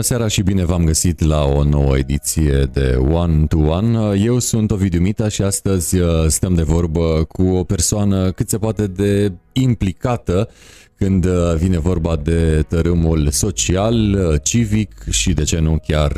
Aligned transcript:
Bună 0.00 0.12
seara 0.12 0.28
și 0.28 0.42
bine 0.42 0.64
v-am 0.64 0.84
găsit 0.84 1.24
la 1.24 1.44
o 1.44 1.64
nouă 1.64 1.96
ediție 1.96 2.68
de 2.72 2.96
One 3.10 3.46
to 3.46 3.58
One. 3.58 4.18
Eu 4.18 4.38
sunt 4.38 4.70
Ovidiu 4.70 5.00
Mita 5.00 5.28
și 5.28 5.42
astăzi 5.42 5.98
uh, 5.98 6.26
stăm 6.26 6.54
de 6.54 6.62
vorbă 6.62 7.24
cu 7.28 7.42
o 7.42 7.64
persoană 7.64 8.30
cât 8.30 8.48
se 8.48 8.58
poate 8.58 8.86
de 8.86 9.32
implicată 9.52 10.48
când 10.96 11.24
uh, 11.24 11.54
vine 11.56 11.78
vorba 11.78 12.16
de 12.16 12.64
tărâmul 12.68 13.30
social, 13.30 14.14
uh, 14.14 14.40
civic 14.42 15.04
și 15.10 15.32
de 15.32 15.42
ce 15.42 15.58
nu 15.58 15.78
chiar 15.86 16.12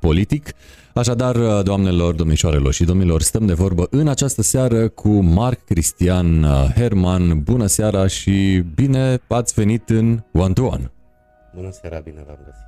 politic. 0.00 0.50
Așadar, 0.94 1.62
doamnelor, 1.62 2.14
domnișoarelor 2.14 2.72
și 2.72 2.84
domnilor, 2.84 3.22
stăm 3.22 3.46
de 3.46 3.52
vorbă 3.52 3.86
în 3.90 4.08
această 4.08 4.42
seară 4.42 4.88
cu 4.88 5.08
Marc 5.08 5.64
Cristian 5.64 6.46
Herman. 6.74 7.42
Bună 7.42 7.66
seara 7.66 8.06
și 8.06 8.64
bine 8.74 9.18
ați 9.26 9.54
venit 9.54 9.88
în 9.88 10.22
One 10.32 10.52
to 10.52 10.64
One. 10.64 10.90
Bună 11.54 11.68
seara, 11.70 11.98
bine 11.98 12.22
v-am 12.26 12.38
găsit. 12.44 12.67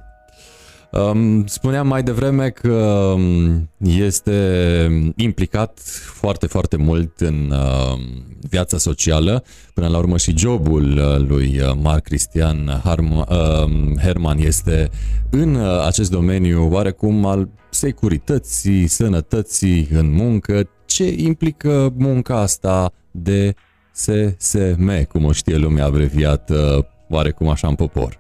Spuneam 1.45 1.87
mai 1.87 2.03
devreme 2.03 2.51
că 2.51 2.73
um, 3.15 3.71
este 3.79 5.13
implicat 5.17 5.79
foarte, 6.15 6.47
foarte 6.47 6.77
mult 6.77 7.21
în 7.21 7.51
um, 7.51 8.01
viața 8.49 8.79
socială. 8.79 9.45
Până 9.75 9.89
la 9.89 9.99
urmă 9.99 10.17
și 10.17 10.37
jobul 10.37 10.99
uh, 10.99 11.29
lui 11.29 11.61
uh, 11.61 11.79
Marc 11.83 12.03
Cristian 12.03 12.83
um, 12.85 13.97
Herman 13.97 14.39
este 14.39 14.91
în 15.31 15.55
uh, 15.55 15.85
acest 15.87 16.11
domeniu 16.11 16.69
oarecum 16.73 17.25
al 17.25 17.49
securității, 17.71 18.87
sănătății 18.87 19.89
în 19.93 20.13
muncă. 20.13 20.69
Ce 20.87 21.15
implică 21.17 21.93
munca 21.97 22.41
asta 22.41 22.93
de 23.11 23.55
SSM, 23.93 25.07
cum 25.07 25.25
o 25.25 25.33
știe 25.33 25.57
lumea 25.57 25.85
abreviată, 25.85 26.89
oarecum 27.09 27.49
așa 27.49 27.69
în 27.69 27.75
popor? 27.75 28.19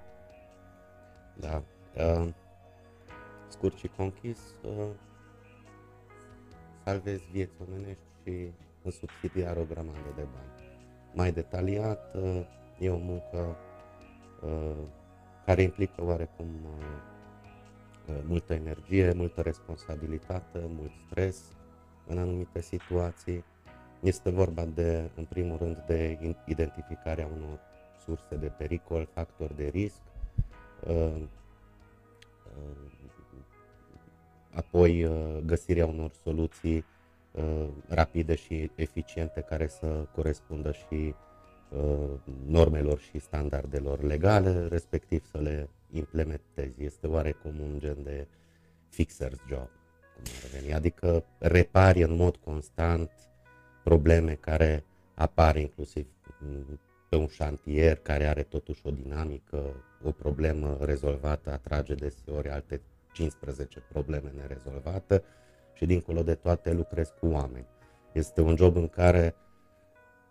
Da. 1.41 1.63
Uh 1.95 2.39
scurt 3.61 3.79
și 3.79 3.91
conchis, 3.97 4.39
uh, 4.63 4.89
salvezi 6.85 7.25
vieți 7.31 7.53
omenești 7.69 8.03
și 8.23 8.53
în 8.83 8.91
subsidiar 8.91 9.57
o 9.57 9.65
grămadă 9.65 10.13
de 10.17 10.23
bani. 10.23 10.71
Mai 11.15 11.33
detaliat, 11.33 12.15
uh, 12.15 12.47
e 12.79 12.91
o 12.91 12.97
muncă 12.97 13.57
uh, 14.43 14.77
care 15.47 15.63
implică 15.63 16.05
oarecum 16.05 16.47
uh, 16.47 16.85
uh, 18.09 18.23
multă 18.27 18.55
energie, 18.55 19.13
multă 19.13 19.41
responsabilitate, 19.41 20.59
mult 20.69 20.93
stres 21.07 21.43
în 22.07 22.19
anumite 22.19 22.61
situații. 22.61 23.45
Este 24.01 24.31
vorba 24.31 24.65
de, 24.65 25.11
în 25.15 25.25
primul 25.25 25.57
rând, 25.57 25.85
de 25.87 26.19
identificarea 26.47 27.29
unor 27.37 27.59
surse 28.05 28.37
de 28.37 28.47
pericol, 28.47 29.09
factori 29.15 29.57
de 29.57 29.69
risc, 29.69 30.01
uh, 30.87 31.23
uh, 32.57 32.90
apoi 34.55 35.05
uh, 35.05 35.39
găsirea 35.45 35.87
unor 35.87 36.11
soluții 36.23 36.85
uh, 37.31 37.69
rapide 37.89 38.35
și 38.35 38.71
eficiente 38.75 39.41
care 39.41 39.67
să 39.67 40.07
corespundă 40.15 40.73
și 40.73 41.15
uh, 41.69 42.11
normelor 42.47 42.99
și 42.99 43.19
standardelor 43.19 44.03
legale, 44.03 44.67
respectiv 44.67 45.25
să 45.31 45.39
le 45.39 45.69
implementezi. 45.93 46.85
Este 46.85 47.07
oarecum 47.07 47.61
un 47.61 47.79
gen 47.79 48.03
de 48.03 48.27
fixer's 48.93 49.49
job, 49.49 49.69
cum 50.15 50.25
ar 50.45 50.61
veni, 50.61 50.75
adică 50.75 51.25
repari 51.39 52.03
în 52.03 52.17
mod 52.17 52.37
constant 52.37 53.11
probleme 53.85 54.35
care 54.35 54.85
apar 55.15 55.57
inclusiv 55.57 56.07
pe 57.09 57.17
un 57.17 57.27
șantier 57.27 57.97
care 57.97 58.27
are 58.27 58.43
totuși 58.43 58.87
o 58.87 58.91
dinamică, 58.91 59.85
o 60.05 60.11
problemă 60.11 60.79
rezolvată 60.81 61.53
atrage 61.53 61.95
deseori 61.95 62.49
alte 62.49 62.81
15 63.13 63.83
probleme 63.93 64.33
nerezolvate 64.37 65.23
și 65.73 65.87
dincolo 65.87 66.23
de 66.23 66.35
toate 66.35 66.73
lucrezi 66.73 67.13
cu 67.21 67.27
oameni. 67.27 67.67
Este 68.13 68.41
un 68.41 68.57
job 68.57 68.77
în 68.77 68.89
care, 68.89 69.35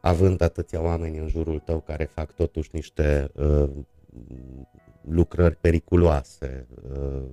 având 0.02 0.42
atâția 0.42 0.82
oameni 0.82 1.18
în 1.18 1.28
jurul 1.28 1.60
tău 1.60 1.80
care 1.80 2.04
fac 2.04 2.32
totuși 2.32 2.70
niște 2.74 3.32
uh, 3.36 3.70
lucrări 5.02 5.56
periculoase, 5.56 6.68
uh, 6.94 7.24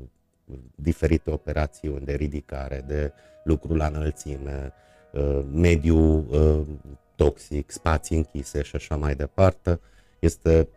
diferite 0.75 1.31
operațiuni 1.31 2.05
de 2.05 2.15
ridicare, 2.15 2.85
de 2.87 3.13
lucru 3.45 3.75
la 3.75 3.87
înălțime, 3.87 4.73
uh, 5.13 5.45
mediu 5.53 6.17
uh, 6.17 6.67
toxic, 7.15 7.71
spații 7.71 8.17
închise 8.17 8.63
și 8.63 8.77
așa 8.77 8.97
mai 8.97 9.15
departe, 9.15 9.81
este, 10.19 10.69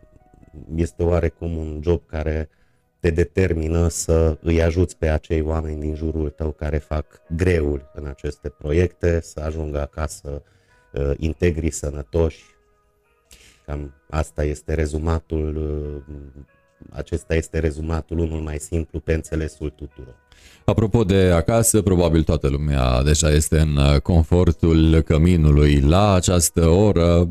este 0.74 1.02
oarecum 1.02 1.56
un 1.56 1.80
job 1.82 2.06
care 2.06 2.48
te 3.00 3.10
determină 3.10 3.88
să 3.88 4.38
îi 4.40 4.62
ajuți 4.62 4.96
pe 4.96 5.08
acei 5.08 5.40
oameni 5.40 5.80
din 5.80 5.94
jurul 5.94 6.28
tău 6.28 6.50
care 6.50 6.78
fac 6.78 7.06
greul 7.36 7.90
în 7.94 8.06
aceste 8.06 8.48
proiecte, 8.48 9.20
să 9.22 9.40
ajungă 9.40 9.80
acasă 9.80 10.42
uh, 10.92 11.10
integri, 11.16 11.70
sănătoși. 11.70 12.44
Cam 13.66 13.94
asta 14.10 14.44
este 14.44 14.74
rezumatul, 14.74 15.56
uh, 15.56 16.14
acesta 16.90 17.34
este 17.34 17.58
rezumatul 17.58 18.18
unul 18.18 18.40
mai 18.40 18.58
simplu 18.58 19.00
pe 19.00 19.12
înțelesul 19.12 19.70
tuturor. 19.70 20.16
Apropo 20.64 21.04
de 21.04 21.30
acasă, 21.34 21.82
probabil 21.82 22.22
toată 22.22 22.48
lumea 22.48 23.02
deja 23.02 23.30
este 23.30 23.58
în 23.58 23.76
uh, 23.76 24.00
confortul 24.00 25.00
căminului 25.00 25.80
la 25.80 26.14
această 26.14 26.68
oră 26.68 27.28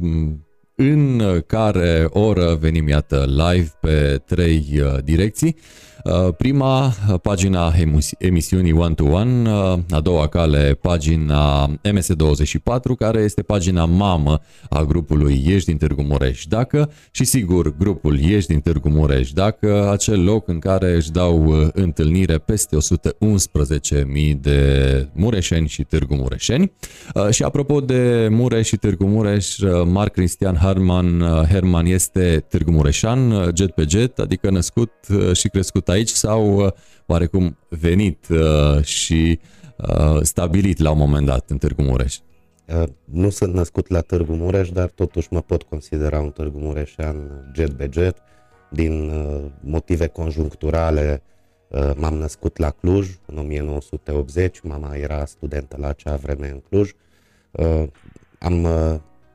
în 0.81 1.22
care 1.47 2.06
oră 2.09 2.56
venim 2.56 2.88
iată 2.88 3.25
live 3.28 3.72
pe 3.79 4.22
trei 4.25 4.66
uh, 4.81 5.03
direcții. 5.03 5.56
Uh, 6.03 6.33
prima, 6.37 6.93
pagina 7.21 7.73
emisiunii 8.17 8.71
One 8.71 8.93
to 8.93 9.03
One, 9.03 9.49
uh, 9.51 9.79
a 9.89 9.99
doua 9.99 10.27
cale, 10.27 10.77
pagina 10.81 11.67
MS24, 11.67 12.97
care 12.97 13.19
este 13.19 13.41
pagina 13.41 13.85
mamă 13.85 14.39
a 14.69 14.83
grupului 14.83 15.43
Ieși 15.45 15.65
din 15.65 15.77
Târgu 15.77 16.01
Mureș. 16.01 16.45
Dacă, 16.45 16.91
și 17.11 17.23
sigur, 17.23 17.77
grupul 17.77 18.19
Ieși 18.19 18.47
din 18.47 18.59
Târgu 18.59 18.89
Mureș, 18.89 19.31
dacă 19.31 19.89
acel 19.91 20.23
loc 20.23 20.47
în 20.47 20.59
care 20.59 20.95
își 20.95 21.11
dau 21.11 21.45
uh, 21.45 21.67
întâlnire 21.73 22.37
peste 22.37 22.77
111.000 22.77 24.35
de 24.41 25.07
mureșeni 25.13 25.67
și 25.67 25.83
târgu 25.83 26.16
mureșeni. 26.16 26.71
Și 27.29 27.43
apropo 27.43 27.79
de 27.79 28.27
Mureș 28.31 28.67
și 28.67 28.75
Târgu 28.75 29.05
Mureș, 29.05 29.57
Marc 29.85 30.13
Cristian 30.13 30.55
Herman, 30.55 31.21
Herman 31.49 31.85
este 31.85 32.45
târgu 32.49 32.71
mureșan, 32.71 33.51
jet 33.55 33.71
pe 33.71 33.85
jet, 33.87 34.19
adică 34.19 34.49
născut 34.49 34.91
și 35.33 35.47
crescut 35.47 35.88
aici 35.89 36.09
sau 36.09 36.66
uh, 36.66 36.72
oarecum 37.05 37.57
venit 37.69 38.27
uh, 38.29 38.83
și 38.83 39.39
uh, 39.77 40.22
stabilit 40.22 40.79
la 40.79 40.91
un 40.91 40.97
moment 40.97 41.25
dat 41.25 41.50
în 41.50 41.57
Târgu 41.57 41.81
Mureș? 41.81 42.17
Nu 43.03 43.29
sunt 43.29 43.53
născut 43.53 43.88
la 43.88 44.01
Târgu 44.01 44.33
Mureș, 44.33 44.69
dar 44.69 44.89
totuși 44.89 45.28
mă 45.31 45.41
pot 45.41 45.63
considera 45.63 46.19
un 46.19 46.29
Târgu 46.29 46.57
Mureșean 46.59 47.16
jet 47.55 47.72
be 47.72 47.89
jet. 47.91 48.17
Din 48.69 49.11
motive 49.61 50.07
conjuncturale 50.07 51.22
m-am 51.95 52.13
născut 52.13 52.57
la 52.57 52.69
Cluj 52.69 53.09
în 53.25 53.38
1980, 53.38 54.59
mama 54.61 54.95
era 54.95 55.25
studentă 55.25 55.78
la 55.79 55.88
acea 55.88 56.16
vreme 56.16 56.49
în 56.49 56.59
Cluj. 56.69 56.91
Am 58.39 58.67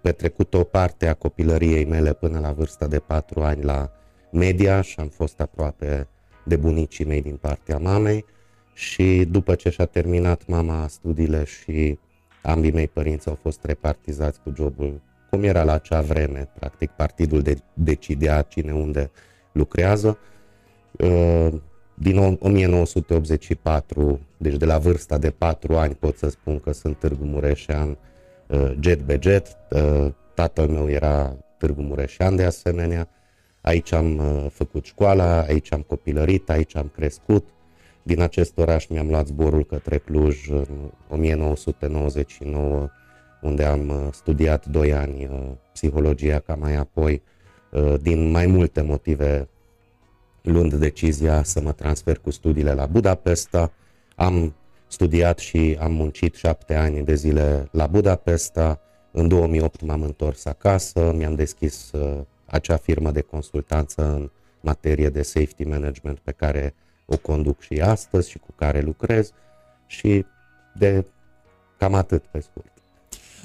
petrecut 0.01 0.55
o 0.55 0.65
parte 0.65 1.07
a 1.07 1.15
copilăriei 1.15 1.85
mele 1.85 2.13
până 2.13 2.39
la 2.39 2.53
vârsta 2.53 2.87
de 2.87 2.99
4 2.99 3.43
ani 3.43 3.63
la 3.63 3.91
media 4.33 4.81
și 4.81 5.01
am 5.01 5.09
fost 5.09 5.41
aproape 5.41 6.09
de 6.45 6.57
bunicii 6.57 7.05
mei 7.05 7.23
din 7.23 7.37
partea 7.37 7.79
mamei 7.79 8.25
și 8.75 9.25
după 9.31 9.55
ce 9.55 9.71
și-a 9.71 9.87
terminat 9.87 10.47
mama 10.47 10.87
studiile 10.89 11.45
și 11.45 11.99
ambii 12.43 12.73
mei 12.73 12.89
părinți 12.89 13.29
au 13.29 13.39
fost 13.43 13.65
repartizați 13.65 14.41
cu 14.41 14.53
jobul 14.57 15.01
cum 15.31 15.43
era 15.43 15.63
la 15.63 15.73
acea 15.73 16.01
vreme, 16.01 16.49
practic 16.59 16.91
partidul 16.91 17.43
de, 17.43 17.57
decidea 17.73 18.43
cine 18.43 18.73
unde 18.73 19.11
lucrează. 19.53 20.19
Uh, 20.91 21.53
din 21.95 22.19
1984, 22.41 24.21
deci 24.37 24.57
de 24.57 24.65
la 24.65 24.79
vârsta 24.79 25.19
de 25.19 25.31
4 25.31 25.77
ani 25.77 25.95
pot 25.95 26.17
să 26.17 26.29
spun 26.29 26.61
că 26.61 26.73
sunt 26.73 26.99
Târgu 26.99 27.25
Mureșean 27.25 27.99
uh, 28.47 28.73
jet 28.81 29.01
be 29.01 29.19
jet. 29.23 29.57
Uh, 29.71 30.07
tatăl 30.35 30.69
meu 30.69 30.89
era 30.91 31.37
Târgu 31.59 31.83
Mureșean 31.83 32.37
de 32.37 32.45
asemenea 32.45 33.09
Aici 33.65 33.93
am 33.93 34.17
uh, 34.17 34.47
făcut 34.51 34.85
școala, 34.85 35.41
aici 35.41 35.73
am 35.73 35.81
copilărit, 35.81 36.51
aici 36.51 36.77
am 36.77 36.91
crescut. 36.95 37.49
Din 38.03 38.21
acest 38.21 38.59
oraș 38.59 38.87
mi-am 38.87 39.09
luat 39.09 39.27
zborul 39.27 39.65
către 39.65 39.99
Cluj 39.99 40.49
în 40.51 40.91
1999, 41.09 42.89
unde 43.43 43.65
am 43.65 43.89
uh, 43.89 44.09
studiat 44.13 44.67
2 44.67 44.93
ani 44.93 45.25
uh, 45.25 45.39
psihologia, 45.73 46.39
ca 46.39 46.55
mai 46.55 46.75
apoi, 46.75 47.23
din 48.01 48.31
mai 48.31 48.47
multe 48.47 48.83
motive, 48.83 49.49
luând 50.43 50.75
decizia 50.75 51.43
să 51.43 51.61
mă 51.61 51.73
transfer 51.73 52.19
cu 52.19 52.31
studiile 52.31 52.73
la 52.73 52.87
Budapesta. 52.87 53.73
Am 54.17 54.55
studiat 54.87 55.39
și 55.39 55.77
am 55.81 55.93
muncit 55.93 56.35
șapte 56.35 56.75
ani 56.75 57.05
de 57.05 57.15
zile 57.15 57.69
la 57.71 57.87
Budapesta. 57.87 58.81
În 59.13 59.29
2008 59.29 59.81
m-am 59.81 60.03
întors 60.03 60.45
acasă, 60.45 61.13
mi-am 61.17 61.35
deschis 61.35 61.91
acea 62.47 62.77
firmă 62.77 63.11
de 63.11 63.21
consultanță 63.21 64.03
în 64.03 64.31
materie 64.61 65.09
de 65.09 65.23
safety 65.23 65.65
management 65.65 66.19
pe 66.19 66.33
care 66.33 66.75
o 67.07 67.17
conduc 67.17 67.61
și 67.61 67.81
astăzi 67.81 68.31
și 68.31 68.39
cu 68.39 68.53
care 68.55 68.81
lucrez 68.81 69.33
și 69.87 70.25
de 70.75 71.05
cam 71.79 71.95
atât 71.95 72.25
pe 72.25 72.41
scurt. 72.41 72.73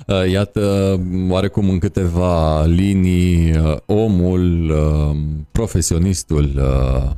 Uh, 0.07 0.31
iată, 0.31 0.95
oarecum 1.29 1.69
în 1.69 1.79
câteva 1.79 2.65
linii, 2.65 3.57
uh, 3.57 3.77
omul, 3.85 4.69
uh, 4.69 5.17
profesionistul 5.51 6.61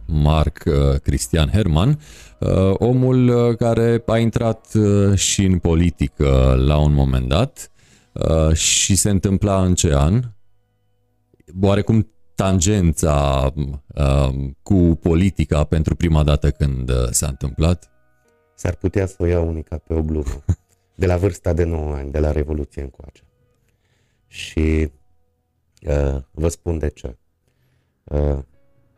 Marc 0.06 0.64
Cristian 1.04 1.50
Herman, 1.50 2.00
omul 2.74 3.56
care 3.56 4.04
a 4.06 4.18
intrat 4.18 4.68
și 5.16 5.46
în 5.46 5.58
politică 5.58 6.62
la 6.66 6.78
un 6.78 6.94
moment 6.94 7.28
dat 7.28 7.72
și 8.54 8.96
se 8.96 9.10
întâmpla 9.10 9.64
în 9.64 9.74
ce 9.74 9.96
an? 9.96 10.22
Oarecum 11.62 12.12
tangența 12.36 13.54
cu 14.64 15.00
politica 15.02 15.64
pentru 15.64 15.96
prima 15.96 16.24
dată 16.24 16.52
când 16.52 16.92
s-a 17.12 17.28
întâmplat? 17.28 17.90
S-ar 18.56 18.76
putea 18.76 19.06
să 19.06 19.16
o 19.20 19.26
iau 19.26 19.48
unica 19.48 19.78
pe 19.78 19.94
o 19.94 20.02
glumă. 20.02 20.44
de 21.02 21.06
la 21.06 21.18
vârsta 21.18 21.54
de 21.54 21.64
9 21.64 21.94
ani, 21.96 22.12
de 22.12 22.20
la 22.20 22.32
Revoluție 22.32 22.82
încoace. 22.82 23.24
Și 24.28 24.92
uh, 25.88 26.22
vă 26.32 26.48
spun 26.48 26.78
de 26.78 26.90
ce. 26.90 27.18
Uh, 28.04 28.40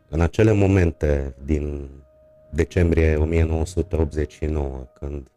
în 0.08 0.20
acele 0.20 0.52
momente 0.52 1.34
din 1.44 1.90
decembrie 2.52 3.16
1989, 3.16 4.86
când 5.00 5.30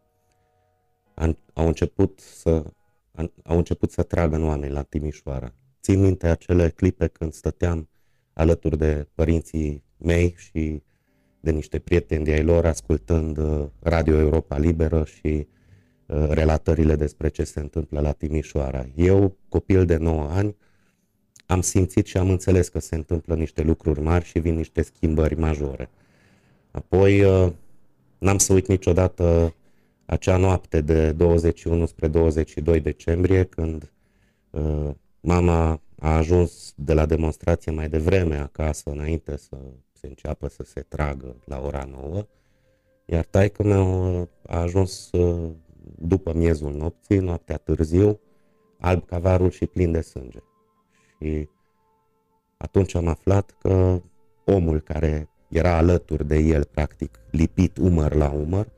an, 1.14 1.36
au 1.52 1.66
început 1.66 2.20
să 2.20 2.64
an, 3.12 3.30
au 3.44 3.56
început 3.56 3.90
să 3.90 4.02
tragă 4.02 4.36
în 4.36 4.44
oameni 4.44 4.72
la 4.72 4.82
Timișoara. 4.82 5.52
Țin 5.90 6.00
minte 6.00 6.26
acele 6.26 6.68
clipe 6.68 7.06
când 7.06 7.32
stăteam 7.32 7.88
alături 8.32 8.78
de 8.78 9.08
părinții 9.14 9.84
mei 9.96 10.34
și 10.36 10.82
de 11.40 11.50
niște 11.50 11.78
prieteni 11.78 12.24
de 12.24 12.32
ai 12.32 12.42
lor 12.42 12.66
ascultând 12.66 13.38
uh, 13.38 13.66
Radio 13.80 14.18
Europa 14.18 14.58
Liberă 14.58 15.04
și 15.04 15.46
Uh, 16.08 16.26
relatările 16.28 16.96
despre 16.96 17.28
ce 17.28 17.44
se 17.44 17.60
întâmplă 17.60 18.00
la 18.00 18.12
Timișoara. 18.12 18.86
Eu, 18.94 19.36
copil 19.48 19.84
de 19.84 19.96
9 19.96 20.28
ani, 20.30 20.56
am 21.46 21.60
simțit 21.60 22.06
și 22.06 22.16
am 22.16 22.30
înțeles 22.30 22.68
că 22.68 22.78
se 22.78 22.94
întâmplă 22.94 23.34
niște 23.34 23.62
lucruri 23.62 24.00
mari 24.00 24.24
și 24.24 24.38
vin 24.38 24.54
niște 24.54 24.82
schimbări 24.82 25.34
majore. 25.34 25.90
Apoi, 26.70 27.22
uh, 27.22 27.52
n-am 28.18 28.38
să 28.38 28.52
uit 28.52 28.66
niciodată 28.66 29.54
acea 30.06 30.36
noapte 30.36 30.80
de 30.80 31.12
21 31.12 31.86
spre 31.86 32.08
22 32.08 32.80
decembrie, 32.80 33.44
când 33.44 33.92
uh, 34.50 34.90
mama 35.20 35.80
a 36.00 36.16
ajuns 36.16 36.72
de 36.76 36.92
la 36.92 37.06
demonstrație 37.06 37.72
mai 37.72 37.88
devreme 37.88 38.36
acasă, 38.36 38.90
înainte 38.90 39.36
să 39.36 39.56
se 39.92 40.06
înceapă 40.06 40.48
să 40.48 40.62
se 40.62 40.80
tragă 40.80 41.36
la 41.44 41.60
ora 41.60 41.88
9, 41.90 42.26
iar 43.04 43.24
taică 43.24 43.62
meu 43.62 44.28
a 44.46 44.60
ajuns 44.60 45.10
după 45.98 46.32
miezul 46.34 46.72
nopții, 46.72 47.18
noaptea 47.18 47.56
târziu, 47.56 48.20
alb 48.78 49.06
cavarul 49.06 49.50
și 49.50 49.66
plin 49.66 49.92
de 49.92 50.00
sânge. 50.00 50.38
Și 51.18 51.48
atunci 52.56 52.94
am 52.94 53.06
aflat 53.06 53.56
că 53.58 54.02
omul 54.44 54.80
care 54.80 55.28
era 55.48 55.76
alături 55.76 56.26
de 56.26 56.36
el, 56.36 56.64
practic, 56.64 57.20
lipit 57.30 57.76
umăr 57.76 58.14
la 58.14 58.30
umăr, 58.30 58.68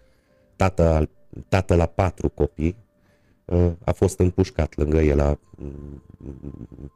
tată, 0.57 1.11
tată 1.49 1.75
la 1.75 1.87
patru 1.87 2.29
copii, 2.29 2.77
ă, 2.77 2.90
a 3.85 3.93
fost 3.93 4.19
împușcat 4.19 4.77
lângă 4.77 4.99
el, 4.99 5.21
a 5.21 5.39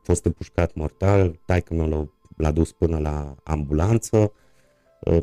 fost 0.03 0.25
împușcat 0.25 0.75
mortal, 0.75 1.41
taică 1.47 1.75
meu 1.75 2.13
l-a 2.37 2.51
dus 2.51 2.73
până 2.73 2.99
la 2.99 3.35
ambulanță, 3.43 4.33
ă, 5.07 5.23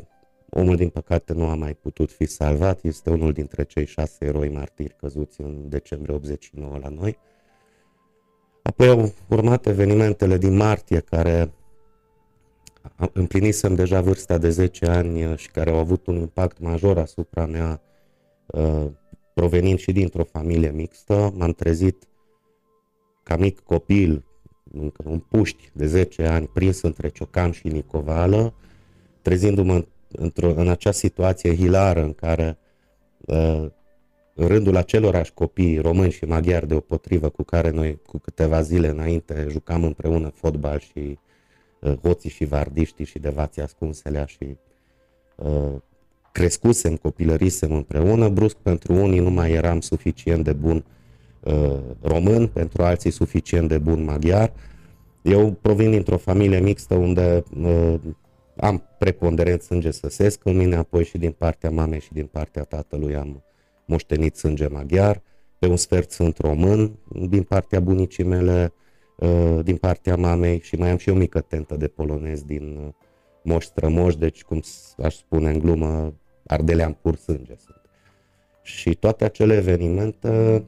Omul, 0.54 0.76
din 0.76 0.90
păcate, 0.90 1.34
nu 1.34 1.46
a 1.48 1.56
mai 1.56 1.74
putut 1.74 2.12
fi 2.12 2.26
salvat. 2.26 2.84
Este 2.84 3.10
unul 3.10 3.32
dintre 3.32 3.64
cei 3.64 3.86
șase 3.86 4.26
eroi 4.26 4.50
martiri 4.50 4.96
căzuți 4.96 5.42
în 5.42 5.70
decembrie 5.70 6.16
89 6.16 6.78
la 6.78 6.90
noi. 6.90 7.18
Apoi 8.64 8.88
au 8.88 9.14
urmat 9.30 9.66
evenimentele 9.66 10.38
din 10.38 10.56
martie, 10.56 11.00
care 11.00 11.52
împlinisem 13.14 13.76
deja 13.76 14.02
vârsta 14.02 14.38
de 14.38 14.50
10 14.50 14.86
ani 14.86 15.38
și 15.38 15.52
care 15.52 15.70
au 15.70 15.78
avut 15.78 16.08
un 16.08 16.16
impact 16.16 16.60
major 16.60 16.98
asupra 16.98 17.46
mea, 17.46 17.82
uh, 18.46 18.88
provenind 19.34 19.80
și 19.80 19.92
dintr-o 19.92 20.24
familie 20.24 20.72
mixtă. 20.72 21.34
M-am 21.36 21.52
trezit 21.52 22.08
ca 23.24 23.38
mic 23.38 23.60
copil, 23.60 24.26
un 25.04 25.20
puști 25.20 25.70
de 25.74 25.86
10 25.86 26.26
ani, 26.26 26.48
prins 26.48 26.82
între 26.82 27.10
Ciocan 27.10 27.52
și 27.52 27.68
Nicovală, 27.68 28.54
trezindu-mă 29.22 29.86
într-o, 30.12 30.50
în 30.50 30.70
acea 30.70 30.92
situație 30.92 31.56
hilară 31.56 32.04
în 32.04 32.14
care 32.14 32.58
uh, 33.20 33.66
în 34.36 34.48
rândul 34.48 34.76
acelorași 34.76 35.34
copii 35.34 35.80
români 35.80 36.12
și 36.12 36.26
maghiari 36.26 36.68
deopotrivă 36.68 37.30
cu 37.30 37.44
care 37.44 37.70
noi 37.70 38.00
cu 38.06 38.18
câteva 38.18 38.62
zile 38.62 38.88
înainte 38.88 39.48
jucam 39.50 39.84
împreună 39.84 40.30
fotbal 40.30 40.80
și 40.80 41.20
uh, 41.80 41.98
hoții 42.02 42.30
și 42.30 42.46
vardiștii 42.46 43.06
și 43.06 43.20
devații 43.20 43.62
ascunselea 43.62 44.26
și 44.26 44.58
uh, 45.36 45.74
crescusem, 46.32 46.96
copilărisem 46.96 47.72
împreună, 47.72 48.30
brusc 48.30 48.56
pentru 48.56 48.94
unii 48.94 49.20
nu 49.20 49.30
mai 49.30 49.52
eram 49.52 49.80
suficient 49.80 50.44
de 50.44 50.54
bun 50.54 50.86
uh, 51.40 51.80
român, 52.02 52.48
pentru 52.48 52.84
alții 52.84 53.12
suficient 53.12 53.68
de 53.68 53.78
bun 53.78 54.04
maghiar. 54.04 54.54
Eu 55.22 55.52
provin 55.52 55.92
dintr-o 55.92 56.18
familie 56.18 56.60
mixtă 56.60 56.96
unde 56.96 57.44
uh, 57.62 57.94
am 58.56 58.84
preponderent 58.98 59.62
sânge 59.62 59.92
săsesc 59.92 60.46
în 60.46 60.58
mine, 60.58 60.76
apoi 60.76 61.04
și 61.04 61.18
din 61.18 61.32
partea 61.32 61.70
mamei 61.70 62.00
și 62.00 62.14
din 62.14 62.26
partea 62.26 62.64
tatălui 62.64 63.16
am 63.16 63.44
moștenit 63.86 64.36
sânge 64.36 64.68
maghiar, 64.68 65.22
pe 65.60 65.68
un 65.68 65.78
sfert 65.78 66.12
sunt 66.12 66.38
român, 66.38 67.00
din 67.30 67.44
partea 67.44 67.80
bunicii 67.80 68.24
mele, 68.24 68.74
uh, 69.16 69.60
din 69.64 69.76
partea 69.76 70.16
mamei 70.16 70.60
și 70.62 70.76
mai 70.76 70.90
am 70.90 70.98
și 70.98 71.10
o 71.10 71.14
mică 71.14 71.42
tentă 71.42 71.76
de 71.76 71.88
polonez 71.88 72.44
din 72.44 72.80
uh, 72.86 72.94
moș 73.44 73.66
strămoș, 73.66 74.16
deci 74.16 74.44
cum 74.44 74.62
aș 75.04 75.16
spune 75.16 75.50
în 75.50 75.60
glumă, 75.60 76.14
ardelean 76.52 76.98
pur 77.02 77.16
sânge 77.16 77.56
sunt. 77.66 77.82
Și 78.62 78.94
toate 78.94 79.24
acele 79.24 79.56
evenimente 79.56 80.64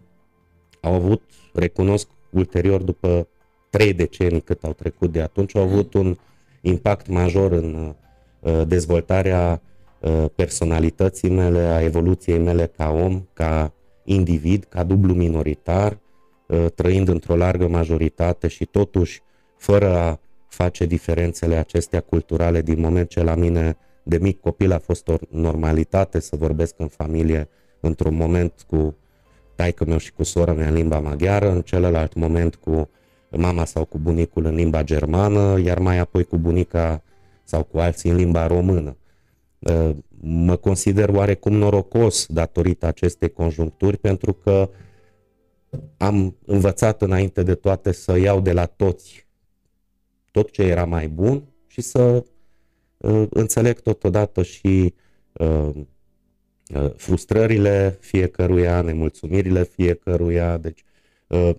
au 0.82 0.94
avut, 0.94 1.22
recunosc 1.54 2.08
ulterior 2.30 2.82
după 2.82 3.28
trei 3.70 3.94
decenii 3.94 4.42
cât 4.42 4.64
au 4.64 4.74
trecut 4.74 5.12
de 5.12 5.22
atunci, 5.22 5.56
au 5.56 5.62
avut 5.62 5.94
un 5.94 6.18
impact 6.62 7.08
major 7.08 7.52
în 7.52 7.96
uh, 8.40 8.62
dezvoltarea 8.68 9.62
uh, 10.00 10.26
personalității 10.36 11.30
mele, 11.30 11.60
a 11.60 11.82
evoluției 11.82 12.38
mele 12.38 12.72
ca 12.78 12.90
om, 12.90 13.28
ca 13.34 13.74
individ, 14.04 14.64
ca 14.64 14.84
dublu 14.84 15.14
minoritar, 15.14 15.98
uh, 16.48 16.66
trăind 16.76 17.08
într-o 17.08 17.36
largă 17.36 17.68
majoritate 17.68 18.48
și 18.48 18.66
totuși 18.66 19.22
fără 19.58 19.98
a 19.98 20.20
face 20.48 20.86
diferențele 20.86 21.56
acestea 21.56 22.00
culturale 22.02 22.62
din 22.62 22.80
moment 22.80 23.10
ce 23.10 23.24
la 23.24 23.36
mine 23.36 23.78
de 24.04 24.18
mic 24.18 24.40
copil 24.40 24.72
a 24.72 24.80
fost 24.80 25.08
o 25.08 25.16
normalitate 25.30 26.20
să 26.20 26.36
vorbesc 26.36 26.76
în 26.78 26.88
familie 26.88 27.50
într-un 27.80 28.16
moment 28.16 28.66
cu 28.68 28.96
taică 29.56 29.86
meu 29.86 29.98
și 29.98 30.14
cu 30.14 30.24
sora 30.24 30.54
mea 30.54 30.68
în 30.68 30.74
limba 30.74 31.00
maghiară, 31.00 31.50
în 31.50 31.62
celălalt 31.62 32.14
moment 32.14 32.56
cu 32.56 32.90
mama 33.30 33.66
sau 33.66 33.86
cu 33.86 33.98
bunicul 33.98 34.46
în 34.46 34.56
limba 34.56 34.84
germană, 34.84 35.60
iar 35.60 35.80
mai 35.80 35.98
apoi 35.98 36.24
cu 36.24 36.38
bunica 36.38 37.04
sau 37.44 37.64
cu 37.64 37.78
alții 37.78 38.10
în 38.10 38.16
limba 38.16 38.48
română. 38.48 38.98
Uh, 39.60 39.96
mă 40.22 40.56
consider 40.56 41.10
oarecum 41.10 41.54
norocos 41.54 42.26
datorită 42.26 42.86
acestei 42.86 43.30
conjuncturi 43.30 43.98
pentru 43.98 44.34
că 44.34 44.70
am 45.98 46.36
învățat 46.46 47.02
înainte 47.02 47.44
de 47.44 47.56
toate 47.56 47.92
să 47.92 48.18
iau 48.18 48.42
de 48.42 48.52
la 48.52 48.66
toți 48.66 49.28
tot 50.32 50.52
ce 50.52 50.62
era 50.62 50.86
mai 50.86 51.08
bun 51.08 51.44
și 51.68 51.82
să 51.82 52.02
uh, 52.02 52.24
înțeleg 53.30 53.80
totodată 53.80 54.44
și 54.44 54.94
uh, 55.34 55.70
uh, 56.76 56.92
frustrările 56.96 57.98
fiecăruia, 58.00 58.82
nemulțumirile 58.82 59.64
fiecăruia. 59.64 60.58
Deci 60.58 60.84
uh, 61.28 61.50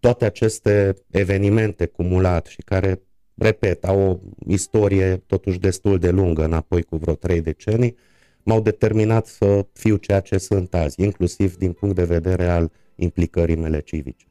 toate 0.00 0.24
aceste 0.24 0.94
evenimente 1.10 1.86
cumulat 1.86 2.46
și 2.46 2.62
care, 2.62 3.02
repet, 3.34 3.84
au 3.84 4.00
o 4.00 4.18
istorie 4.46 5.16
totuși 5.16 5.58
destul 5.58 5.98
de 5.98 6.10
lungă, 6.10 6.44
înapoi 6.44 6.82
cu 6.82 6.96
vreo 6.96 7.14
trei 7.14 7.40
decenii, 7.40 7.96
m-au 8.42 8.60
determinat 8.60 9.26
să 9.26 9.66
fiu 9.72 9.96
ceea 9.96 10.20
ce 10.20 10.38
sunt 10.38 10.74
azi, 10.74 11.02
inclusiv 11.02 11.56
din 11.56 11.72
punct 11.72 11.94
de 11.94 12.04
vedere 12.04 12.48
al 12.48 12.72
implicării 12.94 13.56
mele 13.56 13.80
civice. 13.80 14.26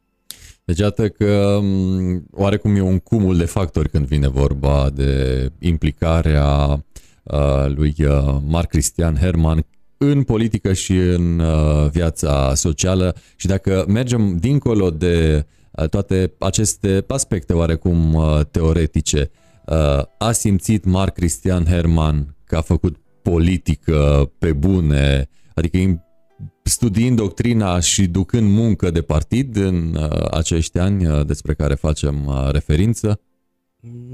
Deci 0.68 0.78
iată 0.78 1.08
că 1.08 1.60
oarecum 2.32 2.76
e 2.76 2.80
un 2.80 2.98
cumul 2.98 3.36
de 3.36 3.44
factori 3.44 3.88
când 3.88 4.06
vine 4.06 4.28
vorba 4.28 4.90
de 4.94 5.52
implicarea 5.58 6.84
uh, 7.22 7.66
lui 7.66 7.94
uh, 7.98 8.36
Marc 8.46 8.68
Cristian 8.68 9.16
Herman 9.16 9.64
în 9.96 10.22
politică 10.22 10.72
și 10.72 10.96
în 10.96 11.38
uh, 11.38 11.90
viața 11.90 12.54
socială 12.54 13.16
și 13.36 13.46
dacă 13.46 13.84
mergem 13.88 14.36
dincolo 14.36 14.90
de 14.90 15.46
Uh, 15.78 15.88
toate 15.88 16.32
aceste 16.38 17.04
aspecte 17.08 17.52
oarecum 17.52 18.14
uh, 18.14 18.40
teoretice. 18.50 19.30
Uh, 19.66 20.02
a 20.18 20.32
simțit 20.32 20.84
Marc 20.84 21.14
Cristian 21.14 21.64
Herman 21.64 22.36
că 22.44 22.56
a 22.56 22.60
făcut 22.60 22.96
politică 23.22 24.30
pe 24.38 24.52
bune, 24.52 25.28
adică 25.54 25.76
studiind 26.68 27.16
doctrina 27.16 27.80
și 27.80 28.06
ducând 28.06 28.50
muncă 28.50 28.90
de 28.90 29.02
partid 29.02 29.56
în 29.56 29.94
uh, 29.94 30.26
acești 30.30 30.78
ani 30.78 31.06
uh, 31.06 31.26
despre 31.26 31.54
care 31.54 31.74
facem 31.74 32.26
uh, 32.26 32.48
referință? 32.50 33.20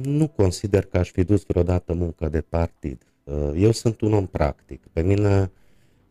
Nu 0.02 0.28
consider 0.28 0.84
că 0.84 0.98
aș 0.98 1.10
fi 1.10 1.24
dus 1.24 1.44
vreodată 1.46 1.94
muncă 1.94 2.28
de 2.28 2.40
partid. 2.40 3.02
Eu 3.56 3.70
sunt 3.70 4.00
un 4.00 4.12
om 4.12 4.26
practic. 4.26 4.86
Pe 4.92 5.02
mine 5.02 5.50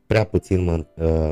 prea 0.06 0.24
puțin 0.24 0.86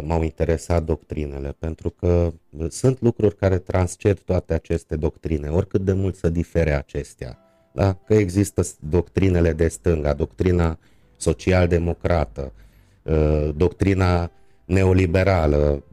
m-au 0.03 0.23
interesat 0.23 0.83
doctrinele, 0.83 1.55
pentru 1.59 1.89
că 1.89 2.33
sunt 2.69 3.01
lucruri 3.01 3.35
care 3.35 3.57
transced 3.57 4.19
toate 4.19 4.53
aceste 4.53 4.95
doctrine, 4.95 5.47
oricât 5.47 5.81
de 5.81 5.93
mult 5.93 6.15
să 6.15 6.29
difere 6.29 6.71
acestea. 6.71 7.37
Da? 7.73 7.93
Că 7.93 8.13
există 8.13 8.61
doctrinele 8.89 9.53
de 9.53 9.67
stânga, 9.67 10.13
doctrina 10.13 10.79
social-democrată, 11.17 12.53
doctrina 13.55 14.31
neoliberală, 14.65 15.83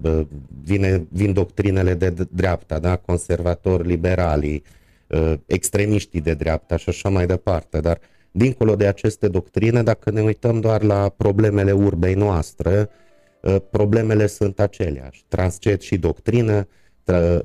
vine, 0.62 1.06
vin 1.10 1.32
doctrinele 1.32 1.94
de 1.94 2.14
dreapta, 2.30 2.78
da? 2.78 2.96
conservatori, 2.96 3.86
liberalii, 3.86 4.62
ă, 5.10 5.40
extremiștii 5.46 6.20
de 6.20 6.34
dreapta 6.34 6.76
și 6.76 6.88
așa 6.88 7.08
mai 7.08 7.26
departe. 7.26 7.80
Dar 7.80 7.98
dincolo 8.30 8.76
de 8.76 8.86
aceste 8.86 9.28
doctrine, 9.28 9.82
dacă 9.82 10.10
ne 10.10 10.20
uităm 10.20 10.60
doar 10.60 10.82
la 10.82 11.08
problemele 11.08 11.72
urbei 11.72 12.14
noastre, 12.14 12.88
ă, 13.44 13.58
problemele 13.58 14.26
sunt 14.26 14.60
aceleași. 14.60 15.24
Transced 15.28 15.80
și 15.80 15.96
doctrină, 15.96 16.68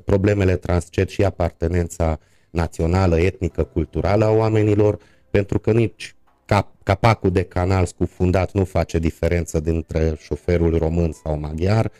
problemele 0.04 0.56
transced 0.56 1.08
și 1.08 1.24
apartenența 1.24 2.18
națională, 2.50 3.20
etnică, 3.20 3.62
culturală 3.62 4.24
a 4.24 4.30
oamenilor, 4.30 4.98
pentru 5.30 5.58
că 5.58 5.72
nici 5.72 6.13
cap, 6.44 6.68
capacul 6.82 7.30
de 7.30 7.42
canal 7.42 7.86
scufundat 7.86 8.52
nu 8.52 8.64
face 8.64 8.98
diferență 8.98 9.60
dintre 9.60 10.16
șoferul 10.18 10.78
român 10.78 11.12
sau 11.12 11.38
maghiar, 11.38 11.90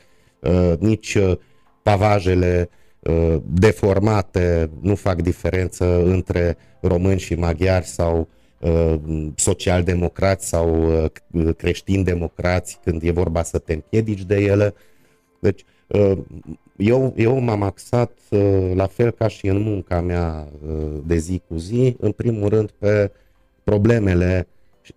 uh, 0.41 0.73
nici 0.79 1.15
uh, 1.15 1.37
pavajele 1.83 2.69
uh, 3.01 3.37
deformate 3.45 4.71
nu 4.81 4.95
fac 4.95 5.23
diferență 5.23 6.03
între 6.05 6.57
români 6.81 7.21
și 7.21 7.35
maghiari 7.35 7.87
sau 7.87 8.29
socialdemocrați 9.35 10.49
sau 10.49 10.91
creștini 11.57 12.05
democrați 12.05 12.79
când 12.85 13.03
e 13.03 13.11
vorba 13.11 13.43
să 13.43 13.59
te 13.59 13.73
împiedici 13.73 14.25
de 14.25 14.37
ele. 14.37 14.75
Deci 15.39 15.65
eu, 16.77 17.15
eu 17.17 17.39
m-am 17.39 17.63
axat 17.63 18.19
la 18.75 18.87
fel 18.87 19.11
ca 19.11 19.29
și 19.29 19.47
în 19.47 19.61
munca 19.61 20.01
mea 20.01 20.49
de 21.07 21.17
zi 21.17 21.43
cu 21.49 21.57
zi, 21.57 21.97
în 21.99 22.13
primul 22.13 22.49
rând 22.49 22.71
pe 22.71 23.11
problemele 23.65 24.47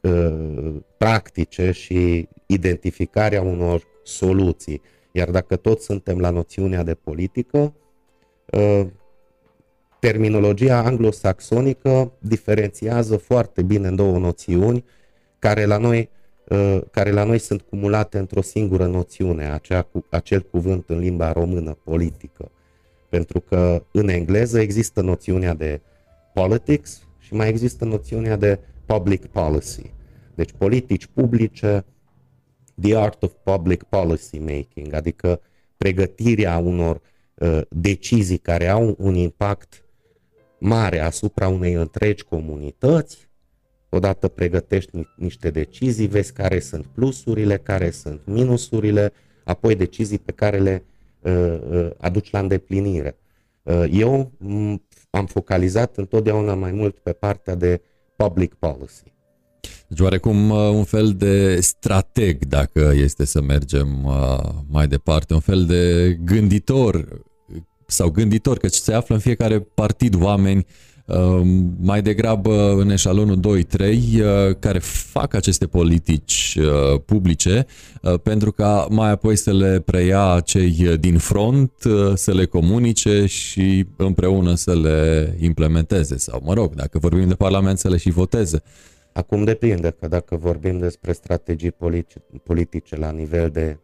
uh, 0.02 0.76
practice 0.98 1.72
și 1.72 2.28
identificarea 2.46 3.42
unor 3.42 3.84
soluții. 4.04 4.82
Iar 5.12 5.30
dacă 5.30 5.56
toți 5.56 5.86
suntem 5.86 6.20
la 6.20 6.30
noțiunea 6.30 6.84
de 6.84 6.94
politică, 6.94 7.74
uh, 8.46 8.86
terminologia 10.00 10.78
anglosaxonică 10.78 12.12
diferențiază 12.20 13.18
foarte 13.18 13.62
bine 13.62 13.88
în 13.88 13.96
două 13.96 14.18
noțiuni 14.18 14.86
care 15.40 15.66
la 15.66 15.78
noi, 15.78 16.10
uh, 16.48 16.82
care 16.92 17.12
la 17.12 17.24
noi 17.24 17.38
sunt 17.40 17.62
cumulate 17.62 18.18
într-o 18.18 18.42
singură 18.42 18.86
noțiune, 18.86 19.52
acea, 19.52 19.88
acel 20.10 20.42
cuvânt 20.42 20.90
în 20.90 21.00
limba 21.00 21.32
română, 21.32 21.78
politică. 21.84 22.52
Pentru 23.10 23.40
că 23.40 23.84
în 23.92 24.08
engleză 24.10 24.60
există 24.60 25.02
noțiunea 25.02 25.54
de 25.54 25.82
politics 26.34 27.07
și 27.28 27.34
mai 27.34 27.50
există 27.50 27.86
noțiunea 27.86 28.36
de 28.36 28.60
public 28.86 29.26
policy. 29.26 29.92
Deci 30.36 30.52
politici 30.58 31.06
publice, 31.06 31.86
the 32.82 32.96
art 32.96 33.24
of 33.24 33.32
public 33.44 33.84
policy 33.84 34.38
making, 34.38 34.94
adică 34.94 35.42
pregătirea 35.78 36.58
unor 36.58 37.02
uh, 37.34 37.62
decizii 37.70 38.38
care 38.38 38.68
au 38.68 38.96
un 38.98 39.16
impact 39.16 39.84
mare 40.60 41.00
asupra 41.00 41.48
unei 41.48 41.74
întregi 41.74 42.24
comunități. 42.24 43.30
Odată 43.90 44.28
pregătești 44.28 45.08
niște 45.16 45.50
decizii, 45.50 46.08
vezi 46.08 46.34
care 46.34 46.60
sunt 46.60 46.86
plusurile, 46.86 47.58
care 47.58 47.90
sunt 47.90 48.22
minusurile, 48.26 49.12
apoi 49.44 49.76
decizii 49.76 50.20
pe 50.20 50.32
care 50.32 50.60
le 50.60 50.84
uh, 51.20 51.60
uh, 51.70 51.90
aduci 51.98 52.32
la 52.32 52.40
îndeplinire. 52.40 53.18
Uh, 53.64 53.84
eu 53.92 54.32
am 55.18 55.26
focalizat 55.26 55.98
întotdeauna 55.98 56.54
mai 56.54 56.72
mult 56.72 56.98
pe 57.00 57.12
partea 57.12 57.56
de 57.56 57.82
public 58.16 58.54
policy. 58.54 59.04
Deci 59.88 60.00
oarecum 60.00 60.50
uh, 60.50 60.58
un 60.58 60.84
fel 60.84 61.14
de 61.14 61.62
strateg, 61.62 62.46
dacă 62.46 62.92
este 62.96 63.26
să 63.26 63.42
mergem 63.42 64.04
uh, 64.06 64.50
mai 64.70 64.88
departe, 64.88 65.34
un 65.34 65.40
fel 65.40 65.66
de 65.66 66.14
gânditor 66.24 67.26
sau 67.86 68.10
gânditor, 68.10 68.58
că 68.58 68.68
se 68.68 68.94
află 68.94 69.16
în 69.16 69.22
fiecare 69.22 69.60
partid 69.60 70.22
oameni 70.22 70.58
um, 70.58 70.66
mai 71.80 72.02
degrabă 72.02 72.76
în 72.78 72.90
eșalonul 72.90 73.40
2-3 73.40 73.80
uh, 73.80 74.56
care 74.60 74.80
fac 74.80 75.34
aceste 75.34 75.68
politici 75.68 76.58
publice 77.06 77.66
pentru 78.24 78.52
ca 78.52 78.88
mai 78.90 79.12
apoi 79.12 79.36
să 79.36 79.54
le 79.54 79.80
preia 79.80 80.42
cei 80.46 80.98
din 81.00 81.18
front, 81.18 81.72
să 82.14 82.34
le 82.34 82.46
comunice 82.46 83.26
și 83.26 83.86
împreună 83.98 84.56
să 84.56 84.76
le 84.76 85.34
implementeze 85.40 86.18
sau, 86.18 86.42
mă 86.44 86.54
rog, 86.54 86.74
dacă 86.74 87.00
vorbim 87.00 87.28
de 87.28 87.36
Parlament, 87.36 87.78
să 87.78 87.90
le 87.90 87.98
și 87.98 88.10
voteze. 88.10 88.64
Acum 89.18 89.44
depinde 89.44 89.96
că 90.00 90.08
dacă 90.08 90.36
vorbim 90.36 90.80
despre 90.80 91.12
strategii 91.12 91.76
politice 92.44 92.96
la 92.96 93.12
nivel 93.12 93.50
de 93.50 93.80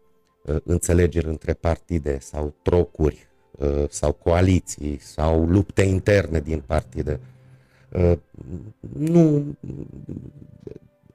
uh, 0.45 0.55
înțelegeri 0.63 1.27
între 1.27 1.53
partide 1.53 2.17
sau 2.21 2.55
trocuri 2.61 3.15
uh, 3.15 3.32
sau 3.89 4.11
coaliții 4.11 4.97
sau 4.99 5.45
lupte 5.45 5.81
interne 5.81 6.39
din 6.39 6.63
partide, 6.65 7.19
uh, 7.91 8.17
nu, 8.97 9.45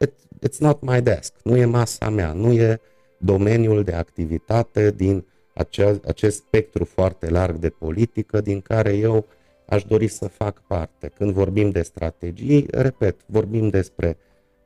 it, 0.00 0.12
it's 0.46 0.58
not 0.58 0.80
my 0.80 1.02
desk, 1.02 1.32
nu 1.42 1.56
e 1.56 1.64
masa 1.64 2.08
mea, 2.08 2.32
nu 2.32 2.52
e 2.52 2.80
domeniul 3.18 3.84
de 3.84 3.92
activitate 3.92 4.90
din 4.90 5.24
acea, 5.54 6.00
acest 6.06 6.36
spectru 6.36 6.84
foarte 6.84 7.30
larg 7.30 7.56
de 7.56 7.68
politică 7.68 8.40
din 8.40 8.60
care 8.60 8.96
eu 8.96 9.26
aș 9.66 9.84
dori 9.84 10.08
să 10.08 10.28
fac 10.28 10.62
parte. 10.66 11.08
Când 11.08 11.32
vorbim 11.32 11.70
de 11.70 11.82
strategii, 11.82 12.66
repet, 12.70 13.16
vorbim 13.26 13.68
despre 13.68 14.16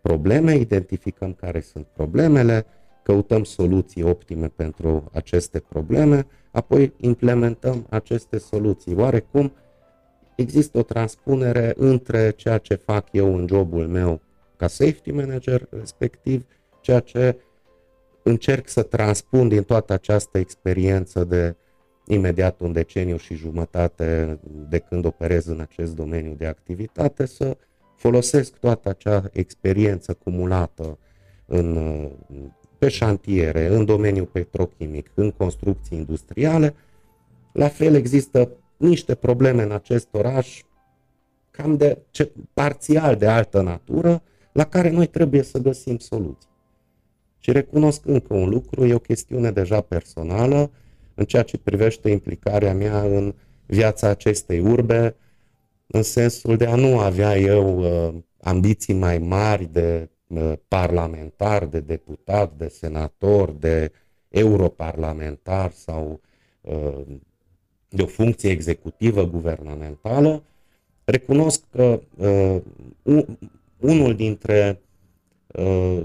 probleme, 0.01 0.55
identificăm 0.55 1.33
care 1.33 1.61
sunt 1.61 1.87
problemele, 1.93 2.67
căutăm 3.03 3.45
soluții 3.45 4.03
optime 4.03 4.49
pentru 4.49 5.11
aceste 5.13 5.61
probleme, 5.61 6.27
apoi 6.53 6.93
implementăm 6.97 7.87
aceste 7.91 8.39
soluții. 8.39 8.95
Oarecum 8.95 9.53
există 10.37 10.79
o 10.79 10.83
transpunere 10.83 11.73
între 11.77 12.31
ceea 12.31 12.59
ce 12.59 12.75
fac 12.75 13.09
eu 13.13 13.37
în 13.37 13.47
jobul 13.47 13.89
meu 13.89 14.21
ca 14.57 14.67
safety 14.67 15.11
manager, 15.11 15.67
respectiv 15.71 16.47
ceea 16.81 17.01
ce 17.01 17.37
încerc 18.23 18.69
să 18.69 18.83
transpun 18.83 19.49
din 19.49 19.63
toată 19.63 19.93
această 19.93 20.39
experiență 20.39 21.25
de 21.25 21.57
imediat 22.07 22.61
un 22.61 22.73
deceniu 22.73 23.17
și 23.17 23.35
jumătate 23.35 24.39
de 24.69 24.79
când 24.79 25.05
operez 25.05 25.47
în 25.47 25.61
acest 25.61 25.95
domeniu 25.95 26.35
de 26.35 26.47
activitate, 26.47 27.27
să 27.27 27.57
folosesc 27.97 28.57
toată 28.57 28.89
acea 28.89 29.25
experiență 29.33 30.15
cumulată 30.15 30.99
în, 31.47 31.77
pe 32.83 32.89
șantiere, 32.89 33.67
în 33.67 33.85
domeniul 33.85 34.27
petrochimic, 34.27 35.11
în 35.15 35.31
construcții 35.31 35.97
industriale. 35.99 36.75
La 37.53 37.69
fel 37.69 37.95
există 37.95 38.49
niște 38.77 39.15
probleme 39.15 39.63
în 39.63 39.71
acest 39.73 40.09
oraș 40.11 40.63
cam 41.51 41.77
de 41.77 41.99
ce, 42.11 42.33
parțial 42.53 43.17
de 43.17 43.27
altă 43.27 43.61
natură, 43.61 44.23
la 44.53 44.65
care 44.65 44.91
noi 44.91 45.07
trebuie 45.07 45.43
să 45.43 45.59
găsim 45.59 45.99
soluții. 45.99 46.49
Și 47.39 47.53
recunosc 47.53 48.07
încă 48.07 48.35
un 48.35 48.49
lucru, 48.49 48.87
e 48.87 48.95
o 48.95 48.99
chestiune 48.99 49.51
deja 49.51 49.81
personală, 49.81 50.71
în 51.15 51.25
ceea 51.25 51.43
ce 51.43 51.59
privește 51.59 52.11
implicarea 52.11 52.75
mea 52.75 53.03
în 53.03 53.35
viața 53.67 54.09
acestei 54.09 54.61
urbe, 54.61 55.17
în 55.87 56.03
sensul 56.03 56.57
de 56.57 56.67
a 56.67 56.75
nu 56.75 56.99
avea 56.99 57.39
eu 57.39 57.79
uh, 57.79 58.15
ambiții 58.41 58.95
mai 58.95 59.19
mari 59.19 59.69
de 59.73 60.01
uh, 60.03 60.12
parlamentar, 60.69 61.67
de 61.67 61.81
deputat, 61.81 62.53
de 62.57 62.69
senator, 62.69 63.51
de 63.51 63.93
europarlamentar 64.29 65.71
sau 65.71 66.21
uh, 66.61 67.03
de 67.89 68.03
o 68.03 68.07
funcție 68.07 68.51
executivă 68.51 69.25
guvernamentală, 69.25 70.43
recunosc 71.05 71.65
că 71.71 72.01
uh, 72.17 72.63
unul 73.79 74.15
dintre 74.15 74.81
uh, 75.47 76.03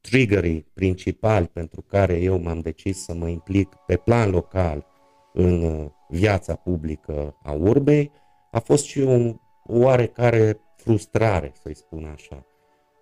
triggerii 0.00 0.66
principali 0.74 1.46
pentru 1.46 1.82
care 1.82 2.20
eu 2.20 2.38
m-am 2.38 2.60
decis 2.60 3.04
să 3.04 3.14
mă 3.14 3.28
implic 3.28 3.74
pe 3.86 3.96
plan 3.96 4.30
local 4.30 4.86
în 5.32 5.62
uh, 5.62 5.86
viața 6.08 6.54
publică 6.54 7.36
a 7.42 7.52
urbei 7.52 8.10
a 8.50 8.58
fost 8.58 8.84
și 8.84 9.00
o 9.00 9.34
oarecare 9.66 10.60
frustrare, 10.76 11.52
să-i 11.62 11.74
spun 11.74 12.04
așa. 12.04 12.46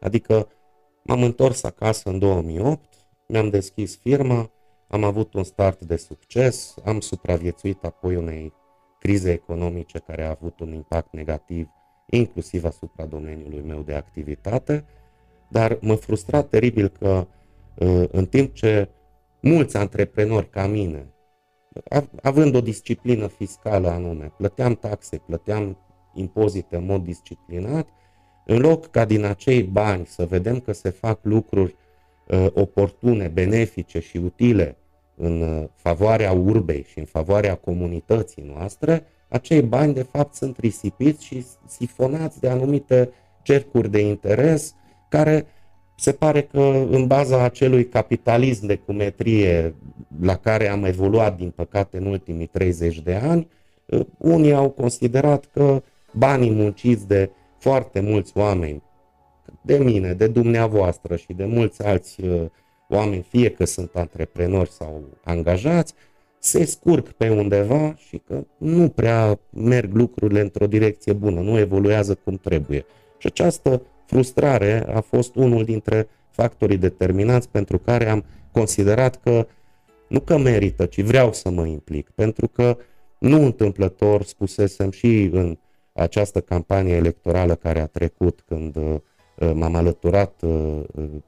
Adică 0.02 0.48
M-am 1.04 1.22
întors 1.22 1.62
acasă 1.62 2.08
în 2.08 2.18
2008, 2.18 2.94
mi-am 3.26 3.48
deschis 3.48 3.96
firma, 3.96 4.50
am 4.88 5.04
avut 5.04 5.34
un 5.34 5.44
start 5.44 5.80
de 5.80 5.96
succes, 5.96 6.74
am 6.84 7.00
supraviețuit 7.00 7.84
apoi 7.84 8.16
unei 8.16 8.52
crize 8.98 9.32
economice 9.32 9.98
care 9.98 10.24
a 10.24 10.30
avut 10.30 10.60
un 10.60 10.72
impact 10.72 11.12
negativ 11.12 11.68
inclusiv 12.06 12.64
asupra 12.64 13.04
domeniului 13.04 13.60
meu 13.60 13.82
de 13.82 13.94
activitate, 13.94 14.84
dar 15.50 15.78
mă 15.80 15.94
frustra 15.94 16.42
teribil 16.42 16.88
că 16.88 17.26
uh, 17.74 18.04
în 18.10 18.26
timp 18.26 18.54
ce 18.54 18.88
mulți 19.40 19.76
antreprenori 19.76 20.48
ca 20.48 20.66
mine, 20.66 21.06
având 22.22 22.54
o 22.54 22.60
disciplină 22.60 23.26
fiscală 23.26 23.88
anume, 23.88 24.32
plăteam 24.36 24.74
taxe, 24.74 25.16
plăteam 25.16 25.78
impozite 26.14 26.76
în 26.76 26.84
mod 26.84 27.04
disciplinat, 27.04 27.88
în 28.44 28.58
loc 28.58 28.90
ca 28.90 29.04
din 29.04 29.24
acei 29.24 29.62
bani 29.62 30.06
să 30.06 30.24
vedem 30.24 30.60
că 30.60 30.72
se 30.72 30.90
fac 30.90 31.18
lucruri 31.22 31.74
uh, 32.26 32.46
oportune, 32.52 33.28
benefice 33.28 34.00
și 34.00 34.16
utile 34.16 34.76
în 35.14 35.40
uh, 35.40 35.64
favoarea 35.76 36.32
urbei 36.32 36.86
și 36.90 36.98
în 36.98 37.04
favoarea 37.04 37.54
comunității 37.54 38.52
noastre, 38.54 39.06
acei 39.28 39.62
bani 39.62 39.94
de 39.94 40.02
fapt 40.02 40.34
sunt 40.34 40.58
risipiți 40.58 41.24
și 41.24 41.46
sifonați 41.66 42.40
de 42.40 42.48
anumite 42.48 43.10
cercuri 43.42 43.90
de 43.90 44.00
interes 44.00 44.74
care 45.08 45.46
se 45.96 46.12
pare 46.12 46.42
că 46.42 46.86
în 46.90 47.06
baza 47.06 47.42
acelui 47.42 47.88
capitalism 47.88 48.66
de 48.66 48.76
cumetrie 48.76 49.74
la 50.20 50.36
care 50.36 50.68
am 50.68 50.84
evoluat 50.84 51.36
din 51.36 51.50
păcate 51.50 51.96
în 51.96 52.06
ultimii 52.06 52.46
30 52.46 53.00
de 53.00 53.14
ani, 53.14 53.48
uh, 53.86 54.06
unii 54.18 54.52
au 54.52 54.70
considerat 54.70 55.48
că 55.52 55.82
banii 56.12 56.50
munciți 56.50 57.06
de 57.06 57.30
foarte 57.62 58.00
mulți 58.00 58.32
oameni, 58.34 58.82
de 59.60 59.78
mine, 59.78 60.12
de 60.12 60.26
dumneavoastră 60.26 61.16
și 61.16 61.32
de 61.32 61.44
mulți 61.44 61.82
alți 61.82 62.24
uh, 62.24 62.44
oameni, 62.88 63.22
fie 63.28 63.50
că 63.50 63.64
sunt 63.64 63.90
antreprenori 63.94 64.70
sau 64.70 65.02
angajați, 65.24 65.94
se 66.38 66.64
scurg 66.64 67.12
pe 67.12 67.28
undeva 67.28 67.94
și 67.94 68.22
că 68.26 68.44
nu 68.56 68.88
prea 68.88 69.38
merg 69.50 69.94
lucrurile 69.94 70.40
într-o 70.40 70.66
direcție 70.66 71.12
bună, 71.12 71.40
nu 71.40 71.58
evoluează 71.58 72.14
cum 72.24 72.36
trebuie. 72.36 72.84
Și 73.18 73.26
această 73.26 73.82
frustrare 74.06 74.86
a 74.94 75.00
fost 75.00 75.34
unul 75.34 75.64
dintre 75.64 76.08
factorii 76.30 76.78
determinanți 76.78 77.48
pentru 77.48 77.78
care 77.78 78.08
am 78.08 78.24
considerat 78.52 79.20
că 79.22 79.46
nu 80.08 80.20
că 80.20 80.38
merită, 80.38 80.86
ci 80.86 81.00
vreau 81.00 81.32
să 81.32 81.50
mă 81.50 81.66
implic, 81.66 82.10
pentru 82.14 82.48
că 82.48 82.76
nu 83.18 83.44
întâmplător 83.44 84.22
spusesem 84.22 84.90
și 84.90 85.30
în 85.32 85.58
această 85.92 86.40
campanie 86.40 86.94
electorală 86.94 87.54
care 87.54 87.80
a 87.80 87.86
trecut 87.86 88.42
când 88.46 88.76
uh, 88.76 89.00
m-am 89.54 89.74
alăturat 89.74 90.42
uh, 90.42 90.80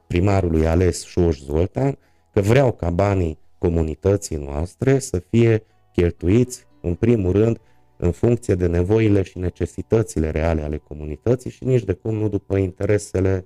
primarului 0.07 0.67
ales 0.67 1.05
Șoș 1.05 1.39
Zoltan, 1.39 1.97
că 2.33 2.41
vreau 2.41 2.71
ca 2.71 2.89
banii 2.89 3.37
comunității 3.57 4.35
noastre 4.37 4.99
să 4.99 5.19
fie 5.29 5.63
cheltuiți, 5.93 6.65
în 6.81 6.95
primul 6.95 7.31
rând, 7.31 7.59
în 7.97 8.11
funcție 8.11 8.55
de 8.55 8.67
nevoile 8.67 9.21
și 9.21 9.37
necesitățile 9.37 10.29
reale 10.29 10.61
ale 10.61 10.77
comunității 10.77 11.49
și 11.49 11.63
nici 11.63 11.83
de 11.83 11.93
cum 11.93 12.15
nu 12.15 12.29
după 12.29 12.57
interesele 12.57 13.45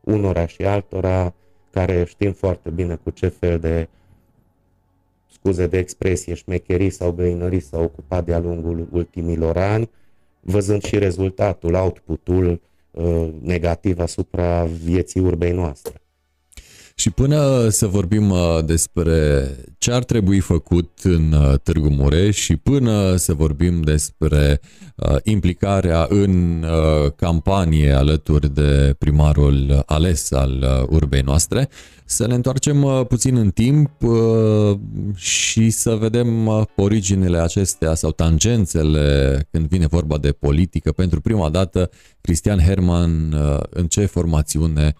unora 0.00 0.46
și 0.46 0.62
altora 0.62 1.34
care 1.70 2.04
știm 2.04 2.32
foarte 2.32 2.70
bine 2.70 2.94
cu 2.94 3.10
ce 3.10 3.28
fel 3.28 3.58
de 3.58 3.88
scuze 5.26 5.66
de 5.66 5.78
expresie, 5.78 6.34
șmecherii 6.34 6.90
sau 6.90 7.12
găinării 7.12 7.60
s-au 7.60 7.82
ocupat 7.82 8.24
de-a 8.24 8.38
lungul 8.38 8.88
ultimilor 8.92 9.56
ani, 9.56 9.90
văzând 10.46 10.82
și 10.82 10.98
rezultatul, 10.98 11.74
output-ul 11.74 12.60
uh, 12.90 13.28
negativ 13.40 13.98
asupra 13.98 14.64
vieții 14.64 15.20
urbei 15.20 15.52
noastre. 15.52 16.00
Și 16.98 17.10
până 17.10 17.68
să 17.68 17.86
vorbim 17.86 18.30
uh, 18.30 18.58
despre 18.64 19.48
ce 19.78 19.92
ar 19.92 20.04
trebui 20.04 20.40
făcut 20.40 21.00
în 21.02 21.32
uh, 21.32 21.54
Târgu 21.62 21.88
Mureș 21.88 22.36
și 22.36 22.56
până 22.56 23.16
să 23.16 23.34
vorbim 23.34 23.80
despre 23.80 24.60
uh, 24.96 25.16
implicarea 25.22 26.06
în 26.08 26.64
campanie 27.16 27.92
alături 27.92 28.54
de 28.54 28.94
primarul 28.98 29.82
ales 29.86 30.32
al 30.32 30.86
urbei 30.90 31.20
noastre, 31.20 31.68
să 32.04 32.26
ne 32.26 32.34
întoarcem 32.34 33.04
puțin 33.08 33.36
în 33.36 33.50
timp 33.50 33.90
și 35.14 35.70
să 35.70 35.94
vedem 35.94 36.48
originele 36.76 37.38
acestea 37.38 37.94
sau 37.94 38.10
tangențele 38.10 39.48
când 39.50 39.68
vine 39.68 39.86
vorba 39.86 40.18
de 40.18 40.32
politică. 40.32 40.92
Pentru 40.92 41.20
prima 41.20 41.50
dată, 41.50 41.90
Cristian 42.20 42.58
Herman 42.58 43.34
în 43.70 43.86
ce 43.86 44.04
formațiune 44.04 44.94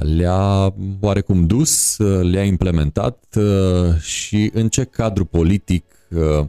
le-a 0.00 0.74
oarecum 1.00 1.46
dus, 1.46 1.96
le-a 2.22 2.44
implementat 2.44 3.24
uh, 3.36 4.00
și 4.00 4.50
în 4.54 4.68
ce 4.68 4.84
cadru 4.84 5.24
politic 5.24 5.84
uh, 6.10 6.46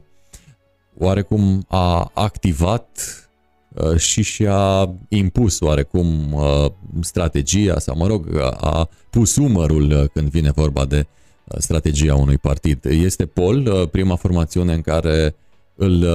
oarecum 0.98 1.66
a 1.68 2.12
activat 2.14 2.88
uh, 3.74 3.98
și 3.98 4.22
și-a 4.22 4.96
impus 5.10 5.60
oarecum 5.60 6.36
strategia 7.02 7.80
sau, 7.80 7.98
mă 7.98 8.08
rog, 8.08 8.38
a 8.60 8.90
pus 9.10 9.36
umărul 9.36 10.10
când 10.14 10.30
vine 10.30 10.52
vorba 10.52 10.86
de 10.86 11.08
strategia 11.58 12.16
unui 12.16 12.38
partid. 12.38 12.86
Este 12.86 13.26
Pol, 13.26 13.88
prima 13.92 14.16
formațiune 14.16 14.74
în 14.74 14.82
care 14.82 15.36
îl 15.76 16.06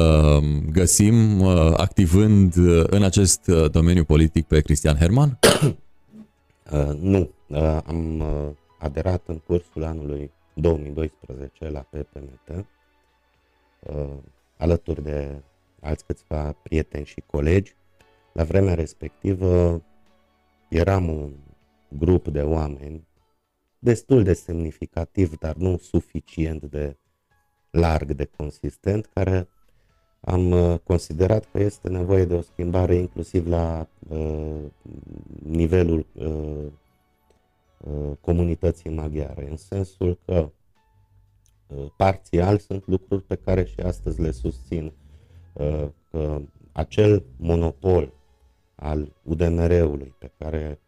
găsim 0.72 1.42
activând 1.76 2.56
în 2.86 3.02
acest 3.02 3.40
domeniu 3.70 4.04
politic 4.04 4.46
pe 4.46 4.60
Cristian 4.60 4.96
Herman? 4.96 5.38
Uh, 6.72 6.94
nu, 6.98 7.30
uh, 7.48 7.78
am 7.84 8.20
uh, 8.20 8.50
aderat 8.78 9.28
în 9.28 9.38
cursul 9.38 9.82
anului 9.82 10.30
2012 10.54 11.68
la 11.68 11.80
PPMT, 11.80 12.66
uh, 13.80 14.16
alături 14.56 15.02
de 15.02 15.42
alți 15.80 16.04
câțiva 16.04 16.52
prieteni 16.52 17.04
și 17.04 17.22
colegi. 17.26 17.74
La 18.32 18.44
vremea 18.44 18.74
respectivă 18.74 19.82
eram 20.68 21.08
un 21.08 21.32
grup 21.88 22.28
de 22.28 22.42
oameni 22.42 23.06
destul 23.78 24.22
de 24.22 24.32
semnificativ, 24.32 25.38
dar 25.38 25.54
nu 25.54 25.76
suficient 25.76 26.62
de 26.62 26.96
larg, 27.70 28.12
de 28.12 28.24
consistent, 28.24 29.06
care 29.06 29.48
am 30.24 30.50
uh, 30.50 30.78
considerat 30.84 31.48
că 31.52 31.58
este 31.58 31.88
nevoie 31.88 32.24
de 32.24 32.34
o 32.34 32.40
schimbare 32.40 32.94
inclusiv 32.94 33.46
la 33.46 33.88
uh, 34.08 34.60
nivelul 35.42 36.06
uh, 36.12 36.66
uh, 37.78 38.16
comunității 38.20 38.90
maghiare, 38.90 39.50
în 39.50 39.56
sensul 39.56 40.18
că 40.24 40.50
uh, 41.66 41.86
parțial 41.96 42.58
sunt 42.58 42.86
lucruri 42.86 43.22
pe 43.22 43.34
care 43.34 43.64
și 43.64 43.80
astăzi 43.80 44.20
le 44.20 44.30
susțin, 44.30 44.92
uh, 45.52 45.88
că 46.10 46.40
acel 46.72 47.24
monopol 47.36 48.12
al 48.74 49.12
UDMR-ului 49.22 50.14
pe 50.18 50.30
care 50.38 50.80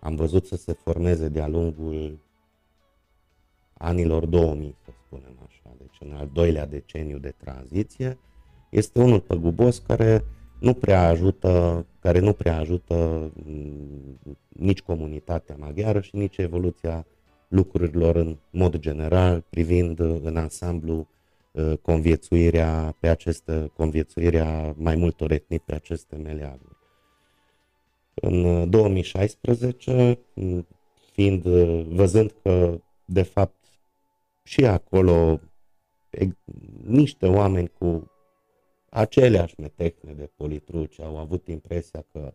am 0.00 0.14
văzut 0.14 0.46
să 0.46 0.56
se 0.56 0.72
formeze 0.72 1.28
de-a 1.28 1.48
lungul 1.48 2.18
anilor 3.72 4.26
2000, 4.26 4.76
să 4.84 4.90
spunem 5.06 5.38
așa, 5.46 5.74
deci 5.78 5.96
în 6.00 6.12
al 6.12 6.30
doilea 6.32 6.66
deceniu 6.66 7.18
de 7.18 7.34
tranziție, 7.36 8.18
este 8.70 9.00
unul 9.00 9.20
păgubos 9.20 9.78
care 9.78 10.24
nu 10.58 10.74
prea 10.74 11.08
ajută, 11.08 11.86
care 12.00 12.18
nu 12.18 12.32
prea 12.32 12.58
ajută 12.58 13.30
mm, 13.44 14.18
nici 14.48 14.82
comunitatea 14.82 15.56
maghiară 15.58 16.00
și 16.00 16.16
nici 16.16 16.36
evoluția 16.36 17.06
lucrurilor 17.48 18.16
în 18.16 18.38
mod 18.50 18.76
general, 18.76 19.44
privind 19.50 19.98
în 19.98 20.36
ansamblu 20.36 21.08
uh, 21.52 21.72
conviețuirea 21.82 22.96
pe 23.00 23.08
aceste, 23.08 23.70
conviețuirea 23.76 24.74
mai 24.76 24.96
multor 24.96 25.30
etnii 25.30 25.58
pe 25.58 25.74
aceste 25.74 26.16
meleaguri. 26.16 26.76
În 28.14 28.70
2016, 28.70 30.18
mm, 30.34 30.66
fiind, 31.12 31.44
uh, 31.44 31.86
văzând 31.88 32.34
că 32.42 32.80
de 33.04 33.22
fapt 33.22 33.64
și 34.42 34.64
acolo 34.64 35.40
niște 36.86 37.26
oameni 37.26 37.70
cu 37.78 38.10
aceleași 38.90 39.54
metehne 39.60 40.12
de 40.12 40.30
politruci 40.36 41.00
au 41.00 41.16
avut 41.16 41.48
impresia 41.48 42.04
că 42.12 42.34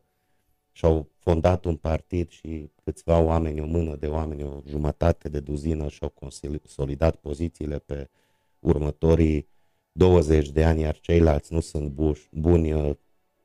și-au 0.72 1.10
fondat 1.18 1.66
un 1.66 1.76
partid 1.76 2.30
și 2.30 2.70
câțiva 2.84 3.20
oameni, 3.20 3.60
o 3.60 3.66
mână 3.66 3.96
de 3.96 4.08
oameni, 4.08 4.44
o 4.44 4.62
jumătate 4.68 5.30
de 5.30 5.40
duzină 5.40 5.88
și-au 5.88 6.10
consolidat 6.10 7.16
pozițiile 7.16 7.80
pe 7.80 8.10
următorii 8.60 9.48
20 9.92 10.50
de 10.50 10.64
ani, 10.64 10.82
iar 10.82 11.00
ceilalți 11.00 11.54
nu 11.54 11.60
sunt 11.60 11.90
buși, 11.90 12.28
buni 12.32 12.74
uh, 12.74 12.96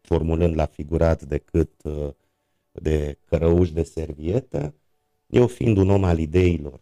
formulând 0.01 0.55
la 0.57 0.67
figurat 0.67 1.23
decât 1.23 1.83
uh, 1.85 2.09
de 2.73 3.19
cărăuși 3.25 3.73
de 3.73 3.83
servietă. 3.83 4.75
Eu 5.27 5.47
fiind 5.47 5.77
un 5.77 5.91
om 5.91 6.05
al 6.05 6.19
ideilor 6.19 6.81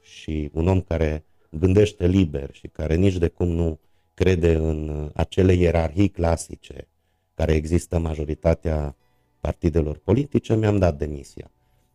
și 0.00 0.50
un 0.52 0.68
om 0.68 0.80
care 0.80 1.24
gândește 1.50 2.06
liber 2.06 2.52
și 2.52 2.68
care 2.68 2.94
nici 2.94 3.16
de 3.16 3.28
cum 3.28 3.48
nu 3.48 3.78
crede 4.20 4.54
în 4.54 4.88
uh, 4.88 5.10
acele 5.14 5.52
ierarhii 5.52 6.08
clasice 6.08 6.88
care 7.34 7.54
există 7.54 7.96
în 7.96 8.02
majoritatea 8.02 8.96
partidelor 9.40 9.96
politice, 9.96 10.56
mi-am 10.56 10.78
dat 10.78 10.98
demisia. 10.98 11.50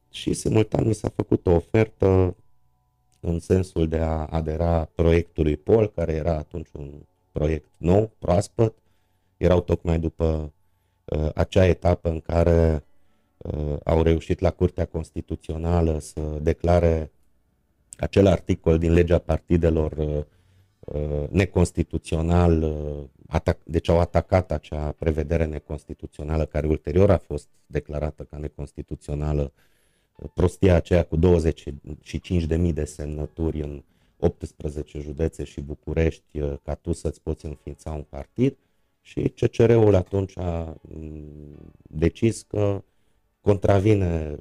și 0.09 0.33
simultan 0.33 0.87
mi 0.87 0.93
s-a 0.93 1.09
făcut 1.15 1.47
o 1.47 1.51
ofertă 1.51 2.35
în 3.19 3.39
sensul 3.39 3.87
de 3.87 3.97
a 3.97 4.25
adera 4.25 4.89
proiectului 4.95 5.57
POL, 5.57 5.87
care 5.87 6.13
era 6.13 6.37
atunci 6.37 6.67
un 6.71 6.91
proiect 7.31 7.69
nou, 7.77 8.11
proaspăt. 8.19 8.73
Erau 9.37 9.61
tocmai 9.61 9.99
după 9.99 10.53
uh, 11.05 11.29
acea 11.35 11.65
etapă 11.65 12.09
în 12.09 12.19
care 12.19 12.85
uh, 13.37 13.75
au 13.83 14.01
reușit 14.01 14.39
la 14.39 14.51
Curtea 14.51 14.85
Constituțională 14.85 15.99
să 15.99 16.21
declare 16.41 17.11
acel 17.97 18.27
articol 18.27 18.77
din 18.77 18.93
legea 18.93 19.17
partidelor 19.17 19.91
uh, 19.91 20.07
uh 20.07 20.23
neconstituțional, 21.29 22.63
uh, 22.63 23.03
atac, 23.27 23.57
deci 23.63 23.89
au 23.89 23.99
atacat 23.99 24.51
acea 24.51 24.91
prevedere 24.91 25.45
neconstituțională 25.45 26.45
care 26.45 26.67
ulterior 26.67 27.09
a 27.09 27.17
fost 27.17 27.47
declarată 27.65 28.23
ca 28.23 28.37
neconstituțională. 28.37 29.51
Prostia 30.33 30.75
aceea 30.75 31.03
cu 31.03 31.17
25.000 31.17 32.73
de 32.73 32.85
semnături 32.85 33.61
în 33.61 33.83
18 34.19 34.99
județe 34.99 35.43
și 35.43 35.61
București 35.61 36.39
uh, 36.39 36.53
ca 36.63 36.73
tu 36.73 36.91
să-ți 36.91 37.21
poți 37.21 37.45
înființa 37.45 37.91
un 37.91 38.05
partid. 38.09 38.57
Și 39.01 39.33
CCR-ul 39.35 39.95
atunci 39.95 40.37
a 40.37 40.77
mm, 40.81 41.73
decis 41.81 42.41
că 42.41 42.83
contravine 43.41 44.37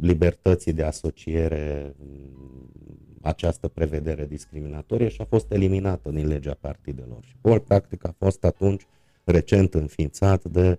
libertății 0.00 0.72
de 0.72 0.82
asociere 0.82 1.94
mm, 1.98 2.70
această 3.22 3.68
prevedere 3.68 4.26
discriminatorie 4.26 5.08
și 5.08 5.20
a 5.20 5.24
fost 5.24 5.52
eliminată 5.52 6.10
din 6.10 6.26
legea 6.26 6.56
partidelor. 6.60 7.24
Și 7.24 7.34
POL 7.40 7.60
practic 7.60 8.06
a 8.06 8.14
fost 8.18 8.44
atunci 8.44 8.86
recent 9.24 9.74
înființat 9.74 10.44
de 10.44 10.78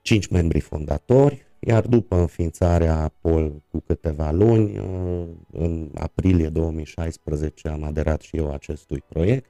cinci 0.00 0.26
membri 0.26 0.60
fondatori, 0.60 1.46
iar 1.58 1.86
după 1.86 2.16
înființarea 2.16 3.12
POL 3.20 3.62
cu 3.70 3.80
câteva 3.80 4.30
luni, 4.30 4.78
uh, 4.78 5.26
în 5.52 5.90
aprilie 5.94 6.48
2016 6.48 7.68
am 7.68 7.82
aderat 7.82 8.20
și 8.20 8.36
eu 8.36 8.52
acestui 8.52 9.02
proiect 9.08 9.46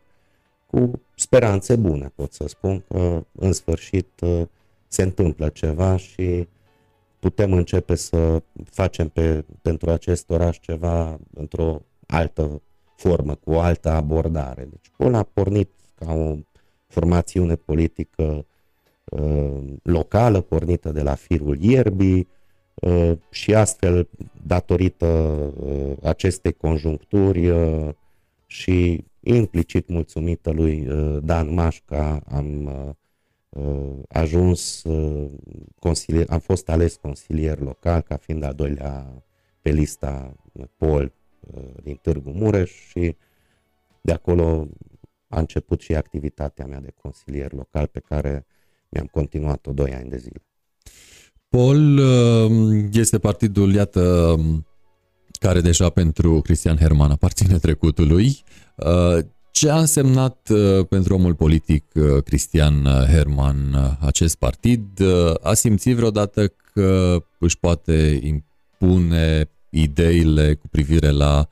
cu 0.67 1.01
speranțe 1.15 1.77
bune, 1.77 2.13
pot 2.15 2.33
să 2.33 2.49
spun 2.49 2.85
că 2.89 3.25
în 3.33 3.53
sfârșit 3.53 4.21
uh, 4.21 4.43
se 4.89 5.03
întâmplă 5.03 5.49
ceva 5.49 5.97
și 5.97 6.49
putem 7.23 7.53
începe 7.53 7.95
să 7.95 8.43
facem 8.65 9.09
pe, 9.09 9.45
pentru 9.63 9.91
acest 9.91 10.31
oraș 10.31 10.59
ceva 10.59 11.19
într-o 11.35 11.83
altă 12.07 12.63
formă, 12.97 13.35
cu 13.35 13.51
o 13.51 13.61
altă 13.61 13.91
abordare. 13.91 14.69
Deci 14.71 14.91
POL 14.97 15.15
a 15.15 15.23
pornit 15.23 15.71
ca 15.95 16.13
o 16.13 16.37
formațiune 16.87 17.55
politică 17.55 18.47
Uh, 19.13 19.63
locală 19.83 20.41
pornită 20.41 20.93
de 20.93 21.03
la 21.03 21.15
firul 21.15 21.57
ierbii 21.61 22.29
uh, 22.75 23.13
și 23.31 23.55
astfel, 23.55 24.09
datorită 24.47 25.07
uh, 25.07 25.93
acestei 26.03 26.53
conjuncturi 26.53 27.53
și 28.47 29.05
implicit 29.21 29.89
mulțumită 29.89 30.51
lui 30.51 30.89
Dan 31.23 31.55
Mașca, 31.55 32.21
am 32.29 32.71
ajuns 34.09 34.83
consilier, 35.79 36.27
am 36.29 36.39
fost 36.39 36.69
ales 36.69 36.97
consilier 36.97 37.59
local 37.59 38.01
ca 38.01 38.17
fiind 38.17 38.43
al 38.43 38.55
doilea 38.55 39.25
pe 39.61 39.71
lista 39.71 40.35
Pol 40.77 41.13
din 41.83 41.99
Târgu 42.03 42.31
Mureș 42.31 42.71
și 42.71 43.17
de 44.01 44.13
acolo 44.13 44.69
a 45.29 45.39
început 45.39 45.81
și 45.81 45.95
activitatea 45.95 46.67
mea 46.67 46.81
de 46.81 46.95
consilier 47.03 47.53
local 47.53 47.87
pe 47.87 48.01
care 48.01 48.47
mi-am 48.89 49.07
continuat-o 49.07 49.73
doi 49.73 49.95
ani 49.95 50.09
de 50.09 50.17
zile. 50.17 50.43
Pol 51.49 51.99
um, 51.99 52.89
este 52.93 53.19
partidul, 53.19 53.75
iată, 53.75 54.35
care 55.41 55.61
deja 55.61 55.91
pentru 55.91 56.41
Cristian 56.41 56.77
Herman 56.77 57.11
aparține 57.11 57.59
trecutului. 57.59 58.45
Uh, 59.53 59.59
ce 59.61 59.71
a 59.71 59.79
însemnat 59.79 60.49
uh, 60.51 60.87
pentru 60.89 61.15
omul 61.15 61.35
politic 61.35 61.85
uh, 61.95 62.23
Cristian 62.23 62.85
Herman 62.85 63.97
acest 64.01 64.37
partid? 64.37 64.83
A 65.43 65.55
simțit 65.55 65.97
vreodată 65.97 66.53
că 66.73 67.23
își 67.39 67.59
poate 67.59 68.21
impune 68.23 69.51
ideile 69.71 70.55
cu 70.55 70.69
privire 70.69 71.11
la 71.11 71.49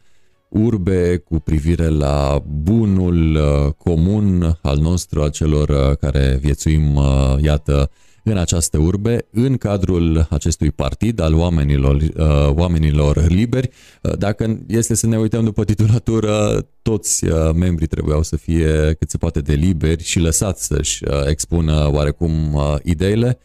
urbe, 0.49 1.17
cu 1.17 1.39
privire 1.39 1.89
la 1.89 2.43
bunul 2.47 3.35
uh, 3.35 3.73
comun 3.73 4.59
al 4.63 4.79
nostru, 4.79 5.23
al 5.23 5.31
celor 5.31 5.69
uh, 5.69 5.97
care 5.97 6.39
viețuim, 6.41 6.95
uh, 6.95 7.37
iată, 7.43 7.91
în 8.25 8.37
această 8.37 8.79
urbe, 8.79 9.27
în 9.31 9.57
cadrul 9.57 10.27
acestui 10.31 10.71
partid 10.71 11.21
al 11.21 11.35
oamenilor, 11.35 12.03
oamenilor 12.49 13.27
liberi. 13.29 13.71
Dacă 14.19 14.61
este 14.67 14.95
să 14.95 15.07
ne 15.07 15.19
uităm 15.19 15.45
după 15.45 15.65
titulatură, 15.65 16.67
toți 16.83 17.25
membrii 17.55 17.87
trebuiau 17.87 18.23
să 18.23 18.37
fie 18.37 18.97
cât 18.99 19.11
se 19.11 19.19
poate 19.19 19.41
de 19.41 19.55
liberi 19.55 20.03
și 20.03 20.19
lăsați 20.19 20.67
să-și 20.67 21.05
expună 21.27 21.91
oarecum 21.93 22.61
ideile. 22.83 23.39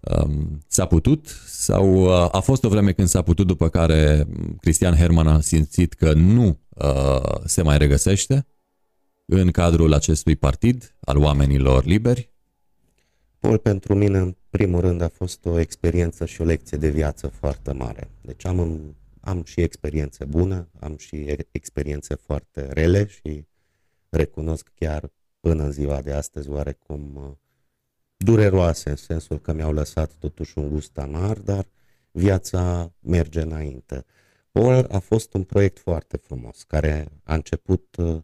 Um, 0.00 0.60
s-a 0.66 0.86
putut 0.86 1.26
sau 1.46 2.04
uh, 2.04 2.28
a 2.32 2.40
fost 2.40 2.64
o 2.64 2.68
vreme 2.68 2.92
când 2.92 3.08
s-a 3.08 3.22
putut 3.22 3.46
după 3.46 3.68
care 3.68 4.26
Cristian 4.60 4.94
Herman 4.94 5.26
a 5.26 5.40
simțit 5.40 5.92
că 5.92 6.12
nu 6.12 6.58
uh, 6.68 7.40
se 7.44 7.62
mai 7.62 7.78
regăsește 7.78 8.46
în 9.26 9.50
cadrul 9.50 9.92
acestui 9.92 10.36
partid 10.36 10.96
al 11.00 11.16
oamenilor 11.16 11.84
liberi? 11.84 12.29
Pol 13.40 13.58
pentru 13.58 13.94
mine 13.94 14.18
în 14.18 14.36
primul 14.50 14.80
rând 14.80 15.00
a 15.00 15.08
fost 15.08 15.44
o 15.44 15.58
experiență 15.58 16.24
și 16.24 16.40
o 16.40 16.44
lecție 16.44 16.78
de 16.78 16.88
viață 16.88 17.26
foarte 17.26 17.72
mare. 17.72 18.10
Deci 18.20 18.44
am, 18.44 18.80
am 19.20 19.44
și 19.44 19.60
experiențe 19.60 20.24
bune, 20.24 20.68
am 20.80 20.96
și 20.96 21.36
experiențe 21.50 22.14
foarte 22.14 22.72
rele 22.72 23.06
și 23.06 23.44
recunosc 24.08 24.70
chiar 24.74 25.12
până 25.40 25.62
în 25.62 25.72
ziua 25.72 26.00
de 26.00 26.12
astăzi 26.12 26.48
oarecum 26.48 27.14
uh, 27.14 27.30
dureroase 28.16 28.90
în 28.90 28.96
sensul 28.96 29.40
că 29.40 29.52
mi-au 29.52 29.72
lăsat 29.72 30.12
totuși 30.18 30.58
un 30.58 30.68
gust 30.68 30.98
amar, 30.98 31.38
dar 31.38 31.66
viața 32.10 32.92
merge 32.98 33.40
înainte. 33.40 34.04
Paul 34.52 34.86
a 34.90 34.98
fost 34.98 35.34
un 35.34 35.42
proiect 35.42 35.78
foarte 35.78 36.16
frumos, 36.16 36.62
care 36.62 37.08
a 37.22 37.34
început 37.34 37.96
uh, 37.96 38.18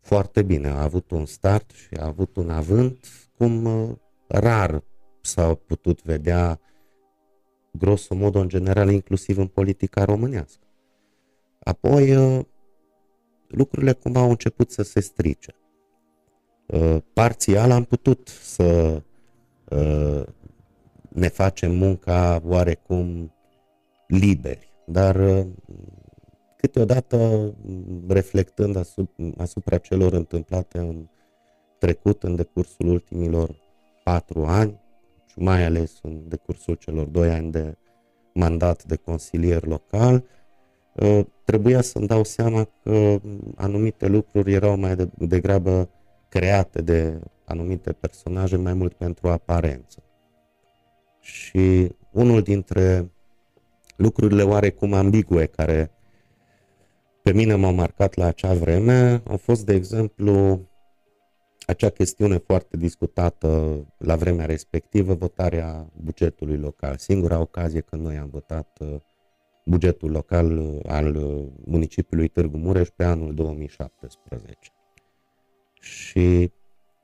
foarte 0.00 0.42
bine, 0.42 0.68
a 0.68 0.82
avut 0.82 1.10
un 1.10 1.26
start 1.26 1.70
și 1.70 1.94
a 1.94 2.06
avut 2.06 2.36
un 2.36 2.50
avânt 2.50 3.06
cum 3.36 3.64
uh, 3.64 3.96
rar 4.26 4.84
s-a 5.20 5.54
putut 5.54 6.02
vedea 6.02 6.60
grosomod 7.72 8.34
în 8.34 8.48
general, 8.48 8.90
inclusiv 8.90 9.38
în 9.38 9.46
politica 9.46 10.04
românească. 10.04 10.66
Apoi 11.58 12.16
uh, 12.16 12.44
lucrurile 13.48 13.92
cumva 13.92 14.20
au 14.20 14.30
început 14.30 14.70
să 14.70 14.82
se 14.82 15.00
strice. 15.00 15.54
Uh, 16.66 16.96
parțial 17.12 17.70
am 17.70 17.84
putut 17.84 18.28
să 18.28 19.02
uh, 19.70 20.22
ne 21.08 21.28
facem 21.28 21.74
munca 21.74 22.40
oarecum 22.44 23.34
liberi, 24.06 24.72
dar 24.86 25.16
uh, 25.16 25.46
câteodată 26.60 27.54
reflectând 28.08 28.76
asupra, 28.76 29.24
asupra 29.36 29.78
celor 29.78 30.12
întâmplate 30.12 30.78
în 30.78 31.08
trecut, 31.78 32.22
în 32.22 32.36
decursul 32.36 32.88
ultimilor 32.88 33.54
patru 34.04 34.44
ani 34.44 34.80
și 35.26 35.38
mai 35.38 35.64
ales 35.64 35.98
în 36.02 36.28
decursul 36.28 36.74
celor 36.74 37.06
doi 37.06 37.30
ani 37.30 37.50
de 37.50 37.76
mandat 38.34 38.84
de 38.84 38.96
consilier 38.96 39.64
local, 39.66 40.24
trebuia 41.44 41.80
să-mi 41.80 42.06
dau 42.06 42.24
seama 42.24 42.68
că 42.82 43.20
anumite 43.54 44.06
lucruri 44.06 44.52
erau 44.52 44.76
mai 44.76 44.96
degrabă 45.18 45.88
create 46.28 46.82
de 46.82 47.20
anumite 47.44 47.92
personaje 47.92 48.56
mai 48.56 48.74
mult 48.74 48.92
pentru 48.92 49.28
aparență. 49.28 50.02
Și 51.20 51.92
unul 52.12 52.42
dintre 52.42 53.10
lucrurile 53.96 54.42
oarecum 54.42 54.92
ambigue 54.92 55.46
care 55.46 55.90
pe 57.22 57.32
mine 57.32 57.54
m-au 57.54 57.72
marcat 57.72 58.14
la 58.14 58.26
acea 58.26 58.54
vreme 58.54 59.22
au 59.26 59.36
fost, 59.36 59.64
de 59.64 59.74
exemplu, 59.74 60.60
acea 61.66 61.88
chestiune 61.88 62.36
foarte 62.36 62.76
discutată 62.76 63.80
la 63.98 64.16
vremea 64.16 64.46
respectivă, 64.46 65.14
votarea 65.14 65.90
bugetului 66.02 66.56
local. 66.56 66.96
Singura 66.96 67.40
ocazie 67.40 67.80
când 67.80 68.02
noi 68.02 68.16
am 68.16 68.28
votat 68.28 68.78
uh, 68.80 68.96
bugetul 69.64 70.10
local 70.10 70.58
uh, 70.58 70.80
al 70.86 71.14
uh, 71.14 71.46
municipiului 71.64 72.28
Târgu 72.28 72.56
Mureș 72.56 72.88
pe 72.88 73.04
anul 73.04 73.34
2017 73.34 74.58
și 75.80 76.50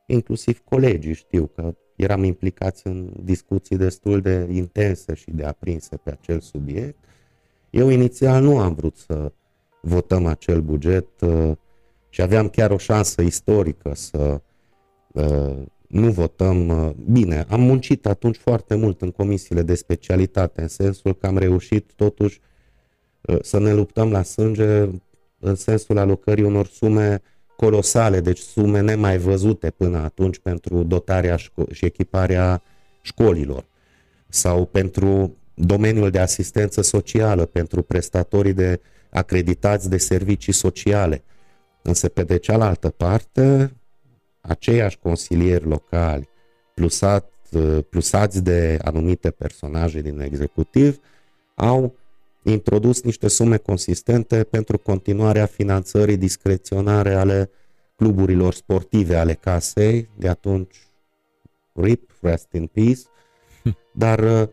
inclusiv 0.06 0.60
colegii 0.64 1.12
știu 1.12 1.46
că 1.46 1.74
eram 1.96 2.24
implicați 2.24 2.86
în 2.86 3.12
discuții 3.24 3.76
destul 3.76 4.20
de 4.20 4.48
intense 4.50 5.14
și 5.14 5.30
de 5.30 5.44
aprinse 5.44 5.96
pe 5.96 6.10
acel 6.10 6.40
subiect. 6.40 7.04
Eu 7.70 7.88
inițial 7.88 8.42
nu 8.42 8.58
am 8.58 8.74
vrut 8.74 8.96
să 8.96 9.32
votăm 9.86 10.26
acel 10.26 10.60
buget 10.60 11.20
uh, 11.20 11.52
și 12.08 12.22
aveam 12.22 12.48
chiar 12.48 12.70
o 12.70 12.76
șansă 12.76 13.22
istorică 13.22 13.92
să 13.94 14.40
uh, 15.12 15.56
nu 15.86 16.10
votăm 16.10 16.68
uh, 16.68 16.90
bine. 17.10 17.44
Am 17.48 17.60
muncit 17.60 18.06
atunci 18.06 18.36
foarte 18.36 18.74
mult 18.74 19.00
în 19.00 19.10
comisiile 19.10 19.62
de 19.62 19.74
specialitate, 19.74 20.60
în 20.60 20.68
sensul 20.68 21.14
că 21.14 21.26
am 21.26 21.38
reușit 21.38 21.92
totuși 21.96 22.40
uh, 23.20 23.36
să 23.42 23.58
ne 23.58 23.72
luptăm 23.72 24.10
la 24.10 24.22
sânge 24.22 24.88
în 25.38 25.54
sensul 25.54 25.98
alocării 25.98 26.44
unor 26.44 26.66
sume 26.66 27.22
colosale, 27.56 28.20
deci 28.20 28.38
sume 28.38 28.80
nemai 28.80 29.18
văzute 29.18 29.70
până 29.70 29.98
atunci 29.98 30.38
pentru 30.38 30.82
dotarea 30.82 31.36
șco- 31.36 31.72
și 31.72 31.84
echiparea 31.84 32.62
școlilor 33.00 33.64
sau 34.28 34.64
pentru 34.64 35.36
domeniul 35.54 36.10
de 36.10 36.18
asistență 36.18 36.82
socială, 36.82 37.44
pentru 37.44 37.82
prestatorii 37.82 38.52
de 38.52 38.80
acreditați 39.16 39.88
de 39.90 39.96
servicii 39.96 40.52
sociale. 40.52 41.24
Însă, 41.82 42.08
pe 42.08 42.22
de 42.22 42.36
cealaltă 42.36 42.90
parte, 42.90 43.72
aceiași 44.40 44.98
consilieri 44.98 45.64
locali, 45.64 46.28
plusat, 46.74 47.32
plusați 47.90 48.42
de 48.42 48.78
anumite 48.82 49.30
personaje 49.30 50.00
din 50.00 50.20
executiv, 50.20 51.00
au 51.54 51.94
introdus 52.42 53.02
niște 53.02 53.28
sume 53.28 53.56
consistente 53.56 54.44
pentru 54.44 54.78
continuarea 54.78 55.46
finanțării 55.46 56.16
discreționare 56.16 57.14
ale 57.14 57.50
cluburilor 57.96 58.54
sportive 58.54 59.16
ale 59.16 59.34
casei, 59.34 60.08
de 60.16 60.28
atunci 60.28 60.76
RIP, 61.72 62.10
Rest 62.20 62.52
in 62.52 62.66
Peace, 62.66 63.00
dar 64.02 64.18
uh, 64.18 64.48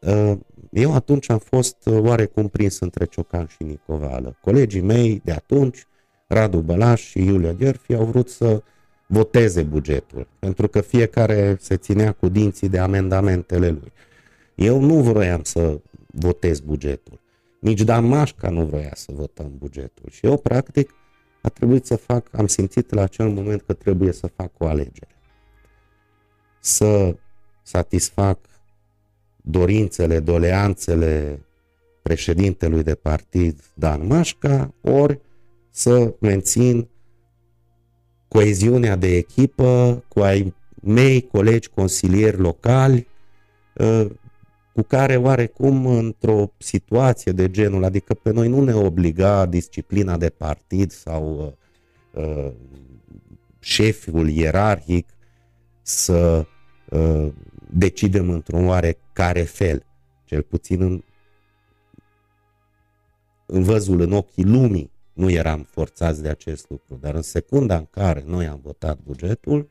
uh, 0.00 0.38
eu 0.70 0.94
atunci 0.94 1.30
am 1.30 1.38
fost 1.38 1.76
oarecum 1.86 2.48
prins 2.48 2.78
între 2.78 3.04
Ciocan 3.04 3.46
și 3.46 3.62
Nicovală. 3.62 4.36
Colegii 4.40 4.80
mei 4.80 5.20
de 5.24 5.32
atunci, 5.32 5.86
Radu 6.26 6.60
Bălaș 6.60 7.02
și 7.02 7.18
Iulia 7.18 7.52
Gherfi, 7.52 7.94
au 7.94 8.04
vrut 8.04 8.28
să 8.28 8.62
voteze 9.06 9.62
bugetul, 9.62 10.26
pentru 10.38 10.68
că 10.68 10.80
fiecare 10.80 11.56
se 11.60 11.76
ținea 11.76 12.12
cu 12.12 12.28
dinții 12.28 12.68
de 12.68 12.78
amendamentele 12.78 13.68
lui. 13.68 13.92
Eu 14.54 14.80
nu 14.80 14.94
vroiam 15.02 15.42
să 15.42 15.80
votez 16.06 16.60
bugetul. 16.60 17.20
Nici 17.60 17.82
Dan 17.82 18.04
Mașca 18.04 18.50
nu 18.50 18.64
vroia 18.64 18.92
să 18.94 19.12
votăm 19.14 19.52
bugetul. 19.58 20.10
Și 20.10 20.26
eu, 20.26 20.36
practic, 20.36 20.94
a 21.42 21.48
trebuit 21.48 21.86
să 21.86 21.96
fac, 21.96 22.28
am 22.32 22.46
simțit 22.46 22.94
la 22.94 23.02
acel 23.02 23.28
moment 23.28 23.62
că 23.62 23.72
trebuie 23.72 24.12
să 24.12 24.26
fac 24.26 24.52
o 24.58 24.66
alegere. 24.66 25.16
Să 26.60 27.16
satisfac 27.62 28.38
dorințele, 29.50 30.20
doleanțele 30.20 31.40
președintelui 32.02 32.82
de 32.82 32.94
partid 32.94 33.60
Dan 33.74 34.06
Mașca, 34.06 34.74
ori 34.80 35.20
să 35.70 36.14
mențin 36.20 36.88
coeziunea 38.28 38.96
de 38.96 39.16
echipă 39.16 40.04
cu 40.08 40.20
ai 40.20 40.54
mei 40.82 41.20
colegi 41.20 41.68
consilieri 41.68 42.36
locali, 42.36 43.06
ă, 43.78 44.08
cu 44.72 44.82
care 44.82 45.16
oarecum 45.16 45.86
într-o 45.86 46.52
situație 46.58 47.32
de 47.32 47.50
genul, 47.50 47.84
adică 47.84 48.14
pe 48.14 48.30
noi 48.32 48.48
nu 48.48 48.64
ne 48.64 48.74
obliga 48.74 49.46
disciplina 49.46 50.16
de 50.16 50.28
partid 50.28 50.90
sau 50.90 51.54
uh, 52.12 52.50
șeful 53.58 54.28
ierarhic 54.28 55.08
să 55.82 56.46
uh, 56.90 57.28
decidem 57.70 58.30
într-un 58.30 58.66
oarecare 58.66 59.42
fel, 59.42 59.86
cel 60.24 60.42
puțin 60.42 60.82
în, 60.82 61.02
în 63.46 63.62
văzul 63.62 64.00
în 64.00 64.12
ochii 64.12 64.44
lumii, 64.44 64.90
nu 65.12 65.30
eram 65.30 65.66
forțați 65.70 66.22
de 66.22 66.28
acest 66.28 66.70
lucru, 66.70 66.98
dar 67.00 67.14
în 67.14 67.22
secunda 67.22 67.76
în 67.76 67.86
care 67.90 68.22
noi 68.26 68.46
am 68.46 68.60
votat 68.62 68.98
bugetul, 68.98 69.68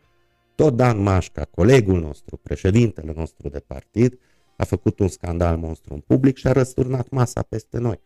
tot 0.55 0.75
Dan 0.75 1.01
Mașca, 1.01 1.45
colegul 1.45 1.99
nostru, 1.99 2.37
președintele 2.37 3.13
nostru 3.15 3.49
de 3.49 3.59
partid, 3.59 4.19
a 4.57 4.63
făcut 4.63 4.99
un 4.99 5.07
scandal 5.07 5.57
monstru 5.57 5.93
în 5.93 5.99
public 5.99 6.37
și 6.37 6.47
a 6.47 6.51
răsturnat 6.51 7.09
masa 7.09 7.41
peste 7.41 7.77
noi. 7.77 7.99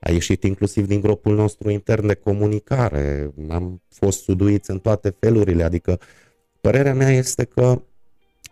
A 0.00 0.10
ieșit 0.10 0.42
inclusiv 0.42 0.86
din 0.86 1.00
grupul 1.00 1.34
nostru 1.34 1.70
intern 1.70 2.06
de 2.06 2.14
comunicare, 2.14 3.34
am 3.48 3.82
fost 3.88 4.22
suduiți 4.22 4.70
în 4.70 4.78
toate 4.78 5.16
felurile, 5.20 5.62
adică 5.62 6.00
părerea 6.60 6.94
mea 6.94 7.10
este 7.10 7.44
că 7.44 7.82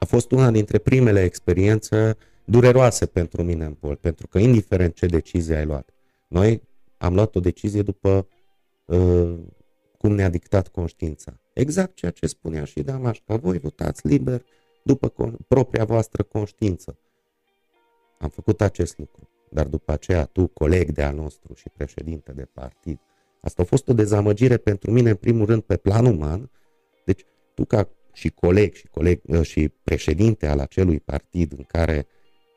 a 0.02 0.04
fost 0.04 0.30
una 0.30 0.50
dintre 0.50 0.78
primele 0.78 1.22
experiențe 1.22 2.16
dureroase 2.44 3.06
pentru 3.06 3.42
mine 3.42 3.64
în 3.64 3.74
pol, 3.74 3.96
pentru 3.96 4.26
că 4.26 4.38
indiferent 4.38 4.94
ce 4.94 5.06
decizie 5.06 5.56
ai 5.56 5.64
luat, 5.64 5.90
noi 6.28 6.62
am 6.98 7.14
luat 7.14 7.34
o 7.36 7.40
decizie 7.40 7.82
după 7.82 8.28
uh, 8.84 9.38
cum 9.98 10.12
ne-a 10.12 10.28
dictat 10.28 10.68
conștiința. 10.68 11.40
Exact 11.52 11.94
ceea 11.94 12.10
ce 12.10 12.26
spunea 12.26 12.64
și 12.64 12.82
Damașca, 12.82 13.36
voi 13.36 13.58
votați 13.58 14.06
liber 14.06 14.44
după 14.82 15.12
con- 15.12 15.46
propria 15.48 15.84
voastră 15.84 16.22
conștiință. 16.22 16.98
Am 18.18 18.28
făcut 18.28 18.60
acest 18.60 18.98
lucru, 18.98 19.28
dar 19.50 19.66
după 19.66 19.92
aceea 19.92 20.24
tu, 20.24 20.46
coleg 20.46 20.90
de 20.90 21.02
al 21.02 21.14
nostru 21.14 21.54
și 21.54 21.68
președinte 21.68 22.32
de 22.32 22.48
partid, 22.52 22.98
asta 23.40 23.62
a 23.62 23.64
fost 23.64 23.88
o 23.88 23.92
dezamăgire 23.92 24.56
pentru 24.56 24.90
mine, 24.90 25.10
în 25.10 25.16
primul 25.16 25.46
rând, 25.46 25.62
pe 25.62 25.76
plan 25.76 26.04
uman, 26.04 26.50
deci 27.04 27.24
tu 27.54 27.64
ca 27.64 27.88
și 28.12 28.28
coleg 28.28 28.74
și, 28.74 28.86
coleg, 28.86 29.20
ă, 29.32 29.42
și 29.42 29.72
președinte 29.82 30.46
al 30.46 30.58
acelui 30.58 31.00
partid 31.00 31.52
în 31.56 31.64
care 31.66 32.06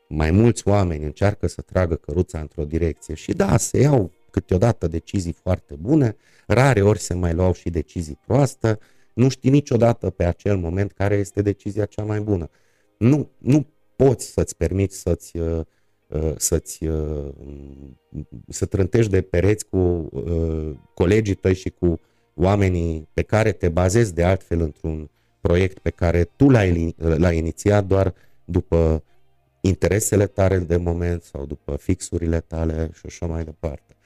mai 0.08 0.30
mulți 0.30 0.68
oameni 0.68 1.04
încearcă 1.04 1.46
să 1.46 1.60
tragă 1.60 1.94
căruța 1.94 2.40
într-o 2.40 2.64
direcție 2.64 3.14
și 3.14 3.32
da, 3.32 3.56
se 3.56 3.78
iau 3.78 4.12
câteodată 4.30 4.86
decizii 4.86 5.32
foarte 5.32 5.74
bune, 5.74 6.16
rare 6.46 6.82
ori 6.82 6.98
se 6.98 7.14
mai 7.14 7.32
luau 7.32 7.52
și 7.52 7.70
decizii 7.70 8.18
proaste, 8.26 8.78
nu 9.14 9.28
știi 9.28 9.50
niciodată 9.50 10.10
pe 10.10 10.24
acel 10.24 10.56
moment 10.56 10.92
care 10.92 11.14
este 11.14 11.42
decizia 11.42 11.84
cea 11.84 12.02
mai 12.02 12.20
bună. 12.20 12.50
Nu, 12.98 13.30
nu 13.38 13.66
poți 13.96 14.26
să-ți 14.26 14.56
permiți 14.56 15.00
să-ți, 15.00 15.36
uh, 15.36 15.60
uh, 16.08 16.32
să-ți, 16.36 16.86
uh, 16.86 17.28
să 18.48 18.66
trântești 18.66 19.10
de 19.10 19.20
pereți 19.20 19.68
cu 19.68 20.08
colegii 20.94 21.34
tăi 21.34 21.54
și 21.54 21.70
cu 21.70 22.00
oamenii 22.34 23.08
pe 23.12 23.22
care 23.22 23.52
te 23.52 23.68
bazezi 23.68 24.14
de 24.14 24.24
altfel 24.24 24.60
într-un 24.60 25.10
proiect 25.46 25.78
pe 25.78 25.90
care 25.90 26.24
tu 26.24 26.48
l-ai, 26.48 26.94
l-ai 26.96 27.36
inițiat 27.36 27.84
doar 27.84 28.14
după 28.44 29.02
interesele 29.60 30.26
tale 30.26 30.58
de 30.58 30.76
moment 30.76 31.22
sau 31.22 31.46
după 31.46 31.76
fixurile 31.76 32.40
tale 32.40 32.90
și 32.94 33.02
așa 33.06 33.26
mai 33.26 33.44
departe. 33.44 33.96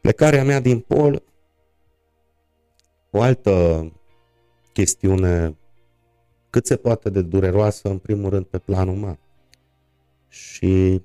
Plecarea 0.00 0.44
mea 0.44 0.60
din 0.60 0.80
pol, 0.80 1.22
o 3.10 3.20
altă 3.20 3.52
chestiune 4.72 5.56
cât 6.50 6.66
se 6.66 6.76
poate 6.76 7.10
de 7.10 7.22
dureroasă, 7.22 7.88
în 7.88 7.98
primul 7.98 8.30
rând, 8.30 8.44
pe 8.44 8.58
plan 8.58 8.88
uman. 8.88 9.18
Și 10.28 11.02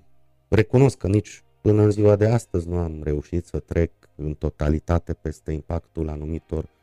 recunosc 0.47 0.97
că 0.97 1.07
nici 1.07 1.43
până 1.61 1.81
în 1.81 1.91
ziua 1.91 2.15
de 2.15 2.25
astăzi 2.25 2.67
nu 2.67 2.77
am 2.77 3.01
reușit 3.03 3.45
să 3.45 3.59
trec 3.59 3.91
în 4.15 4.33
totalitate 4.33 5.13
peste 5.13 5.51
impactul 5.51 6.09
anumitor 6.09 6.63
uh, 6.63 6.78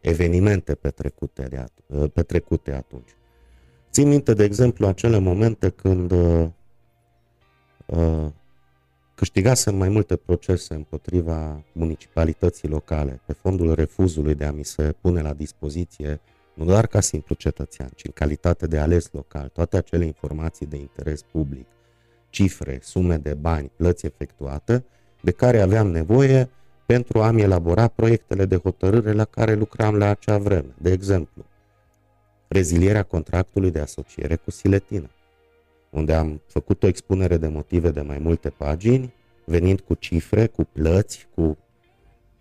evenimente 0.00 0.74
petrecute, 0.74 1.42
de 1.42 1.56
at- 1.56 1.86
uh, 1.86 2.10
petrecute 2.12 2.72
atunci. 2.72 3.16
Țin 3.90 4.08
minte, 4.08 4.34
de 4.34 4.44
exemplu, 4.44 4.86
acele 4.86 5.18
momente 5.18 5.68
când 5.68 6.10
uh, 6.10 6.48
uh, 7.86 8.26
câștigasem 9.14 9.76
mai 9.76 9.88
multe 9.88 10.16
procese 10.16 10.74
împotriva 10.74 11.64
municipalității 11.72 12.68
locale 12.68 13.20
pe 13.26 13.32
fondul 13.32 13.74
refuzului 13.74 14.34
de 14.34 14.44
a 14.44 14.52
mi 14.52 14.64
se 14.64 14.94
pune 15.00 15.22
la 15.22 15.32
dispoziție 15.32 16.20
nu 16.54 16.64
doar 16.64 16.86
ca 16.86 17.00
simplu 17.00 17.34
cetățean, 17.34 17.88
ci 17.94 18.04
în 18.04 18.10
calitate 18.14 18.66
de 18.66 18.78
ales 18.78 19.08
local, 19.12 19.48
toate 19.48 19.76
acele 19.76 20.04
informații 20.04 20.66
de 20.66 20.76
interes 20.76 21.22
public, 21.22 21.66
cifre, 22.30 22.78
sume 22.82 23.16
de 23.16 23.34
bani, 23.34 23.70
plăți 23.76 24.06
efectuate, 24.06 24.84
de 25.20 25.30
care 25.30 25.60
aveam 25.60 25.90
nevoie 25.90 26.50
pentru 26.86 27.22
a-mi 27.22 27.42
elabora 27.42 27.88
proiectele 27.88 28.44
de 28.44 28.56
hotărâre 28.56 29.12
la 29.12 29.24
care 29.24 29.54
lucram 29.54 29.96
la 29.96 30.08
acea 30.08 30.38
vreme. 30.38 30.74
De 30.78 30.90
exemplu, 30.90 31.44
rezilierea 32.48 33.02
contractului 33.02 33.70
de 33.70 33.80
asociere 33.80 34.36
cu 34.36 34.50
Siletina, 34.50 35.10
unde 35.90 36.14
am 36.14 36.40
făcut 36.46 36.82
o 36.82 36.86
expunere 36.86 37.36
de 37.36 37.48
motive 37.48 37.90
de 37.90 38.00
mai 38.00 38.18
multe 38.18 38.50
pagini, 38.50 39.14
venind 39.44 39.80
cu 39.80 39.94
cifre, 39.94 40.46
cu 40.46 40.64
plăți, 40.64 41.28
cu 41.34 41.58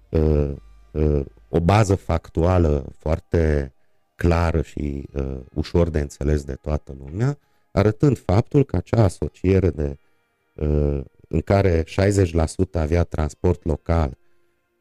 uh, 0.10 0.52
uh, 0.92 1.26
o 1.50 1.60
bază 1.60 1.96
factuală 1.96 2.86
foarte 2.98 3.74
clară 4.16 4.62
și 4.62 5.10
uh, 5.14 5.40
ușor 5.54 5.90
de 5.90 6.00
înțeles 6.00 6.44
de 6.44 6.54
toată 6.54 6.96
lumea, 7.00 7.38
arătând 7.72 8.18
faptul 8.18 8.64
că 8.64 8.76
acea 8.76 9.04
asociere 9.04 9.70
de, 9.70 9.98
uh, 10.56 11.02
în 11.28 11.42
care 11.42 11.84
60% 11.84 11.86
avea 12.74 13.04
transport 13.04 13.64
local, 13.66 14.18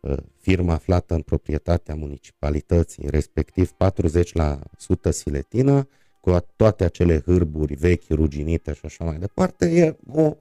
uh, 0.02 0.16
firma 0.38 0.72
aflată 0.72 1.14
în 1.14 1.20
proprietatea 1.20 1.94
municipalității, 1.94 3.10
respectiv 3.10 3.70
40% 3.70 4.56
siletină, 5.10 5.88
cu 6.20 6.36
toate 6.56 6.84
acele 6.84 7.22
hârburi 7.26 7.74
vechi, 7.74 8.08
ruginite 8.10 8.72
și 8.72 8.80
așa 8.84 9.04
mai 9.04 9.18
departe, 9.18 9.66
e 9.66 9.96
o 10.06 10.36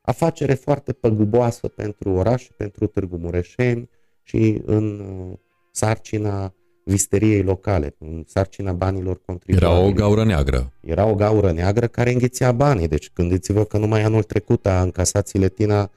afacere 0.00 0.54
foarte 0.54 0.92
păguboasă 0.92 1.68
pentru 1.68 2.10
oraș, 2.10 2.48
pentru 2.56 2.86
Târgu 2.86 3.16
Mureșeni 3.16 3.88
și 4.22 4.60
în 4.64 5.00
uh, 5.00 5.38
sarcina 5.72 6.52
visteriei 6.84 7.42
locale, 7.42 7.94
în 7.98 8.24
sarcina 8.26 8.72
banilor 8.72 9.20
contribuabililor. 9.26 9.78
Era 9.78 9.88
o 9.88 9.92
gaură 9.92 10.24
neagră. 10.24 10.72
Era 10.80 11.06
o 11.06 11.14
gaură 11.14 11.52
neagră 11.52 11.86
care 11.86 12.12
înghețea 12.12 12.52
banii. 12.52 12.88
Deci 12.88 13.12
gândiți-vă 13.12 13.64
că 13.64 13.78
numai 13.78 14.02
anul 14.02 14.22
trecut 14.22 14.66
a 14.66 14.82
încasat 14.82 15.28
Siletina, 15.28 15.90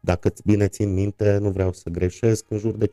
dacă 0.00 0.32
bine 0.44 0.68
țin 0.68 0.92
minte, 0.92 1.38
nu 1.40 1.50
vreau 1.50 1.72
să 1.72 1.90
greșesc, 1.90 2.44
în 2.48 2.58
jur 2.58 2.72
de 2.72 2.90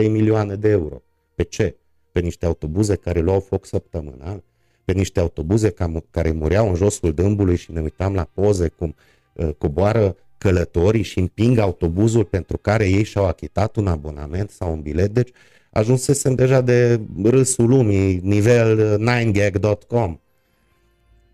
5,3 0.00 0.08
milioane 0.08 0.54
de 0.54 0.68
euro. 0.68 1.02
Pe 1.34 1.42
ce? 1.42 1.76
Pe 2.12 2.20
niște 2.20 2.46
autobuze 2.46 2.94
care 2.94 3.20
luau 3.20 3.40
foc 3.40 3.66
săptămânal, 3.66 4.42
pe 4.84 4.92
niște 4.92 5.20
autobuze 5.20 5.74
care 6.10 6.30
mureau 6.30 6.68
în 6.68 6.74
josul 6.74 7.12
dâmbului 7.12 7.56
și 7.56 7.72
ne 7.72 7.80
uitam 7.80 8.14
la 8.14 8.28
poze 8.34 8.68
cum 8.68 8.94
uh, 9.32 9.48
coboară 9.58 10.16
călătorii 10.38 11.02
și 11.02 11.18
împing 11.18 11.58
autobuzul 11.58 12.24
pentru 12.24 12.58
care 12.58 12.88
ei 12.88 13.02
și-au 13.02 13.26
achitat 13.26 13.76
un 13.76 13.86
abonament 13.86 14.50
sau 14.50 14.72
un 14.72 14.80
bilet. 14.80 15.10
Deci 15.10 15.30
ajunsesem 15.70 16.34
deja 16.34 16.60
de 16.60 17.00
râsul 17.22 17.68
lumii, 17.68 18.20
nivel 18.22 18.98
9gag.com. 18.98 20.16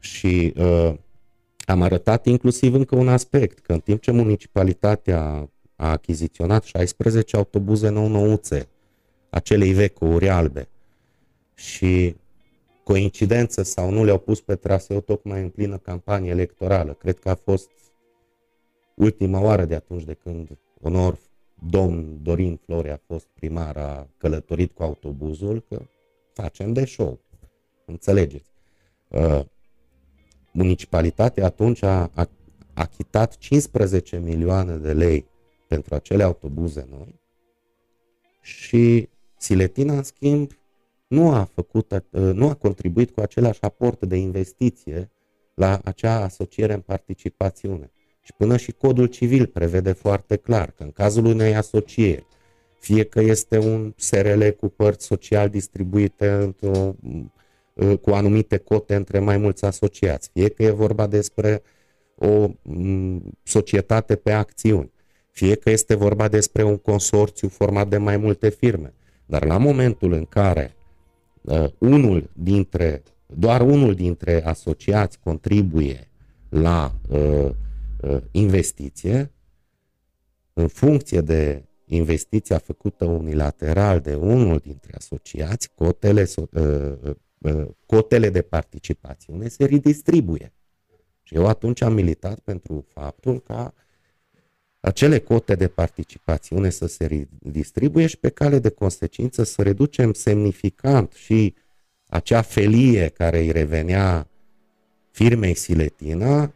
Și 0.00 0.52
uh, 0.56 0.94
am 1.70 1.82
arătat 1.82 2.26
inclusiv 2.26 2.74
încă 2.74 2.96
un 2.96 3.08
aspect, 3.08 3.58
că 3.58 3.72
în 3.72 3.80
timp 3.80 4.00
ce 4.00 4.10
municipalitatea 4.10 5.50
a 5.76 5.90
achiziționat 5.90 6.64
16 6.64 7.36
autobuze 7.36 7.88
nou-nouțe, 7.88 8.68
acelei 9.30 9.72
vecouri 9.72 10.28
albe, 10.28 10.68
și 11.54 12.16
coincidență 12.84 13.62
sau 13.62 13.90
nu 13.90 14.04
le-au 14.04 14.18
pus 14.18 14.40
pe 14.40 14.54
traseu 14.54 15.00
tocmai 15.00 15.42
în 15.42 15.48
plină 15.48 15.76
campanie 15.76 16.30
electorală. 16.30 16.92
Cred 16.92 17.18
că 17.18 17.28
a 17.28 17.34
fost 17.34 17.70
ultima 18.94 19.40
oară 19.40 19.64
de 19.64 19.74
atunci 19.74 20.04
de 20.04 20.14
când 20.14 20.58
onor 20.80 21.18
domn 21.68 22.18
Dorin 22.22 22.60
Flore 22.64 22.90
a 22.90 23.00
fost 23.06 23.26
primar, 23.34 23.76
a 23.76 24.08
călătorit 24.16 24.72
cu 24.72 24.82
autobuzul, 24.82 25.64
că 25.68 25.82
facem 26.32 26.72
de 26.72 26.84
show. 26.84 27.20
Înțelegeți? 27.84 28.50
Uh, 29.08 29.40
municipalitatea 30.58 31.44
atunci 31.44 31.82
a, 31.82 32.10
a 32.14 32.28
achitat 32.74 33.36
15 33.36 34.18
milioane 34.18 34.76
de 34.76 34.92
lei 34.92 35.26
pentru 35.68 35.94
acele 35.94 36.22
autobuze 36.22 36.86
noi 36.90 37.20
și 38.40 39.08
Siletina, 39.38 39.94
în 39.94 40.02
schimb, 40.02 40.50
nu 41.06 41.30
a, 41.30 41.48
făcut, 41.54 41.92
uh, 41.92 42.20
nu 42.20 42.48
a 42.48 42.54
contribuit 42.54 43.10
cu 43.10 43.20
același 43.20 43.62
aport 43.62 44.06
de 44.06 44.16
investiție 44.16 45.10
la 45.54 45.80
acea 45.84 46.22
asociere 46.24 46.72
în 46.72 46.80
participațiune. 46.80 47.90
Și 48.20 48.32
până 48.36 48.56
și 48.56 48.72
codul 48.72 49.06
civil 49.06 49.46
prevede 49.46 49.92
foarte 49.92 50.36
clar 50.36 50.70
că 50.70 50.82
în 50.82 50.90
cazul 50.90 51.24
unei 51.24 51.54
asocieri, 51.54 52.26
fie 52.78 53.04
că 53.04 53.20
este 53.20 53.58
un 53.58 53.92
SRL 53.96 54.48
cu 54.48 54.68
părți 54.68 55.06
social 55.06 55.48
distribuite 55.48 56.30
într-o, 56.30 56.78
ă, 56.78 56.94
cu 58.00 58.10
anumite 58.10 58.56
cote 58.56 58.94
între 58.94 59.18
mai 59.18 59.36
mulți 59.36 59.64
asociați, 59.64 60.30
fie 60.32 60.48
că 60.48 60.62
e 60.62 60.70
vorba 60.70 61.06
despre 61.06 61.62
o 62.14 62.50
societate 63.42 64.16
pe 64.16 64.32
acțiuni, 64.32 64.92
fie 65.30 65.54
că 65.54 65.70
este 65.70 65.94
vorba 65.94 66.28
despre 66.28 66.62
un 66.62 66.76
consorțiu 66.76 67.48
format 67.48 67.88
de 67.88 67.96
mai 67.96 68.16
multe 68.16 68.48
firme. 68.48 68.94
Dar 69.26 69.44
la 69.44 69.58
momentul 69.58 70.12
în 70.12 70.24
care 70.24 70.74
uh, 71.40 71.64
unul 71.78 72.30
dintre, 72.32 73.02
doar 73.26 73.60
unul 73.60 73.94
dintre 73.94 74.44
asociați 74.44 75.18
contribuie 75.20 76.08
la 76.48 76.92
uh, 77.08 77.50
Uh, 78.02 78.18
investiție, 78.30 79.32
în 80.52 80.68
funcție 80.68 81.20
de 81.20 81.64
investiția 81.84 82.58
făcută 82.58 83.04
unilateral 83.04 84.00
de 84.00 84.14
unul 84.14 84.58
dintre 84.58 84.92
asociați, 84.94 85.70
cotele, 85.74 86.26
uh, 86.36 86.46
uh, 86.52 87.14
cotele 87.86 88.30
de 88.30 88.42
participațiune 88.42 89.48
se 89.48 89.64
redistribuie. 89.64 90.52
Și 91.22 91.34
eu 91.34 91.46
atunci 91.46 91.80
am 91.80 91.92
militat 91.92 92.38
pentru 92.38 92.86
faptul 92.88 93.40
ca 93.40 93.74
acele 94.80 95.18
cote 95.18 95.54
de 95.54 95.68
participațiune 95.68 96.70
să 96.70 96.86
se 96.86 97.28
redistribuie 97.42 98.06
și 98.06 98.18
pe 98.18 98.28
cale 98.28 98.58
de 98.58 98.68
consecință 98.68 99.42
să 99.42 99.62
reducem 99.62 100.12
semnificant 100.12 101.12
și 101.12 101.54
acea 102.06 102.42
felie 102.42 103.08
care 103.08 103.38
îi 103.38 103.50
revenea 103.50 104.28
firmei 105.10 105.54
Siletina 105.54 106.52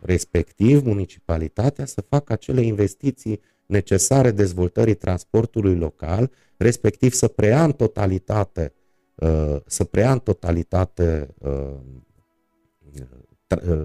respectiv 0.00 0.84
municipalitatea 0.84 1.84
să 1.84 2.00
facă 2.00 2.32
acele 2.32 2.60
investiții 2.60 3.40
necesare 3.66 4.30
dezvoltării 4.30 4.94
transportului 4.94 5.76
local, 5.76 6.30
respectiv 6.56 7.12
să 7.12 7.28
preia 7.28 7.64
în 7.64 7.72
totalitate, 7.72 8.72
uh, 8.74 8.77
să 9.66 9.84
preia 9.84 10.12
în 10.12 10.18
totalitate 10.18 11.34
uh, 11.38 11.74
uh, 13.68 13.84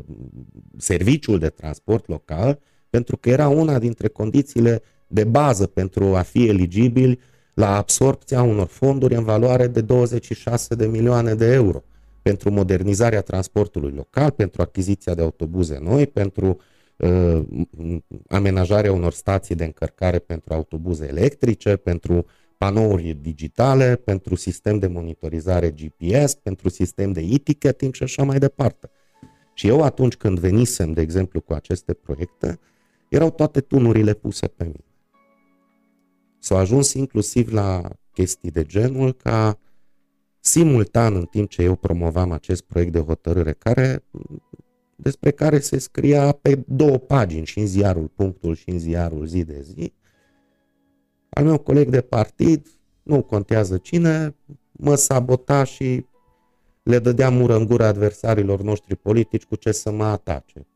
serviciul 0.78 1.40
de 1.40 1.50
transport 1.50 2.08
local, 2.08 2.60
pentru 2.90 3.18
că 3.18 3.30
era 3.30 3.48
una 3.48 3.80
dintre 3.80 4.08
condițiile 4.08 4.82
de 5.08 5.24
bază 5.24 5.68
pentru 5.68 6.16
a 6.16 6.22
fi 6.22 6.48
eligibil 6.48 7.20
la 7.54 7.76
absorpția 7.76 8.42
unor 8.42 8.68
fonduri 8.68 9.16
în 9.16 9.24
valoare 9.24 9.68
de 9.68 9.82
26 9.82 10.76
de 10.76 10.88
milioane 10.88 11.36
de 11.36 11.54
euro 11.54 11.84
pentru 12.22 12.52
modernizarea 12.52 13.22
transportului 13.22 13.92
local, 13.92 14.32
pentru 14.32 14.62
achiziția 14.62 15.14
de 15.14 15.22
autobuze 15.22 15.80
noi, 15.82 16.08
pentru 16.08 16.58
uh, 16.98 17.42
amenajarea 18.28 18.92
unor 18.92 19.14
stații 19.14 19.56
de 19.56 19.64
încărcare 19.64 20.20
pentru 20.20 20.54
autobuze 20.54 21.08
electrice, 21.08 21.76
pentru 21.76 22.26
panouri 22.64 23.14
digitale, 23.22 23.96
pentru 23.96 24.36
sistem 24.36 24.80
de 24.80 24.88
monitorizare 24.88 25.72
GPS, 25.72 26.34
pentru 26.34 26.70
sistem 26.70 27.12
de 27.12 27.22
e-ticketing 27.22 27.94
și 27.94 28.04
așa 28.04 28.24
mai 28.24 28.40
departe. 28.40 28.90
Și 29.54 29.68
eu 29.68 29.82
atunci 29.82 30.16
când 30.16 30.40
venisem, 30.40 30.94
de 30.94 31.02
exemplu, 31.02 31.42
cu 31.42 31.54
aceste 31.54 31.94
proiecte, 31.94 32.60
erau 33.10 33.32
toate 33.32 33.62
tunurile 33.62 34.14
puse 34.14 34.48
pe 34.48 34.64
mine. 34.64 34.86
S-au 36.40 36.58
ajuns 36.58 36.94
inclusiv 36.94 37.54
la 37.54 37.90
chestii 38.14 38.52
de 38.52 38.64
genul 38.64 39.14
ca 39.14 39.60
simultan 40.40 41.16
în 41.16 41.26
timp 41.26 41.50
ce 41.50 41.62
eu 41.62 41.76
promovam 41.76 42.32
acest 42.32 42.62
proiect 42.62 42.92
de 42.92 43.00
hotărâre, 43.00 43.54
care, 43.54 44.04
despre 44.96 45.32
care 45.32 45.60
se 45.60 45.78
scria 45.78 46.32
pe 46.32 46.64
două 46.68 46.98
pagini 46.98 47.46
și 47.46 47.60
în 47.60 47.68
ziarul 47.68 48.08
punctul 48.08 48.56
și 48.56 48.70
în 48.70 48.80
ziarul 48.80 49.26
zi 49.26 49.44
de 49.44 49.62
zi, 49.62 49.94
al 51.34 51.44
meu 51.44 51.58
coleg 51.58 51.90
de 51.90 52.02
partid, 52.02 52.68
nu 53.04 53.24
contează 53.24 53.78
cine, 53.78 54.36
mă 54.72 54.96
sabota 54.96 55.64
și 55.64 56.06
le 56.84 57.00
dădea 57.00 57.30
mură 57.30 57.56
în 57.56 57.66
gură 57.66 57.86
adversarilor 57.86 58.62
noștri 58.62 58.96
politici 58.96 59.46
cu 59.46 59.56
ce 59.56 59.72
să 59.72 59.92
mă 59.92 60.04
atace. 60.04 60.68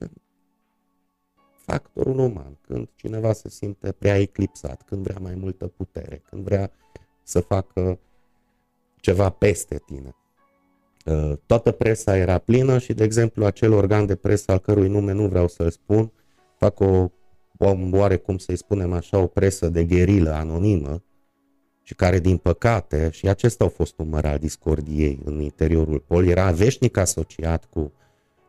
Factorul 1.56 2.20
uman, 2.20 2.58
când 2.62 2.90
cineva 2.96 3.34
se 3.34 3.50
simte 3.50 3.92
prea 3.92 4.20
eclipsat, 4.20 4.82
când 4.82 5.04
vrea 5.04 5.18
mai 5.22 5.36
multă 5.36 5.68
putere, 5.68 6.22
când 6.30 6.44
vrea 6.44 6.72
să 7.24 7.40
facă 7.40 8.00
ceva 8.96 9.30
peste 9.30 9.82
tine. 9.86 10.16
Uh, 11.06 11.34
toată 11.46 11.72
presa 11.72 12.18
era 12.18 12.38
plină 12.38 12.78
și, 12.78 12.94
de 12.94 13.04
exemplu, 13.04 13.46
acel 13.46 13.74
organ 13.74 14.06
de 14.06 14.16
presă 14.16 14.52
al 14.52 14.60
cărui 14.60 14.88
nume 14.88 15.12
nu 15.12 15.28
vreau 15.28 15.48
să-l 15.48 15.70
spun, 15.70 16.12
fac 16.58 16.80
o, 16.80 17.12
o 17.58 18.18
cum 18.18 18.38
să-i 18.38 18.58
spunem 18.58 18.94
așa, 18.94 19.18
o 19.18 19.28
presă 19.28 19.70
de 19.70 19.84
gherilă 19.84 20.32
anonimă 20.32 21.02
și 21.84 21.96
care, 21.96 22.20
din 22.20 22.38
păcate, 22.38 23.10
și 23.12 23.28
acesta 23.28 23.66
a 23.66 23.68
fost 23.68 23.98
un 23.98 24.10
măr 24.10 24.26
al 24.26 24.38
discordiei 24.38 25.20
în 25.24 25.40
interiorul 25.40 26.00
pol, 26.00 26.28
era 26.28 26.52
veșnic 26.52 26.98
asociat 26.98 27.66
cu 27.66 27.94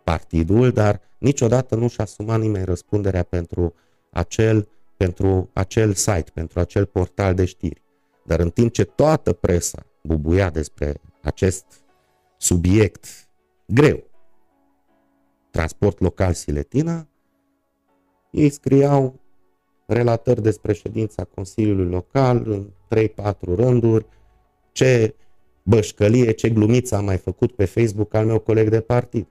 partidul, 0.04 0.70
dar 0.70 1.00
niciodată 1.18 1.74
nu 1.74 1.88
și-a 1.88 2.04
asumat 2.04 2.40
nimeni 2.40 2.64
răspunderea 2.64 3.22
pentru 3.22 3.74
acel, 4.10 4.68
pentru 4.96 5.50
acel 5.52 5.94
site, 5.94 6.30
pentru 6.34 6.60
acel 6.60 6.86
portal 6.86 7.34
de 7.34 7.44
știri. 7.44 7.82
Dar 8.24 8.40
în 8.40 8.50
timp 8.50 8.72
ce 8.72 8.84
toată 8.84 9.32
presa 9.32 9.86
bubuia 10.02 10.50
despre 10.50 11.00
acest 11.22 11.64
subiect 12.36 13.06
greu, 13.66 14.04
transport 15.50 16.00
local 16.00 16.32
Siletina, 16.32 17.08
ei 18.30 18.50
scriau 18.50 19.20
relatări 19.86 20.42
despre 20.42 20.72
ședința 20.72 21.24
Consiliului 21.24 21.90
Local 21.90 22.42
în 22.46 22.70
3-4 22.98 23.38
rânduri, 23.40 24.06
ce 24.72 25.14
bășcălie, 25.62 26.30
ce 26.30 26.50
glumiță 26.50 26.96
am 26.96 27.04
mai 27.04 27.16
făcut 27.16 27.52
pe 27.52 27.64
Facebook 27.64 28.14
al 28.14 28.26
meu 28.26 28.38
coleg 28.38 28.68
de 28.68 28.80
partid. 28.80 29.26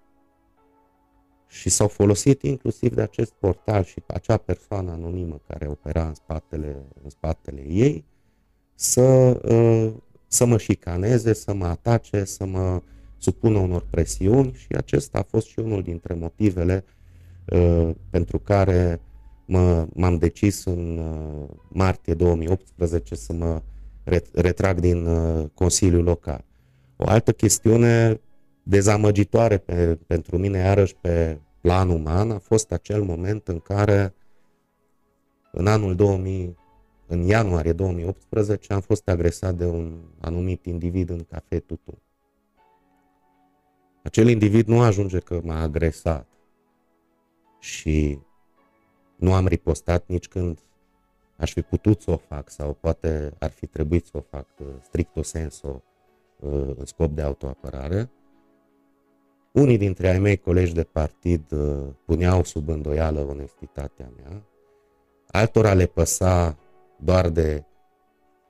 Și 1.47 1.69
s-au 1.69 1.87
folosit 1.87 2.41
inclusiv 2.41 2.95
de 2.95 3.01
acest 3.01 3.31
portal 3.31 3.83
și 3.83 4.03
acea 4.07 4.37
persoană 4.37 4.91
anonimă 4.91 5.41
care 5.47 5.67
opera 5.67 6.07
în 6.07 6.13
spatele, 6.13 6.85
în 7.03 7.09
spatele 7.09 7.61
ei 7.67 8.05
să 8.75 9.01
uh, 9.51 9.93
să 10.27 10.45
mă 10.45 10.57
șicaneze, 10.57 11.33
să 11.33 11.53
mă 11.53 11.65
atace, 11.65 12.23
să 12.23 12.45
mă 12.45 12.81
supună 13.17 13.57
unor 13.57 13.85
presiuni 13.89 14.53
și 14.53 14.67
acesta 14.75 15.17
a 15.19 15.25
fost 15.29 15.47
și 15.47 15.59
unul 15.59 15.81
dintre 15.81 16.13
motivele 16.13 16.83
uh, 16.85 16.96
pentru 18.09 18.39
care 18.39 19.01
mă, 19.45 19.87
m-am 19.93 20.17
decis 20.17 20.65
în 20.65 20.97
uh, 20.97 21.49
martie 21.69 22.13
2018 22.13 23.15
să 23.15 23.33
mă 23.33 23.61
retrag 24.33 24.79
din 24.79 25.07
Consiliul 25.53 26.03
Local. 26.03 26.45
O 26.95 27.03
altă 27.07 27.31
chestiune 27.31 28.21
dezamăgitoare 28.63 29.57
pe, 29.57 29.99
pentru 30.07 30.37
mine, 30.37 30.57
iarăși 30.57 30.95
pe 31.01 31.39
plan 31.61 31.89
uman, 31.89 32.31
a 32.31 32.37
fost 32.37 32.71
acel 32.71 33.03
moment 33.03 33.47
în 33.47 33.59
care, 33.59 34.13
în 35.51 35.67
anul 35.67 35.95
2000, 35.95 36.57
în 37.07 37.21
ianuarie 37.21 37.73
2018, 37.73 38.73
am 38.73 38.79
fost 38.79 39.07
agresat 39.07 39.55
de 39.55 39.65
un 39.65 39.97
anumit 40.19 40.65
individ 40.65 41.09
în 41.09 41.23
cafe 41.29 41.59
Tutu. 41.59 42.01
Acel 44.03 44.27
individ 44.27 44.67
nu 44.67 44.81
ajunge 44.81 45.19
că 45.19 45.39
m-a 45.43 45.61
agresat 45.61 46.36
și 47.59 48.19
nu 49.15 49.33
am 49.33 49.47
ripostat 49.47 50.03
nici 50.07 50.27
când 50.27 50.59
aș 51.37 51.53
fi 51.53 51.61
putut 51.61 52.01
să 52.01 52.11
o 52.11 52.17
fac 52.17 52.49
sau 52.49 52.73
poate 52.73 53.33
ar 53.39 53.51
fi 53.51 53.65
trebuit 53.65 54.05
să 54.05 54.17
o 54.17 54.21
fac 54.21 54.47
uh, 54.59 54.67
stricto 54.81 55.21
senso 55.21 55.83
uh, 56.39 56.73
în 56.77 56.85
scop 56.85 57.11
de 57.11 57.21
autoapărare. 57.21 58.09
Unii 59.51 59.77
dintre 59.77 60.09
ai 60.09 60.19
mei 60.19 60.37
colegi 60.37 60.73
de 60.73 60.83
partid 60.83 61.51
uh, 61.51 61.87
puneau 62.05 62.43
sub 62.43 62.69
îndoială 62.69 63.19
onestitatea 63.19 64.11
mea, 64.17 64.43
altora 65.27 65.73
le 65.73 65.85
păsa 65.85 66.57
doar 66.99 67.29
de 67.29 67.63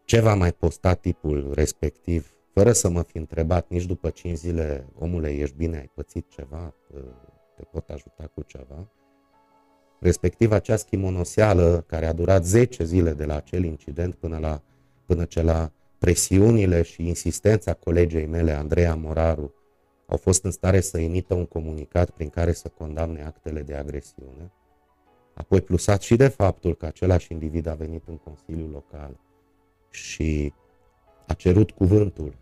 ce 0.05 0.19
va 0.19 0.35
mai 0.35 0.53
posta 0.53 0.93
tipul 0.93 1.53
respectiv, 1.53 2.31
fără 2.53 2.71
să 2.71 2.89
mă 2.89 3.01
fi 3.01 3.17
întrebat 3.17 3.69
nici 3.69 3.85
după 3.85 4.09
5 4.09 4.37
zile, 4.37 4.87
omule, 4.99 5.29
ești 5.29 5.55
bine, 5.55 5.77
ai 5.77 5.91
pățit 5.93 6.29
ceva, 6.29 6.73
te 7.55 7.63
pot 7.63 7.89
ajuta 7.89 8.31
cu 8.33 8.41
ceva. 8.41 8.87
Respectiv 9.99 10.51
acea 10.51 10.75
schimonoseală 10.75 11.83
care 11.87 12.05
a 12.05 12.13
durat 12.13 12.45
10 12.45 12.83
zile 12.83 13.13
de 13.13 13.25
la 13.25 13.35
acel 13.35 13.63
incident 13.63 14.15
până, 14.15 14.37
la, 14.37 14.61
până 15.05 15.25
ce 15.25 15.41
la 15.41 15.71
presiunile 15.97 16.81
și 16.81 17.07
insistența 17.07 17.73
colegei 17.73 18.25
mele, 18.25 18.51
Andreea 18.51 18.95
Moraru, 18.95 19.53
au 20.07 20.17
fost 20.17 20.43
în 20.43 20.51
stare 20.51 20.79
să 20.79 20.99
emită 20.99 21.33
un 21.33 21.45
comunicat 21.45 22.09
prin 22.09 22.29
care 22.29 22.51
să 22.51 22.67
condamne 22.77 23.23
actele 23.23 23.61
de 23.61 23.75
agresiune. 23.75 24.51
Apoi 25.33 25.61
plusat 25.61 26.01
și 26.01 26.15
de 26.15 26.27
faptul 26.27 26.75
că 26.75 26.85
același 26.85 27.31
individ 27.31 27.67
a 27.67 27.73
venit 27.73 28.03
în 28.07 28.17
Consiliul 28.17 28.69
Local 28.69 29.19
și 29.89 30.53
a 31.27 31.33
cerut 31.33 31.71
cuvântul. 31.71 32.35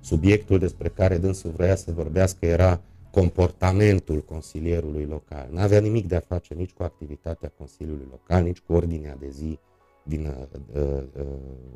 Subiectul 0.00 0.58
despre 0.58 0.88
care 0.88 1.18
dânsul 1.18 1.50
vrea 1.50 1.74
să 1.74 1.92
vorbească 1.92 2.46
era 2.46 2.80
comportamentul 3.10 4.20
consilierului 4.20 5.04
local. 5.04 5.48
Nu 5.50 5.60
avea 5.60 5.80
nimic 5.80 6.06
de 6.06 6.16
a 6.16 6.20
face 6.20 6.54
nici 6.54 6.72
cu 6.72 6.82
activitatea 6.82 7.52
Consiliului 7.58 8.06
Local, 8.10 8.42
nici 8.42 8.60
cu 8.60 8.72
ordinea 8.72 9.16
de 9.16 9.28
zi 9.28 9.58
din, 10.02 10.26
uh, 10.26 10.82
uh, 10.82 11.24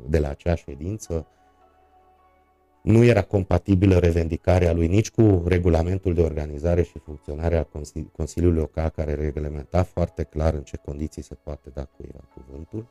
de 0.07 0.19
la 0.19 0.29
acea 0.29 0.55
ședință. 0.55 1.27
Nu 2.81 3.03
era 3.03 3.21
compatibilă 3.21 3.97
revendicarea 3.97 4.73
lui 4.73 4.87
nici 4.87 5.11
cu 5.11 5.43
regulamentul 5.45 6.13
de 6.13 6.21
organizare 6.21 6.83
și 6.83 6.99
funcționare 6.99 7.57
a 7.57 7.67
Consiliului 8.11 8.59
Local, 8.59 8.89
care 8.89 9.13
reglementa 9.13 9.83
foarte 9.83 10.23
clar 10.23 10.53
în 10.53 10.63
ce 10.63 10.77
condiții 10.77 11.21
se 11.21 11.35
poate 11.35 11.69
da 11.73 11.85
cuiva 11.85 12.19
cuvântul. 12.33 12.87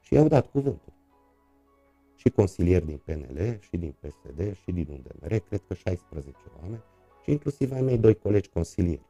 Și 0.00 0.14
i-au 0.14 0.28
dat 0.28 0.46
cuvântul 0.46 0.92
și 2.20 2.28
consilieri 2.28 2.86
din 2.86 3.00
PNL, 3.04 3.58
și 3.60 3.76
din 3.76 3.94
PSD, 4.00 4.56
și 4.62 4.72
din 4.72 4.86
UDMR, 4.90 5.38
cred 5.38 5.62
că 5.68 5.74
16 5.74 6.36
oameni, 6.60 6.82
și 7.22 7.30
inclusiv 7.30 7.72
ai 7.72 7.80
mei 7.80 7.98
doi 7.98 8.14
colegi 8.14 8.48
consilieri. 8.48 9.06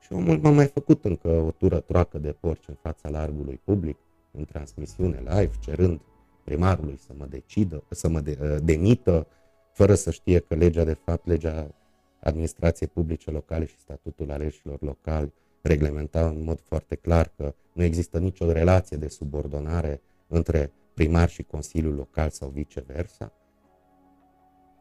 Și 0.00 0.12
omul 0.12 0.38
m-a 0.38 0.50
mai 0.50 0.66
făcut 0.66 1.04
încă 1.04 1.28
o 1.28 1.50
tură 1.50 1.80
troacă 1.80 2.18
de 2.18 2.32
porci 2.32 2.68
în 2.68 2.74
fața 2.74 3.08
largului 3.08 3.60
public, 3.64 3.96
în 4.30 4.44
transmisiune 4.44 5.18
live, 5.18 5.50
cerând 5.60 6.00
primarului 6.44 6.96
să 6.96 7.12
mă 7.16 7.26
decidă, 7.26 7.82
să 7.88 8.08
mă 8.08 8.20
de, 8.20 8.38
uh, 8.40 8.56
demită, 8.62 9.26
fără 9.72 9.94
să 9.94 10.10
știe 10.10 10.38
că 10.38 10.54
legea, 10.54 10.84
de 10.84 10.94
fapt, 11.04 11.26
legea 11.26 11.74
administrației 12.20 12.88
publice 12.88 13.30
locale 13.30 13.64
și 13.64 13.78
statutul 13.78 14.30
aleșilor 14.30 14.82
locali 14.82 15.32
reglementa 15.60 16.28
în 16.28 16.44
mod 16.44 16.60
foarte 16.60 16.94
clar 16.94 17.32
că 17.36 17.54
nu 17.72 17.82
există 17.82 18.18
nicio 18.18 18.52
relație 18.52 18.96
de 18.96 19.08
subordonare 19.08 20.00
între 20.26 20.72
primar 20.94 21.28
și 21.28 21.42
Consiliul 21.42 21.94
Local 21.94 22.30
sau 22.30 22.48
viceversa. 22.48 23.32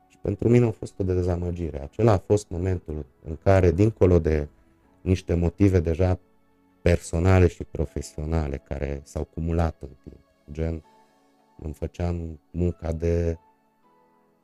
Și 0.07 0.17
pentru 0.21 0.49
mine 0.49 0.65
a 0.65 0.71
fost 0.71 0.99
o 0.99 1.03
dezamăgire. 1.03 1.81
Acela 1.81 2.11
a 2.11 2.17
fost 2.17 2.49
momentul 2.49 3.05
în 3.23 3.35
care, 3.43 3.71
dincolo 3.71 4.19
de 4.19 4.47
niște 5.01 5.33
motive 5.33 5.79
deja 5.79 6.19
personale 6.81 7.47
și 7.47 7.63
profesionale 7.63 8.57
care 8.57 9.01
s-au 9.03 9.23
cumulat 9.23 9.81
în 9.81 9.89
timp, 10.03 10.23
gen 10.51 10.83
îmi 11.59 11.73
făceam 11.73 12.39
munca 12.51 12.91
de 12.91 13.37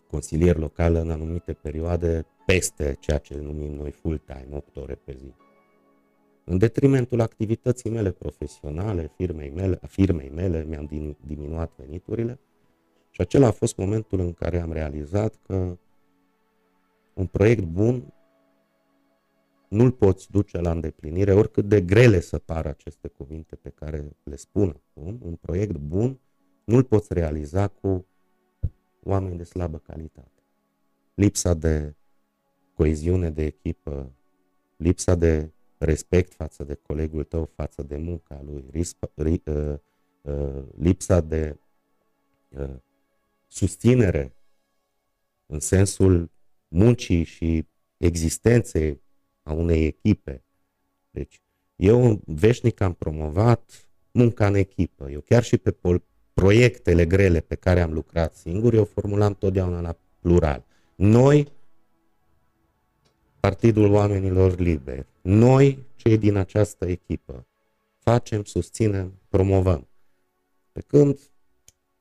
consilier 0.07 0.57
local 0.57 0.95
în 0.95 1.11
anumite 1.11 1.53
perioade 1.53 2.26
peste 2.45 2.97
ceea 2.99 3.17
ce 3.17 3.36
numim 3.36 3.72
noi 3.72 3.91
full-time, 3.91 4.47
8 4.51 4.76
ore 4.76 4.95
pe 4.95 5.15
zi 5.17 5.34
în 6.50 6.58
detrimentul 6.58 7.22
activității 7.22 7.89
mele 7.89 8.12
profesionale, 8.12 9.12
firmei 9.16 9.50
mele, 9.50 9.80
a 9.82 9.88
firmei 9.88 10.30
mele, 10.30 10.64
mi-am 10.64 11.16
diminuat 11.26 11.72
veniturile 11.76 12.39
și 13.10 13.22
acela 13.22 13.47
a 13.47 13.52
fost 13.52 13.78
momentul 13.78 14.20
în 14.20 14.34
care 14.34 14.60
am 14.60 14.72
realizat 14.72 15.36
că 15.47 15.78
un 17.14 17.26
proiect 17.26 17.64
bun 17.64 18.14
nu-l 19.68 19.91
poți 19.91 20.32
duce 20.32 20.62
la 20.62 20.72
îndeplinire, 20.72 21.34
oricât 21.34 21.68
de 21.68 21.82
grele 21.82 22.20
să 22.20 22.38
pară 22.38 22.70
aceste 22.70 23.08
cuvinte 23.08 23.56
pe 23.56 23.70
care 23.70 24.16
le 24.24 24.36
spun 24.36 24.82
acum, 24.93 25.20
un 25.22 25.36
proiect 25.36 25.78
bun 25.78 26.20
nu-l 26.64 26.84
poți 26.84 27.14
realiza 27.14 27.68
cu 27.68 28.06
oameni 29.04 29.38
de 29.38 29.43
slabă 29.43 29.78
calitate. 29.78 30.43
Lipsa 31.14 31.54
de 31.54 31.95
coeziune 32.74 33.30
de 33.30 33.43
echipă, 33.43 34.12
lipsa 34.78 35.16
de 35.16 35.52
respect 35.80 36.34
față 36.34 36.64
de 36.64 36.74
colegul 36.74 37.24
tău, 37.24 37.50
față 37.56 37.84
de 37.84 37.98
munca 37.98 38.42
lui, 38.46 38.66
rispa, 38.72 39.12
ri, 39.14 39.42
uh, 39.46 39.74
uh, 40.22 40.64
lipsa 40.78 41.22
de 41.22 41.58
uh, 42.50 42.76
susținere 43.48 44.34
în 45.46 45.60
sensul 45.60 46.32
muncii 46.68 47.24
și 47.24 47.68
existenței 47.98 49.02
a 49.44 49.52
unei 49.52 49.86
echipe. 49.86 50.44
Deci, 51.12 51.42
eu 51.76 52.22
veșnic 52.26 52.82
am 52.82 52.94
promovat 52.94 53.90
munca 54.12 54.48
în 54.48 54.56
echipă. 54.56 55.10
Eu 55.10 55.20
chiar 55.20 55.44
și 55.44 55.58
pe 55.58 55.76
proiectele 56.34 57.06
grele 57.06 57.40
pe 57.40 57.56
care 57.56 57.82
am 57.82 57.94
lucrat 57.94 58.36
singur, 58.36 58.74
eu 58.74 58.86
formulam 58.86 59.34
totdeauna 59.34 59.82
la 59.82 59.98
plural. 60.20 60.66
Noi 60.96 61.48
Partidul 63.40 63.92
Oamenilor 63.92 64.60
Liberi. 64.60 65.06
Noi, 65.22 65.86
cei 65.96 66.18
din 66.18 66.36
această 66.36 66.86
echipă, 66.86 67.48
facem, 68.00 68.44
susținem, 68.44 69.20
promovăm. 69.30 69.88
Pe 70.72 70.82
când 70.82 71.20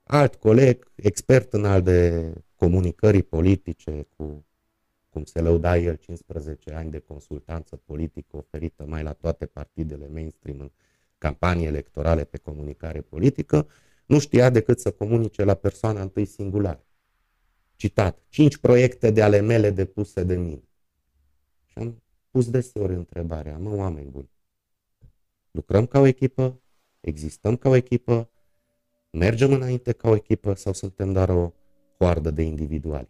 alt 0.03 0.35
coleg, 0.35 0.93
expert 0.95 1.53
în 1.53 1.65
al 1.65 1.83
de 1.83 2.33
comunicării 2.57 3.23
politice, 3.23 4.07
cu 4.17 4.45
cum 5.09 5.25
se 5.25 5.41
lăuda 5.41 5.77
el 5.77 5.95
15 5.95 6.73
ani 6.73 6.91
de 6.91 6.99
consultanță 6.99 7.77
politică 7.77 8.37
oferită 8.37 8.85
mai 8.87 9.03
la 9.03 9.13
toate 9.13 9.47
partidele 9.47 10.09
mainstream 10.09 10.61
în 10.61 10.71
campanii 11.19 11.67
electorale 11.67 12.25
pe 12.25 12.39
comunicare 12.39 13.01
politică, 13.01 13.67
nu 14.07 14.19
știa 14.19 14.51
decât 14.51 14.81
să 14.81 14.91
comunice 14.91 15.45
la 15.45 15.55
persoana 15.55 16.01
întâi 16.01 16.25
singular. 16.25 16.81
Citat, 17.77 18.19
cinci 18.29 18.57
proiecte 18.57 19.11
de 19.11 19.23
ale 19.23 19.41
mele 19.41 19.71
depuse 19.71 20.25
de 20.25 20.37
mine. 20.37 20.68
Și 21.79 21.85
am 21.85 22.03
pus 22.31 22.51
deseori 22.51 22.95
întrebarea, 22.95 23.59
mă, 23.59 23.75
oameni 23.75 24.11
buni, 24.11 24.31
lucrăm 25.51 25.87
ca 25.87 25.99
o 25.99 26.07
echipă, 26.07 26.61
existăm 27.01 27.57
ca 27.57 27.69
o 27.69 27.75
echipă, 27.75 28.31
mergem 29.11 29.53
înainte 29.53 29.93
ca 29.93 30.09
o 30.09 30.15
echipă 30.15 30.55
sau 30.55 30.73
suntem 30.73 31.13
doar 31.13 31.29
o 31.29 31.53
coardă 31.99 32.31
de 32.31 32.43
individuali? 32.43 33.09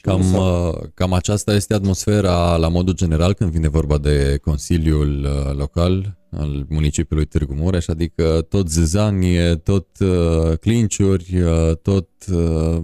Cam, 0.00 0.34
uh, 0.34 0.74
cam 0.94 1.12
aceasta 1.12 1.54
este 1.54 1.74
atmosfera 1.74 2.56
la 2.56 2.68
modul 2.68 2.94
general 2.94 3.34
când 3.34 3.50
vine 3.50 3.68
vorba 3.68 3.98
de 3.98 4.38
Consiliul 4.42 5.24
uh, 5.24 5.56
Local 5.56 6.18
al 6.30 6.66
municipiului 6.68 7.24
Târgu 7.24 7.54
Mureș, 7.54 7.86
adică 7.88 8.46
tot 8.48 8.68
zâzanie, 8.68 9.56
tot 9.56 9.86
uh, 9.98 10.58
clinciuri, 10.58 11.40
uh, 11.40 11.76
tot 11.76 12.08
uh, 12.32 12.82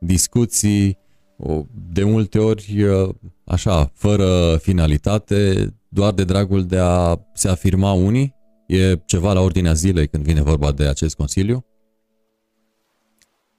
discuții, 0.00 0.98
de 1.92 2.04
multe 2.04 2.38
ori 2.38 2.84
așa, 3.44 3.90
fără 3.94 4.56
finalitate, 4.56 5.70
doar 5.88 6.12
de 6.12 6.24
dragul 6.24 6.66
de 6.66 6.78
a 6.78 7.18
se 7.32 7.48
afirma 7.48 7.92
unii? 7.92 8.34
E 8.66 8.96
ceva 8.96 9.32
la 9.32 9.40
ordinea 9.40 9.72
zilei 9.72 10.08
când 10.08 10.24
vine 10.24 10.42
vorba 10.42 10.72
de 10.72 10.86
acest 10.86 11.16
Consiliu? 11.16 11.64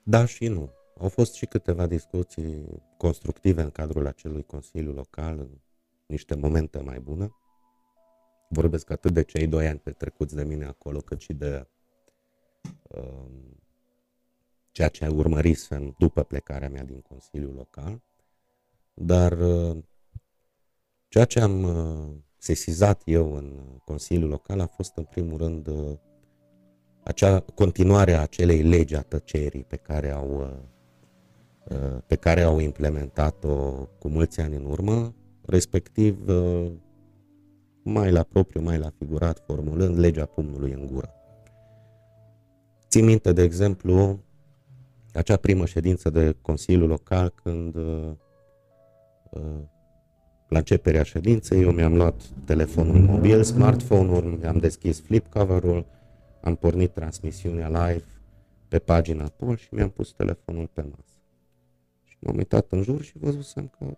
Da 0.04 0.26
și 0.26 0.48
nu. 0.48 0.70
Au 1.00 1.10
fost 1.10 1.34
și 1.34 1.46
câteva 1.46 1.88
discuții 1.88 2.66
constructive 2.98 3.62
în 3.62 3.70
cadrul 3.70 4.08
acelui 4.08 4.44
Consiliu 4.44 4.92
Local, 4.92 5.38
în 5.40 5.50
niște 6.06 6.36
momente 6.36 6.80
mai 6.80 7.00
bune. 7.00 7.32
Vorbesc 8.50 8.90
atât 8.90 9.14
de 9.14 9.24
cei 9.24 9.48
doi 9.48 9.68
ani 9.68 9.80
petrecuți 9.80 10.36
de 10.36 10.44
mine 10.44 10.66
acolo, 10.66 11.00
cât 11.00 11.22
și 11.22 11.34
de 11.34 11.68
um, 12.88 13.57
ceea 14.78 14.90
ce 14.90 15.08
urmărisem 15.08 15.96
după 15.98 16.24
plecarea 16.24 16.70
mea 16.70 16.84
din 16.84 17.02
Consiliul 17.02 17.54
Local, 17.54 18.02
dar 18.94 19.32
uh, 19.32 19.78
ceea 21.08 21.26
ce 21.26 21.40
am 21.40 21.64
uh, 21.64 22.16
sesizat 22.38 23.02
eu 23.06 23.36
în 23.36 23.60
Consiliul 23.86 24.30
Local 24.30 24.60
a 24.60 24.66
fost 24.66 24.96
în 24.96 25.04
primul 25.04 25.38
rând 25.38 25.70
acea 27.04 27.40
continuare 27.40 28.14
a 28.14 28.22
acelei 28.22 28.62
legi 28.62 28.96
a 28.96 29.02
tăcerii 29.02 29.64
pe 29.64 29.76
care 29.76 30.12
au, 30.12 30.60
pe 32.08 32.16
care 32.16 32.42
au 32.42 32.60
implementat-o 32.60 33.72
cu 34.00 34.08
mulți 34.08 34.42
ani 34.42 34.56
în 34.56 34.66
urmă, 34.66 35.16
respectiv 35.46 36.26
mai 37.84 38.12
la 38.12 38.24
propriu, 38.24 38.62
mai 38.62 38.78
la 38.78 38.90
figurat, 38.98 39.44
formulând 39.46 39.98
legea 39.98 40.26
pumnului 40.26 40.72
în 40.72 40.86
gură. 40.86 41.12
Țin 42.88 43.06
minte, 43.06 43.34
de 43.34 43.42
exemplu, 43.42 44.26
acea 45.18 45.36
primă 45.36 45.66
ședință 45.66 46.10
de 46.10 46.36
Consiliu 46.42 46.86
Local 46.86 47.34
când 47.44 47.76
uh, 47.76 48.12
uh, 49.30 49.42
la 50.48 50.58
începerea 50.58 51.04
ședinței 51.04 51.62
eu 51.62 51.72
mi-am 51.72 51.96
luat 51.96 52.22
telefonul 52.46 53.00
mobil, 53.00 53.44
smartphone-ul, 53.44 54.38
mi-am 54.42 54.58
deschis 54.58 55.02
flip 55.02 55.28
cover-ul, 55.28 55.86
am 56.42 56.56
pornit 56.56 56.94
transmisiunea 56.94 57.68
live 57.68 58.04
pe 58.68 58.80
pagina 58.80 59.32
Pol 59.36 59.58
și 59.58 59.68
mi-am 59.72 59.90
pus 59.90 60.12
telefonul 60.12 60.70
pe 60.74 60.82
masă. 60.82 61.16
Și 62.04 62.18
m-am 62.20 62.36
uitat 62.36 62.72
în 62.72 62.82
jur 62.82 63.02
și 63.02 63.18
văzusem 63.18 63.72
că 63.80 63.98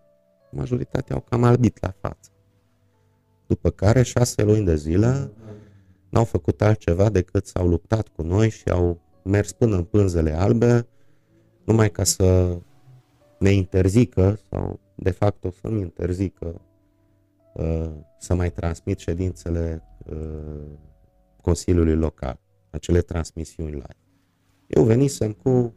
majoritatea 0.50 1.14
au 1.14 1.20
cam 1.20 1.44
albit 1.44 1.80
la 1.80 1.94
față. 2.00 2.30
După 3.46 3.70
care 3.70 4.02
șase 4.02 4.42
luni 4.42 4.64
de 4.64 4.76
zile 4.76 5.30
n-au 6.08 6.24
făcut 6.24 6.62
altceva 6.62 7.08
decât 7.08 7.46
s-au 7.46 7.68
luptat 7.68 8.08
cu 8.08 8.22
noi 8.22 8.50
și 8.50 8.68
au 8.68 9.00
mers 9.22 9.52
până 9.52 9.76
în 9.76 9.84
pânzele 9.84 10.32
albe, 10.32 10.86
numai 11.70 11.90
ca 11.90 12.04
să 12.04 12.58
ne 13.38 13.50
interzică 13.50 14.38
sau 14.50 14.80
de 14.94 15.10
fapt 15.10 15.44
o 15.44 15.50
să-mi 15.50 15.80
interzică 15.80 16.60
uh, 17.54 17.90
să 18.18 18.34
mai 18.34 18.52
transmit 18.52 18.98
ședințele 18.98 19.82
uh, 20.06 20.66
Consiliului 21.42 21.96
Local, 21.96 22.40
acele 22.70 23.00
transmisiuni 23.00 23.70
live. 23.70 23.96
Eu 24.66 24.84
venisem 24.84 25.32
cu 25.32 25.74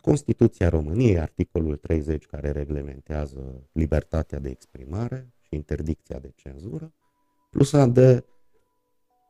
Constituția 0.00 0.68
României, 0.68 1.18
articolul 1.18 1.76
30 1.76 2.26
care 2.26 2.50
reglementează 2.50 3.68
libertatea 3.72 4.38
de 4.38 4.48
exprimare 4.48 5.32
și 5.40 5.54
interdicția 5.54 6.18
de 6.18 6.32
cenzură, 6.34 6.94
plus 7.50 7.86
de 7.86 8.24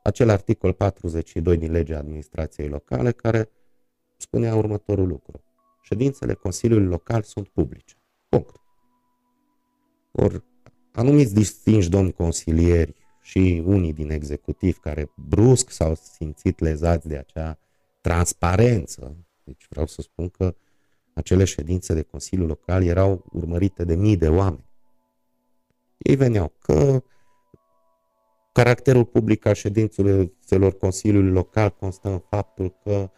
acel 0.03 0.29
articol 0.29 0.73
42 0.73 1.57
din 1.57 1.71
legea 1.71 1.99
administrației 1.99 2.69
locale 2.69 3.13
care 3.13 3.51
spunea 4.17 4.55
următorul 4.55 5.09
lucru. 5.09 5.41
Ședințele 5.83 6.35
Consiliului 6.35 6.87
Local 6.87 7.23
sunt 7.23 7.49
publice. 7.49 7.95
Punct. 8.29 8.61
Or, 10.13 10.45
anumiți 10.93 11.35
distinși 11.35 11.89
domni 11.89 12.13
consilieri 12.13 12.95
și 13.23 13.63
unii 13.67 13.93
din 13.93 14.11
executiv 14.11 14.79
care 14.79 15.11
brusc 15.15 15.71
s-au 15.71 15.95
simțit 15.95 16.59
lezați 16.59 17.09
de 17.09 17.17
acea 17.17 17.59
transparență. 18.01 19.17
Deci 19.45 19.67
vreau 19.69 19.87
să 19.87 20.03
spun 20.03 20.29
că 20.29 20.55
acele 21.15 21.45
ședințe 21.45 21.95
de 21.95 22.03
Consiliul 22.03 22.47
Local 22.47 22.85
erau 22.85 23.25
urmărite 23.33 23.85
de 23.85 23.95
mii 23.95 24.17
de 24.17 24.29
oameni. 24.29 24.65
Ei 25.97 26.17
veneau 26.17 26.53
că 26.59 27.03
caracterul 28.53 29.05
public 29.05 29.47
al 29.47 29.55
ședințelor 29.55 30.77
Consiliului 30.79 31.31
Local 31.31 31.71
constă 31.71 32.09
în 32.09 32.19
faptul 32.19 32.77
că 32.83 33.11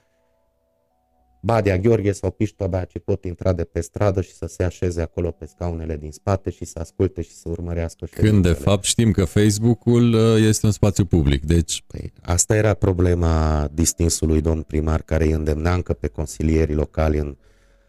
Badia 1.40 1.78
Gheorghe 1.78 2.12
sau 2.12 2.30
Piștoa 2.30 2.84
ce 2.84 2.98
pot 2.98 3.24
intra 3.24 3.52
de 3.52 3.64
pe 3.64 3.80
stradă 3.80 4.20
și 4.20 4.32
să 4.32 4.46
se 4.46 4.62
așeze 4.62 5.02
acolo 5.02 5.30
pe 5.30 5.46
scaunele 5.46 5.96
din 5.96 6.10
spate 6.10 6.50
și 6.50 6.64
să 6.64 6.78
asculte 6.78 7.22
și 7.22 7.34
să 7.34 7.48
urmărească 7.48 8.06
ședințele. 8.06 8.30
Când 8.30 8.42
de 8.42 8.62
fapt 8.62 8.84
știm 8.84 9.10
că 9.10 9.24
Facebook-ul 9.24 10.12
uh, 10.12 10.42
este 10.42 10.66
un 10.66 10.72
spațiu 10.72 11.04
public, 11.04 11.44
deci... 11.44 11.84
Păi, 11.86 12.12
asta 12.22 12.56
era 12.56 12.74
problema 12.74 13.68
distinsului 13.72 14.40
domn 14.40 14.62
primar 14.62 15.02
care 15.02 15.24
îi 15.24 15.32
îndemna 15.32 15.74
încă 15.74 15.92
pe 15.92 16.08
consilierii 16.08 16.74
locali 16.74 17.18
în 17.18 17.36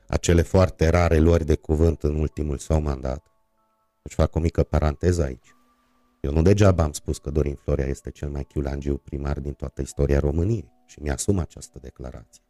acele 0.08 0.42
foarte 0.42 0.90
rare 0.90 1.18
luări 1.18 1.46
de 1.46 1.56
cuvânt 1.56 2.04
în 2.04 2.16
ultimul 2.16 2.58
său 2.58 2.82
mandat. 2.82 3.28
Își 4.02 4.16
fac 4.16 4.36
o 4.36 4.40
mică 4.40 4.64
paranteză 4.64 5.24
aici. 5.24 5.54
Eu 6.22 6.32
nu 6.32 6.42
degeaba 6.42 6.84
am 6.84 6.92
spus 6.92 7.18
că 7.18 7.30
Dorin 7.30 7.56
Florea 7.64 7.86
este 7.86 8.10
cel 8.10 8.30
mai 8.30 8.44
chiulangiu 8.44 8.98
primar 8.98 9.40
din 9.40 9.54
toată 9.54 9.82
istoria 9.82 10.20
României 10.20 10.72
și 10.86 11.02
mi-asum 11.02 11.40
această 11.40 11.80
declarație. 11.82 12.44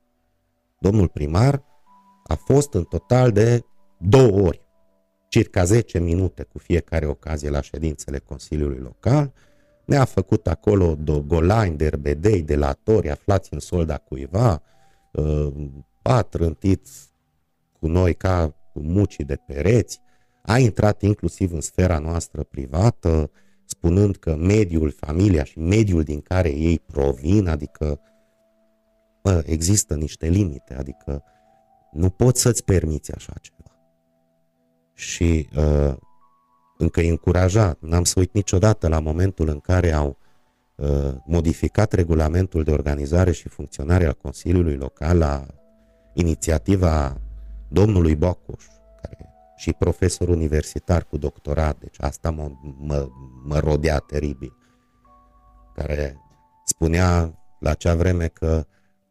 Domnul 0.80 1.08
primar 1.08 1.64
a 2.24 2.36
fost 2.36 2.74
în 2.74 2.84
total 2.84 3.32
de 3.32 3.64
două 3.98 4.42
ori, 4.42 4.62
circa 5.28 5.64
10 5.64 6.00
minute 6.00 6.44
cu 6.44 6.58
fiecare 6.58 7.06
ocazie 7.06 7.50
la 7.50 7.62
ședințele 7.62 8.20
Consiliului 8.20 8.80
Local, 8.80 9.34
ne-a 9.86 10.06
făcut 10.06 10.48
acolo 10.48 10.98
golani, 11.26 11.78
derbedei, 11.78 12.42
delatori 12.42 13.10
aflați 13.10 13.54
în 13.54 13.60
solda 13.60 13.98
cuiva, 13.98 14.62
uh, 15.12 15.54
a 16.02 16.22
trântit 16.22 16.88
cu 17.80 17.88
noi 17.88 18.14
ca 18.14 18.56
cu 18.74 18.80
mucii 18.80 19.24
de 19.24 19.36
pereți, 19.48 20.02
a 20.42 20.58
intrat 20.58 21.02
inclusiv 21.02 21.54
în 21.54 21.62
sfera 21.62 22.00
noastră 22.00 22.44
privată, 22.44 23.32
spunând 23.66 24.16
că 24.16 24.36
mediul, 24.36 24.92
familia 24.92 25.44
și 25.44 25.60
mediul 25.60 26.04
din 26.04 26.22
care 26.22 26.50
ei 26.50 26.80
provin, 26.80 27.48
adică 27.48 28.00
bă, 29.22 29.44
există 29.46 29.96
niște 29.96 30.28
limite, 30.28 30.76
adică 30.76 31.24
nu 31.92 32.10
poți 32.10 32.42
să-ți 32.42 32.64
permiți 32.64 33.16
așa 33.16 33.34
ceva. 33.42 33.78
Și 34.94 35.50
uh, 35.56 35.96
încă 36.78 37.02
e 37.02 37.10
încurajat, 37.10 37.78
n-am 37.82 38.04
să 38.04 38.20
uit 38.20 38.34
niciodată 38.34 38.88
la 38.88 39.00
momentul 39.00 39.48
în 39.48 39.60
care 39.60 39.92
au 39.92 40.18
uh, 40.76 41.14
modificat 41.26 41.94
regulamentul 41.94 42.64
de 42.64 42.72
organizare 42.72 43.32
și 43.32 43.50
funcționare 43.50 44.06
al 44.06 44.14
Consiliului 44.14 44.76
Local 44.76 45.18
la 45.18 45.46
inițiativa 46.14 47.22
domnului 47.68 48.16
Bocuș, 48.16 48.66
care 49.02 49.30
și 49.56 49.74
profesor 49.74 50.28
universitar 50.28 51.04
cu 51.04 51.18
doctorat, 51.18 51.80
deci 51.80 51.96
asta 52.00 52.32
mă, 52.32 52.52
mă, 52.78 53.08
mă 53.46 53.60
rodea 53.60 53.98
teribil, 53.98 54.54
care 55.76 56.18
spunea 56.66 57.40
la 57.60 57.70
acea 57.70 57.96
vreme 57.96 58.28
că 58.28 58.66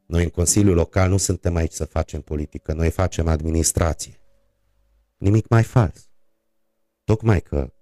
noi 0.08 0.22
în 0.22 0.28
Consiliul 0.28 0.74
Local 0.74 1.08
nu 1.08 1.16
suntem 1.16 1.54
aici 1.54 1.72
să 1.72 1.84
facem 1.84 2.20
politică, 2.20 2.72
noi 2.72 2.90
facem 2.90 3.26
administrație. 3.26 4.20
Nimic 5.16 5.48
mai 5.48 5.62
fals. 5.62 6.08
Tocmai 7.04 7.40
că 7.40 7.72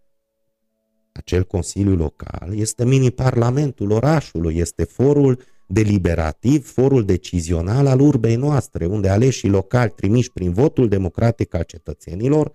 acel 1.12 1.44
Consiliu 1.44 1.94
Local 1.94 2.54
este 2.54 2.84
mini-parlamentul 2.84 3.90
orașului, 3.90 4.56
este 4.56 4.84
forul 4.84 5.42
deliberativ, 5.66 6.72
forul 6.72 7.04
decizional 7.04 7.86
al 7.86 8.00
urbei 8.00 8.36
noastre, 8.36 8.86
unde 8.86 9.08
aleșii 9.08 9.48
locali 9.48 9.92
trimiși 9.96 10.32
prin 10.32 10.52
votul 10.52 10.88
democratic 10.88 11.54
al 11.54 11.62
cetățenilor 11.62 12.52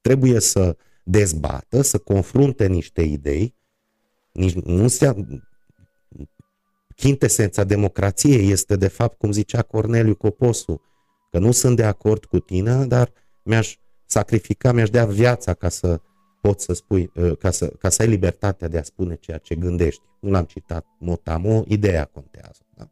trebuie 0.00 0.40
să 0.40 0.76
dezbată, 1.04 1.82
să 1.82 1.98
confrunte 1.98 2.66
niște 2.66 3.02
idei, 3.02 3.54
nici, 4.32 4.52
nu 4.54 4.88
se, 4.88 5.14
Chintesența 6.94 7.64
democrației 7.64 8.50
este 8.50 8.76
de 8.76 8.88
fapt, 8.88 9.18
cum 9.18 9.32
zicea 9.32 9.62
Corneliu 9.62 10.14
Coposu, 10.14 10.80
că 11.30 11.38
nu 11.38 11.52
sunt 11.52 11.76
de 11.76 11.84
acord 11.84 12.24
cu 12.24 12.38
tine, 12.38 12.86
dar 12.86 13.12
mi-aș 13.42 13.76
sacrifica, 14.06 14.72
mi-aș 14.72 14.90
dea 14.90 15.06
viața 15.06 15.54
ca 15.54 15.68
să 15.68 16.00
pot 16.40 16.60
să 16.60 16.72
spui, 16.72 17.10
ă, 17.16 17.34
ca 17.34 17.50
să, 17.50 17.66
ca 17.66 17.88
să 17.88 18.02
ai 18.02 18.08
libertatea 18.08 18.68
de 18.68 18.78
a 18.78 18.82
spune 18.82 19.14
ceea 19.14 19.38
ce 19.38 19.54
gândești. 19.54 20.02
Nu 20.20 20.30
l-am 20.30 20.44
citat 20.44 20.86
motamo, 20.98 21.64
ideea 21.66 22.04
contează. 22.04 22.60
Da? 22.74 22.90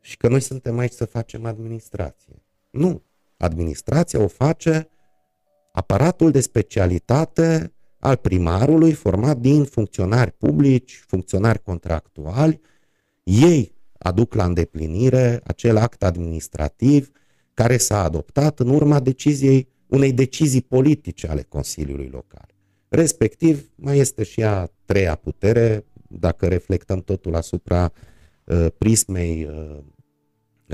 Și 0.00 0.16
că 0.16 0.28
noi 0.28 0.40
suntem 0.40 0.78
aici 0.78 0.92
să 0.92 1.04
facem 1.04 1.44
administrație. 1.44 2.42
Nu. 2.70 3.02
Administrația 3.36 4.22
o 4.22 4.26
face 4.26 4.88
aparatul 5.72 6.30
de 6.30 6.40
specialitate 6.40 7.72
al 8.02 8.16
primarului 8.16 8.92
format 8.92 9.38
din 9.38 9.64
funcționari 9.64 10.32
publici, 10.32 11.04
funcționari 11.06 11.62
contractuali. 11.62 12.60
Ei 13.22 13.74
aduc 13.98 14.34
la 14.34 14.44
îndeplinire 14.44 15.40
acel 15.44 15.76
act 15.76 16.02
administrativ 16.02 17.10
care 17.54 17.76
s-a 17.76 18.02
adoptat 18.02 18.60
în 18.60 18.68
urma 18.68 19.00
deciziei, 19.00 19.68
unei 19.86 20.12
decizii 20.12 20.62
politice 20.62 21.26
ale 21.26 21.42
Consiliului 21.42 22.08
Local. 22.12 22.46
Respectiv, 22.88 23.70
mai 23.74 23.98
este 23.98 24.22
și 24.22 24.42
a 24.42 24.70
treia 24.84 25.14
putere, 25.14 25.84
dacă 26.08 26.48
reflectăm 26.48 27.00
totul 27.00 27.34
asupra 27.34 27.92
uh, 28.44 28.66
prismei 28.78 29.44
uh, 29.44 29.78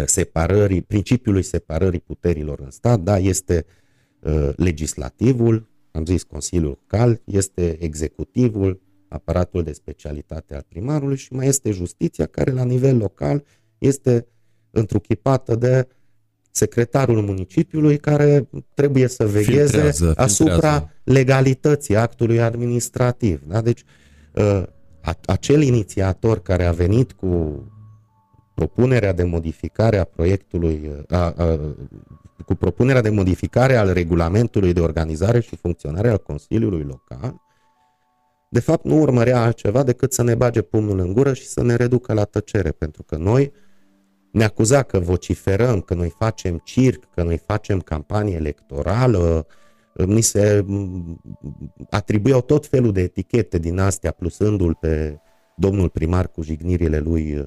separării, 0.05 0.83
principiului 0.83 1.43
separării 1.43 2.01
puterilor 2.01 2.61
în 2.61 2.71
stat, 2.71 3.01
da, 3.01 3.19
este 3.19 3.65
uh, 4.21 4.49
legislativul, 4.57 5.69
am 5.99 6.05
zis 6.05 6.23
Consiliul 6.23 6.69
Local, 6.69 7.21
este 7.25 7.77
executivul, 7.83 8.81
aparatul 9.09 9.63
de 9.63 9.73
specialitate 9.73 10.55
al 10.55 10.65
primarului 10.69 11.17
și 11.17 11.33
mai 11.33 11.47
este 11.47 11.71
justiția 11.71 12.27
care 12.27 12.51
la 12.51 12.65
nivel 12.65 12.97
local 12.97 13.45
este 13.79 14.27
întruchipată 14.71 15.55
de 15.55 15.89
secretarul 16.51 17.23
municipiului 17.23 17.97
care 17.97 18.49
trebuie 18.75 19.07
să 19.07 19.27
vegheze 19.27 19.63
filtrează, 19.63 20.13
asupra 20.17 20.55
filtrează. 20.55 20.93
legalității 21.03 21.97
actului 21.97 22.41
administrativ. 22.41 23.43
Da? 23.47 23.61
Deci 23.61 23.83
uh, 24.35 24.63
acel 25.27 25.63
inițiator 25.63 26.43
care 26.43 26.65
a 26.65 26.73
venit 26.73 27.13
cu 27.13 27.63
propunerea 28.55 29.13
de 29.13 29.25
modificare 29.25 29.99
a 29.99 30.05
proiectului, 30.05 30.91
uh, 30.91 31.17
a, 31.17 31.35
a, 31.37 31.75
cu 32.45 32.55
propunerea 32.55 33.01
de 33.01 33.11
modificare 33.11 33.77
al 33.77 33.93
regulamentului 33.93 34.73
de 34.73 34.81
organizare 34.81 35.41
și 35.41 35.57
funcționare 35.57 36.09
al 36.09 36.19
Consiliului 36.19 36.83
Local, 36.83 37.41
de 38.51 38.61
fapt 38.61 38.85
nu 38.85 39.01
urmărea 39.01 39.43
altceva 39.43 39.83
decât 39.83 40.13
să 40.13 40.23
ne 40.23 40.35
bage 40.35 40.63
pumnul 40.63 40.99
în 40.99 41.13
gură 41.13 41.33
și 41.33 41.47
să 41.47 41.63
ne 41.63 41.75
reducă 41.75 42.13
la 42.13 42.25
tăcere, 42.25 42.71
pentru 42.71 43.03
că 43.03 43.17
noi 43.17 43.53
ne 44.33 44.45
acuza 44.45 44.83
că 44.83 44.99
vociferăm, 44.99 45.81
că 45.81 45.95
noi 45.95 46.15
facem 46.19 46.61
circ, 46.65 47.05
că 47.15 47.23
noi 47.23 47.37
facem 47.47 47.81
campanie 47.81 48.35
electorală, 48.35 49.47
ni 49.93 50.21
se 50.21 50.65
atribuiau 51.91 52.41
tot 52.41 52.67
felul 52.67 52.93
de 52.93 53.01
etichete 53.01 53.59
din 53.59 53.79
astea, 53.79 54.11
plusându-l 54.11 54.75
pe 54.75 55.21
domnul 55.57 55.89
primar 55.89 56.29
cu 56.29 56.43
jignirile 56.43 56.99
lui 56.99 57.39
uh, 57.39 57.47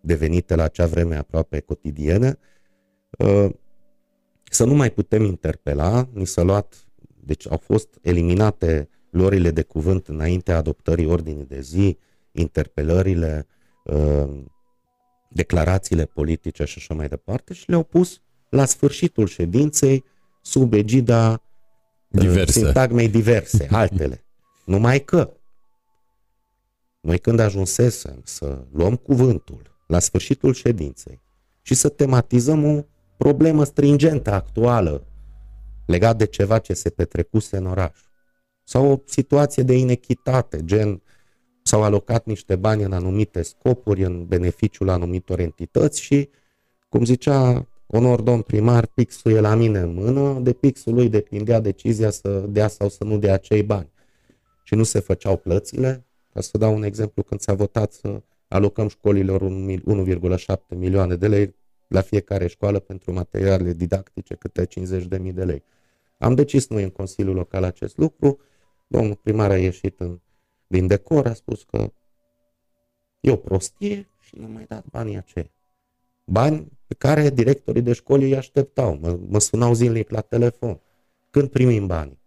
devenite 0.00 0.54
la 0.54 0.62
acea 0.62 0.86
vreme 0.86 1.16
aproape 1.16 1.60
cotidiene, 1.60 2.38
uh, 3.18 3.50
să 4.52 4.64
nu 4.64 4.74
mai 4.74 4.90
putem 4.90 5.24
interpela, 5.24 6.08
ni 6.12 6.26
s-a 6.26 6.42
luat, 6.42 6.84
deci 7.24 7.50
au 7.50 7.56
fost 7.56 7.98
eliminate 8.02 8.88
lorile 9.10 9.50
de 9.50 9.62
cuvânt 9.62 10.08
înaintea 10.08 10.56
adoptării 10.56 11.06
ordinii 11.06 11.44
de 11.44 11.60
zi, 11.60 11.98
interpelările, 12.32 13.46
uh, 13.84 14.42
declarațiile 15.28 16.04
politice 16.04 16.64
și 16.64 16.74
așa 16.78 16.94
mai 16.94 17.08
departe 17.08 17.54
și 17.54 17.68
le-au 17.68 17.82
pus 17.82 18.20
la 18.48 18.64
sfârșitul 18.64 19.26
ședinței 19.26 20.04
sub 20.42 20.72
egida 20.72 21.42
uh, 22.08 22.20
diverse. 22.20 22.60
sintagmei 22.60 23.08
diverse, 23.08 23.68
altele. 23.82 24.24
Numai 24.64 25.04
că 25.04 25.32
noi 27.00 27.18
când 27.18 27.38
ajunsesem 27.38 28.20
să 28.24 28.64
luăm 28.72 28.96
cuvântul 28.96 29.76
la 29.86 29.98
sfârșitul 29.98 30.52
ședinței 30.54 31.20
și 31.62 31.74
să 31.74 31.88
tematizăm 31.88 32.64
o 32.64 32.84
problemă 33.24 33.64
stringentă 33.64 34.32
actuală 34.32 35.02
legat 35.86 36.16
de 36.16 36.26
ceva 36.26 36.58
ce 36.58 36.72
se 36.72 36.90
petrecuse 36.90 37.56
în 37.56 37.66
oraș 37.66 37.98
sau 38.64 38.90
o 38.90 39.00
situație 39.04 39.62
de 39.62 39.76
inechitate, 39.76 40.64
gen 40.64 41.02
s-au 41.62 41.82
alocat 41.82 42.26
niște 42.26 42.56
bani 42.56 42.82
în 42.82 42.92
anumite 42.92 43.42
scopuri, 43.42 44.04
în 44.04 44.26
beneficiul 44.26 44.88
anumitor 44.88 45.38
entități 45.38 46.00
și, 46.00 46.28
cum 46.88 47.04
zicea 47.04 47.66
onor 47.86 48.20
domn 48.20 48.42
primar, 48.42 48.86
pixul 48.86 49.32
e 49.32 49.40
la 49.40 49.54
mine 49.54 49.78
în 49.78 49.94
mână, 49.94 50.40
de 50.40 50.52
pixul 50.52 50.94
lui 50.94 51.08
depindea 51.08 51.60
decizia 51.60 52.10
să 52.10 52.44
dea 52.48 52.68
sau 52.68 52.88
să 52.88 53.04
nu 53.04 53.18
dea 53.18 53.32
acei 53.32 53.62
bani. 53.62 53.90
Și 54.62 54.74
nu 54.74 54.82
se 54.82 55.00
făceau 55.00 55.36
plățile, 55.36 56.06
ca 56.32 56.40
să 56.40 56.58
dau 56.58 56.74
un 56.74 56.82
exemplu, 56.82 57.22
când 57.22 57.40
s-a 57.40 57.54
votat 57.54 57.92
să 57.92 58.22
alocăm 58.48 58.88
școlilor 58.88 59.40
1,7 59.40 60.54
milioane 60.68 61.16
de 61.16 61.28
lei 61.28 61.58
la 61.90 62.00
fiecare 62.00 62.46
școală 62.46 62.78
pentru 62.78 63.12
materiale 63.12 63.72
didactice 63.72 64.34
câte 64.34 64.66
50.000 64.66 65.32
de 65.32 65.44
lei. 65.44 65.62
Am 66.18 66.34
decis 66.34 66.68
noi 66.68 66.82
în 66.82 66.90
Consiliul 66.90 67.34
Local 67.34 67.64
acest 67.64 67.96
lucru, 67.96 68.38
domnul 68.86 69.14
primar 69.22 69.50
a 69.50 69.58
ieșit 69.58 70.00
în 70.00 70.20
din 70.66 70.86
decor 70.86 71.26
a 71.26 71.34
spus 71.34 71.62
că 71.62 71.92
e 73.20 73.30
o 73.30 73.36
prostie 73.36 74.08
și 74.20 74.36
nu 74.38 74.48
mai 74.48 74.64
dat 74.68 74.84
banii 74.90 75.16
aceia. 75.16 75.50
Bani 76.24 76.68
pe 76.86 76.94
care 76.94 77.30
directorii 77.30 77.82
de 77.82 77.92
școli 77.92 78.24
îi 78.24 78.36
așteptau. 78.36 78.98
Mă, 79.00 79.18
mă 79.28 79.38
sunau 79.38 79.74
zilnic 79.74 80.10
la 80.10 80.20
telefon. 80.20 80.80
Când 81.30 81.48
primim 81.48 81.86
banii? 81.86 82.20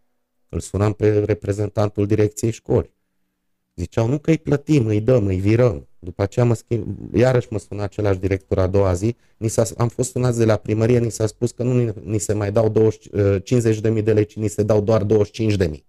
Îl 0.49 0.59
sunam 0.59 0.93
pe 0.93 1.23
reprezentantul 1.23 2.05
direcției 2.05 2.51
școli. 2.51 2.93
Ziceau, 3.75 4.07
nu 4.07 4.17
că 4.17 4.29
îi 4.29 4.37
plătim, 4.37 4.85
îi 4.85 5.01
dăm, 5.01 5.25
îi 5.25 5.39
virăm. 5.39 5.87
După 5.99 6.21
aceea 6.21 6.45
mă 6.45 6.53
schimb, 6.53 7.15
iarăși 7.15 7.47
mă 7.49 7.59
suna 7.59 7.83
același 7.83 8.19
director 8.19 8.59
a 8.59 8.67
doua 8.67 8.93
zi, 8.93 9.15
ni 9.37 9.47
s-a, 9.47 9.63
am 9.77 9.87
fost 9.87 10.09
sunați 10.09 10.37
de 10.37 10.45
la 10.45 10.57
primărie, 10.57 10.99
ni 10.99 11.11
s-a 11.11 11.27
spus 11.27 11.51
că 11.51 11.63
nu 11.63 11.73
ni, 11.73 11.93
ni 12.03 12.17
se 12.17 12.33
mai 12.33 12.51
dau 12.51 12.69
20, 12.69 13.09
50.000 13.97 14.03
de 14.03 14.13
lei, 14.13 14.25
ci 14.25 14.35
ni 14.35 14.47
se 14.47 14.63
dau 14.63 14.81
doar 14.81 15.05
25.000 15.05 15.83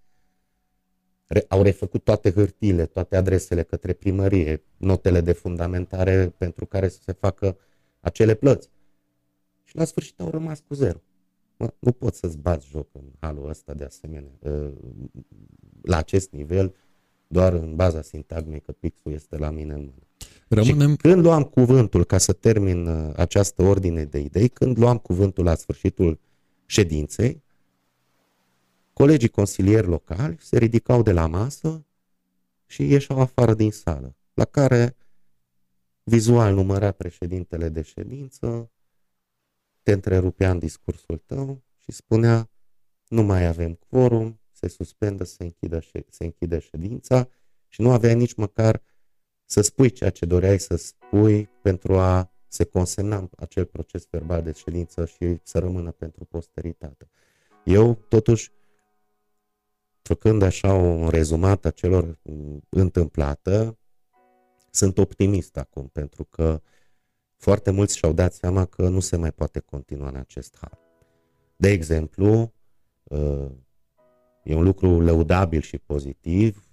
au 1.49 1.62
refăcut 1.62 2.05
toate 2.05 2.30
hârtiile, 2.30 2.87
toate 2.87 3.16
adresele 3.16 3.62
către 3.62 3.93
primărie, 3.93 4.62
notele 4.76 5.20
de 5.20 5.32
fundamentare 5.32 6.35
pentru 6.39 6.66
care 6.66 6.89
să 6.89 6.99
se 7.05 7.12
facă 7.12 7.57
acele 8.01 8.35
plăți. 8.35 8.70
Și 9.62 9.76
la 9.76 9.85
sfârșit 9.85 10.20
au 10.20 10.30
rămas 10.30 10.62
cu 10.68 10.74
zero. 10.74 10.99
Mă, 11.57 11.72
nu 11.78 11.93
pot 11.93 12.14
să-ți 12.14 12.39
bați 12.39 12.66
joc 12.66 12.89
în 12.93 13.05
halul 13.20 13.49
ăsta 13.49 13.74
de 13.74 13.85
asemenea. 13.85 14.30
Ă, 14.45 14.70
la 15.82 15.97
acest 15.97 16.30
nivel, 16.30 16.74
doar 17.27 17.53
în 17.53 17.77
baza 17.77 18.03
sintagmei 18.03 18.61
că 18.61 18.72
pixul 18.72 19.12
este 19.12 19.37
la 19.37 19.51
mine 19.51 19.72
în 19.72 19.81
mână. 19.81 20.07
Rămânem... 20.49 20.91
Și 20.91 20.97
când 20.97 21.22
luam 21.22 21.43
cuvântul, 21.43 22.05
ca 22.05 22.18
să 22.18 22.33
termin 22.33 22.87
ă, 22.87 23.12
această 23.16 23.62
ordine 23.62 24.05
de 24.05 24.18
idei, 24.18 24.49
când 24.49 24.79
luam 24.79 24.99
cuvântul 24.99 25.45
la 25.45 25.55
sfârșitul 25.55 26.18
ședinței, 26.66 27.45
Colegii 28.95 29.29
consilieri 29.29 29.87
locali 29.87 30.37
se 30.41 30.59
ridicau 30.59 31.03
de 31.03 31.12
la 31.12 31.27
masă 31.27 31.87
și 32.66 32.83
ieșeau 32.91 33.20
afară 33.20 33.55
din 33.55 33.70
sală, 33.70 34.16
la 34.35 34.45
care 34.45 34.97
vizual 36.03 36.55
numărea 36.55 36.93
președintele 36.93 37.68
de 37.68 37.83
ședință, 37.83 38.70
te 39.83 39.93
întrerupea 39.93 40.51
în 40.51 40.59
discursul 40.59 41.22
tău 41.27 41.62
și 41.79 41.93
spunea 41.93 42.51
nu 43.09 43.22
mai 43.22 43.47
avem 43.47 43.79
quorum, 43.89 44.41
se 44.69 44.69
suspendă, 44.69 45.25
se 45.25 45.43
închide, 45.45 45.79
se 46.09 46.25
închide 46.25 46.59
ședința 46.59 47.29
și 47.69 47.81
nu 47.81 47.91
aveai 47.91 48.15
nici 48.15 48.35
măcar 48.35 48.83
să 49.45 49.61
spui 49.61 49.91
ceea 49.91 50.11
ce 50.11 50.27
doreai 50.27 50.59
să 50.59 50.77
spui 50.77 51.49
pentru 51.62 51.99
a 51.99 52.33
se 52.49 52.65
consemna 52.65 53.31
acel 53.37 53.65
proces 53.65 54.07
verbal 54.11 54.43
de 54.43 54.53
ședință 54.53 55.07
și 55.07 55.39
să 55.43 55.59
rămână 55.59 55.91
pentru 55.91 56.25
posteritate. 56.25 57.09
Eu, 57.65 57.95
totuși, 57.95 58.53
făcând 60.03 60.43
așa 60.43 60.73
un 60.73 61.09
rezumat 61.09 61.65
a 61.65 61.71
celor 61.71 62.19
întâmplată, 62.69 63.79
sunt 64.71 64.99
optimist 64.99 65.57
acum, 65.57 65.89
pentru 65.89 66.25
că 66.25 66.62
foarte 67.37 67.71
mulți 67.71 67.97
și-au 67.97 68.12
dat 68.12 68.33
seama 68.33 68.65
că 68.65 68.89
nu 68.89 69.01
se 69.01 69.17
mai 69.17 69.33
poate 69.33 69.59
continua 69.59 70.09
în 70.09 70.17
acest 70.17 70.57
hal. 70.61 70.79
De 71.57 71.69
exemplu, 71.69 72.53
uh, 73.03 73.51
e 74.45 74.55
un 74.55 74.62
lucru 74.62 75.01
lăudabil 75.01 75.61
și 75.61 75.78
pozitiv, 75.78 76.68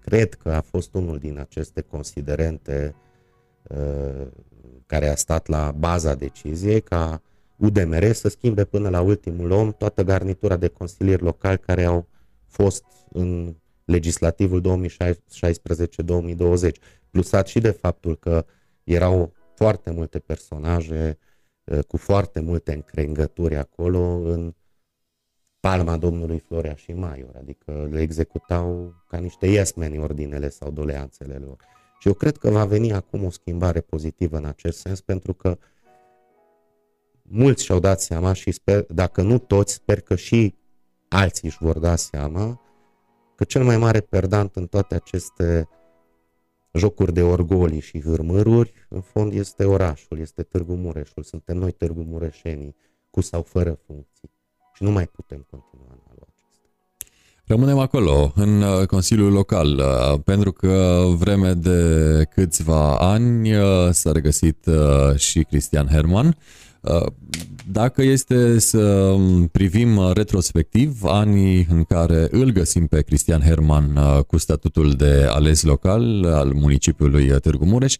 cred 0.00 0.34
că 0.34 0.50
a 0.50 0.60
fost 0.60 0.94
unul 0.94 1.18
din 1.18 1.38
aceste 1.38 1.80
considerente 1.80 2.94
uh, 3.62 4.26
care 4.86 5.08
a 5.08 5.14
stat 5.14 5.46
la 5.46 5.72
baza 5.72 6.14
deciziei 6.14 6.80
ca 6.80 7.22
UDMR 7.56 8.12
să 8.12 8.28
schimbe 8.28 8.64
până 8.64 8.88
la 8.88 9.00
ultimul 9.00 9.50
om 9.50 9.72
toată 9.72 10.02
garnitura 10.02 10.56
de 10.56 10.68
consilieri 10.68 11.22
locali 11.22 11.58
care 11.58 11.84
au 11.84 12.08
fost 12.46 12.84
în 13.12 13.56
legislativul 13.84 14.86
2016-2020, 16.68 16.70
plusat 17.10 17.46
și 17.46 17.60
de 17.60 17.70
faptul 17.70 18.16
că 18.16 18.44
erau 18.84 19.32
foarte 19.54 19.90
multe 19.90 20.18
personaje 20.18 21.18
uh, 21.64 21.78
cu 21.78 21.96
foarte 21.96 22.40
multe 22.40 22.72
încrengături 22.72 23.56
acolo 23.56 24.00
în 24.00 24.54
palma 25.64 25.96
domnului 25.96 26.38
Florea 26.38 26.74
și 26.74 26.92
Maior, 26.92 27.36
adică 27.36 27.88
le 27.90 28.00
executau 28.00 28.94
ca 29.08 29.18
niște 29.18 29.46
iesmeni 29.46 29.98
ordinele 29.98 30.48
sau 30.48 30.70
doleanțele 30.70 31.34
lor. 31.34 31.56
Și 31.98 32.08
eu 32.08 32.14
cred 32.14 32.36
că 32.36 32.50
va 32.50 32.64
veni 32.64 32.92
acum 32.92 33.24
o 33.24 33.30
schimbare 33.30 33.80
pozitivă 33.80 34.36
în 34.36 34.44
acest 34.44 34.78
sens, 34.78 35.00
pentru 35.00 35.34
că 35.34 35.58
mulți 37.22 37.64
și-au 37.64 37.78
dat 37.78 38.00
seama 38.00 38.32
și 38.32 38.50
sper, 38.50 38.84
dacă 38.88 39.22
nu 39.22 39.38
toți, 39.38 39.72
sper 39.72 40.00
că 40.00 40.14
și 40.14 40.54
alții 41.08 41.48
își 41.48 41.58
vor 41.60 41.78
da 41.78 41.96
seama 41.96 42.60
că 43.34 43.44
cel 43.44 43.64
mai 43.64 43.76
mare 43.76 44.00
perdant 44.00 44.56
în 44.56 44.66
toate 44.66 44.94
aceste 44.94 45.68
jocuri 46.72 47.12
de 47.12 47.22
orgolii 47.22 47.80
și 47.80 48.02
hârmăruri, 48.02 48.72
în 48.88 49.00
fond 49.00 49.32
este 49.32 49.64
orașul, 49.64 50.18
este 50.18 50.42
Târgu 50.42 50.74
Mureșul. 50.74 51.22
Suntem 51.22 51.56
noi 51.56 51.72
Târgu 51.72 52.02
Mureșenii, 52.02 52.76
cu 53.10 53.20
sau 53.20 53.42
fără 53.42 53.78
funcții. 53.86 54.33
Și 54.74 54.82
nu 54.82 54.90
mai 54.90 55.06
putem 55.06 55.46
continua 55.50 55.88
în 55.90 55.98
halul 56.06 56.26
acesta. 56.26 56.68
Rămânem 57.44 57.78
acolo, 57.78 58.32
în 58.36 58.62
uh, 58.62 58.86
Consiliul 58.86 59.32
Local, 59.32 59.78
uh, 59.78 60.20
pentru 60.24 60.52
că 60.52 61.04
vreme 61.18 61.52
de 61.52 62.22
câțiva 62.34 62.96
ani 62.98 63.54
uh, 63.54 63.88
s-a 63.90 64.12
regăsit 64.12 64.66
și 65.16 65.42
Cristian 65.42 65.86
Herman, 65.86 66.36
Dacă 67.70 68.02
este 68.02 68.58
să 68.58 69.14
privim 69.52 70.12
retrospectiv 70.12 71.04
anii 71.04 71.66
în 71.70 71.84
care 71.84 72.28
îl 72.30 72.50
găsim 72.50 72.86
pe 72.86 73.02
Cristian 73.02 73.40
Herman 73.40 73.98
cu 74.26 74.38
statutul 74.38 74.92
de 74.92 75.26
ales 75.28 75.62
local 75.62 76.24
al 76.24 76.52
municipiului 76.52 77.40
Târgu 77.40 77.64
Mureș, 77.64 77.96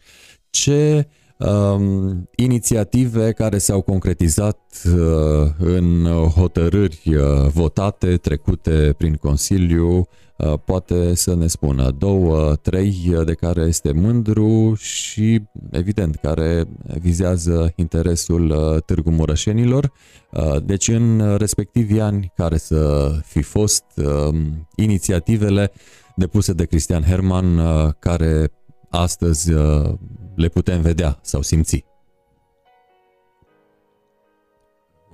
ce 0.49 1.07
um, 1.37 2.29
inițiative 2.35 3.31
care 3.31 3.57
s-au 3.57 3.81
concretizat 3.81 4.59
uh, 4.85 5.49
în 5.57 6.05
hotărâri 6.35 7.01
uh, 7.05 7.47
votate, 7.53 8.17
trecute 8.17 8.93
prin 8.97 9.15
Consiliu, 9.15 10.07
uh, 10.37 10.53
poate 10.65 11.15
să 11.15 11.35
ne 11.35 11.47
spună 11.47 11.91
două, 11.97 12.55
trei 12.55 13.15
de 13.25 13.33
care 13.33 13.61
este 13.61 13.91
mândru 13.91 14.73
și, 14.77 15.41
evident, 15.71 16.15
care 16.15 16.65
vizează 16.99 17.73
interesul 17.75 18.49
uh, 18.49 18.81
Târgu 18.85 19.09
Mureșenilor. 19.09 19.91
Uh, 20.31 20.55
deci, 20.63 20.87
în 20.87 21.35
respectivii 21.37 22.01
ani 22.01 22.31
care 22.35 22.57
să 22.57 23.11
fi 23.25 23.41
fost 23.41 23.83
uh, 23.95 24.35
inițiativele 24.75 25.71
depuse 26.15 26.53
de 26.53 26.65
Cristian 26.65 27.03
Herman, 27.03 27.57
uh, 27.57 27.89
care 27.99 28.51
astăzi 28.89 29.51
uh, 29.51 29.93
le 30.35 30.47
putem 30.47 30.81
vedea 30.81 31.19
sau 31.21 31.41
simți? 31.41 31.85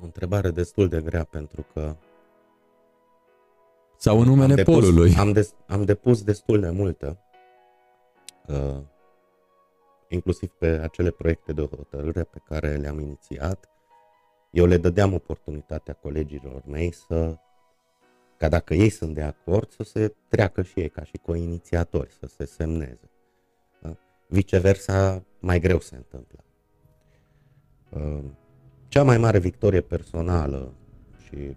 O 0.02 0.04
întrebare 0.04 0.52
destul 0.52 0.88
de 0.88 1.02
grea 1.02 1.24
pentru 1.24 1.66
că 1.74 1.96
sau 3.98 4.20
în 4.20 4.28
numele 4.28 4.50
am 4.50 4.56
depus, 4.56 4.74
polului. 4.74 5.16
Am, 5.16 5.32
des, 5.32 5.54
am 5.68 5.84
depus 5.84 6.24
destul 6.24 6.60
de 6.60 6.70
multă, 6.70 7.20
uh, 8.48 8.82
inclusiv 10.08 10.50
pe 10.50 10.68
acele 10.68 11.12
proiecte 11.12 11.54
de 11.54 11.62
hotărâre 11.62 12.24
pe 12.24 12.42
care 12.46 12.76
le-am 12.76 13.00
inițiat. 13.00 13.70
Eu 14.52 14.66
le 14.66 14.78
dădeam 14.78 15.14
oportunitatea 15.14 15.94
colegilor 15.94 16.62
mei 16.66 16.94
să, 16.94 17.38
ca 18.38 18.50
dacă 18.50 18.74
ei 18.74 18.90
sunt 18.90 19.14
de 19.14 19.22
acord, 19.22 19.72
să 19.72 19.84
se 19.84 20.16
treacă 20.28 20.62
și 20.62 20.80
ei 20.80 20.90
ca 20.90 21.04
și 21.04 21.18
co-inițiatori, 21.18 22.12
să 22.12 22.26
se 22.26 22.46
semneze. 22.46 23.11
Viceversa, 24.32 25.24
mai 25.40 25.60
greu 25.60 25.80
se 25.80 25.96
întâmplă. 25.96 26.44
Uh, 27.90 28.24
cea 28.88 29.04
mai 29.04 29.18
mare 29.18 29.40
victorie 29.40 29.82
personală 29.82 30.74
și 31.24 31.56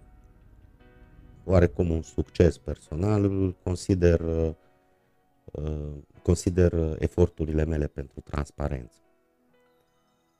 oarecum 1.45 1.91
un 1.91 2.03
succes 2.03 2.59
personal 2.59 3.25
îl 3.25 3.57
consider, 3.63 4.21
uh, 4.21 4.55
uh, 5.45 5.93
consider 6.23 6.97
eforturile 6.99 7.65
mele 7.65 7.87
pentru 7.87 8.21
transparență. 8.21 8.99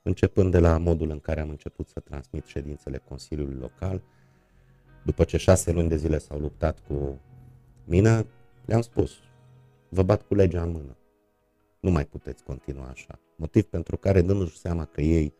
Începând 0.01 0.51
de 0.51 0.59
la 0.59 0.77
modul 0.77 1.09
în 1.09 1.19
care 1.19 1.39
am 1.39 1.49
început 1.49 1.87
să 1.87 1.99
transmit 1.99 2.45
ședințele 2.45 2.97
Consiliului 2.97 3.57
Local, 3.59 4.01
după 5.03 5.23
ce 5.23 5.37
șase 5.37 5.71
luni 5.71 5.89
de 5.89 5.97
zile 5.97 6.17
s-au 6.17 6.39
luptat 6.39 6.79
cu 6.87 7.21
mine, 7.85 8.25
le-am 8.65 8.81
spus, 8.81 9.11
vă 9.89 10.03
bat 10.03 10.21
cu 10.21 10.35
legea 10.35 10.61
în 10.61 10.71
mână 10.71 10.97
nu 11.85 11.91
mai 11.91 12.05
puteți 12.05 12.43
continua 12.43 12.87
așa. 12.87 13.19
Motiv 13.35 13.63
pentru 13.63 13.97
care, 13.97 14.21
dându-și 14.21 14.57
seama 14.57 14.85
că 14.85 15.01
ei 15.01 15.33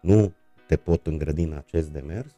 nu 0.00 0.32
te 0.66 0.76
pot 0.76 1.06
îngrădi 1.06 1.42
în 1.42 1.52
acest 1.52 1.88
demers, 1.88 2.36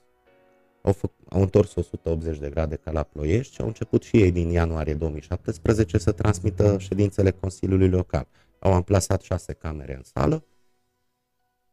au, 0.82 0.92
fă, 0.92 1.10
au 1.28 1.40
întors 1.40 1.74
180 1.74 2.38
de 2.38 2.50
grade 2.50 2.76
ca 2.76 2.90
la 2.90 3.02
ploiești 3.02 3.54
și 3.54 3.60
au 3.60 3.66
început 3.66 4.02
și 4.02 4.16
ei 4.16 4.32
din 4.32 4.48
ianuarie 4.48 4.94
2017 4.94 5.98
să 5.98 6.12
transmită 6.12 6.78
ședințele 6.78 7.30
Consiliului 7.30 7.88
Local. 7.88 8.26
Au 8.58 8.72
amplasat 8.72 9.20
șase 9.20 9.52
camere 9.52 9.94
în 9.94 10.02
sală, 10.02 10.44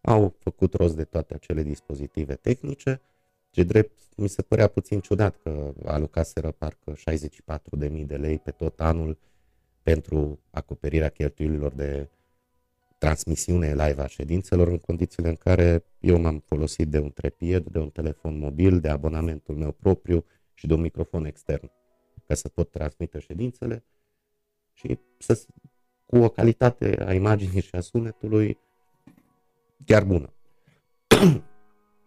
au 0.02 0.36
făcut 0.40 0.74
rost 0.74 0.96
de 0.96 1.04
toate 1.04 1.34
acele 1.34 1.64
dispozitive 1.64 2.36
tehnice, 2.36 3.02
ce 3.50 3.64
drept 3.64 4.00
mi 4.18 4.30
se 4.30 4.42
părea 4.42 4.68
puțin 4.68 5.00
ciudat 5.00 5.36
că 5.44 5.74
alocaseră 5.86 6.52
parcă 6.52 6.94
64.000 6.94 8.06
de 8.06 8.16
lei 8.16 8.40
pe 8.40 8.52
tot 8.52 8.80
anul 8.80 9.18
pentru 9.84 10.40
acoperirea 10.50 11.10
cheltuielilor 11.10 11.74
de 11.74 12.10
transmisiune 12.98 13.68
live 13.68 14.02
a 14.02 14.08
ședințelor 14.08 14.68
în 14.68 14.78
condițiile 14.78 15.30
în 15.30 15.36
care 15.36 15.84
eu 16.00 16.20
m-am 16.20 16.44
folosit 16.46 16.88
de 16.88 17.00
un 17.00 17.12
trepied, 17.12 17.64
de 17.64 17.80
un 17.80 17.90
telefon 17.90 18.40
mobil, 18.40 18.80
de 18.80 18.90
abonamentul 18.90 19.56
meu 19.56 19.72
propriu 19.72 20.26
și 20.54 20.68
de 20.68 20.74
un 20.74 20.82
microfon 20.82 21.26
extern 21.26 21.72
ca 22.28 22.34
să 22.34 22.50
pot 22.50 22.72
transmite 22.72 23.20
ședințele 23.20 23.86
și 24.74 25.00
să, 25.18 25.46
cu 26.06 26.18
o 26.18 26.30
calitate 26.30 27.04
a 27.06 27.14
imaginii 27.14 27.62
și 27.62 27.76
a 27.76 27.80
sunetului 27.80 28.58
chiar 29.86 30.04
bună. 30.04 30.34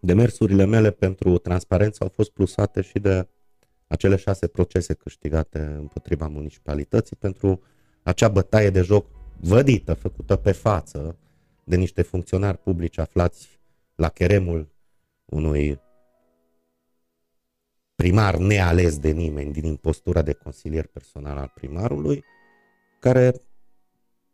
Demersurile 0.00 0.64
mele 0.64 0.90
pentru 0.90 1.38
transparență 1.38 2.02
au 2.02 2.08
fost 2.08 2.30
plusate 2.30 2.80
și 2.80 2.98
de 2.98 3.28
acele 3.86 4.16
șase 4.16 4.46
procese 4.46 4.94
câștigate 4.94 5.58
împotriva 5.58 6.26
municipalității 6.26 7.16
pentru 7.16 7.62
acea 8.02 8.28
bătaie 8.28 8.70
de 8.70 8.82
joc 8.82 9.06
vădită, 9.40 9.94
făcută 9.94 10.36
pe 10.36 10.52
față 10.52 11.18
de 11.64 11.76
niște 11.76 12.02
funcționari 12.02 12.58
publici 12.58 12.98
aflați 12.98 13.60
la 13.94 14.08
cheremul 14.08 14.68
unui 15.24 15.80
primar 17.94 18.36
neales 18.36 18.98
de 18.98 19.10
nimeni 19.10 19.52
din 19.52 19.64
impostura 19.64 20.22
de 20.22 20.32
consilier 20.32 20.86
personal 20.86 21.36
al 21.36 21.52
primarului, 21.54 22.24
care 23.00 23.34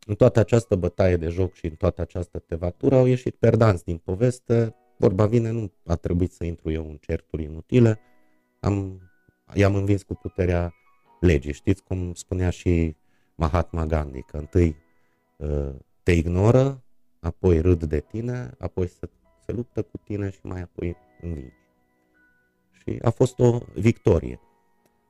în 0.07 0.15
toată 0.15 0.39
această 0.39 0.75
bătaie 0.75 1.17
de 1.17 1.29
joc 1.29 1.55
și 1.55 1.67
în 1.67 1.75
toată 1.75 2.01
această 2.01 2.39
tevatură 2.39 2.97
au 2.97 3.07
ieșit 3.07 3.35
perdanți 3.35 3.85
din 3.85 3.99
poveste. 3.99 4.75
Vorba 4.97 5.27
vine, 5.27 5.51
nu 5.51 5.73
a 5.85 5.95
trebuit 5.95 6.33
să 6.33 6.45
intru 6.45 6.71
eu 6.71 6.89
în 6.89 6.97
certuri 6.97 7.43
inutile, 7.43 8.01
am 8.61 9.01
i-am 9.55 9.75
învins 9.75 10.03
cu 10.03 10.15
puterea 10.15 10.75
legii. 11.21 11.53
Știți 11.53 11.83
cum 11.83 12.15
spunea 12.15 12.51
și 12.51 12.97
Mahatma 13.35 13.87
Gandhi, 13.87 14.23
că 14.23 14.37
întâi 14.37 14.77
uh, 15.37 15.75
te 16.03 16.13
ignoră, 16.13 16.83
apoi 17.21 17.61
râd 17.61 17.85
de 17.85 18.01
tine, 18.01 18.55
apoi 18.59 18.87
se, 18.87 19.09
se 19.45 19.53
luptă 19.53 19.83
cu 19.83 19.97
tine 19.97 20.31
și 20.31 20.41
mai 20.43 20.61
apoi 20.61 20.97
învingi. 21.21 21.59
Și 22.73 22.99
a 23.03 23.11
fost 23.11 23.39
o 23.39 23.59
victorie. 23.75 24.41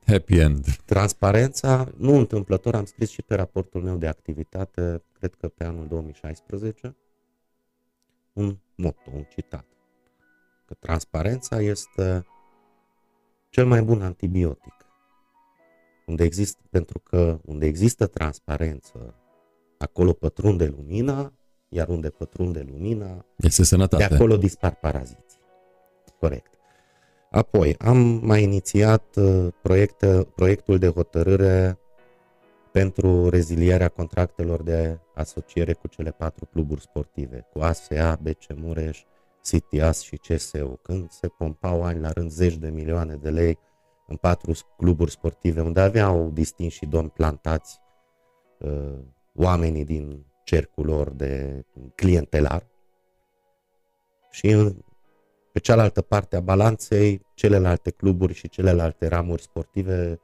Happy 0.05 0.37
end. 0.37 0.75
Transparența, 0.85 1.91
nu 1.97 2.15
întâmplător, 2.15 2.75
am 2.75 2.85
scris 2.85 3.09
și 3.09 3.21
pe 3.21 3.35
raportul 3.35 3.81
meu 3.81 3.97
de 3.97 4.07
activitate, 4.07 5.03
cred 5.13 5.35
că 5.35 5.47
pe 5.47 5.63
anul 5.63 5.87
2016, 5.87 6.95
un 8.33 8.57
motto, 8.75 9.11
un 9.13 9.23
citat. 9.23 9.65
Că 10.65 10.73
transparența 10.73 11.61
este 11.61 12.25
cel 13.51 13.65
mai 13.65 13.81
bun 13.81 14.01
antibiotic. 14.01 14.73
Unde 16.05 16.23
există, 16.23 16.61
pentru 16.69 16.99
că 16.99 17.39
unde 17.45 17.65
există 17.65 18.07
transparență, 18.07 19.15
acolo 19.77 20.13
pătrunde 20.13 20.65
lumina, 20.65 21.33
iar 21.69 21.87
unde 21.87 22.09
pătrunde 22.09 22.65
lumina, 22.71 23.25
este 23.35 23.63
sănătate. 23.63 24.07
de 24.07 24.15
acolo 24.15 24.37
dispar 24.37 24.75
paraziții. 24.75 25.39
Corect. 26.19 26.53
Apoi, 27.31 27.75
am 27.77 27.97
mai 28.23 28.43
inițiat 28.43 29.15
uh, 29.15 29.47
proiecte, 29.61 30.27
proiectul 30.35 30.77
de 30.77 30.87
hotărâre 30.87 31.79
pentru 32.71 33.29
rezilierea 33.29 33.87
contractelor 33.87 34.63
de 34.63 34.99
asociere 35.13 35.73
cu 35.73 35.87
cele 35.87 36.11
patru 36.11 36.45
cluburi 36.45 36.81
sportive, 36.81 37.47
cu 37.53 37.59
ASEA, 37.59 38.19
BC 38.21 38.43
Mureș, 38.55 39.03
CTAS 39.49 40.01
și 40.01 40.17
CSU, 40.17 40.79
când 40.81 41.09
se 41.09 41.27
pompau 41.27 41.83
ani 41.83 41.99
la 41.99 42.11
rând 42.11 42.31
zeci 42.31 42.57
de 42.57 42.69
milioane 42.69 43.15
de 43.15 43.29
lei 43.29 43.57
în 44.07 44.15
patru 44.15 44.51
cluburi 44.77 45.11
sportive, 45.11 45.61
unde 45.61 45.79
aveau 45.79 46.29
distinși 46.29 46.85
domni 46.85 47.09
plantați 47.09 47.79
uh, 48.59 48.99
oamenii 49.35 49.85
din 49.85 50.25
cercul 50.43 50.85
lor 50.85 51.09
de 51.09 51.63
clientelar 51.95 52.69
și 54.29 54.47
în, 54.47 54.75
pe 55.51 55.59
cealaltă 55.59 56.01
parte 56.01 56.35
a 56.35 56.39
balanței, 56.39 57.21
celelalte 57.33 57.91
cluburi 57.91 58.33
și 58.33 58.49
celelalte 58.49 59.07
ramuri 59.07 59.41
sportive, 59.41 60.19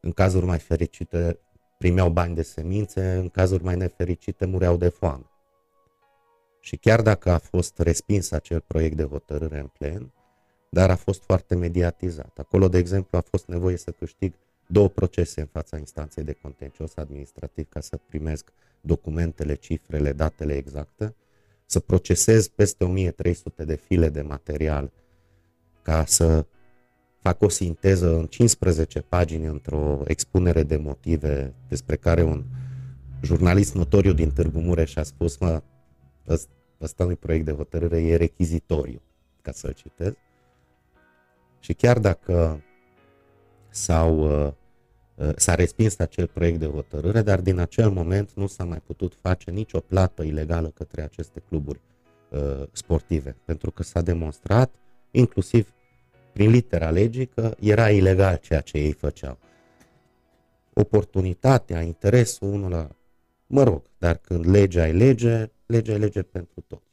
în 0.00 0.12
cazuri 0.12 0.46
mai 0.46 0.58
fericite, 0.58 1.38
primeau 1.78 2.10
bani 2.10 2.34
de 2.34 2.42
semințe, 2.42 3.14
în 3.14 3.28
cazuri 3.28 3.64
mai 3.64 3.76
nefericite 3.76 4.46
mureau 4.46 4.76
de 4.76 4.88
foame. 4.88 5.29
Și 6.60 6.76
chiar 6.76 7.02
dacă 7.02 7.30
a 7.30 7.38
fost 7.38 7.78
respins 7.78 8.30
acel 8.30 8.60
proiect 8.66 8.96
de 8.96 9.04
hotărâre 9.04 9.58
în 9.58 9.66
plen, 9.66 10.12
dar 10.70 10.90
a 10.90 10.96
fost 10.96 11.22
foarte 11.22 11.54
mediatizat. 11.54 12.38
Acolo, 12.38 12.68
de 12.68 12.78
exemplu, 12.78 13.18
a 13.18 13.20
fost 13.20 13.46
nevoie 13.46 13.76
să 13.76 13.90
câștig 13.90 14.32
două 14.66 14.88
procese 14.88 15.40
în 15.40 15.46
fața 15.46 15.78
instanței 15.78 16.24
de 16.24 16.32
contencios 16.32 16.96
administrativ 16.96 17.68
ca 17.68 17.80
să 17.80 17.96
primesc 18.08 18.52
documentele, 18.80 19.54
cifrele, 19.54 20.12
datele 20.12 20.54
exacte, 20.54 21.14
să 21.66 21.80
procesez 21.80 22.48
peste 22.48 22.84
1300 22.84 23.64
de 23.64 23.76
file 23.76 24.08
de 24.08 24.22
material 24.22 24.92
ca 25.82 26.04
să 26.06 26.46
fac 27.20 27.42
o 27.42 27.48
sinteză 27.48 28.16
în 28.16 28.26
15 28.26 29.00
pagini 29.00 29.46
într-o 29.46 30.02
expunere 30.04 30.62
de 30.62 30.76
motive 30.76 31.54
despre 31.68 31.96
care 31.96 32.22
un 32.22 32.44
jurnalist 33.22 33.74
notoriu 33.74 34.12
din 34.12 34.30
Târgu 34.30 34.60
Mureș 34.60 34.96
a 34.96 35.02
spus, 35.02 35.36
mă, 35.36 35.62
ăsta 36.80 37.04
nu 37.04 37.14
proiect 37.14 37.44
de 37.44 37.52
hotărâre, 37.52 38.02
e 38.02 38.16
rechizitoriu, 38.16 39.00
ca 39.42 39.52
să-l 39.52 39.72
citez. 39.72 40.12
Și 41.60 41.72
chiar 41.72 41.98
dacă 41.98 42.62
s-au, 43.68 44.44
uh, 44.46 44.52
uh, 45.14 45.32
s-a 45.36 45.54
respins 45.54 45.98
acel 45.98 46.26
proiect 46.26 46.58
de 46.58 46.66
hotărâre, 46.66 47.22
dar 47.22 47.40
din 47.40 47.58
acel 47.58 47.90
moment 47.90 48.32
nu 48.34 48.46
s-a 48.46 48.64
mai 48.64 48.80
putut 48.86 49.14
face 49.14 49.50
nicio 49.50 49.80
plată 49.80 50.22
ilegală 50.22 50.68
către 50.68 51.02
aceste 51.02 51.40
cluburi 51.48 51.80
uh, 52.30 52.62
sportive, 52.72 53.36
pentru 53.44 53.70
că 53.70 53.82
s-a 53.82 54.00
demonstrat, 54.00 54.74
inclusiv 55.10 55.72
prin 56.32 56.50
litera 56.50 56.90
legii, 56.90 57.26
că 57.26 57.54
era 57.60 57.90
ilegal 57.90 58.36
ceea 58.36 58.60
ce 58.60 58.78
ei 58.78 58.92
făceau. 58.92 59.38
Oportunitatea, 60.72 61.80
interesul 61.80 62.48
unul 62.48 62.70
la... 62.70 62.88
Mă 63.46 63.62
rog, 63.62 63.82
dar 63.98 64.16
când 64.16 64.46
legea 64.46 64.88
e 64.88 64.92
lege, 64.92 65.50
legea 65.70 65.92
e 65.92 65.96
lege 65.96 66.22
pentru 66.22 66.60
toți. 66.66 66.88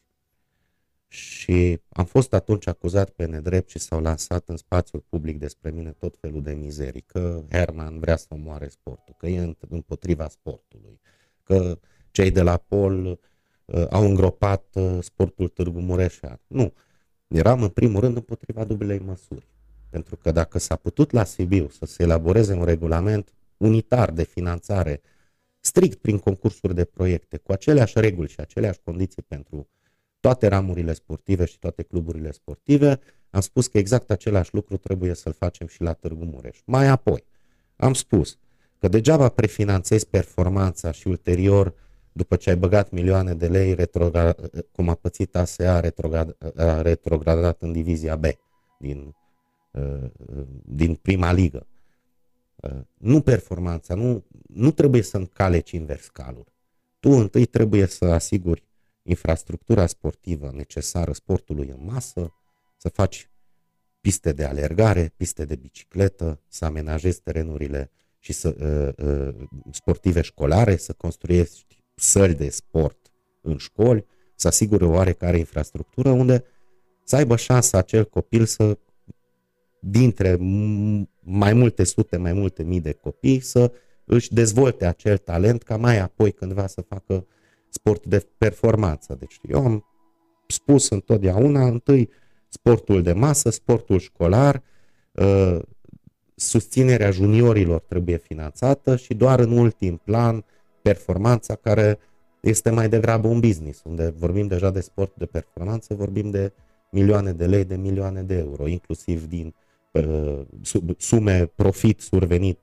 Și 1.07 1.79
am 1.89 2.05
fost 2.05 2.33
atunci 2.33 2.67
acuzat 2.67 3.09
pe 3.09 3.25
nedrept 3.25 3.69
și 3.69 3.79
s-au 3.79 4.01
lansat 4.01 4.49
în 4.49 4.57
spațiul 4.57 5.03
public 5.09 5.39
despre 5.39 5.71
mine 5.71 5.91
tot 5.91 6.17
felul 6.19 6.41
de 6.41 6.53
mizerii, 6.53 7.01
că 7.01 7.43
Herman 7.51 7.99
vrea 7.99 8.15
să 8.15 8.27
omoare 8.29 8.67
sportul, 8.67 9.15
că 9.17 9.27
e 9.27 9.55
împotriva 9.69 10.27
sportului, 10.27 10.99
că 11.43 11.79
cei 12.11 12.31
de 12.31 12.41
la 12.41 12.57
Pol 12.57 13.19
uh, 13.65 13.85
au 13.89 14.03
îngropat 14.03 14.65
uh, 14.73 14.97
sportul 15.01 15.47
Târgu 15.47 15.79
Mureșan. 15.79 16.39
Nu, 16.47 16.73
eram 17.27 17.61
în 17.61 17.69
primul 17.69 17.99
rând 17.99 18.15
împotriva 18.15 18.63
dublei 18.63 18.99
măsuri. 18.99 19.47
Pentru 19.89 20.15
că 20.15 20.31
dacă 20.31 20.59
s-a 20.59 20.75
putut 20.75 21.11
la 21.11 21.23
Sibiu 21.23 21.69
să 21.69 21.85
se 21.85 22.03
elaboreze 22.03 22.53
un 22.53 22.63
regulament 22.63 23.33
unitar 23.57 24.11
de 24.11 24.23
finanțare, 24.23 25.01
strict 25.67 26.01
prin 26.01 26.17
concursuri 26.17 26.75
de 26.75 26.85
proiecte, 26.85 27.37
cu 27.37 27.51
aceleași 27.51 27.99
reguli 27.99 28.29
și 28.29 28.39
aceleași 28.39 28.79
condiții 28.83 29.21
pentru 29.27 29.67
toate 30.19 30.47
ramurile 30.47 30.93
sportive 30.93 31.45
și 31.45 31.59
toate 31.59 31.83
cluburile 31.83 32.31
sportive, 32.31 32.99
am 33.29 33.41
spus 33.41 33.67
că 33.67 33.77
exact 33.77 34.11
același 34.11 34.53
lucru 34.53 34.77
trebuie 34.77 35.13
să-l 35.13 35.33
facem 35.33 35.67
și 35.67 35.81
la 35.81 35.93
Târgu 35.93 36.25
Mureș. 36.25 36.59
Mai 36.65 36.87
apoi, 36.87 37.23
am 37.75 37.93
spus 37.93 38.37
că 38.79 38.87
degeaba 38.87 39.29
prefinanțezi 39.29 40.07
performanța 40.07 40.91
și 40.91 41.07
ulterior, 41.07 41.73
după 42.11 42.35
ce 42.35 42.49
ai 42.49 42.57
băgat 42.57 42.91
milioane 42.91 43.33
de 43.33 43.47
lei, 43.47 43.73
retrograd, 43.73 44.49
cum 44.71 44.89
a 44.89 44.93
pățit 44.93 45.35
ASEA, 45.35 45.79
retrograd, 45.79 46.37
a 46.55 46.81
retrogradat 46.81 47.61
în 47.61 47.71
divizia 47.71 48.15
B 48.15 48.25
din, 48.79 49.15
din 50.63 50.95
prima 50.95 51.31
ligă. 51.31 51.67
Nu 52.97 53.21
performanța, 53.21 53.93
nu, 53.93 54.25
nu 54.47 54.71
trebuie 54.71 55.01
să 55.01 55.17
încaleci 55.17 55.71
invers 55.71 56.07
calul. 56.07 56.45
Tu 56.99 57.09
întâi 57.09 57.45
trebuie 57.45 57.85
să 57.85 58.05
asiguri 58.05 58.63
infrastructura 59.03 59.85
sportivă 59.85 60.51
necesară 60.53 61.11
sportului 61.11 61.67
în 61.67 61.85
masă, 61.85 62.33
să 62.77 62.89
faci 62.89 63.29
piste 64.01 64.31
de 64.31 64.43
alergare, 64.43 65.13
piste 65.17 65.45
de 65.45 65.55
bicicletă, 65.55 66.41
să 66.47 66.65
amenajezi 66.65 67.21
terenurile 67.21 67.91
și 68.19 68.33
să, 68.33 68.55
uh, 68.99 69.05
uh, 69.07 69.47
sportive 69.71 70.21
școlare, 70.21 70.75
să 70.75 70.93
construiești 70.93 71.83
săli 71.95 72.35
de 72.35 72.49
sport 72.49 73.11
în 73.41 73.57
școli, 73.57 74.05
să 74.35 74.47
asigure 74.47 74.85
o 74.85 74.89
oarecare 74.89 75.37
infrastructură 75.37 76.09
unde 76.09 76.43
să 77.03 77.15
aibă 77.15 77.35
șansa 77.35 77.77
acel 77.77 78.05
copil 78.05 78.45
să, 78.45 78.77
dintre 79.79 80.37
mai 81.29 81.53
multe 81.53 81.83
sute, 81.83 82.17
mai 82.17 82.33
multe 82.33 82.63
mii 82.63 82.81
de 82.81 82.91
copii, 82.91 83.39
să 83.39 83.71
își 84.05 84.33
dezvolte 84.33 84.85
acel 84.85 85.17
talent 85.17 85.63
ca 85.63 85.77
mai 85.77 85.99
apoi 85.99 86.31
cândva 86.31 86.67
să 86.67 86.81
facă 86.81 87.27
sport 87.69 88.05
de 88.05 88.27
performanță. 88.37 89.15
Deci 89.19 89.39
eu 89.49 89.65
am 89.65 89.85
spus 90.47 90.89
întotdeauna, 90.89 91.67
întâi 91.67 92.09
sportul 92.49 93.01
de 93.01 93.13
masă, 93.13 93.49
sportul 93.49 93.99
școlar, 93.99 94.63
uh, 95.11 95.59
susținerea 96.35 97.11
juniorilor 97.11 97.81
trebuie 97.81 98.17
finanțată 98.17 98.95
și 98.95 99.13
doar 99.13 99.39
în 99.39 99.57
ultim 99.57 99.97
plan 99.97 100.45
performanța 100.81 101.55
care 101.55 101.99
este 102.41 102.69
mai 102.69 102.89
degrabă 102.89 103.27
un 103.27 103.39
business, 103.39 103.81
unde 103.83 104.13
vorbim 104.17 104.47
deja 104.47 104.71
de 104.71 104.79
sport 104.79 105.15
de 105.15 105.25
performanță, 105.25 105.93
vorbim 105.93 106.29
de 106.29 106.53
milioane 106.91 107.31
de 107.31 107.45
lei, 107.45 107.65
de 107.65 107.75
milioane 107.75 108.21
de 108.21 108.37
euro, 108.37 108.67
inclusiv 108.67 109.25
din 109.25 109.45
uh, 109.45 109.66
sume 110.97 111.45
profit 111.55 111.99
survenit 111.99 112.59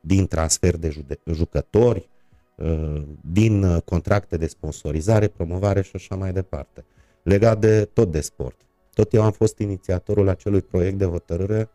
din 0.00 0.26
transfer 0.26 0.76
de 0.76 1.04
jucători, 1.24 2.08
Uh, 2.56 3.02
din 3.32 3.62
uh, 3.62 3.82
contracte 3.82 4.36
de 4.36 4.46
sponsorizare, 4.46 5.28
promovare 5.28 5.82
și 5.82 5.90
așa 5.94 6.16
mai 6.16 6.32
departe. 6.32 6.84
Legat 7.22 7.58
de 7.58 7.84
tot 7.84 8.10
de 8.10 8.20
sport. 8.20 8.60
Tot 8.92 9.12
eu 9.12 9.22
am 9.22 9.30
fost 9.30 9.58
inițiatorul 9.58 10.28
acelui 10.28 10.62
proiect 10.62 10.98
de 10.98 11.04
hotărâre 11.04 11.70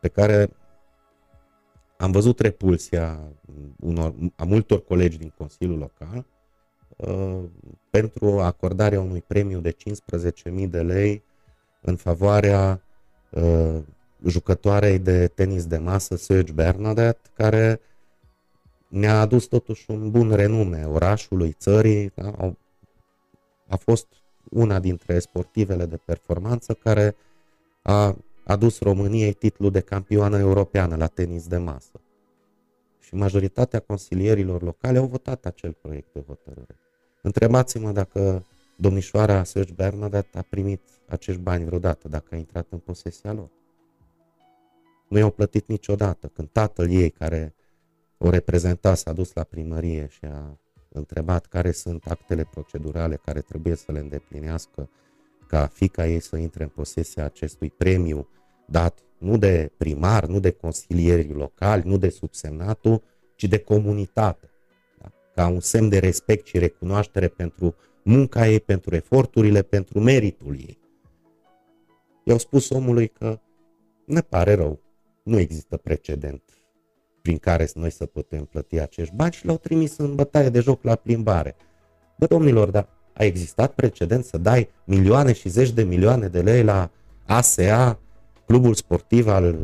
pe 0.00 0.08
care 0.08 0.50
am 1.96 2.10
văzut 2.10 2.40
repulsia 2.40 3.20
unor, 3.80 4.14
a 4.36 4.44
multor 4.44 4.84
colegi 4.84 5.18
din 5.18 5.32
Consiliul 5.38 5.78
Local 5.78 6.26
uh, 6.96 7.44
pentru 7.90 8.40
acordarea 8.40 9.00
unui 9.00 9.22
premiu 9.26 9.60
de 9.60 9.76
15.000 10.62 10.68
de 10.68 10.82
lei 10.82 11.22
în 11.80 11.96
favoarea 11.96 12.82
uh, 13.30 13.78
jucătoarei 14.28 14.98
de 14.98 15.26
tenis 15.26 15.66
de 15.66 15.76
masă 15.76 16.16
Serge 16.16 16.52
Bernadette, 16.52 17.28
care 17.36 17.80
uh, 17.80 17.92
ne-a 18.94 19.20
adus 19.20 19.44
totuși 19.44 19.90
un 19.90 20.10
bun 20.10 20.34
renume 20.34 20.84
orașului, 20.84 21.52
țării. 21.52 22.12
Da? 22.14 22.54
A 23.68 23.76
fost 23.76 24.06
una 24.50 24.78
dintre 24.78 25.18
sportivele 25.18 25.86
de 25.86 25.96
performanță 25.96 26.74
care 26.74 27.16
a 27.82 28.16
adus 28.44 28.80
României 28.80 29.32
titlul 29.32 29.70
de 29.70 29.80
campioană 29.80 30.38
europeană 30.38 30.96
la 30.96 31.06
tenis 31.06 31.46
de 31.46 31.56
masă. 31.56 32.00
Și 33.00 33.14
majoritatea 33.14 33.80
consilierilor 33.80 34.62
locale 34.62 34.98
au 34.98 35.06
votat 35.06 35.44
acel 35.44 35.76
proiect 35.82 36.12
de 36.12 36.24
hotărâre. 36.26 36.76
Întrebați-mă 37.22 37.92
dacă 37.92 38.44
domnișoara 38.76 39.44
Serge 39.44 39.72
Bernadette 39.72 40.38
a 40.38 40.42
primit 40.42 40.80
acești 41.08 41.40
bani 41.40 41.64
vreodată, 41.64 42.08
dacă 42.08 42.26
a 42.30 42.36
intrat 42.36 42.66
în 42.70 42.78
posesia 42.78 43.32
lor. 43.32 43.48
Nu 45.14 45.20
i-au 45.20 45.30
plătit 45.30 45.66
niciodată. 45.66 46.26
Când 46.26 46.48
tatăl 46.52 46.90
ei, 46.90 47.10
care 47.10 47.54
o 48.18 48.30
reprezenta, 48.30 48.94
s-a 48.94 49.12
dus 49.12 49.32
la 49.32 49.42
primărie 49.42 50.06
și 50.10 50.24
a 50.24 50.58
întrebat 50.88 51.46
care 51.46 51.70
sunt 51.70 52.06
actele 52.06 52.48
procedurale 52.50 53.20
care 53.24 53.40
trebuie 53.40 53.74
să 53.74 53.92
le 53.92 53.98
îndeplinească 53.98 54.90
ca 55.46 55.66
fica 55.66 56.06
ei 56.06 56.20
să 56.20 56.36
intre 56.36 56.62
în 56.62 56.68
posesia 56.68 57.24
acestui 57.24 57.70
premiu 57.70 58.28
dat 58.66 58.98
nu 59.18 59.36
de 59.36 59.72
primar, 59.76 60.26
nu 60.26 60.40
de 60.40 60.50
consilieri 60.50 61.32
locali, 61.32 61.88
nu 61.88 61.96
de 61.96 62.08
subsemnatul, 62.08 63.02
ci 63.34 63.44
de 63.44 63.58
comunitate. 63.58 64.50
Da? 65.00 65.12
Ca 65.34 65.46
un 65.46 65.60
semn 65.60 65.88
de 65.88 65.98
respect 65.98 66.46
și 66.46 66.58
recunoaștere 66.58 67.28
pentru 67.28 67.74
munca 68.02 68.48
ei, 68.48 68.60
pentru 68.60 68.94
eforturile, 68.94 69.62
pentru 69.62 70.00
meritul 70.00 70.54
ei. 70.54 70.78
I-au 72.24 72.38
spus 72.38 72.70
omului 72.70 73.08
că 73.08 73.40
ne 74.06 74.20
pare 74.20 74.54
rău, 74.54 74.83
nu 75.24 75.38
există 75.38 75.76
precedent 75.76 76.42
prin 77.22 77.38
care 77.38 77.68
noi 77.74 77.90
să 77.90 78.06
putem 78.06 78.44
plăti 78.44 78.80
acești 78.80 79.14
bani 79.14 79.32
și 79.32 79.46
l-au 79.46 79.56
trimis 79.56 79.96
în 79.96 80.14
bătaie 80.14 80.48
de 80.48 80.60
joc 80.60 80.82
la 80.82 80.94
plimbare. 80.94 81.56
Bă, 82.18 82.26
domnilor, 82.26 82.70
dar 82.70 82.88
a 83.14 83.24
existat 83.24 83.74
precedent 83.74 84.24
să 84.24 84.38
dai 84.38 84.68
milioane 84.84 85.32
și 85.32 85.48
zeci 85.48 85.70
de 85.70 85.82
milioane 85.82 86.28
de 86.28 86.40
lei 86.40 86.62
la 86.62 86.90
ASEA, 87.26 87.98
clubul 88.46 88.74
sportiv 88.74 89.28
al, 89.28 89.58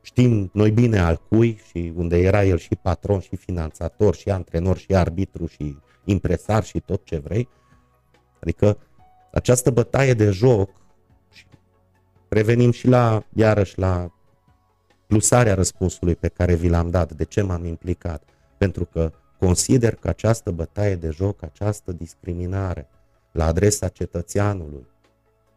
știm 0.00 0.50
noi 0.52 0.70
bine 0.70 0.98
al 0.98 1.22
cui 1.28 1.60
și 1.68 1.92
unde 1.96 2.18
era 2.18 2.44
el 2.44 2.58
și 2.58 2.76
patron 2.82 3.20
și 3.20 3.36
finanțator 3.36 4.14
și 4.14 4.30
antrenor 4.30 4.76
și 4.76 4.94
arbitru 4.94 5.46
și 5.46 5.76
impresar 6.04 6.64
și 6.64 6.80
tot 6.80 7.04
ce 7.04 7.18
vrei. 7.18 7.48
Adică 8.40 8.78
această 9.32 9.70
bătaie 9.70 10.14
de 10.14 10.30
joc 10.30 10.70
revenim 12.28 12.70
și 12.70 12.86
la, 12.86 13.22
iarăși 13.34 13.78
la 13.78 14.12
plusarea 15.08 15.54
răspunsului 15.54 16.16
pe 16.16 16.28
care 16.28 16.54
vi 16.54 16.68
l-am 16.68 16.90
dat, 16.90 17.12
de 17.12 17.24
ce 17.24 17.42
m-am 17.42 17.64
implicat, 17.64 18.22
pentru 18.58 18.84
că 18.84 19.12
consider 19.38 19.94
că 19.94 20.08
această 20.08 20.50
bătaie 20.50 20.96
de 20.96 21.10
joc, 21.10 21.42
această 21.42 21.92
discriminare 21.92 22.88
la 23.32 23.44
adresa 23.44 23.88
cetățeanului 23.88 24.86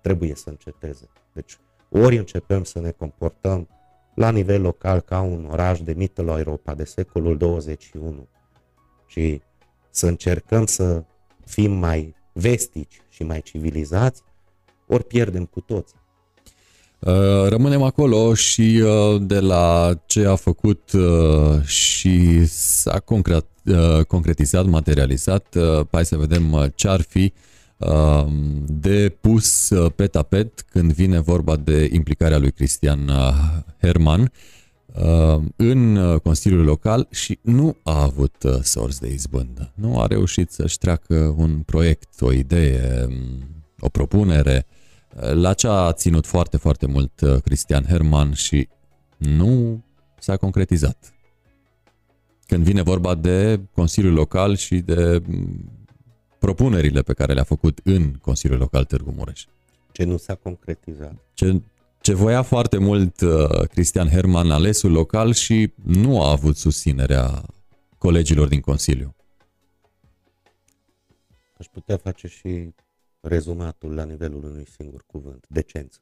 trebuie 0.02 0.36
să 0.36 0.50
înceteze. 0.50 1.10
Deci 1.34 1.58
ori 1.90 2.18
începem 2.18 2.64
să 2.64 2.80
ne 2.80 2.92
comportăm 2.92 3.68
la 4.16 4.32
nivel 4.32 4.62
local 4.62 5.00
ca 5.00 5.22
un 5.22 5.48
oraș 5.52 5.82
de 5.82 5.94
mită 5.94 6.22
la 6.22 6.38
Europa 6.38 6.74
de 6.74 6.84
secolul 6.84 7.38
21 7.38 8.28
și 9.08 9.42
să 9.90 10.08
încercăm 10.08 10.66
să 10.66 11.04
fim 11.46 11.72
mai 11.72 12.16
vestici 12.34 13.02
și 13.10 13.24
mai 13.24 13.42
civilizați, 13.42 14.24
ori 14.88 15.04
pierdem 15.04 15.46
cu 15.46 15.62
toți. 15.62 15.94
Uh, 17.02 17.48
rămânem 17.48 17.82
acolo 17.82 18.34
și 18.34 18.82
uh, 18.84 19.22
de 19.22 19.40
la 19.40 19.94
ce 20.06 20.26
a 20.26 20.36
făcut 20.36 20.92
uh, 20.92 21.64
și 21.64 22.46
s-a 22.46 23.00
concret, 23.00 23.46
concretizat, 24.08 24.66
materializat, 24.66 25.56
hai 25.92 26.06
să 26.06 26.18
vedem 26.18 26.72
ce 26.76 26.88
ar 26.88 27.02
fi 27.02 27.34
um, 27.78 28.64
de 28.68 29.18
pus 29.22 29.70
uh, 29.70 29.92
pe 29.96 30.08
tapet 30.08 30.66
când 30.70 30.94
vine 30.94 31.20
vorba 31.20 31.56
de 31.56 31.90
implicarea 31.92 32.38
lui 32.38 32.52
Cristian 32.52 33.08
uh, 33.08 33.34
Herman 33.82 34.32
în 35.56 36.00
Consiliul 36.24 36.64
Local 36.64 37.08
și 37.12 37.40
nu 37.42 37.78
a 37.84 38.02
avut 38.02 38.36
sorți 38.62 39.02
de 39.02 39.14
izbândă. 39.14 39.72
Nu 39.76 40.00
a 40.00 40.08
reușit 40.08 40.52
să-și 40.52 40.78
treacă 40.78 41.34
un 41.38 41.60
proiect, 41.66 42.22
o 42.22 42.32
idee, 42.32 43.06
um, 43.08 43.16
o 43.80 43.90
propunere. 43.90 44.66
La 45.16 45.54
ce 45.54 45.68
a 45.68 45.94
ținut 45.94 46.26
foarte, 46.26 46.58
foarte 46.58 46.86
mult 46.86 47.22
Cristian 47.44 47.84
Herman 47.84 48.34
și 48.34 48.68
nu 49.18 49.84
s-a 50.20 50.38
concretizat. 50.38 51.14
Când 52.46 52.64
vine 52.64 52.82
vorba 52.82 53.16
de 53.16 53.60
Consiliul 53.74 54.14
Local 54.14 54.56
și 54.56 54.76
de 54.76 55.22
propunerile 56.40 57.02
pe 57.02 57.14
care 57.14 57.34
le-a 57.34 57.44
făcut 57.44 57.80
în 57.84 58.14
Consiliul 58.14 58.60
Local 58.60 58.86
Târgu 58.86 59.12
Mureș. 59.12 59.46
Ce 59.92 60.04
nu 60.04 60.18
s-a 60.18 60.36
concretizat. 60.36 61.14
Ce, 61.34 61.62
ce 62.02 62.14
voia 62.14 62.42
foarte 62.42 62.78
mult 62.78 63.22
uh, 63.22 63.68
Cristian 63.70 64.10
Herman, 64.10 64.52
alesul 64.52 64.92
local 64.92 65.34
și 65.34 65.74
nu 65.84 66.24
a 66.24 66.32
avut 66.32 66.58
susținerea 66.58 67.44
colegilor 67.98 68.48
din 68.48 68.60
Consiliu. 68.60 69.16
Aș 71.58 71.66
putea 71.66 71.98
face 71.98 72.28
și 72.28 72.74
rezumatul 73.22 73.96
la 73.96 74.04
nivelul 74.04 74.44
unui 74.44 74.66
singur 74.66 75.04
cuvânt, 75.06 75.46
decență. 75.50 76.00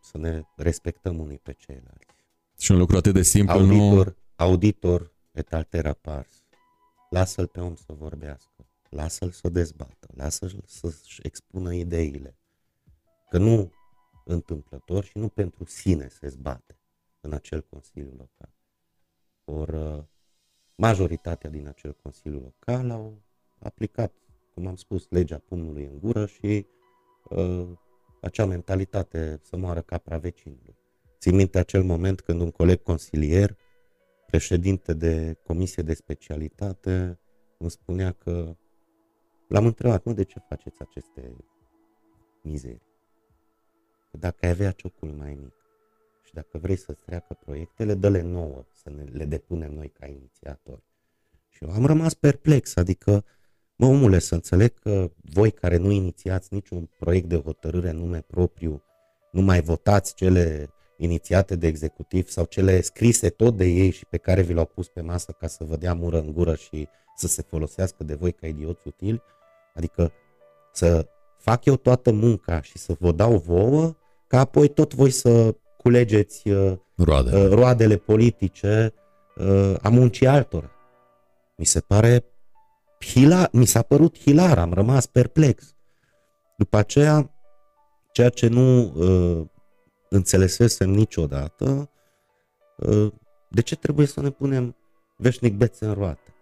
Să 0.00 0.18
ne 0.18 0.42
respectăm 0.56 1.18
unii 1.18 1.38
pe 1.38 1.52
ceilalți. 1.52 2.06
Și 2.58 2.70
un 2.70 2.78
lucru 2.78 2.96
atât 2.96 3.12
de 3.12 3.22
simplu 3.22 3.54
auditor, 3.54 4.06
nu... 4.06 4.14
Auditor 4.36 5.12
et 5.32 5.52
altera 5.52 5.92
pars. 5.92 6.44
Lasă-l 7.10 7.46
pe 7.46 7.60
om 7.60 7.74
să 7.74 7.92
vorbească, 7.92 8.68
lasă-l 8.88 9.30
să 9.30 9.48
dezbată, 9.48 10.08
lasă-l 10.14 10.62
să-și 10.66 11.20
expună 11.22 11.74
ideile. 11.74 12.38
Că 13.30 13.38
nu 13.38 13.72
întâmplător 14.24 15.04
și 15.04 15.18
nu 15.18 15.28
pentru 15.28 15.64
sine 15.64 16.08
se 16.08 16.28
zbate 16.28 16.78
în 17.20 17.32
acel 17.32 17.62
Consiliu 17.62 18.10
Local. 18.10 18.54
Or, 19.44 19.68
uh, 19.68 20.04
majoritatea 20.74 21.50
din 21.50 21.66
acel 21.66 21.94
Consiliu 22.02 22.40
Local 22.40 22.90
au 22.90 23.22
aplicat, 23.58 24.12
cum 24.56 24.66
am 24.66 24.76
spus, 24.76 25.06
legea 25.10 25.38
pumnului 25.38 25.84
în 25.84 25.98
gură 25.98 26.26
și 26.26 26.66
uh, 27.28 27.68
acea 28.20 28.46
mentalitate 28.46 29.40
să 29.42 29.56
moară 29.56 29.80
capra 29.80 30.18
vecinului. 30.18 30.76
Țin 31.18 31.34
minte 31.34 31.58
acel 31.58 31.82
moment 31.82 32.20
când 32.20 32.40
un 32.40 32.50
coleg 32.50 32.82
consilier, 32.82 33.56
președinte 34.26 34.94
de 34.94 35.38
comisie 35.42 35.82
de 35.82 35.94
specialitate, 35.94 37.18
îmi 37.58 37.70
spunea 37.70 38.12
că 38.12 38.56
l-am 39.48 39.66
întrebat, 39.66 40.04
nu 40.04 40.12
de 40.12 40.22
ce 40.22 40.38
faceți 40.48 40.80
aceste 40.80 41.36
mizerii? 42.42 42.82
Că 44.10 44.16
dacă 44.16 44.36
ai 44.40 44.50
avea 44.50 44.70
ciocul 44.70 45.08
mai 45.08 45.34
mic 45.34 45.54
și 46.22 46.34
dacă 46.34 46.58
vrei 46.58 46.76
să-ți 46.76 47.02
treacă 47.02 47.38
proiectele, 47.44 47.94
dă-le 47.94 48.22
nouă 48.22 48.64
să 48.72 48.90
ne, 48.90 49.02
le 49.02 49.24
depunem 49.24 49.72
noi 49.72 49.88
ca 49.88 50.06
inițiatori. 50.06 50.82
Și 51.48 51.64
eu 51.64 51.70
am 51.70 51.86
rămas 51.86 52.14
perplex, 52.14 52.76
adică, 52.76 53.24
mă 53.76 53.86
omule, 53.86 54.18
să 54.18 54.34
înțeleg 54.34 54.78
că 54.78 55.10
voi 55.22 55.50
care 55.50 55.76
nu 55.76 55.90
inițiați 55.90 56.48
niciun 56.50 56.90
proiect 56.98 57.28
de 57.28 57.36
hotărâre 57.36 57.88
în 57.88 57.96
nume 57.96 58.24
propriu, 58.26 58.82
nu 59.32 59.40
mai 59.40 59.60
votați 59.60 60.14
cele 60.14 60.70
inițiate 60.96 61.56
de 61.56 61.66
executiv 61.66 62.28
sau 62.28 62.44
cele 62.44 62.80
scrise 62.80 63.28
tot 63.28 63.56
de 63.56 63.64
ei 63.64 63.90
și 63.90 64.06
pe 64.06 64.16
care 64.16 64.42
vi 64.42 64.52
le-au 64.52 64.64
pus 64.64 64.88
pe 64.88 65.00
masă 65.00 65.32
ca 65.32 65.46
să 65.46 65.64
vă 65.64 65.76
dea 65.76 65.94
mură 65.94 66.18
în 66.18 66.32
gură 66.32 66.54
și 66.54 66.88
să 67.16 67.26
se 67.26 67.42
folosească 67.42 68.04
de 68.04 68.14
voi 68.14 68.32
ca 68.32 68.46
idioți 68.46 68.86
utili, 68.86 69.22
adică 69.74 70.12
să 70.72 71.06
fac 71.38 71.64
eu 71.64 71.76
toată 71.76 72.12
munca 72.12 72.62
și 72.62 72.78
să 72.78 72.96
vă 72.98 73.12
dau 73.12 73.36
vouă, 73.36 73.94
ca 74.26 74.38
apoi 74.38 74.68
tot 74.68 74.94
voi 74.94 75.10
să 75.10 75.54
culegeți 75.76 76.48
uh, 76.48 76.72
Roade. 76.96 77.36
uh, 77.36 77.48
roadele 77.50 77.96
politice 77.96 78.92
uh, 79.36 79.74
a 79.82 79.88
muncii 79.88 80.26
altora. 80.26 80.70
Mi 81.56 81.64
se 81.64 81.80
pare 81.80 82.24
hilar, 83.10 83.48
mi 83.52 83.66
s-a 83.66 83.82
părut 83.82 84.18
hilar, 84.18 84.58
am 84.58 84.72
rămas 84.72 85.06
perplex. 85.06 85.74
După 86.56 86.76
aceea, 86.76 87.30
ceea 88.12 88.28
ce 88.28 88.46
nu 88.46 88.92
uh, 88.94 89.46
înțelesesem 90.08 90.90
niciodată 90.90 91.90
uh, 92.76 93.12
de 93.50 93.60
ce 93.60 93.76
trebuie 93.76 94.06
să 94.06 94.20
ne 94.20 94.30
punem 94.30 94.76
veșnic 95.16 95.54
bețe 95.54 95.86
în 95.86 95.92
roate. 95.92 96.34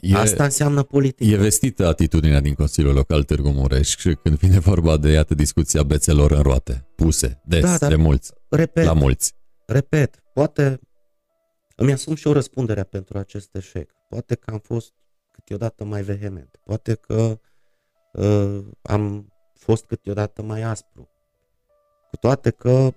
E, 0.00 0.16
Asta 0.16 0.44
înseamnă 0.44 0.82
politică. 0.82 1.34
E 1.34 1.36
vestită 1.36 1.86
atitudinea 1.86 2.40
din 2.40 2.54
Consiliul 2.54 2.94
Local 2.94 3.22
Târgu 3.22 3.48
Mureș 3.48 3.94
când 4.22 4.38
vine 4.38 4.58
vorba 4.58 4.96
de, 4.96 5.10
iată, 5.10 5.34
discuția 5.34 5.82
bețelor 5.82 6.30
în 6.30 6.42
roate, 6.42 6.86
puse, 6.96 7.40
des, 7.44 7.62
da, 7.62 7.76
dar, 7.76 7.88
de 7.88 7.96
mulți, 7.96 8.32
repet, 8.48 8.84
la 8.84 8.92
mulți. 8.92 9.34
Repet, 9.66 10.22
poate 10.34 10.80
îmi 11.76 11.92
asum 11.92 12.14
și 12.14 12.26
o 12.26 12.32
răspundere 12.32 12.82
pentru 12.82 13.18
acest 13.18 13.54
eșec. 13.54 13.90
Poate 14.08 14.34
că 14.34 14.50
am 14.50 14.58
fost 14.58 14.92
câteodată 15.34 15.84
mai 15.84 16.02
vehement, 16.02 16.60
poate 16.64 16.94
că 16.94 17.38
uh, 18.12 18.64
am 18.82 19.32
fost 19.54 19.84
câteodată 19.84 20.42
mai 20.42 20.62
aspru, 20.62 21.08
cu 22.10 22.16
toate 22.16 22.50
că 22.50 22.92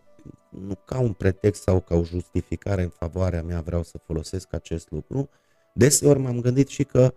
nu 0.49 0.75
ca 0.85 0.99
un 0.99 1.13
pretext 1.13 1.61
sau 1.61 1.79
ca 1.79 1.95
o 1.95 2.03
justificare 2.03 2.81
în 2.81 2.89
favoarea 2.89 3.43
mea 3.43 3.61
vreau 3.61 3.83
să 3.83 3.97
folosesc 3.97 4.53
acest 4.53 4.91
lucru, 4.91 5.29
deseori 5.73 6.19
m-am 6.19 6.41
gândit 6.41 6.67
și 6.67 6.83
că 6.83 7.13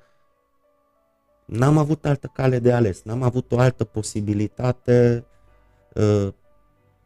n-am 1.45 1.79
avut 1.79 2.05
altă 2.05 2.31
cale 2.33 2.59
de 2.59 2.73
ales, 2.73 3.03
n-am 3.03 3.23
avut 3.23 3.53
o 3.53 3.59
altă 3.59 3.85
posibilitate 3.85 5.27
uh, 5.95 6.29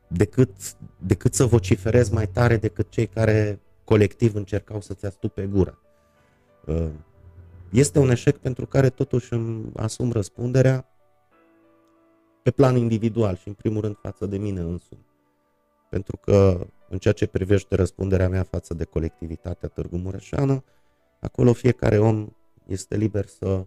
decât, 0.09 0.51
decât 0.99 1.35
să 1.35 1.45
vociferez 1.45 2.09
mai 2.09 2.29
tare 2.29 2.57
decât 2.57 2.91
cei 2.91 3.07
care 3.07 3.61
colectiv 3.85 4.35
încercau 4.35 4.81
să-ți 4.81 5.07
astupe 5.07 5.47
gura. 5.47 5.79
Uh, 6.67 6.91
este 7.75 7.99
un 7.99 8.11
eșec 8.11 8.37
pentru 8.37 8.66
care 8.66 8.91
totuși 8.91 9.33
îmi 9.33 9.70
asum 9.77 10.12
răspunderea 10.12 10.89
pe 12.43 12.51
plan 12.51 12.77
individual 12.77 13.37
și 13.37 13.49
în 13.49 13.55
primul 13.55 13.81
rând 13.81 13.97
față 13.97 14.27
de 14.27 14.39
mine 14.39 14.61
însumi. 14.61 15.07
Pentru 15.91 16.16
că 16.16 16.66
în 16.89 16.99
ceea 16.99 17.14
ce 17.14 17.27
privește 17.27 17.75
răspunderea 17.75 18.29
mea 18.29 18.43
față 18.43 18.75
de 18.75 18.85
colectivitatea 18.85 19.68
Târgu 19.68 19.97
Mureșeană, 19.97 20.64
acolo 21.20 21.53
fiecare 21.53 21.99
om 21.99 22.29
este 22.66 22.97
liber 22.97 23.27
să 23.27 23.66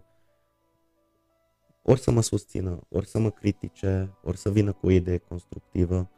ori 1.82 2.00
să 2.00 2.10
mă 2.10 2.22
susțină, 2.22 2.80
ori 2.88 3.06
să 3.06 3.18
mă 3.18 3.30
critique, 3.30 4.16
ori 4.22 4.36
să 4.36 4.50
vină 4.50 4.72
cu 4.72 4.86
o 4.86 4.90
idee 4.90 5.18
constructivă. 5.18 6.10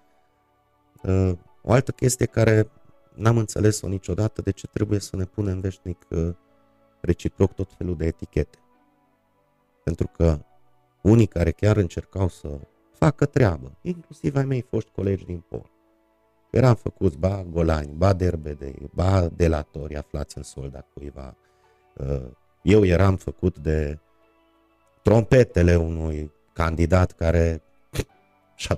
Uh, 1.02 1.32
o 1.62 1.72
altă 1.72 1.92
chestie 1.92 2.26
care 2.26 2.70
n-am 3.14 3.36
înțeles-o 3.36 3.88
niciodată, 3.88 4.42
de 4.42 4.50
ce 4.50 4.66
trebuie 4.66 4.98
să 4.98 5.16
ne 5.16 5.24
punem 5.24 5.60
veșnic 5.60 6.06
uh, 6.10 6.34
reciproc 7.00 7.52
tot 7.52 7.72
felul 7.72 7.96
de 7.96 8.06
etichete. 8.06 8.58
Pentru 9.82 10.06
că 10.06 10.38
unii 11.00 11.26
care 11.26 11.50
chiar 11.50 11.76
încercau 11.76 12.28
să 12.28 12.60
facă 12.92 13.26
treabă, 13.26 13.72
inclusiv 13.82 14.36
ai 14.36 14.44
mei 14.44 14.60
foști 14.60 14.90
colegi 14.90 15.24
din 15.24 15.44
pol. 15.48 15.70
Eram 16.50 16.74
făcuți 16.74 17.18
ba 17.18 17.44
golani, 17.50 17.92
ba 17.92 18.12
derbedei, 18.12 18.90
ba 18.94 19.28
delatori 19.28 19.96
aflați 19.96 20.36
în 20.36 20.42
solda 20.42 20.86
cuiva. 20.94 21.36
Uh, 21.96 22.26
eu 22.62 22.84
eram 22.84 23.16
făcut 23.16 23.58
de 23.58 23.98
trompetele 25.02 25.76
unui 25.76 26.32
candidat 26.52 27.12
care 27.12 27.62
17% 28.68 28.72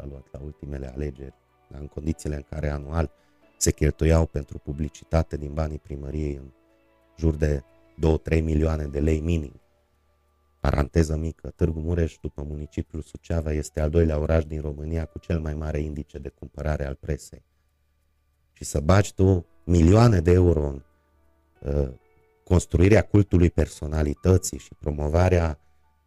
a 0.00 0.04
luat 0.08 0.26
la 0.30 0.40
ultimele 0.44 0.92
alegeri, 0.94 1.34
în 1.70 1.86
condițiile 1.86 2.36
în 2.36 2.44
care 2.50 2.68
anual 2.68 3.10
se 3.56 3.72
cheltuiau 3.72 4.26
pentru 4.26 4.58
publicitate 4.58 5.36
din 5.36 5.52
banii 5.54 5.78
primăriei 5.78 6.34
în 6.34 6.50
jur 7.16 7.34
de 7.34 7.62
2-3 8.38 8.42
milioane 8.42 8.86
de 8.86 9.00
lei 9.00 9.20
minim. 9.20 9.60
Paranteză 10.60 11.16
mică, 11.16 11.50
Târgu 11.50 11.80
Mureș, 11.80 12.16
după 12.20 12.42
municipiul 12.42 13.02
Suceava, 13.02 13.52
este 13.52 13.80
al 13.80 13.90
doilea 13.90 14.18
oraș 14.18 14.44
din 14.44 14.60
România 14.60 15.04
cu 15.04 15.18
cel 15.18 15.40
mai 15.40 15.54
mare 15.54 15.78
indice 15.78 16.18
de 16.18 16.28
cumpărare 16.28 16.86
al 16.86 16.94
presei. 16.94 17.44
Și 18.52 18.64
să 18.64 18.80
bagi 18.80 19.14
tu 19.14 19.46
milioane 19.64 20.20
de 20.20 20.32
euro 20.32 20.66
în 20.66 20.82
uh, 21.60 21.88
construirea 22.44 23.02
cultului 23.02 23.50
personalității 23.50 24.58
și 24.58 24.74
promovarea 24.74 25.58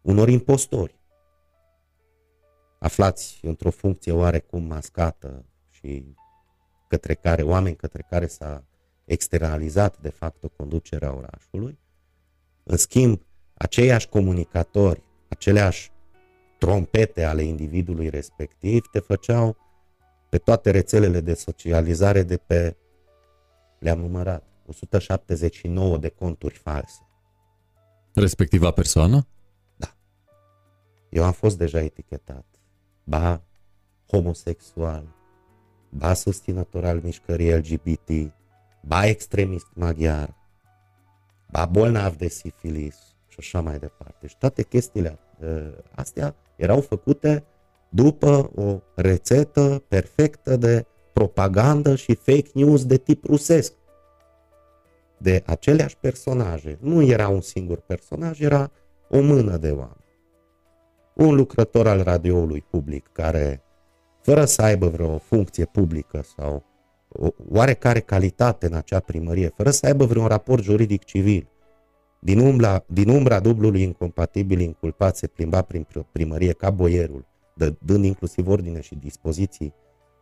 unor 0.02 0.28
impostori 0.28 1.00
aflați 2.80 3.38
într-o 3.42 3.70
funcție 3.70 4.12
oarecum 4.12 4.62
mascată 4.62 5.44
și 5.70 6.14
către 6.88 7.14
care, 7.14 7.42
oameni 7.42 7.76
către 7.76 8.06
care 8.10 8.26
s-a 8.26 8.64
externalizat 9.10 9.98
de 10.00 10.08
fapt 10.08 10.44
conducerea 10.56 11.14
orașului. 11.16 11.78
În 12.62 12.76
schimb, 12.76 13.22
aceiași 13.54 14.08
comunicatori, 14.08 15.02
aceleași 15.28 15.90
trompete 16.58 17.24
ale 17.24 17.42
individului 17.42 18.08
respectiv 18.08 18.86
te 18.92 18.98
făceau 18.98 19.56
pe 20.28 20.38
toate 20.38 20.70
rețelele 20.70 21.20
de 21.20 21.34
socializare 21.34 22.22
de 22.22 22.36
pe, 22.36 22.76
le-am 23.78 23.98
numărat, 23.98 24.44
179 24.66 25.98
de 25.98 26.08
conturi 26.08 26.54
false. 26.54 27.06
Respectiva 28.14 28.70
persoană? 28.70 29.26
Da. 29.76 29.96
eu 31.08 31.24
am 31.24 31.32
fost 31.32 31.58
deja 31.58 31.80
etichetat, 31.80 32.46
ba 33.04 33.42
homosexual, 34.06 35.14
ba 35.88 36.14
susținător 36.14 36.84
al 36.84 37.00
mișcării 37.00 37.56
LGBT, 37.56 38.32
ba 38.80 39.06
extremist 39.06 39.66
maghiar, 39.74 40.34
ba 41.50 41.66
bolnav 41.66 42.16
de 42.16 42.28
sifilis 42.28 42.96
și 43.28 43.36
așa 43.38 43.60
mai 43.60 43.78
departe. 43.78 44.26
Și 44.26 44.36
toate 44.38 44.62
chestiile 44.62 45.18
uh, 45.40 45.72
astea 45.94 46.34
erau 46.56 46.80
făcute 46.80 47.44
după 47.88 48.50
o 48.54 48.80
rețetă 48.94 49.84
perfectă 49.88 50.56
de 50.56 50.86
propagandă 51.12 51.94
și 51.94 52.14
fake 52.14 52.50
news 52.54 52.86
de 52.86 52.96
tip 52.96 53.24
rusesc. 53.24 53.72
De 55.18 55.42
aceleași 55.46 55.96
personaje. 55.96 56.78
Nu 56.80 57.02
era 57.02 57.28
un 57.28 57.40
singur 57.40 57.80
personaj, 57.80 58.40
era 58.40 58.70
o 59.08 59.20
mână 59.20 59.56
de 59.56 59.70
oameni. 59.70 60.04
Un 61.14 61.34
lucrător 61.34 61.86
al 61.86 62.02
radioului 62.02 62.64
public 62.70 63.08
care, 63.12 63.62
fără 64.22 64.44
să 64.44 64.62
aibă 64.62 64.88
vreo 64.88 65.18
funcție 65.18 65.64
publică 65.64 66.22
sau 66.36 66.54
o 66.54 66.62
oarecare 67.48 68.00
calitate 68.00 68.66
în 68.66 68.74
acea 68.74 69.00
primărie, 69.00 69.52
fără 69.56 69.70
să 69.70 69.86
aibă 69.86 70.04
vreun 70.04 70.26
raport 70.26 70.62
juridic 70.62 71.04
civil, 71.04 71.48
din 72.20 72.38
umbra, 72.38 72.84
din 72.86 73.08
umbra 73.08 73.40
dublului 73.40 73.82
incompatibil 73.82 74.60
inculpat 74.60 75.16
se 75.16 75.26
plimba 75.26 75.62
prin 75.62 75.86
primărie 76.12 76.52
ca 76.52 76.70
boierul, 76.70 77.26
dând 77.78 78.04
inclusiv 78.04 78.48
ordine 78.48 78.80
și 78.80 78.94
dispoziții 78.94 79.74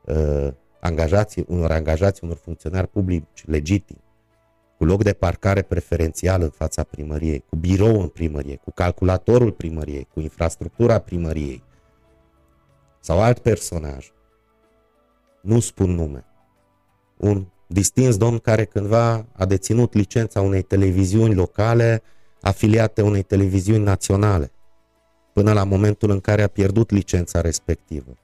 uh, 0.04 0.48
angajații, 0.80 1.44
unor 1.48 1.70
angajați, 1.70 2.24
unor 2.24 2.36
funcționari 2.36 2.88
publici 2.88 3.44
legitimi, 3.46 4.04
cu 4.76 4.84
loc 4.84 5.02
de 5.02 5.12
parcare 5.12 5.62
preferențial 5.62 6.42
în 6.42 6.50
fața 6.50 6.82
primăriei, 6.82 7.44
cu 7.48 7.56
birou 7.56 8.00
în 8.00 8.08
primărie, 8.08 8.56
cu 8.56 8.70
calculatorul 8.70 9.52
primăriei, 9.52 10.08
cu 10.12 10.20
infrastructura 10.20 10.98
primăriei 10.98 11.62
sau 13.00 13.20
alt 13.20 13.38
personaj, 13.38 14.12
nu 15.40 15.60
spun 15.60 15.90
nume, 15.90 16.24
un 17.18 17.46
distins 17.66 18.16
domn 18.16 18.38
care 18.38 18.64
cândva 18.64 19.26
a 19.32 19.44
deținut 19.44 19.94
licența 19.94 20.40
unei 20.40 20.62
televiziuni 20.62 21.34
locale 21.34 22.02
afiliate 22.40 23.02
unei 23.02 23.22
televiziuni 23.22 23.84
naționale, 23.84 24.50
până 25.32 25.52
la 25.52 25.64
momentul 25.64 26.10
în 26.10 26.20
care 26.20 26.42
a 26.42 26.48
pierdut 26.48 26.90
licența 26.90 27.40
respectivă, 27.40 28.16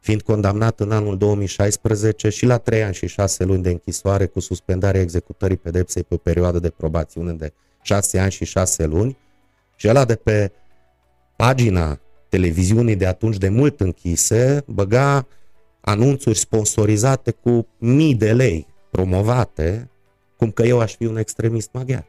fiind 0.00 0.22
condamnat 0.22 0.80
în 0.80 0.90
anul 0.90 1.18
2016 1.18 2.28
și 2.28 2.46
la 2.46 2.58
3 2.58 2.82
ani 2.82 2.94
și 2.94 3.06
6 3.06 3.44
luni 3.44 3.62
de 3.62 3.70
închisoare 3.70 4.26
cu 4.26 4.40
suspendarea 4.40 5.00
executării 5.00 5.56
pedepsei 5.56 6.02
pe 6.02 6.14
o 6.14 6.16
perioadă 6.16 6.58
de 6.58 6.70
probațiune 6.70 7.32
de 7.32 7.52
6 7.82 8.18
ani 8.18 8.30
și 8.30 8.44
6 8.44 8.86
luni, 8.86 9.16
și 9.76 9.88
ăla 9.88 10.04
de 10.04 10.14
pe 10.14 10.52
pagina 11.36 12.00
televiziunii 12.28 12.96
de 12.96 13.06
atunci 13.06 13.36
de 13.36 13.48
mult 13.48 13.80
închise, 13.80 14.64
băga 14.66 15.26
anunțuri 15.84 16.38
sponsorizate 16.38 17.30
cu 17.30 17.66
mii 17.78 18.14
de 18.14 18.32
lei 18.32 18.66
promovate, 18.90 19.90
cum 20.36 20.50
că 20.50 20.62
eu 20.62 20.80
aș 20.80 20.94
fi 20.94 21.04
un 21.04 21.16
extremist 21.16 21.68
maghiar. 21.72 22.06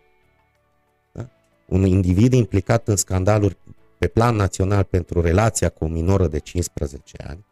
Da? 1.11 1.29
Un 1.65 1.85
individ 1.85 2.33
implicat 2.33 2.87
în 2.87 2.95
scandaluri 2.95 3.57
pe 3.97 4.07
plan 4.07 4.35
național 4.35 4.83
pentru 4.83 5.21
relația 5.21 5.69
cu 5.69 5.83
o 5.83 5.87
minoră 5.87 6.27
de 6.27 6.39
15 6.39 7.15
ani, 7.27 7.45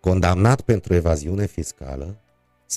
condamnat 0.00 0.60
pentru 0.60 0.94
evaziune 0.94 1.46
fiscală, 1.46 2.16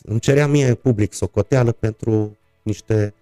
îmi 0.03 0.19
cerea 0.19 0.47
mie 0.47 0.73
public 0.73 1.13
socoteală 1.13 1.71
pentru 1.71 2.37
niște 2.61 3.13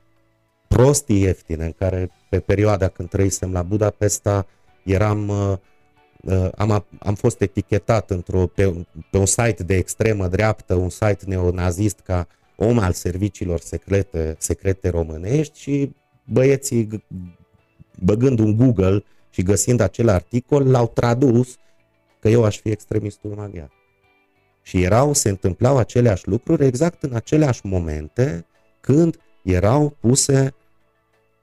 prostii 0.68 1.22
ieftine 1.22 1.66
în 1.66 1.72
care 1.72 2.12
pe 2.30 2.40
perioada 2.40 2.88
când 2.88 3.10
trăisem 3.10 3.52
la 3.52 3.64
Budapesta 3.64 4.48
eram 4.84 5.28
uh, 5.28 5.38
uh, 5.38 5.58
am, 6.56 6.86
am 7.00 7.16
fost 7.16 7.42
etichetat 7.42 8.12
într-o, 8.12 8.48
pe, 8.48 8.86
pe 9.12 9.18
un 9.18 9.26
site 9.26 9.64
de 9.66 9.76
extremă 9.76 10.28
dreaptă, 10.28 10.74
un 10.74 10.90
site 10.90 11.20
neonazist 11.26 12.00
ca 12.00 12.28
om 12.56 12.80
al 12.80 12.92
serviciilor 12.92 13.60
secrete, 13.60 14.36
secrete 14.38 14.90
românești 14.90 15.60
și 15.60 15.92
băieții 16.24 17.04
băgând 18.00 18.40
un 18.40 18.56
Google 18.56 19.04
și 19.30 19.42
găsind 19.42 19.80
acel 19.80 20.10
articol, 20.10 20.70
l-au 20.70 20.88
tradus 20.88 21.58
că 22.20 22.30
eu 22.30 22.44
aș 22.44 22.60
fi 22.60 22.70
extremistul 22.70 23.34
maghiar. 23.36 23.72
Și 24.62 24.82
erau, 24.82 25.14
se 25.14 25.30
întâmplau 25.30 25.78
aceleași 25.78 26.28
lucruri 26.28 26.66
exact 26.66 27.04
în 27.04 27.14
aceleași 27.14 27.66
momente 27.66 28.46
când 28.82 29.20
erau 29.44 29.98
puse 30.00 30.54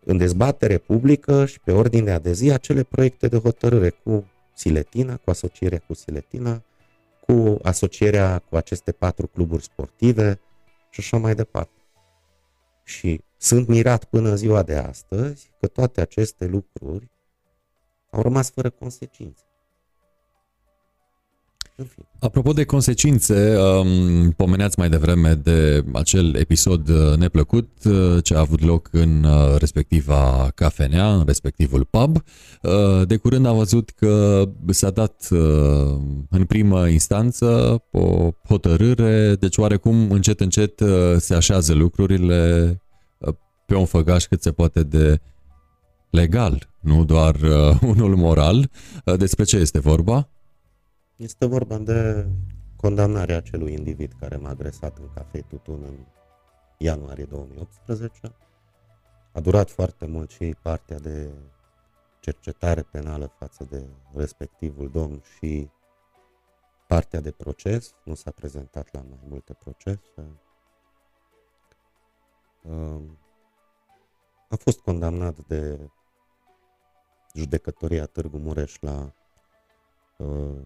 în 0.05 0.17
dezbatere 0.17 0.79
publică 0.79 1.47
și 1.47 1.61
pe 1.61 1.73
ordinea 1.73 2.19
de 2.19 2.33
zi 2.33 2.51
acele 2.51 2.83
proiecte 2.83 3.29
de 3.29 3.37
hotărâre 3.39 3.91
cu 3.91 4.25
Siletina, 4.55 5.17
cu 5.17 5.31
asocierea 5.31 5.83
cu 5.87 5.95
Siletina, 5.95 6.63
cu 7.27 7.59
asocierea 7.63 8.39
cu 8.39 8.57
aceste 8.57 8.93
patru 8.93 9.27
cluburi 9.27 9.63
sportive 9.63 10.41
și 10.91 11.01
așa 11.01 11.17
mai 11.17 11.35
departe. 11.35 11.81
Și 12.85 13.25
sunt 13.37 13.69
mirat 13.69 14.05
până 14.05 14.35
ziua 14.35 14.63
de 14.63 14.77
astăzi 14.77 15.51
că 15.61 15.67
toate 15.67 16.01
aceste 16.01 16.47
lucruri 16.47 17.11
au 18.11 18.23
rămas 18.23 18.51
fără 18.51 18.71
consecințe. 18.71 19.43
Apropo 22.19 22.53
de 22.53 22.65
consecințe, 22.65 23.57
um, 23.57 24.31
pomeneați 24.31 24.79
mai 24.79 24.89
devreme 24.89 25.35
de 25.35 25.85
acel 25.93 26.35
episod 26.35 26.89
uh, 26.89 27.17
neplăcut 27.17 27.71
uh, 27.85 28.25
ce 28.25 28.35
a 28.35 28.39
avut 28.39 28.61
loc 28.61 28.89
în 28.93 29.25
uh, 29.25 29.57
respectiva 29.59 30.51
cafenea, 30.55 31.15
în 31.15 31.23
respectivul 31.27 31.85
pub. 31.85 32.23
De 33.07 33.17
curând 33.17 33.47
am 33.47 33.57
văzut 33.57 33.91
că 33.91 34.45
s-a 34.69 34.91
dat 34.91 35.29
în 36.31 36.45
primă 36.47 36.89
instanță 36.89 37.83
o 37.91 38.31
hotărâre, 38.49 39.35
deci 39.35 39.57
oarecum 39.57 40.11
încet 40.11 40.41
încet 40.41 40.83
se 41.17 41.35
așează 41.35 41.75
lucrurile 41.75 42.81
pe 43.67 43.75
un 43.75 43.85
făgaș 43.85 44.25
cât 44.25 44.43
se 44.43 44.53
poate 44.53 44.83
de 44.83 45.21
legal, 46.11 46.69
nu 46.81 47.05
doar 47.05 47.37
unul 47.93 48.17
moral. 48.17 48.71
Despre 49.17 49.45
ce 49.45 49.57
este 49.57 49.79
vorba? 49.79 50.29
Este 51.23 51.47
vorba 51.47 51.79
de 51.79 52.27
condamnarea 52.77 53.37
acelui 53.37 53.73
individ 53.73 54.13
care 54.21 54.37
m-a 54.37 54.49
agresat 54.49 54.99
în 54.99 55.09
cafei 55.15 55.43
Tutun 55.43 55.83
în 55.83 55.99
ianuarie 56.79 57.25
2018. 57.25 58.35
A 59.33 59.41
durat 59.41 59.71
foarte 59.71 60.07
mult 60.07 60.31
și 60.31 60.57
partea 60.63 60.99
de 60.99 61.31
cercetare 62.21 62.83
penală 62.83 63.27
față 63.39 63.65
de 63.65 63.87
respectivul 64.15 64.91
domn 64.91 65.23
și 65.37 65.71
partea 66.87 67.21
de 67.21 67.31
proces. 67.31 67.95
Nu 68.05 68.15
s-a 68.15 68.31
prezentat 68.31 68.93
la 68.93 69.01
mai 69.09 69.21
multe 69.29 69.53
procese. 69.53 70.41
A 74.49 74.57
fost 74.57 74.81
condamnat 74.81 75.47
de 75.47 75.91
judecătoria 77.35 78.07
Târgu 78.07 78.39
Mureș 78.39 78.79
la 78.81 79.13
uh, 80.17 80.63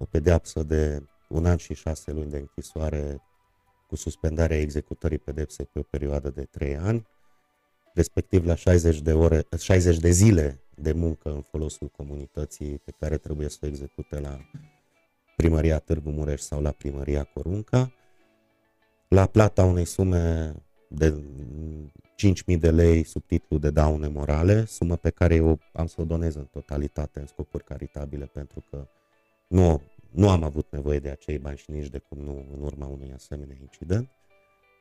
o 0.00 0.04
pedeapsă 0.04 0.62
de 0.62 1.02
un 1.28 1.46
an 1.46 1.56
și 1.56 1.74
șase 1.74 2.12
luni 2.12 2.30
de 2.30 2.36
închisoare 2.36 3.22
cu 3.86 3.96
suspendarea 3.96 4.60
executării 4.60 5.18
pedepsei 5.18 5.66
pe 5.72 5.78
o 5.78 5.82
perioadă 5.82 6.30
de 6.30 6.44
trei 6.44 6.76
ani, 6.76 7.06
respectiv 7.94 8.46
la 8.46 8.54
60 8.54 9.00
de, 9.00 9.12
ore, 9.12 9.46
60 9.58 9.98
de 9.98 10.10
zile 10.10 10.60
de 10.74 10.92
muncă 10.92 11.30
în 11.30 11.42
folosul 11.42 11.88
comunității 11.88 12.78
pe 12.78 12.94
care 12.98 13.16
trebuie 13.16 13.48
să 13.48 13.58
o 13.62 13.66
execute 13.66 14.20
la 14.20 14.38
primăria 15.36 15.78
Târgu 15.78 16.10
Mureș 16.10 16.40
sau 16.40 16.62
la 16.62 16.70
primăria 16.70 17.24
Corunca, 17.24 17.92
la 19.08 19.26
plata 19.26 19.64
unei 19.64 19.84
sume 19.84 20.54
de 20.88 21.22
5.000 22.54 22.58
de 22.58 22.70
lei 22.70 23.04
sub 23.04 23.26
titlu 23.26 23.58
de 23.58 23.70
daune 23.70 24.08
morale, 24.08 24.64
sumă 24.64 24.96
pe 24.96 25.10
care 25.10 25.34
eu 25.34 25.58
am 25.72 25.86
să 25.86 26.00
o 26.00 26.04
donez 26.04 26.34
în 26.34 26.44
totalitate 26.44 27.20
în 27.20 27.26
scopuri 27.26 27.64
caritabile 27.64 28.24
pentru 28.24 28.64
că 28.70 28.86
nu, 29.46 29.82
nu 30.10 30.28
am 30.28 30.42
avut 30.42 30.66
nevoie 30.70 30.98
de 30.98 31.08
acei 31.08 31.38
bani 31.38 31.56
și 31.56 31.70
nici 31.70 31.88
de 31.88 31.98
cum 31.98 32.18
nu 32.18 32.46
în 32.52 32.62
urma 32.62 32.86
unui 32.86 33.12
asemenea 33.12 33.56
incident 33.60 34.10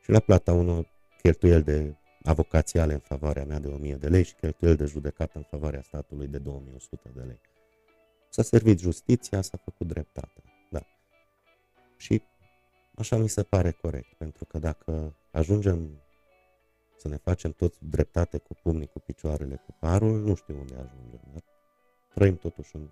și 0.02 0.12
la 0.12 0.20
plata 0.20 0.54
unor 0.54 0.88
cheltuieli 1.22 1.64
de 1.64 1.96
avocațiale 2.24 2.94
în 2.94 3.00
favoarea 3.00 3.46
mea 3.46 3.60
de 3.60 3.68
1000 3.68 3.96
de 3.96 4.08
lei 4.08 4.24
și 4.24 4.36
cheltuieli 4.36 4.78
de 4.78 4.86
judecată 4.86 5.38
în 5.38 5.44
favoarea 5.44 5.82
statului 5.82 6.28
de 6.28 6.38
2100 6.38 7.10
de 7.16 7.22
lei. 7.22 7.40
S-a 8.30 8.42
servit 8.42 8.80
justiția, 8.80 9.42
s-a 9.42 9.58
făcut 9.58 9.88
dreptate. 9.88 10.44
Da. 10.70 10.82
Și 11.98 12.22
așa 12.96 13.18
mi 13.18 13.30
se 13.30 13.44
pare 13.44 13.72
corect, 13.72 14.14
pentru 14.14 14.46
că 14.46 14.60
dacă 14.60 15.16
ajungem 15.32 16.02
să 16.98 17.08
ne 17.08 17.18
facem 17.18 17.52
toți 17.52 17.80
dreptate 17.82 18.38
cu 18.38 18.54
pumnii, 18.64 18.88
cu 18.88 19.00
picioarele, 19.00 19.56
cu 19.56 19.76
parul, 19.80 20.20
nu 20.20 20.36
știu 20.36 20.58
unde 20.60 20.74
ajungem. 20.74 21.22
Dar 21.32 21.44
trăim 22.14 22.36
totuși 22.36 22.76
în 22.76 22.90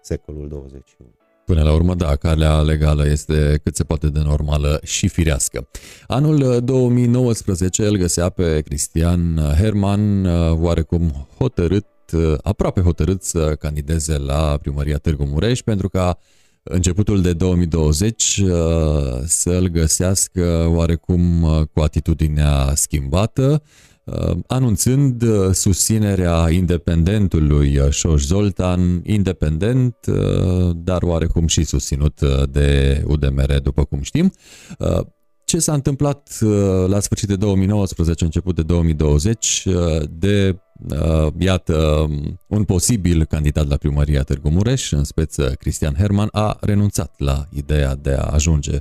secolul 0.00 0.48
21. 0.48 1.10
Până 1.50 1.62
la 1.62 1.72
urmă, 1.72 1.94
da, 1.94 2.16
calea 2.16 2.60
legală 2.60 3.06
este 3.06 3.60
cât 3.64 3.76
se 3.76 3.84
poate 3.84 4.08
de 4.08 4.20
normală 4.24 4.80
și 4.82 5.08
firească. 5.08 5.68
Anul 6.06 6.60
2019 6.64 7.86
îl 7.86 7.96
găsea 7.96 8.28
pe 8.28 8.60
Cristian 8.60 9.40
Herman 9.58 10.24
uh, 10.24 10.58
oarecum 10.58 11.28
hotărât 11.38 11.86
fost 12.10 12.38
aproape 12.42 12.80
hotărât 12.80 13.22
să 13.22 13.54
candideze 13.58 14.18
la 14.18 14.58
primăria 14.62 14.96
Târgu 14.96 15.24
Mureș 15.24 15.60
pentru 15.60 15.88
ca 15.88 16.18
începutul 16.62 17.22
de 17.22 17.32
2020 17.32 18.42
să-l 19.24 19.66
găsească 19.66 20.66
oarecum 20.74 21.46
cu 21.72 21.80
atitudinea 21.80 22.72
schimbată, 22.74 23.62
anunțând 24.46 25.24
susținerea 25.52 26.50
independentului 26.50 27.78
Șoș 27.90 28.24
Zoltan, 28.24 29.00
independent, 29.04 29.94
dar 30.74 31.02
oarecum 31.02 31.46
și 31.46 31.64
susținut 31.64 32.20
de 32.50 33.02
UDMR, 33.06 33.58
după 33.62 33.84
cum 33.84 34.02
știm. 34.02 34.32
Ce 35.44 35.58
s-a 35.58 35.72
întâmplat 35.72 36.38
la 36.86 37.00
sfârșit 37.00 37.28
de 37.28 37.36
2019, 37.36 38.24
început 38.24 38.54
de 38.54 38.62
2020, 38.62 39.66
de 40.10 40.58
iată, 41.38 42.08
un 42.46 42.64
posibil 42.64 43.24
candidat 43.24 43.68
la 43.68 43.76
primăria 43.76 44.22
Târgu 44.22 44.50
Mureș, 44.50 44.92
în 44.92 45.04
speță 45.04 45.54
Cristian 45.58 45.94
Herman, 45.94 46.28
a 46.32 46.56
renunțat 46.60 47.14
la 47.18 47.46
ideea 47.50 47.94
de 47.94 48.10
a 48.10 48.22
ajunge 48.22 48.78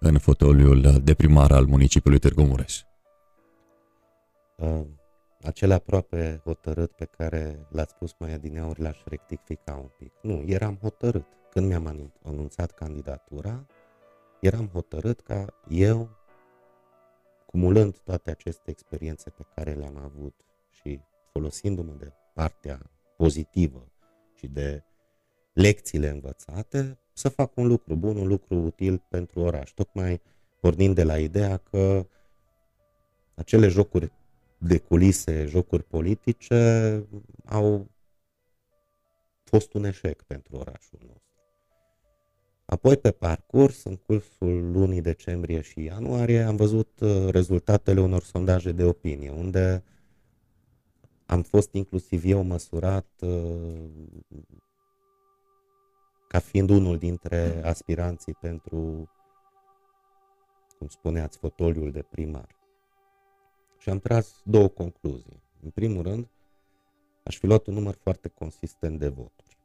în 0.00 0.18
fotoliul 0.18 1.00
de 1.04 1.14
primar 1.14 1.52
al 1.52 1.64
municipiului 1.64 2.18
Târgu 2.18 2.42
Mureș. 2.42 2.80
Uh, 4.56 4.86
acel 5.42 5.70
aproape 5.70 6.40
hotărât 6.44 6.92
pe 6.92 7.04
care 7.04 7.66
l-ați 7.68 7.92
spus 7.92 8.14
mai 8.18 8.32
adineauri 8.32 8.80
l-aș 8.80 9.02
rectifica 9.04 9.74
un 9.74 9.90
pic. 9.98 10.12
Nu, 10.22 10.42
eram 10.46 10.78
hotărât. 10.82 11.26
Când 11.50 11.66
mi-am 11.68 12.12
anunțat 12.22 12.72
candidatura, 12.72 13.66
eram 14.40 14.68
hotărât 14.72 15.20
ca 15.20 15.46
eu, 15.68 16.08
cumulând 17.46 17.98
toate 17.98 18.30
aceste 18.30 18.70
experiențe 18.70 19.30
pe 19.30 19.42
care 19.54 19.72
le-am 19.72 19.96
avut 19.96 20.34
și 20.70 21.00
folosindu-mă 21.32 21.92
de 21.92 22.12
partea 22.34 22.90
pozitivă 23.16 23.92
și 24.34 24.46
de 24.46 24.82
lecțiile 25.52 26.08
învățate, 26.08 26.98
să 27.12 27.28
fac 27.28 27.56
un 27.56 27.66
lucru 27.66 27.94
bun, 27.94 28.16
un 28.16 28.26
lucru 28.26 28.54
util 28.54 29.02
pentru 29.08 29.40
oraș. 29.40 29.70
Tocmai 29.70 30.20
pornind 30.60 30.94
de 30.94 31.02
la 31.02 31.18
ideea 31.18 31.56
că 31.56 32.06
acele 33.34 33.68
jocuri 33.68 34.12
de 34.58 34.78
culise, 34.78 35.46
jocuri 35.46 35.82
politice 35.82 37.02
au 37.44 37.90
fost 39.44 39.74
un 39.74 39.84
eșec 39.84 40.22
pentru 40.22 40.56
orașul 40.56 40.98
nostru. 41.06 41.24
Apoi, 42.64 42.96
pe 42.96 43.10
parcurs, 43.10 43.84
în 43.84 43.96
cursul 43.96 44.70
lunii 44.70 45.00
decembrie 45.00 45.60
și 45.60 45.82
ianuarie, 45.82 46.42
am 46.42 46.56
văzut 46.56 47.00
uh, 47.00 47.28
rezultatele 47.28 48.00
unor 48.00 48.22
sondaje 48.22 48.72
de 48.72 48.84
opinie, 48.84 49.30
unde 49.30 49.84
am 51.26 51.42
fost 51.42 51.72
inclusiv 51.72 52.24
eu 52.24 52.42
măsurat 52.42 53.06
uh, 53.20 53.90
ca 56.28 56.38
fiind 56.38 56.70
unul 56.70 56.98
dintre 56.98 57.64
aspiranții 57.64 58.34
pentru, 58.34 59.10
cum 60.78 60.88
spuneați, 60.88 61.38
fotoliul 61.38 61.90
de 61.90 62.02
primar. 62.02 62.55
Și 63.78 63.88
am 63.88 63.98
tras 63.98 64.40
două 64.44 64.68
concluzii. 64.68 65.42
În 65.62 65.70
primul 65.70 66.02
rând, 66.02 66.28
aș 67.22 67.38
fi 67.38 67.46
luat 67.46 67.66
un 67.66 67.74
număr 67.74 67.94
foarte 68.02 68.28
consistent 68.28 68.98
de 68.98 69.08
voturi. 69.08 69.58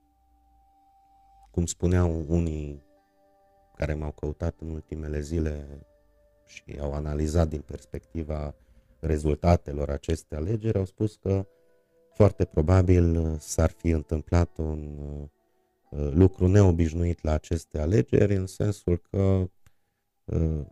Cum 1.52 1.66
spuneau 1.66 2.26
unii 2.28 2.84
care 3.76 3.94
m-au 3.94 4.12
căutat 4.12 4.60
în 4.60 4.70
ultimele 4.70 5.20
zile 5.20 5.86
și 6.46 6.78
au 6.80 6.94
analizat 6.94 7.48
din 7.48 7.62
perspectiva 7.62 8.56
rezultatelor 9.00 9.90
acestei 9.90 10.38
alegeri, 10.38 10.78
au 10.78 10.86
spus 10.86 11.16
că 11.16 11.46
foarte 12.14 12.46
probabil 12.46 13.38
s-ar 13.40 13.72
fi 13.72 13.90
întâmplat 13.90 14.58
un 14.58 14.98
uh, 15.90 16.12
lucru 16.14 16.48
neobișnuit 16.48 17.24
la 17.24 17.32
aceste 17.32 17.80
alegeri, 17.80 18.36
în 18.36 18.48
sensul 18.48 18.98
că 18.98 19.50
uh, 20.26 20.66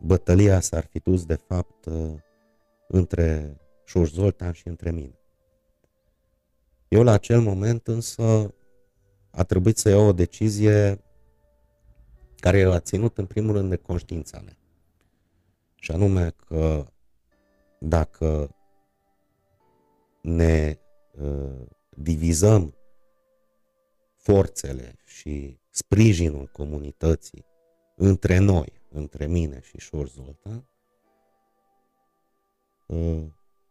bătălia 0.00 0.60
s-ar 0.60 0.84
fi 0.84 0.98
dus 0.98 1.24
de 1.24 1.34
fapt 1.34 1.84
uh, 1.84 2.14
între 2.88 3.56
Șoș 3.84 4.10
Zoltan 4.10 4.52
și 4.52 4.68
între 4.68 4.90
mine. 4.90 5.18
Eu 6.88 7.02
la 7.02 7.12
acel 7.12 7.40
moment 7.40 7.86
însă 7.86 8.54
a 9.30 9.42
trebuit 9.42 9.78
să 9.78 9.88
iau 9.88 10.06
o 10.06 10.12
decizie 10.12 11.04
care 12.36 12.62
a 12.62 12.80
ținut 12.80 13.18
în 13.18 13.26
primul 13.26 13.52
rând 13.52 13.70
de 13.70 13.76
conștiința 13.76 14.40
mea. 14.40 14.58
Și 15.74 15.90
anume 15.90 16.30
că 16.30 16.86
dacă 17.78 18.54
ne 20.22 20.78
uh, 21.10 21.66
divizăm 21.88 22.74
forțele 24.16 24.96
și 25.04 25.58
sprijinul 25.70 26.46
comunității 26.52 27.44
între 27.96 28.38
noi, 28.38 28.82
între 28.88 29.26
mine 29.26 29.60
și 29.60 29.78
Șor 29.78 30.08
Zoltan, 30.08 30.56
uh, 30.56 30.73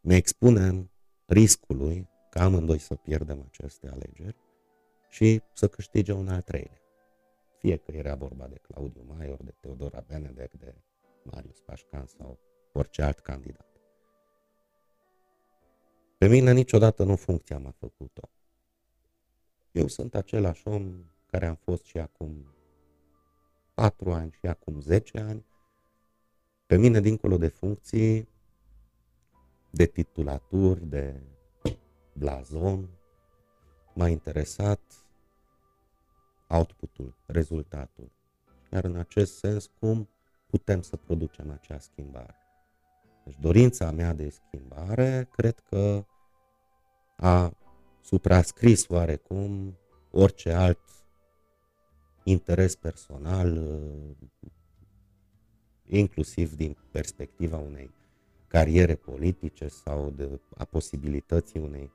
ne 0.01 0.15
expunem 0.15 0.91
riscului 1.25 2.09
ca 2.29 2.43
amândoi 2.43 2.77
să 2.79 2.95
pierdem 2.95 3.43
aceste 3.47 3.89
alegeri 3.89 4.37
și 5.09 5.41
să 5.53 5.67
câștige 5.67 6.11
un 6.11 6.27
al 6.27 6.41
treilea. 6.41 6.81
Fie 7.57 7.77
că 7.77 7.91
era 7.91 8.15
vorba 8.15 8.47
de 8.47 8.57
Claudiu 8.61 9.03
Maior, 9.07 9.43
de 9.43 9.53
Teodora 9.59 10.03
Benedek, 10.07 10.53
de 10.53 10.75
Marius 11.23 11.59
Pașcan 11.59 12.05
sau 12.05 12.39
orice 12.71 13.01
alt 13.01 13.19
candidat. 13.19 13.67
Pe 16.17 16.27
mine 16.27 16.51
niciodată 16.51 17.03
nu 17.03 17.15
funcția 17.15 17.57
m-a 17.57 17.71
făcut-o. 17.71 18.29
Eu 19.71 19.87
sunt 19.87 20.15
același 20.15 20.67
om 20.67 21.05
care 21.25 21.45
am 21.45 21.55
fost 21.55 21.83
și 21.83 21.97
acum 21.97 22.53
4 23.73 24.11
ani 24.11 24.31
și 24.31 24.45
acum 24.45 24.81
10 24.81 25.19
ani. 25.19 25.45
Pe 26.65 26.77
mine, 26.77 26.99
dincolo 26.99 27.37
de 27.37 27.47
funcții, 27.47 28.29
de 29.75 29.85
titulaturi, 29.85 30.85
de 30.85 31.21
blazon, 32.13 32.89
m-a 33.93 34.07
interesat 34.07 34.81
outputul, 36.47 37.15
rezultatul. 37.25 38.11
Iar 38.71 38.83
în 38.83 38.95
acest 38.95 39.37
sens, 39.37 39.69
cum 39.79 40.09
putem 40.47 40.81
să 40.81 40.95
producem 40.95 41.51
acea 41.51 41.79
schimbare? 41.79 42.35
Deci 43.25 43.37
dorința 43.39 43.91
mea 43.91 44.13
de 44.13 44.29
schimbare, 44.29 45.29
cred 45.31 45.59
că 45.59 46.05
a 47.17 47.53
suprascris 48.01 48.87
oarecum 48.87 49.77
orice 50.11 50.51
alt 50.51 50.81
interes 52.23 52.75
personal, 52.75 53.57
uh, 53.57 54.15
inclusiv 55.85 56.55
din 56.55 56.77
perspectiva 56.91 57.57
unei 57.57 57.91
cariere 58.53 58.95
politice 58.95 59.67
sau 59.67 60.13
de, 60.15 60.39
a 60.57 60.63
posibilității 60.65 61.59
unei 61.59 61.91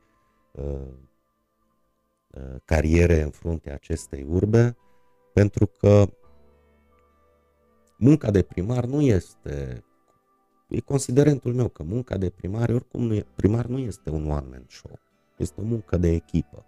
uh, 0.51 0.65
uh, 2.31 2.57
cariere 2.65 3.23
în 3.23 3.31
fruntea 3.31 3.75
acestei 3.75 4.27
urbe, 4.29 4.77
pentru 5.33 5.67
că 5.67 6.09
munca 7.99 8.31
de 8.31 8.43
primar 8.43 8.85
nu 8.85 9.01
este 9.01 9.85
e 10.69 10.81
considerentul 10.81 11.55
meu 11.55 11.69
că 11.69 11.83
munca 11.83 12.17
de 12.17 12.31
primar 12.31 12.69
oricum 12.69 13.03
nu 13.03 13.15
e, 13.15 13.27
primar 13.35 13.67
nu 13.67 13.79
este 13.79 14.11
un 14.11 14.31
one-man 14.31 14.65
show. 14.69 14.99
Este 15.37 15.61
o 15.61 15.65
muncă 15.65 15.97
de 15.97 16.09
echipă. 16.09 16.67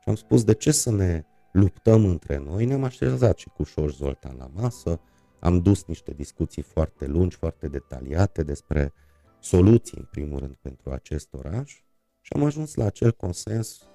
Și 0.00 0.08
am 0.08 0.14
spus, 0.14 0.44
de 0.44 0.54
ce 0.54 0.70
să 0.70 0.90
ne 0.90 1.24
luptăm 1.52 2.04
între 2.04 2.36
noi? 2.38 2.64
Ne-am 2.64 2.84
așezat 2.84 3.38
și 3.38 3.48
cu 3.48 3.62
Șoș 3.62 3.94
Zoltan 3.94 4.36
la 4.36 4.50
masă, 4.54 5.00
am 5.42 5.60
dus 5.60 5.84
niște 5.84 6.12
discuții 6.12 6.62
foarte 6.62 7.06
lungi, 7.06 7.36
foarte 7.36 7.68
detaliate 7.68 8.42
despre 8.42 8.92
soluții, 9.40 9.98
în 9.98 10.08
primul 10.10 10.38
rând, 10.38 10.54
pentru 10.54 10.90
acest 10.90 11.34
oraș 11.34 11.72
și 12.20 12.32
am 12.34 12.44
ajuns 12.44 12.74
la 12.74 12.84
acel 12.84 13.12
consens 13.12 13.88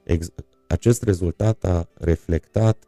ex- 0.04 0.32
acest 0.68 1.02
rezultat 1.02 1.64
a 1.64 1.88
reflectat 1.94 2.84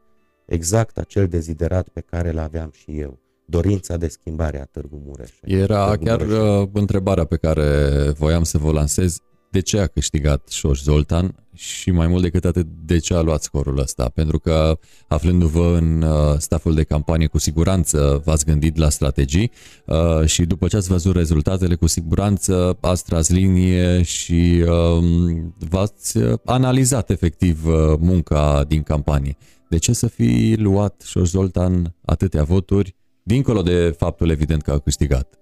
exact 0.46 0.98
acel 0.98 1.28
deziderat 1.28 1.88
pe 1.88 2.00
care 2.00 2.28
îl 2.28 2.38
aveam 2.38 2.70
și 2.70 2.98
eu 2.98 3.18
dorința 3.44 3.96
de 3.96 4.08
schimbare 4.08 4.60
a 4.60 4.64
Târgu 4.64 5.02
Mureș. 5.06 5.30
Era 5.42 5.88
Târgu 5.88 6.04
chiar 6.04 6.22
Mureș. 6.22 6.38
Uh, 6.38 6.68
întrebarea 6.72 7.24
pe 7.24 7.36
care 7.36 8.10
voiam 8.10 8.42
să 8.42 8.58
vă 8.58 8.72
lansez 8.72 9.20
de 9.54 9.60
ce 9.60 9.78
a 9.78 9.86
câștigat 9.86 10.48
Șoș 10.48 10.82
Zoltan 10.82 11.34
și 11.54 11.90
mai 11.90 12.06
mult 12.06 12.22
decât 12.22 12.44
atât 12.44 12.66
de 12.84 12.98
ce 12.98 13.14
a 13.14 13.20
luat 13.20 13.42
scorul 13.42 13.78
ăsta. 13.78 14.08
Pentru 14.08 14.38
că 14.38 14.78
aflându-vă 15.08 15.76
în 15.80 16.02
uh, 16.02 16.38
staful 16.38 16.74
de 16.74 16.82
campanie, 16.82 17.26
cu 17.26 17.38
siguranță 17.38 18.22
v-ați 18.24 18.44
gândit 18.44 18.76
la 18.76 18.88
strategii 18.88 19.50
uh, 19.86 20.26
și 20.26 20.44
după 20.44 20.68
ce 20.68 20.76
ați 20.76 20.88
văzut 20.88 21.16
rezultatele, 21.16 21.74
cu 21.74 21.86
siguranță 21.86 22.78
ați 22.80 23.04
tras 23.04 23.28
linie 23.28 24.02
și 24.02 24.64
um, 24.68 25.54
v-ați 25.68 26.18
analizat 26.44 27.10
efectiv 27.10 27.66
uh, 27.66 27.74
munca 27.98 28.64
din 28.68 28.82
campanie. 28.82 29.36
De 29.68 29.78
ce 29.78 29.92
să 29.92 30.06
fi 30.06 30.54
luat 30.58 31.02
Șoș 31.06 31.28
Zoltan 31.28 31.94
atâtea 32.04 32.42
voturi, 32.42 32.96
dincolo 33.22 33.62
de 33.62 33.94
faptul 33.98 34.30
evident 34.30 34.62
că 34.62 34.70
a 34.70 34.78
câștigat? 34.78 35.38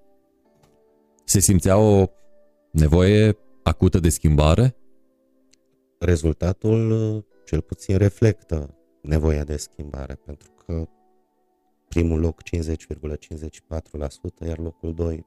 Se 1.25 1.41
simțea 1.41 1.77
o 1.77 2.07
nevoie 2.71 3.37
acută 3.63 3.99
de 3.99 4.09
schimbare? 4.09 4.77
Rezultatul 5.99 7.25
cel 7.45 7.61
puțin 7.61 7.97
reflectă 7.97 8.77
nevoia 9.03 9.45
de 9.45 9.57
schimbare, 9.57 10.15
pentru 10.15 10.51
că 10.67 10.89
primul 11.89 12.21
loc 12.21 12.43
50,54%, 12.43 14.47
iar 14.47 14.59
locul 14.59 14.95
2 14.95 15.25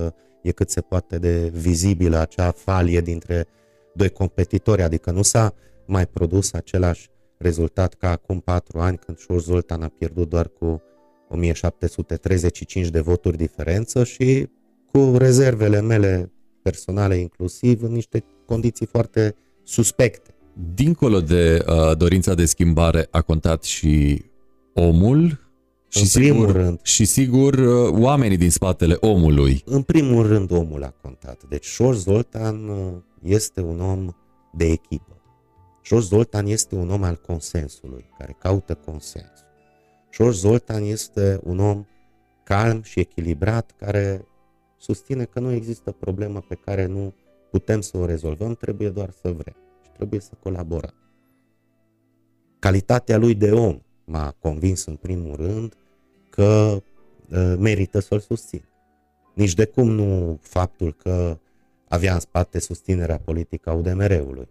17% 0.00 0.14
e 0.42 0.52
cât 0.52 0.70
se 0.70 0.80
poate 0.80 1.18
de 1.18 1.48
vizibilă 1.48 2.16
acea 2.16 2.50
falie 2.50 3.00
dintre 3.00 3.46
doi 3.94 4.08
competitori, 4.08 4.82
adică 4.82 5.10
nu 5.10 5.22
s-a 5.22 5.54
mai 5.86 6.06
produs 6.06 6.52
același 6.52 7.08
rezultat 7.38 7.94
ca 7.94 8.10
acum 8.10 8.40
4 8.40 8.78
ani 8.78 8.98
când 8.98 9.18
Șur 9.18 9.40
Zoltan 9.40 9.82
a 9.82 9.88
pierdut 9.88 10.28
doar 10.28 10.48
cu 10.48 10.82
1735 11.28 12.88
de 12.88 13.00
voturi 13.00 13.36
diferență 13.36 14.04
și 14.04 14.48
cu 14.92 15.14
rezervele 15.16 15.80
mele 15.80 16.32
personale 16.62 17.16
inclusiv 17.16 17.82
în 17.82 17.92
niște 17.92 18.24
condiții 18.46 18.86
foarte 18.86 19.34
suspecte. 19.64 20.34
Dincolo 20.74 21.20
de 21.20 21.64
uh, 21.66 21.96
dorința 21.96 22.34
de 22.34 22.44
schimbare 22.44 23.08
a 23.10 23.20
contat 23.20 23.62
și 23.62 24.24
omul 24.74 25.48
și 25.88 26.00
în 26.00 26.06
sigur, 26.06 26.28
primul 26.28 26.52
rând. 26.52 26.80
Și 26.82 27.04
sigur 27.04 27.54
uh, 27.54 27.90
oamenii 27.90 28.36
din 28.36 28.50
spatele 28.50 28.96
omului. 29.00 29.62
În 29.64 29.82
primul 29.82 30.26
rând 30.26 30.50
omul 30.50 30.82
a 30.82 30.94
contat. 31.02 31.42
Deci 31.48 31.64
Șor 31.64 31.94
Zoltan 31.96 32.68
uh, 32.68 32.92
este 33.22 33.60
un 33.60 33.80
om 33.80 34.16
de 34.52 34.64
echipă. 34.64 35.20
Șor 35.82 36.02
Zoltan 36.02 36.46
este 36.46 36.74
un 36.74 36.90
om 36.90 37.02
al 37.02 37.20
consensului, 37.26 38.04
care 38.18 38.36
caută 38.38 38.74
consens. 38.74 39.44
Șor 40.10 40.34
Zoltan 40.34 40.82
este 40.82 41.40
un 41.42 41.58
om 41.58 41.84
calm 42.44 42.82
și 42.82 43.00
echilibrat, 43.00 43.74
care 43.76 44.24
susține 44.80 45.24
că 45.24 45.40
nu 45.40 45.50
există 45.50 45.92
problemă 45.92 46.40
pe 46.40 46.54
care 46.54 46.86
nu 46.86 47.14
putem 47.50 47.80
să 47.80 47.96
o 47.96 48.04
rezolvăm, 48.04 48.54
trebuie 48.54 48.90
doar 48.90 49.10
să 49.10 49.32
vrem 49.32 49.56
și 49.82 49.90
trebuie 49.92 50.20
să 50.20 50.30
colaborăm. 50.42 50.94
Calitatea 52.58 53.16
lui 53.16 53.34
de 53.34 53.52
om 53.52 53.80
m-a 54.04 54.36
convins 54.38 54.84
în 54.84 54.94
primul 54.94 55.36
rând 55.36 55.74
că 56.30 56.82
uh, 57.30 57.54
merită 57.58 57.98
să-l 57.98 58.20
susțin. 58.20 58.64
Nici 59.34 59.54
de 59.54 59.64
cum 59.64 59.90
nu 59.90 60.38
faptul 60.42 60.92
că 60.92 61.38
avea 61.88 62.14
în 62.14 62.20
spate 62.20 62.58
susținerea 62.58 63.18
politică 63.18 63.70
a 63.70 63.72
UDMR-ului. 63.72 64.48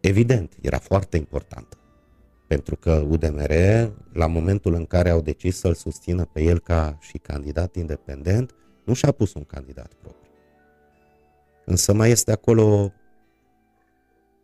Evident, 0.00 0.56
era 0.60 0.78
foarte 0.78 1.16
importantă. 1.16 1.76
Pentru 2.46 2.76
că 2.76 3.06
UDMR, 3.08 3.52
la 4.12 4.26
momentul 4.26 4.74
în 4.74 4.84
care 4.84 5.10
au 5.10 5.20
decis 5.20 5.58
să-l 5.58 5.74
susțină 5.74 6.24
pe 6.24 6.42
el 6.42 6.58
ca 6.58 6.98
și 7.00 7.18
candidat 7.18 7.74
independent, 7.74 8.54
nu 8.88 8.94
și-a 8.94 9.10
pus 9.10 9.34
un 9.34 9.44
candidat 9.44 9.92
propriu. 9.92 10.30
Însă 11.64 11.92
mai 11.92 12.10
este 12.10 12.32
acolo 12.32 12.92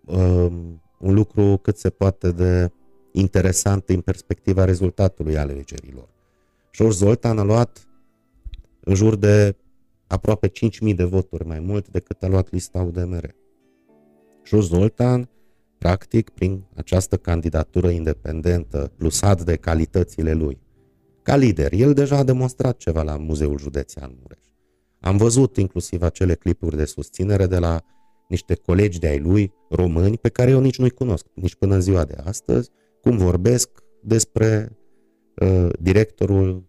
um, 0.05 0.83
un 0.99 1.15
lucru 1.15 1.57
cât 1.57 1.77
se 1.77 1.91
poate 1.91 2.33
de 2.33 2.71
interesant 3.12 3.89
în 3.89 4.01
perspectiva 4.01 4.65
rezultatului 4.65 5.37
alegerilor. 5.37 6.09
George 6.73 6.97
Zoltan 6.97 7.39
a 7.39 7.43
luat 7.43 7.89
în 8.81 8.95
jur 8.95 9.16
de 9.16 9.57
aproape 10.07 10.49
5.000 10.49 10.95
de 10.95 11.05
voturi 11.05 11.47
mai 11.47 11.61
mult 11.61 11.89
decât 11.89 12.23
a 12.23 12.27
luat 12.27 12.51
lista 12.51 12.83
UDMR. 12.83 13.35
George 14.45 14.66
Zoltan, 14.66 15.29
practic, 15.79 16.31
prin 16.31 16.65
această 16.75 17.16
candidatură 17.16 17.89
independentă, 17.89 18.93
plusat 18.97 19.43
de 19.43 19.57
calitățile 19.57 20.33
lui, 20.33 20.59
ca 21.25 21.37
lider. 21.37 21.73
El 21.73 21.93
deja 21.93 22.17
a 22.17 22.23
demonstrat 22.23 22.77
ceva 22.77 23.03
la 23.03 23.17
Muzeul 23.17 23.59
Județean 23.59 24.17
Mureș. 24.21 24.45
Am 25.01 25.17
văzut 25.17 25.57
inclusiv 25.57 26.03
acele 26.03 26.35
clipuri 26.35 26.77
de 26.77 26.85
susținere 26.85 27.47
de 27.47 27.59
la 27.59 27.85
niște 28.29 28.55
colegi 28.55 28.99
de 28.99 29.07
ai 29.07 29.19
lui 29.19 29.53
români 29.69 30.19
pe 30.19 30.29
care 30.29 30.51
eu 30.51 30.61
nici 30.61 30.79
nu-i 30.79 30.91
cunosc, 30.91 31.27
nici 31.35 31.55
până 31.55 31.75
în 31.75 31.81
ziua 31.81 32.05
de 32.05 32.17
astăzi, 32.25 32.71
cum 33.01 33.17
vorbesc 33.17 33.71
despre 34.03 34.79
uh, 35.37 35.69
directorul 35.81 36.65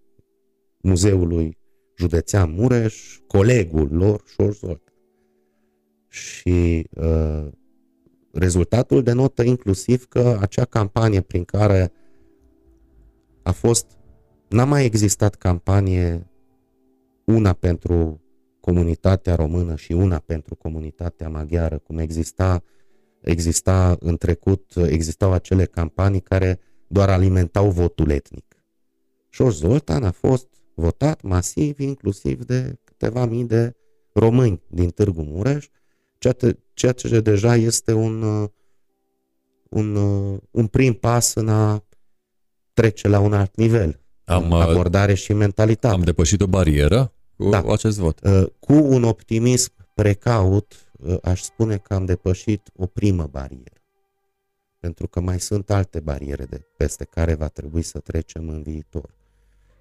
Muzeului 0.81 1.57
Județean 1.97 2.53
Mureș, 2.53 3.19
colegul 3.27 3.89
lor, 3.91 4.23
Șorzot. 4.25 4.93
Și 6.07 6.87
uh, 6.95 7.47
rezultatul 8.31 9.03
denotă 9.03 9.43
inclusiv 9.43 10.05
că 10.05 10.37
acea 10.41 10.65
campanie 10.65 11.21
prin 11.21 11.43
care 11.43 11.91
a 13.43 13.51
fost 13.51 13.97
N-a 14.55 14.63
mai 14.65 14.85
existat 14.85 15.35
campanie 15.35 16.31
una 17.25 17.53
pentru 17.53 18.21
comunitatea 18.59 19.35
română 19.35 19.75
și 19.75 19.91
una 19.91 20.19
pentru 20.19 20.55
comunitatea 20.55 21.29
maghiară, 21.29 21.77
cum 21.77 21.97
exista, 21.97 22.63
exista 23.21 23.97
în 23.99 24.17
trecut, 24.17 24.71
existau 24.75 25.31
acele 25.31 25.65
campanii 25.65 26.19
care 26.19 26.59
doar 26.87 27.09
alimentau 27.09 27.69
votul 27.69 28.09
etnic. 28.09 28.55
Șoș 29.29 29.53
Zoltan 29.53 30.03
a 30.03 30.11
fost 30.11 30.47
votat 30.73 31.21
masiv, 31.21 31.79
inclusiv 31.79 32.43
de 32.43 32.79
câteva 32.83 33.25
mii 33.25 33.45
de 33.45 33.75
români 34.13 34.61
din 34.67 34.89
Târgu 34.89 35.21
Mureș, 35.21 35.69
ceea 36.73 36.93
ce 36.93 37.19
deja 37.19 37.55
este 37.55 37.93
un, 37.93 38.23
un, 39.69 39.95
un 40.51 40.67
prim 40.67 40.93
pas 40.93 41.33
în 41.33 41.49
a 41.49 41.85
trece 42.73 43.07
la 43.07 43.19
un 43.19 43.33
alt 43.33 43.55
nivel 43.55 44.03
am, 44.25 44.51
uh, 44.51 44.59
abordare 44.59 45.13
și 45.13 45.33
mentalitate. 45.33 45.93
Am 45.93 46.01
depășit 46.01 46.41
o 46.41 46.47
barieră 46.47 47.13
cu 47.37 47.49
da. 47.49 47.63
acest 47.67 47.97
vot. 47.97 48.19
Uh, 48.23 48.45
cu 48.59 48.73
un 48.73 49.03
optimism 49.03 49.71
precaut, 49.93 50.89
uh, 50.99 51.17
aș 51.23 51.41
spune 51.41 51.77
că 51.77 51.93
am 51.93 52.05
depășit 52.05 52.69
o 52.75 52.85
primă 52.85 53.27
barieră. 53.31 53.81
Pentru 54.79 55.07
că 55.07 55.19
mai 55.19 55.39
sunt 55.39 55.69
alte 55.69 55.99
bariere 55.99 56.45
de 56.45 56.61
peste 56.77 57.03
care 57.03 57.33
va 57.33 57.47
trebui 57.47 57.81
să 57.81 57.99
trecem 57.99 58.49
în 58.49 58.61
viitor. 58.61 59.15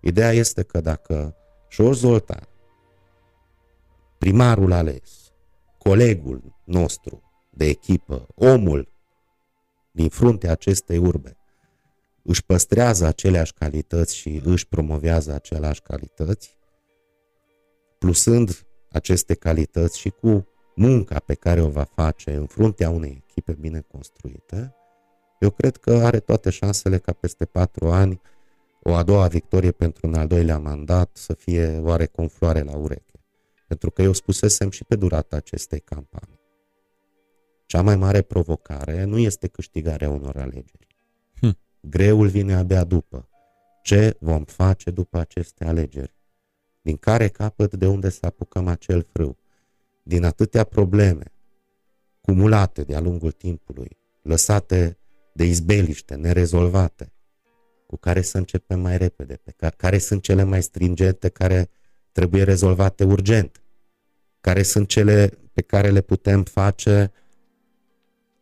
Ideea 0.00 0.32
este 0.32 0.62
că 0.62 0.80
dacă 0.80 1.36
Șor 1.68 1.94
Zoltan, 1.94 2.48
primarul 4.18 4.72
ales, 4.72 5.32
colegul 5.78 6.42
nostru 6.64 7.22
de 7.50 7.64
echipă, 7.64 8.26
omul 8.34 8.88
din 9.90 10.08
fruntea 10.08 10.50
acestei 10.50 10.98
urbe, 10.98 11.36
își 12.24 12.44
păstrează 12.44 13.06
aceleași 13.06 13.52
calități 13.52 14.16
și 14.16 14.40
își 14.44 14.68
promovează 14.68 15.32
aceleași 15.32 15.82
calități, 15.82 16.56
plusând 17.98 18.66
aceste 18.90 19.34
calități 19.34 19.98
și 19.98 20.08
cu 20.08 20.48
munca 20.74 21.18
pe 21.18 21.34
care 21.34 21.60
o 21.60 21.68
va 21.68 21.84
face 21.84 22.34
în 22.34 22.46
fruntea 22.46 22.90
unei 22.90 23.24
echipe 23.28 23.52
bine 23.52 23.80
construite, 23.80 24.74
Eu 25.40 25.50
cred 25.50 25.76
că 25.76 25.94
are 25.94 26.20
toate 26.20 26.50
șansele 26.50 26.98
ca 26.98 27.12
peste 27.12 27.44
patru 27.44 27.90
ani 27.90 28.20
o 28.82 28.94
a 28.94 29.02
doua 29.02 29.26
victorie 29.26 29.72
pentru 29.72 30.06
un 30.06 30.14
al 30.14 30.26
doilea 30.26 30.58
mandat 30.58 31.10
să 31.16 31.34
fie 31.34 31.78
oarecum 31.82 32.28
floare 32.28 32.62
la 32.62 32.76
ureche. 32.76 33.24
Pentru 33.68 33.90
că 33.90 34.02
eu 34.02 34.12
spusesem 34.12 34.70
și 34.70 34.84
pe 34.84 34.96
durata 34.96 35.36
acestei 35.36 35.80
campanii. 35.80 36.40
Cea 37.66 37.82
mai 37.82 37.96
mare 37.96 38.22
provocare 38.22 39.04
nu 39.04 39.18
este 39.18 39.46
câștigarea 39.46 40.10
unor 40.10 40.36
alegeri. 40.36 40.86
Hm. 41.40 41.58
Greul 41.88 42.28
vine 42.28 42.54
abia 42.54 42.84
după. 42.84 43.28
Ce 43.82 44.16
vom 44.20 44.44
face 44.44 44.90
după 44.90 45.18
aceste 45.18 45.64
alegeri? 45.64 46.14
Din 46.82 46.96
care 46.96 47.28
capăt 47.28 47.74
de 47.74 47.86
unde 47.86 48.08
să 48.08 48.26
apucăm 48.26 48.68
acel 48.68 49.06
frâu? 49.12 49.38
Din 50.02 50.24
atâtea 50.24 50.64
probleme 50.64 51.32
cumulate 52.20 52.82
de-a 52.82 53.00
lungul 53.00 53.30
timpului, 53.30 53.98
lăsate 54.22 54.98
de 55.32 55.44
izbeliște, 55.44 56.14
nerezolvate, 56.14 57.12
cu 57.86 57.96
care 57.96 58.20
să 58.20 58.38
începem 58.38 58.80
mai 58.80 58.98
repede, 58.98 59.34
pe 59.34 59.50
care, 59.56 59.74
care 59.76 59.98
sunt 59.98 60.22
cele 60.22 60.42
mai 60.42 60.62
stringente, 60.62 61.28
care 61.28 61.70
trebuie 62.12 62.42
rezolvate 62.42 63.04
urgent, 63.04 63.62
care 64.40 64.62
sunt 64.62 64.88
cele 64.88 65.38
pe 65.52 65.62
care 65.62 65.90
le 65.90 66.00
putem 66.00 66.42
face, 66.42 67.12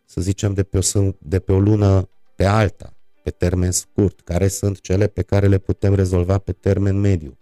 să 0.05 0.21
zicem, 0.21 0.55
de 0.55 0.63
pe 0.63 0.79
o, 0.79 1.11
de 1.19 1.41
pe 1.41 1.53
o 1.53 1.59
lună 1.59 2.09
pe 2.35 2.45
alta, 2.45 2.97
pe 3.23 3.31
termen 3.31 3.71
scurt, 3.71 4.21
care 4.21 4.49
sunt 4.49 4.81
cele 4.81 5.07
pe 5.07 5.23
care 5.23 5.47
le 5.47 5.59
putem 5.59 5.95
rezolva 5.95 6.39
pe 6.39 6.53
termen 6.53 7.01
mediu, 7.01 7.39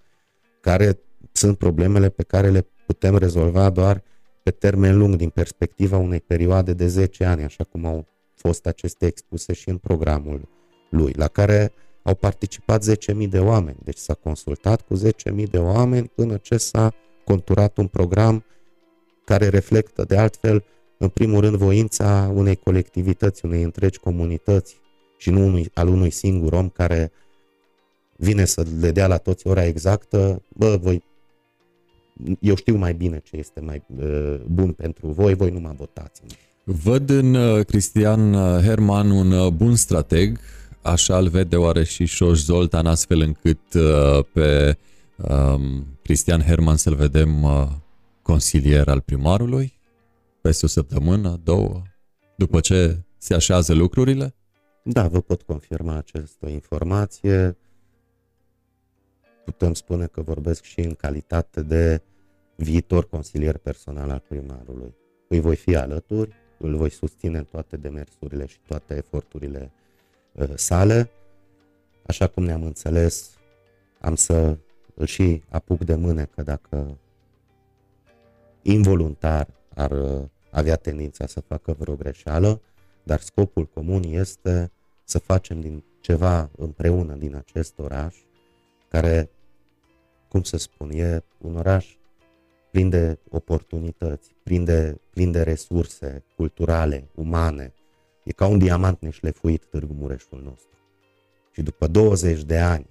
care 0.61 0.99
sunt 1.33 1.59
problemele 1.59 2.09
pe 2.09 2.23
care 2.23 2.51
le 2.51 2.67
putem 2.87 3.17
rezolva 3.17 3.71
doar 3.71 4.03
pe 4.43 4.51
termen 4.51 4.99
lung, 4.99 5.15
din 5.17 5.29
perspectiva 5.29 5.97
unei 5.97 6.21
perioade 6.21 6.73
de 6.73 6.87
10 6.87 7.25
ani, 7.25 7.43
așa 7.43 7.65
cum 7.65 7.85
au 7.85 8.07
fost 8.35 8.67
aceste 8.67 9.07
expuse 9.07 9.53
și 9.53 9.69
în 9.69 9.77
programul 9.77 10.49
lui, 10.91 11.13
la 11.17 11.29
care 11.29 11.73
au 12.03 12.15
participat 12.15 12.85
10.000 12.91 13.29
de 13.29 13.39
oameni. 13.39 13.77
Deci 13.85 13.99
s-a 13.99 14.15
consultat 14.15 14.83
cu 14.83 14.97
10.000 14.97 15.51
de 15.51 15.59
oameni 15.59 16.09
până 16.15 16.37
ce 16.37 16.57
s-a 16.57 16.95
conturat 17.25 17.77
un 17.77 17.87
program 17.87 18.45
care 19.25 19.49
reflectă 19.49 20.05
de 20.05 20.17
altfel, 20.17 20.65
în 20.99 21.09
primul 21.09 21.41
rând, 21.41 21.57
voința 21.57 22.33
unei 22.35 22.57
colectivități, 22.57 23.45
unei 23.45 23.63
întregi 23.63 23.99
comunități 23.99 24.81
și 25.21 25.31
nu 25.31 25.47
unui, 25.47 25.71
al 25.75 25.89
unui 25.89 26.11
singur 26.11 26.53
om 26.53 26.69
care 26.69 27.13
vine 28.17 28.45
să 28.45 28.67
le 28.81 28.91
dea 28.91 29.07
la 29.07 29.17
toți 29.17 29.47
ora 29.47 29.65
exactă, 29.65 30.43
bă, 30.49 30.79
voi, 30.81 31.05
eu 32.41 32.55
știu 32.55 32.77
mai 32.77 32.95
bine 32.95 33.21
ce 33.25 33.37
este 33.37 33.61
mai 33.61 33.83
uh, 33.97 34.41
bun 34.47 34.73
pentru 34.73 35.07
voi, 35.07 35.35
voi 35.35 35.51
nu 35.51 35.61
mă 35.61 35.73
votați. 35.77 36.23
Văd 36.65 37.11
în 37.11 37.35
uh, 37.35 37.65
Cristian 37.65 38.35
uh, 38.35 38.63
Herman 38.63 39.11
un 39.11 39.33
uh, 39.33 39.51
bun 39.53 39.77
strateg, 39.77 40.39
așa 40.83 41.19
îl 41.19 41.29
vede 41.29 41.57
oare 41.57 41.85
și 41.85 42.05
Șoș 42.05 42.39
Zoltan, 42.39 42.87
astfel 42.87 43.21
încât 43.21 43.75
uh, 43.75 44.25
pe 44.33 44.79
um, 45.17 45.87
Cristian 46.03 46.41
Herman 46.41 46.77
să-l 46.77 46.95
vedem 46.95 47.43
uh, 47.43 47.67
consilier 48.23 48.89
al 48.89 49.01
primarului 49.01 49.79
peste 50.41 50.65
o 50.65 50.69
săptămână, 50.69 51.41
două, 51.45 51.83
după 52.37 52.61
ce 52.61 52.99
se 53.19 53.35
așează 53.35 53.75
lucrurile? 53.75 54.35
Da, 54.93 55.09
vă 55.09 55.21
pot 55.21 55.43
confirma 55.43 55.97
această 55.97 56.47
informație. 56.47 57.57
Putem 59.45 59.75
spune 59.75 60.07
că 60.07 60.23
vorbesc 60.23 60.63
și 60.63 60.81
în 60.81 60.95
calitate 60.95 61.63
de 61.63 62.03
viitor 62.57 63.09
consilier 63.09 63.57
personal 63.57 64.11
al 64.11 64.23
primarului. 64.29 64.95
Îi 65.29 65.41
voi 65.41 65.57
fi 65.57 65.77
alături, 65.77 66.35
îl 66.59 66.77
voi 66.77 66.91
susține 66.91 67.39
în 67.39 67.45
toate 67.45 67.77
demersurile 67.77 68.47
și 68.47 68.59
toate 68.67 68.97
eforturile 68.97 69.73
uh, 70.33 70.53
sale. 70.55 71.11
Așa 72.07 72.27
cum 72.27 72.45
ne-am 72.45 72.63
înțeles, 72.63 73.31
am 74.01 74.15
să 74.15 74.57
îl 74.95 75.07
și 75.07 75.43
apuc 75.49 75.85
de 75.85 75.95
mâne 75.95 76.25
că 76.25 76.43
dacă 76.43 76.99
involuntar 78.63 79.49
ar 79.75 79.91
uh, 79.91 80.23
avea 80.51 80.77
tendința 80.77 81.27
să 81.27 81.41
facă 81.41 81.77
vreo 81.79 81.95
greșeală, 81.95 82.61
dar 83.03 83.21
scopul 83.21 83.67
comun 83.67 84.03
este 84.03 84.71
să 85.11 85.19
facem 85.19 85.61
din 85.61 85.85
ceva 86.01 86.51
împreună 86.57 87.15
din 87.15 87.35
acest 87.35 87.79
oraș, 87.79 88.17
care, 88.89 89.31
cum 90.29 90.43
să 90.43 90.57
spun, 90.57 90.91
e 90.91 91.23
un 91.39 91.57
oraș 91.57 91.97
plin 92.71 92.89
de 92.89 93.19
oportunități, 93.31 94.35
plin 94.43 94.65
de, 94.65 95.01
plin 95.11 95.31
de 95.31 95.43
resurse 95.43 96.25
culturale, 96.37 97.09
umane. 97.15 97.73
E 98.23 98.33
ca 98.33 98.47
un 98.47 98.59
diamant 98.59 99.01
neșlefuit 99.01 99.65
Târgu 99.65 99.93
Mureșul 99.93 100.43
nostru. 100.43 100.79
Și 101.53 101.63
după 101.63 101.87
20 101.87 102.43
de 102.43 102.59
ani 102.59 102.87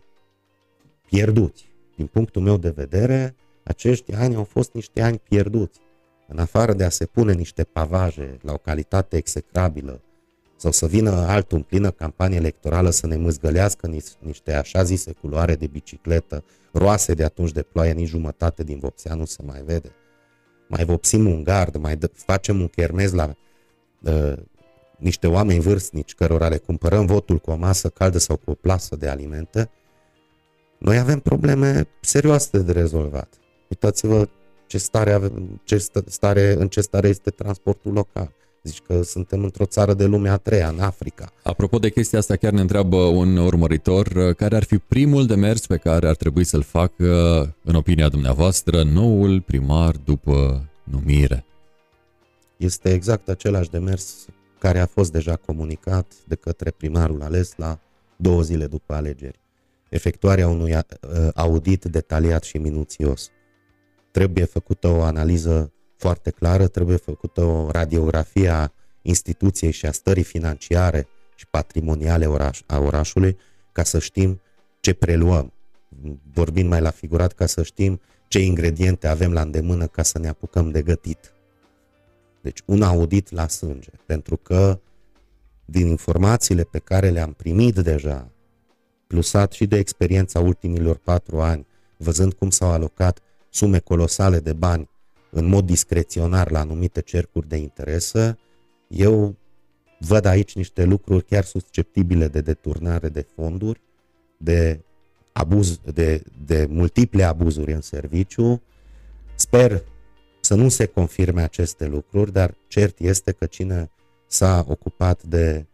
pierduți, 1.06 1.72
din 1.96 2.08
punctul 2.08 2.42
meu 2.42 2.58
de 2.58 2.70
vedere, 2.70 3.36
acești 3.64 4.14
ani 4.14 4.36
au 4.36 4.44
fost 4.44 4.74
niște 4.74 5.02
ani 5.02 5.20
pierduți. 5.20 5.80
În 6.28 6.40
afară 6.40 6.74
de 6.74 6.84
a 6.84 6.90
se 6.90 7.06
pune 7.06 7.34
niște 7.34 7.64
pavaje 7.64 8.38
la 8.42 8.54
o 8.54 8.58
calitate 8.58 9.18
execrabilă 9.18 10.02
sau 10.60 10.72
să 10.72 10.86
vină 10.86 11.12
altul 11.12 11.58
în 11.58 11.64
plină 11.64 11.92
campanie 11.92 12.38
electorală 12.38 12.90
să 12.90 13.08
ne 13.08 13.16
mâzgălească 13.16 13.88
niște 14.20 14.54
așa 14.54 14.84
zise 14.84 15.12
culoare 15.12 15.56
de 15.56 15.68
bicicletă, 15.68 16.44
roase 16.72 17.14
de 17.14 17.24
atunci 17.24 17.52
de 17.52 17.62
ploaie, 17.62 17.92
nici 17.92 18.08
jumătate 18.08 18.64
din 18.64 18.80
vopsea 18.80 19.14
nu 19.16 19.26
se 19.26 19.44
mai 19.46 19.62
vede. 19.66 19.92
Mai 20.68 20.86
vopsim 20.86 21.28
un 21.28 21.44
gard, 21.44 21.76
mai 21.76 21.96
dă, 21.96 22.10
facem 22.14 22.60
un 22.60 22.68
chermez 22.68 23.14
la 23.14 23.36
uh, 24.04 24.34
niște 24.98 25.28
oameni 25.28 25.60
vârstnici 25.60 26.16
cărora 26.16 26.48
le 26.48 26.58
cumpărăm 26.58 27.06
votul 27.06 27.38
cu 27.38 27.52
o 27.52 27.56
masă 27.56 27.90
caldă 27.90 28.18
sau 28.18 28.36
cu 28.36 28.52
o 28.52 28.54
plasă 28.54 28.96
de 28.96 29.08
alimente, 29.08 29.70
noi 30.80 30.98
avem 30.98 31.20
probleme 31.20 31.88
serioase 32.02 32.60
de 32.60 32.72
rezolvat. 32.72 33.34
Uitați-vă 33.70 34.28
ce 34.68 34.78
stare 34.78 35.12
avem, 35.12 35.62
ce 35.64 35.78
stare, 36.06 36.54
în 36.54 36.68
ce 36.68 36.82
stare 36.82 37.08
este 37.08 37.30
transportul 37.30 37.94
local. 37.94 38.34
Zici 38.64 38.82
că 38.82 39.02
suntem 39.02 39.44
într-o 39.44 39.66
țară 39.66 39.94
de 39.94 40.06
lumea 40.06 40.32
a 40.32 40.38
treia, 40.38 40.68
în 40.68 40.80
Africa. 40.80 41.32
Apropo 41.44 41.78
de 41.78 41.90
chestia 41.90 42.20
asta, 42.20 42.36
chiar 42.36 42.52
ne 42.52 42.62
întreabă 42.62 42.98
un 42.98 43.38
urmăritor, 43.38 44.34
care 44.34 44.56
ar 44.56 44.64
fi 44.64 44.78
primul 44.78 45.26
demers 45.26 45.66
pe 45.68 45.78
care 45.78 46.08
ar 46.08 46.16
trebui 46.16 46.44
să-l 46.44 46.62
facă, 46.62 47.42
în 47.64 47.76
opinia 47.76 48.10
dumneavoastră, 48.10 48.84
noul 48.84 49.42
primar 49.42 49.96
după 49.96 50.70
numire? 50.84 51.46
Este 52.58 52.94
exact 52.94 53.30
același 53.30 53.70
demers 53.70 54.26
care 54.60 54.80
a 54.80 54.86
fost 54.86 55.12
deja 55.12 55.36
comunicat 55.36 56.14
de 56.28 56.36
către 56.36 56.72
primarul 56.72 57.22
ales 57.22 57.54
la 57.56 57.80
două 58.16 58.42
zile 58.42 58.68
după 58.68 58.94
alegeri. 58.94 59.40
Efectuarea 59.90 60.48
unui 60.48 60.76
audit 61.36 61.86
detaliat 61.86 62.44
și 62.44 62.58
minuțios. 62.58 63.30
Trebuie 64.12 64.46
făcută 64.46 64.88
o 64.88 65.02
analiză 65.02 65.74
foarte 66.00 66.30
clară, 66.30 66.68
trebuie 66.68 66.98
făcută 66.98 67.42
o 67.42 67.72
radiografie 67.72 68.50
a 68.50 68.72
instituției 69.02 69.72
și 69.72 69.86
a 69.86 69.92
stării 69.92 70.24
financiare 70.24 71.08
și 71.36 71.48
patrimoniale 71.48 72.26
oraș, 72.26 72.62
a 72.66 72.80
orașului 72.80 73.38
ca 73.72 73.84
să 73.84 74.00
știm 74.00 74.42
ce 74.80 74.94
preluăm. 74.94 75.54
Vorbind 76.34 76.70
mai 76.70 76.82
la 76.82 76.90
figurat, 76.90 77.34
ca 77.34 77.46
să 77.46 77.64
știm 77.64 78.02
ce 78.28 78.40
ingrediente 78.40 79.08
avem 79.08 79.34
la 79.34 79.42
îndemână 79.42 79.88
ca 79.88 80.04
să 80.04 80.20
ne 80.20 80.28
apucăm 80.28 80.72
de 80.72 80.82
gătit. 80.82 81.34
Deci 82.42 82.62
un 82.66 82.82
audit 82.82 83.32
la 83.32 83.48
sânge, 83.48 83.92
pentru 84.06 84.38
că 84.38 84.80
din 85.66 85.88
informațiile 85.88 86.64
pe 86.64 86.80
care 86.80 87.10
le-am 87.10 87.34
primit 87.34 87.76
deja, 87.76 88.32
plusat 89.08 89.52
și 89.52 89.66
de 89.66 89.78
experiența 89.78 90.40
ultimilor 90.40 90.98
patru 90.98 91.42
ani, 91.42 91.68
văzând 91.98 92.34
cum 92.34 92.50
s-au 92.50 92.72
alocat 92.72 93.20
sume 93.50 93.80
colosale 93.80 94.40
de 94.40 94.54
bani 94.54 94.90
în 95.32 95.46
mod 95.46 95.66
discreționar 95.66 96.52
la 96.52 96.60
anumite 96.60 97.02
cercuri 97.02 97.48
de 97.48 97.56
interesă, 97.56 98.38
eu 98.88 99.36
văd 100.00 100.26
aici 100.26 100.56
niște 100.56 100.84
lucruri 100.84 101.26
chiar 101.26 101.44
susceptibile 101.44 102.28
de 102.28 102.42
deturnare 102.42 103.10
de 103.10 103.26
fonduri, 103.36 103.82
de, 104.38 104.80
abuz, 105.32 105.80
de, 105.94 106.24
de 106.46 106.68
multiple 106.70 107.24
abuzuri 107.24 107.72
în 107.72 107.82
serviciu. 107.82 108.62
Sper 109.36 109.84
să 110.42 110.56
nu 110.56 110.70
se 110.70 110.86
confirme 110.86 111.42
aceste 111.42 111.86
lucruri, 111.86 112.32
dar 112.32 112.56
cert 112.68 113.00
este 113.00 113.32
că 113.32 113.46
cine 113.46 113.92
s-a 114.28 114.66
ocupat 114.68 115.24
de 115.24 115.66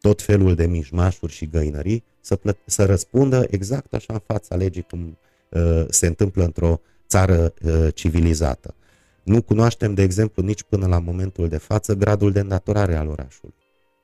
tot 0.00 0.22
felul 0.22 0.54
de 0.54 0.66
mișmașuri 0.66 1.32
și 1.32 1.46
găinării 1.46 2.04
să, 2.20 2.36
plă- 2.36 2.64
să 2.64 2.84
răspundă 2.84 3.46
exact 3.50 3.94
așa 3.94 4.12
în 4.12 4.22
fața 4.26 4.54
legii 4.54 4.82
cum 4.82 5.18
uh, 5.48 5.84
se 5.88 6.06
întâmplă 6.06 6.44
într-o 6.44 6.80
țară 7.08 7.54
uh, 7.64 7.88
civilizată. 7.94 8.74
Nu 9.22 9.42
cunoaștem, 9.42 9.94
de 9.94 10.02
exemplu, 10.02 10.42
nici 10.42 10.62
până 10.62 10.86
la 10.86 10.98
momentul 10.98 11.48
de 11.48 11.56
față 11.56 11.94
gradul 11.94 12.32
de 12.32 12.40
îndatorare 12.40 12.96
al 12.96 13.08
orașului. 13.08 13.54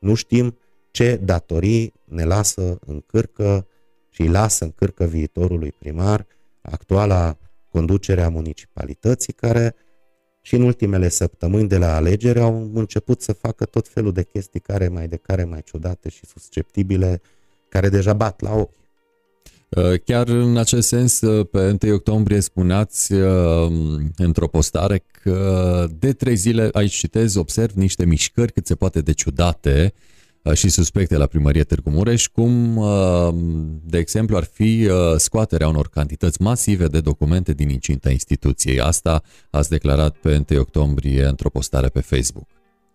Nu 0.01 0.15
știm 0.15 0.59
ce 0.90 1.16
datorii 1.16 1.93
ne 2.05 2.24
lasă 2.24 2.78
în 2.86 3.03
cârcă 3.07 3.66
și 4.11 4.20
îi 4.20 4.28
lasă 4.28 4.65
în 4.65 4.70
cârcă 4.70 5.05
viitorului 5.05 5.73
primar 5.78 6.27
actuala 6.61 7.39
conducere 7.70 8.23
a 8.23 8.28
municipalității, 8.28 9.32
care 9.32 9.74
și 10.40 10.55
în 10.55 10.62
ultimele 10.62 11.09
săptămâni 11.09 11.69
de 11.69 11.78
la 11.78 11.95
alegeri 11.95 12.40
au 12.40 12.70
început 12.74 13.23
să 13.23 13.32
facă 13.32 13.65
tot 13.65 13.89
felul 13.89 14.12
de 14.12 14.23
chestii 14.23 14.61
care 14.61 14.89
mai 14.89 15.09
de 15.09 15.16
care 15.16 15.45
mai 15.45 15.62
ciudate 15.62 16.09
și 16.09 16.27
susceptibile, 16.27 17.20
care 17.69 17.89
deja 17.89 18.12
bat 18.12 18.40
la 18.40 18.55
ochi. 18.55 18.77
Uh, 19.69 20.01
chiar 20.05 20.28
în 20.28 20.57
acest 20.57 20.89
sens, 20.89 21.20
uh, 21.20 21.47
pe 21.51 21.78
1 21.82 21.95
octombrie 21.95 22.40
spuneați 22.40 23.12
uh, 23.12 23.70
într-o 24.16 24.49
postare 24.49 25.05
că 25.23 25.86
de 25.99 26.12
trei 26.12 26.36
zile, 26.36 26.69
aici 26.73 26.95
citez, 26.95 27.35
observ 27.35 27.73
niște 27.74 28.05
mișcări 28.05 28.53
cât 28.53 28.66
se 28.66 28.74
poate 28.74 29.01
de 29.01 29.12
ciudate 29.12 29.93
și 30.55 30.69
suspecte 30.69 31.16
la 31.16 31.27
primărie 31.27 31.65
Târgu 31.65 31.90
Mureș, 31.90 32.27
cum, 32.27 32.81
de 33.85 33.99
exemplu, 33.99 34.36
ar 34.36 34.45
fi 34.45 34.90
scoaterea 35.16 35.69
unor 35.69 35.89
cantități 35.89 36.43
masive 36.43 36.86
de 36.86 37.01
documente 37.01 37.53
din 37.53 37.69
incinta 37.69 38.11
instituției. 38.11 38.81
Asta 38.81 39.23
ați 39.51 39.70
declarat 39.70 40.16
pe 40.16 40.45
1 40.51 40.61
octombrie 40.61 41.24
într-o 41.24 41.51
postare 41.51 41.89
pe 41.89 42.01
Facebook. 42.01 42.47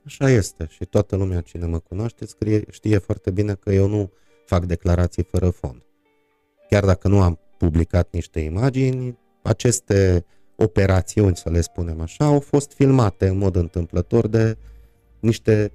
Așa 0.06 0.30
este 0.30 0.68
și 0.70 0.86
toată 0.86 1.16
lumea 1.16 1.41
cine 1.41 1.66
mă 1.66 1.80
cunoaște 1.80 2.26
scrie, 2.26 2.64
știe 2.72 2.98
foarte 2.98 3.32
bine 3.32 3.54
că 3.54 3.74
eu 3.74 3.88
nu 3.88 4.12
fac 4.45 4.66
declarații 4.66 5.24
fără 5.24 5.50
fond 5.50 5.84
chiar 6.74 6.86
dacă 6.86 7.08
nu 7.08 7.22
am 7.22 7.40
publicat 7.58 8.08
niște 8.12 8.40
imagini, 8.40 9.18
aceste 9.41 10.26
operațiuni, 10.56 11.36
să 11.36 11.50
le 11.50 11.62
spunem 11.62 12.02
așa, 12.02 12.26
au 12.26 12.40
fost 12.40 12.72
filmate 12.72 13.28
în 13.28 13.38
mod 13.38 13.56
întâmplător 13.56 14.28
de 14.28 14.58
niște 15.20 15.72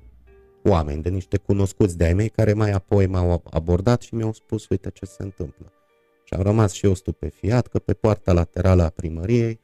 oameni, 0.65 1.03
de 1.03 1.09
niște 1.09 1.37
cunoscuți 1.37 1.97
de-ai 1.97 2.15
mei 2.15 2.29
care 2.29 2.53
mai 2.53 2.71
apoi 2.71 3.07
m-au 3.07 3.43
abordat 3.51 4.01
și 4.01 4.15
mi-au 4.15 4.33
spus, 4.33 4.69
uite 4.69 4.91
ce 4.91 5.05
se 5.05 5.23
întâmplă. 5.23 5.73
Și 6.25 6.35
am 6.35 6.43
rămas 6.43 6.73
și 6.73 6.87
eu 6.87 6.95
stupefiat 6.95 7.67
că 7.67 7.79
pe 7.79 7.93
poarta 7.93 8.33
laterală 8.33 8.83
a 8.83 8.89
primăriei 8.89 9.61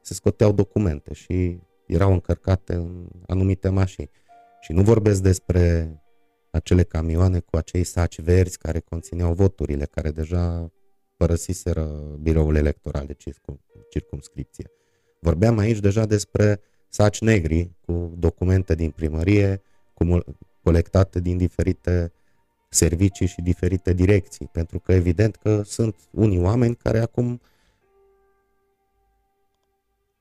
se 0.00 0.14
scoteau 0.14 0.52
documente 0.52 1.14
și 1.14 1.58
erau 1.86 2.12
încărcate 2.12 2.74
în 2.74 3.06
anumite 3.26 3.68
mașini. 3.68 4.10
Și 4.60 4.72
nu 4.72 4.82
vorbesc 4.82 5.22
despre 5.22 5.92
acele 6.50 6.82
camioane 6.82 7.38
cu 7.38 7.56
acei 7.56 7.84
saci 7.84 8.20
verzi 8.20 8.58
care 8.58 8.80
conțineau 8.80 9.32
voturile, 9.32 9.84
care 9.84 10.10
deja 10.10 10.70
părăsiseră 11.18 11.84
biroul 12.20 12.56
electoral 12.56 13.06
de 13.06 13.12
circum, 13.12 13.60
circumscripție. 13.90 14.70
Vorbeam 15.20 15.58
aici 15.58 15.78
deja 15.78 16.06
despre 16.06 16.60
saci 16.88 17.20
negri 17.20 17.70
cu 17.84 18.14
documente 18.18 18.74
din 18.74 18.90
primărie, 18.90 19.62
cu, 19.94 20.18
colectate 20.62 21.20
din 21.20 21.36
diferite 21.36 22.12
servicii 22.68 23.26
și 23.26 23.40
diferite 23.40 23.92
direcții, 23.92 24.46
pentru 24.52 24.78
că 24.78 24.92
evident 24.92 25.36
că 25.36 25.62
sunt 25.62 25.96
unii 26.10 26.40
oameni 26.40 26.76
care 26.76 26.98
acum 26.98 27.40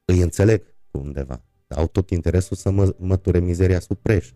îi 0.06 0.22
înțeleg 0.22 0.64
undeva, 0.92 1.42
au 1.70 1.88
tot 1.88 2.10
interesul 2.10 2.58
să 2.58 2.70
mă, 2.70 2.96
măture 2.98 3.40
mizeria 3.40 3.80
sub 3.80 3.98
preș, 3.98 4.32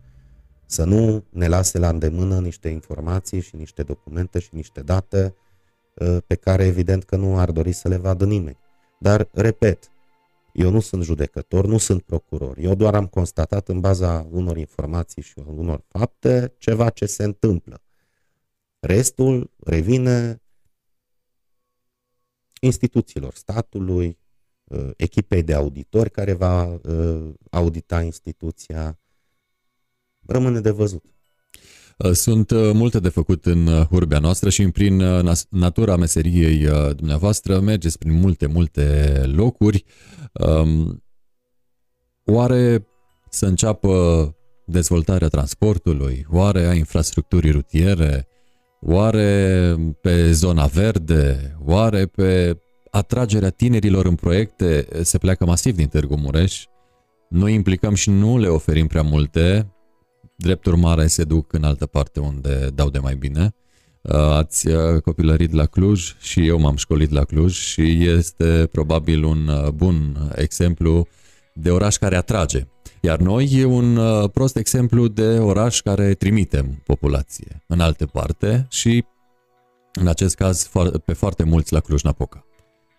să 0.66 0.84
nu 0.84 1.24
ne 1.30 1.48
lase 1.48 1.78
la 1.78 1.88
îndemână 1.88 2.40
niște 2.40 2.68
informații 2.68 3.40
și 3.40 3.56
niște 3.56 3.82
documente 3.82 4.38
și 4.38 4.48
niște 4.52 4.80
date 4.80 5.34
Uh, 5.34 5.51
pe 6.26 6.34
care 6.34 6.64
evident 6.64 7.04
că 7.04 7.16
nu 7.16 7.38
ar 7.38 7.50
dori 7.50 7.72
să 7.72 7.88
le 7.88 7.96
vadă 7.96 8.24
nimeni. 8.24 8.58
Dar, 8.98 9.28
repet, 9.32 9.92
eu 10.52 10.70
nu 10.70 10.80
sunt 10.80 11.04
judecător, 11.04 11.66
nu 11.66 11.78
sunt 11.78 12.02
procuror. 12.02 12.58
Eu 12.58 12.74
doar 12.74 12.94
am 12.94 13.06
constatat 13.06 13.68
în 13.68 13.80
baza 13.80 14.26
unor 14.30 14.56
informații 14.56 15.22
și 15.22 15.34
unor 15.46 15.84
fapte 15.88 16.54
ceva 16.58 16.90
ce 16.90 17.06
se 17.06 17.24
întâmplă. 17.24 17.82
Restul 18.80 19.50
revine 19.64 20.42
instituțiilor 22.60 23.34
statului, 23.34 24.18
uh, 24.64 24.90
echipei 24.96 25.42
de 25.42 25.54
auditori 25.54 26.10
care 26.10 26.32
va 26.32 26.64
uh, 26.66 27.34
audita 27.50 28.02
instituția. 28.02 28.98
Rămâne 30.26 30.60
de 30.60 30.70
văzut. 30.70 31.11
Uh, 31.98 32.10
sunt 32.10 32.50
uh, 32.50 32.70
multe 32.72 32.98
de 32.98 33.08
făcut 33.08 33.46
în 33.46 33.66
uh, 33.66 33.86
urbea 33.90 34.18
noastră 34.18 34.50
și 34.50 34.68
prin 34.68 35.02
natura 35.50 35.96
meseriei 35.96 36.68
dumneavoastră 36.96 37.60
mergeți 37.60 37.98
prin 37.98 38.12
multe, 38.12 38.46
multe 38.46 39.12
locuri. 39.34 39.84
Um, 40.32 41.02
oare 42.24 42.86
să 43.30 43.46
înceapă 43.46 43.90
dezvoltarea 44.66 45.28
transportului, 45.28 46.26
oare 46.30 46.66
a 46.66 46.74
infrastructurii 46.74 47.50
rutiere, 47.50 48.28
oare 48.80 49.74
pe 50.00 50.32
zona 50.32 50.66
verde, 50.66 51.56
oare 51.64 52.06
pe 52.06 52.58
atragerea 52.90 53.50
tinerilor 53.50 54.06
în 54.06 54.14
proiecte? 54.14 54.86
Se 55.02 55.18
pleacă 55.18 55.44
masiv 55.44 55.76
din 55.76 55.88
Târgu 55.88 56.16
Mureș. 56.16 56.64
Noi 57.28 57.54
implicăm 57.54 57.94
și 57.94 58.10
nu 58.10 58.38
le 58.38 58.48
oferim 58.48 58.86
prea 58.86 59.02
multe, 59.02 59.72
drept 60.42 60.66
urmare 60.66 61.06
se 61.06 61.24
duc 61.24 61.52
în 61.52 61.64
altă 61.64 61.86
parte 61.86 62.20
unde 62.20 62.70
dau 62.74 62.90
de 62.90 62.98
mai 62.98 63.14
bine. 63.14 63.54
Uh, 64.02 64.14
ați 64.14 64.68
uh, 64.68 65.00
copilărit 65.00 65.52
la 65.52 65.66
Cluj 65.66 66.16
și 66.20 66.46
eu 66.46 66.58
m-am 66.58 66.76
școlit 66.76 67.10
la 67.10 67.24
Cluj 67.24 67.54
și 67.54 68.08
este 68.08 68.68
probabil 68.72 69.24
un 69.24 69.48
uh, 69.48 69.68
bun 69.68 70.28
exemplu 70.34 71.06
de 71.54 71.70
oraș 71.70 71.96
care 71.96 72.16
atrage. 72.16 72.66
Iar 73.00 73.18
noi 73.18 73.50
e 73.52 73.64
un 73.64 73.98
prost 74.28 74.56
exemplu 74.56 75.08
de 75.08 75.38
oraș 75.38 75.80
care 75.80 76.14
trimitem 76.14 76.82
populație 76.86 77.62
în 77.66 77.80
alte 77.80 78.06
parte 78.06 78.66
și 78.70 79.04
în 79.92 80.06
acest 80.06 80.34
caz 80.34 80.70
pe 81.04 81.12
foarte 81.12 81.42
mulți 81.42 81.72
la 81.72 81.80
Cluj-Napoca. 81.80 82.44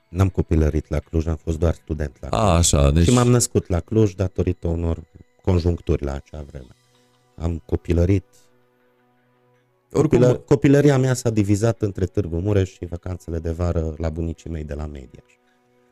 N-am 0.10 0.30
copilărit 0.30 0.90
la 0.90 1.00
Cluj, 1.00 1.28
am 1.28 1.40
fost 1.44 1.60
doar 1.60 1.74
student 1.74 2.18
la 2.20 2.28
Cluj. 2.28 2.42
A, 2.42 2.56
așa, 2.56 2.92
deci... 2.92 3.04
Și 3.04 3.14
m-am 3.14 3.30
născut 3.30 3.68
la 3.68 3.80
Cluj 3.80 4.14
datorită 4.14 4.68
unor 4.68 5.04
conjuncturi 5.42 6.04
la 6.04 6.14
acea 6.14 6.46
vreme 6.50 6.76
am 7.36 7.62
copilărit. 7.66 8.24
Oricum, 9.92 10.20
Copilă, 10.20 10.38
copilăria 10.38 10.98
mea 10.98 11.14
s-a 11.14 11.30
divizat 11.30 11.82
între 11.82 12.06
Târgu 12.06 12.36
Mureș 12.36 12.72
și 12.72 12.86
vacanțele 12.86 13.40
de 13.40 13.52
vară 13.52 13.94
la 13.98 14.10
bunicii 14.10 14.50
mei 14.50 14.64
de 14.64 14.74
la 14.74 14.86
Mediaș. 14.86 15.32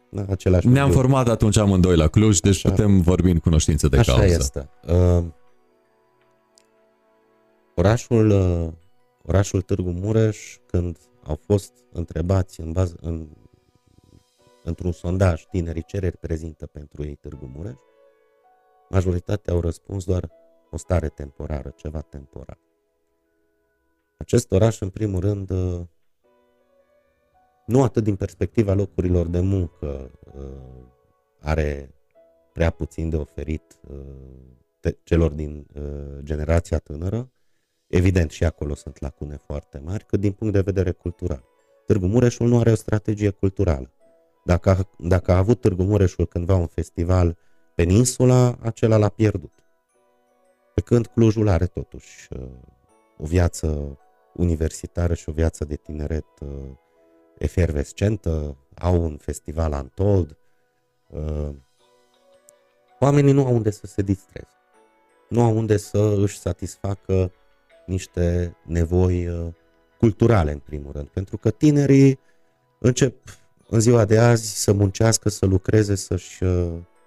Da, 0.10 0.26
același 0.30 0.68
Ne-am 0.68 0.88
lucru. 0.88 1.02
format 1.02 1.28
atunci 1.28 1.58
amândoi 1.58 1.96
la 1.98 2.08
Cluj, 2.08 2.40
deci 2.40 2.56
Așa. 2.66 2.70
putem 2.70 3.02
vorbi 3.02 3.30
în 3.30 3.40
cunoștință 3.40 3.88
de 3.88 3.98
Așa 3.98 4.14
cauză. 4.14 4.26
este. 4.34 4.70
Uh, 4.88 5.24
orașul, 7.76 8.30
uh, 8.30 8.68
orașul 9.26 9.62
Târgu 9.62 9.90
Mureș, 9.90 10.58
când 10.66 10.98
au 11.24 11.40
fost 11.46 11.74
întrebați 11.92 12.60
în 12.62 12.72
bază, 12.72 12.96
în, 13.02 13.28
într-un 14.64 14.92
sondaj 14.92 15.44
tinerii 15.52 15.84
ce 15.88 16.00
reprezintă 16.00 16.66
pentru 16.66 17.04
ei 17.04 17.16
Târgu 17.16 17.52
Mureș, 17.56 17.78
majoritatea 18.90 19.54
au 19.54 19.60
răspuns 19.60 20.04
doar 20.06 20.30
o 20.72 20.78
stare 20.78 21.10
temporară, 21.10 21.74
ceva 21.76 22.02
temporar. 22.02 22.60
Acest 24.18 24.52
oraș, 24.52 24.80
în 24.80 24.90
primul 24.90 25.20
rând, 25.20 25.50
uh, 25.50 25.82
nu 27.66 27.84
atât 27.84 28.04
din 28.04 28.16
perspectiva 28.16 28.74
locurilor 28.74 29.28
de 29.28 29.40
muncă, 29.40 30.12
uh, 30.36 30.86
are 31.40 31.94
prea 32.54 32.70
puțin 32.70 33.10
de 33.10 33.16
oferit 33.16 33.80
uh, 33.90 34.94
celor 35.04 35.32
din 35.32 35.66
generația 36.24 36.78
tânără, 36.78 37.32
evident 37.88 38.32
și 38.32 38.44
acolo 38.44 38.76
sunt 38.76 39.00
lacune 39.00 39.38
foarte 39.46 39.80
mari, 39.80 40.06
cât 40.06 40.20
din 40.20 40.32
punct 40.32 40.54
de 40.54 40.62
vedere 40.62 40.92
cultural. 40.92 41.44
Târgu 41.86 42.06
Mureșul 42.06 42.48
nu 42.48 42.60
are 42.60 42.72
o 42.72 42.76
strategie 42.76 43.30
culturală. 43.30 43.92
Dacă 44.46 44.70
a, 44.70 44.90
dacă 44.98 45.32
a 45.32 45.38
avut 45.38 45.62
Târgu 45.62 45.84
Mureșul 45.84 46.26
cândva 46.26 46.56
un 46.56 46.68
festival 46.68 47.38
peninsula, 47.76 48.58
acela 48.62 48.98
l-a 48.98 49.10
pierdut. 49.10 49.61
Pe 50.74 50.82
când 50.82 51.08
Clujul 51.08 51.48
are 51.48 51.66
totuși 51.66 52.28
uh, 52.30 52.48
o 53.18 53.26
viață 53.26 53.98
universitară 54.34 55.14
și 55.14 55.30
o 55.30 55.32
viață 55.32 55.66
de 55.66 55.76
tineret 55.76 56.26
uh, 56.40 56.50
efervescentă, 57.38 58.58
au 58.76 59.04
un 59.04 59.18
festival 59.18 59.72
Untold, 59.72 60.38
uh, 61.08 61.50
oamenii 63.00 63.34
nu 63.34 63.46
au 63.46 63.54
unde 63.54 63.70
să 63.70 63.88
se 63.88 64.02
distreze, 64.02 64.48
nu 65.30 65.42
au 65.42 65.58
unde 65.58 65.78
să 65.78 66.16
își 66.18 66.40
satisfacă 66.40 67.32
niște 67.86 68.56
nevoi 68.66 69.30
culturale, 69.98 70.52
în 70.52 70.60
primul 70.60 70.92
rând, 70.92 71.08
pentru 71.08 71.38
că 71.38 71.52
tinerii 71.52 72.20
încep 72.80 73.16
în 73.68 73.80
ziua 73.80 74.06
de 74.06 74.20
azi 74.20 74.62
să 74.64 74.74
muncească, 74.74 75.30
să 75.30 75.46
lucreze, 75.46 75.96
să-și 75.96 76.44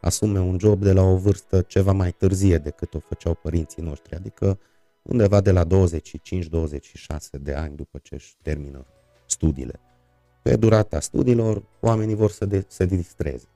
asume 0.04 0.40
un 0.40 0.58
job 0.58 0.82
de 0.82 0.92
la 0.92 1.02
o 1.02 1.16
vârstă 1.16 1.62
ceva 1.62 1.92
mai 1.92 2.12
târzie 2.12 2.58
decât 2.58 2.94
o 2.94 2.98
făceau 2.98 3.34
părinții 3.34 3.82
noștri, 3.82 4.14
adică 4.14 4.58
undeva 5.02 5.40
de 5.40 5.50
la 5.50 5.64
25-26 5.66 5.68
de 7.40 7.54
ani 7.54 7.76
după 7.76 7.98
ce 8.02 8.14
își 8.14 8.36
termină 8.42 8.86
studiile. 9.26 9.80
Pe 10.42 10.56
durata 10.56 11.00
studiilor, 11.00 11.62
oamenii 11.80 12.14
vor 12.14 12.30
să 12.30 12.44
de, 12.44 12.64
se 12.68 12.84
distreze. 12.84 13.46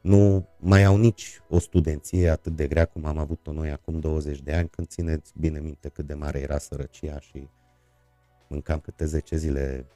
Nu 0.00 0.48
mai 0.58 0.84
au 0.84 0.96
nici 0.96 1.40
o 1.48 1.58
studenție 1.58 2.28
atât 2.28 2.56
de 2.56 2.66
grea 2.66 2.84
cum 2.84 3.04
am 3.04 3.18
avut-o 3.18 3.52
noi 3.52 3.70
acum 3.70 3.98
20 3.98 4.40
de 4.40 4.54
ani, 4.54 4.68
când 4.68 4.86
țineți 4.88 5.32
bine 5.38 5.58
minte 5.58 5.88
cât 5.88 6.06
de 6.06 6.14
mare 6.14 6.38
era 6.38 6.58
sărăcia 6.58 7.20
și 7.20 7.48
mâncam 8.48 8.78
câte 8.78 9.04
10 9.04 9.36
zile 9.36 9.86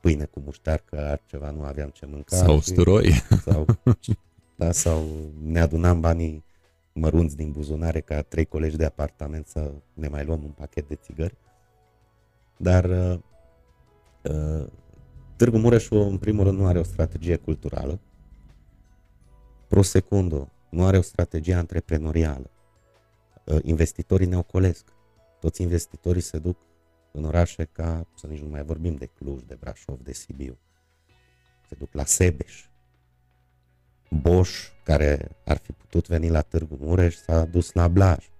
pâine 0.00 0.24
cu 0.24 0.40
muștar, 0.44 0.82
că 0.84 0.96
altceva 0.96 1.50
nu 1.50 1.62
aveam 1.62 1.88
ce 1.88 2.06
mânca. 2.06 2.36
Sau 2.36 2.54
usturoi. 2.54 3.12
Sau 3.44 3.66
da? 4.64 4.72
sau 4.72 5.04
ne 5.42 5.60
adunam 5.60 6.00
banii 6.00 6.44
mărunți 6.92 7.36
din 7.36 7.50
buzunare 7.50 8.00
ca 8.00 8.22
trei 8.22 8.44
colegi 8.44 8.76
de 8.76 8.84
apartament 8.84 9.46
să 9.46 9.72
ne 9.94 10.08
mai 10.08 10.24
luăm 10.24 10.42
un 10.44 10.50
pachet 10.50 10.88
de 10.88 10.94
țigări. 10.94 11.36
Dar 12.56 12.84
uh, 12.84 13.18
uh, 14.22 14.66
Târgu 15.36 15.58
Mureșu, 15.58 15.94
în 15.94 16.18
primul 16.18 16.44
rând, 16.44 16.58
nu 16.58 16.66
are 16.66 16.78
o 16.78 16.82
strategie 16.82 17.36
culturală. 17.36 18.00
Pro 19.68 19.82
secundo, 19.82 20.48
nu 20.70 20.86
are 20.86 20.98
o 20.98 21.02
strategie 21.02 21.54
antreprenorială. 21.54 22.50
Uh, 23.44 23.58
investitorii 23.62 24.26
ne 24.26 24.36
ocolesc. 24.36 24.84
Toți 25.40 25.62
investitorii 25.62 26.20
se 26.20 26.38
duc 26.38 26.58
în 27.12 27.24
orașe 27.24 27.68
ca, 27.72 28.06
să 28.14 28.26
nici 28.26 28.40
nu 28.40 28.48
mai 28.48 28.62
vorbim 28.62 28.94
de 28.94 29.06
Cluj, 29.06 29.42
de 29.46 29.54
Brașov, 29.60 29.98
de 30.00 30.12
Sibiu. 30.12 30.58
Se 31.68 31.74
duc 31.74 31.92
la 31.92 32.04
Sebeș. 32.04 32.70
Bosch, 34.20 34.68
care 34.82 35.28
ar 35.44 35.56
fi 35.62 35.72
putut 35.72 36.08
veni 36.08 36.28
la 36.28 36.40
Târgu 36.40 36.76
Mureș, 36.80 37.14
s-a 37.14 37.44
dus 37.44 37.72
la 37.72 37.88
Blaj. 37.88 38.30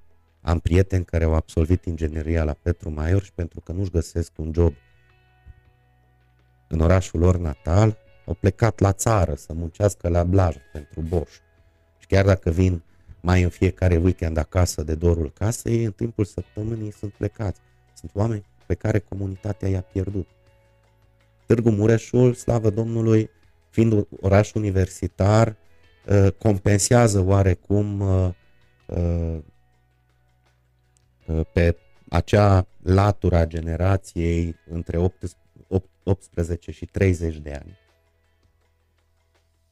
Am 0.41 0.59
prieteni 0.59 1.05
care 1.05 1.25
au 1.25 1.35
absolvit 1.35 1.85
ingineria 1.85 2.45
la 2.45 2.53
Petru 2.53 2.91
Maior 2.91 3.23
și 3.23 3.33
pentru 3.33 3.61
că 3.61 3.73
nu-și 3.73 3.91
găsesc 3.91 4.33
un 4.37 4.51
job 4.55 4.75
în 6.69 6.81
orașul 6.81 7.21
lor 7.21 7.37
natal, 7.37 7.97
au 8.27 8.35
plecat 8.35 8.79
la 8.79 8.93
țară 8.93 9.35
să 9.35 9.53
muncească 9.53 10.09
la 10.09 10.25
Blaj 10.25 10.57
pentru 10.73 11.01
Bosch. 11.01 11.35
Și 11.99 12.07
chiar 12.07 12.25
dacă 12.25 12.51
vin 12.51 12.83
mai 13.21 13.43
în 13.43 13.49
fiecare 13.49 13.97
weekend 13.97 14.37
acasă 14.37 14.83
de 14.83 14.95
dorul 14.95 15.31
casei, 15.31 15.85
în 15.85 15.93
timpul 15.93 16.25
săptămânii 16.25 16.93
sunt 16.93 17.13
plecați. 17.13 17.61
Sunt 17.95 18.11
oameni 18.15 18.45
pe 18.67 18.75
care 18.75 18.99
comunitatea 18.99 19.69
i-a 19.69 19.81
pierdut. 19.81 20.29
Târgu 21.47 21.71
Mureșul, 21.71 22.35
slavă 22.35 22.71
Domnului, 22.71 23.31
fiind 23.71 24.07
oraș 24.21 24.53
universitar, 24.53 25.57
uh, 26.07 26.33
compensează 26.39 27.21
oarecum 27.21 28.01
uh, 28.01 28.31
uh, 28.87 29.41
pe 31.53 31.77
acea 32.09 32.67
latură 32.83 33.37
a 33.37 33.47
generației 33.47 34.57
între 34.67 35.11
18 36.03 36.71
și 36.71 36.87
30 36.87 37.37
de 37.37 37.53
ani. 37.53 37.79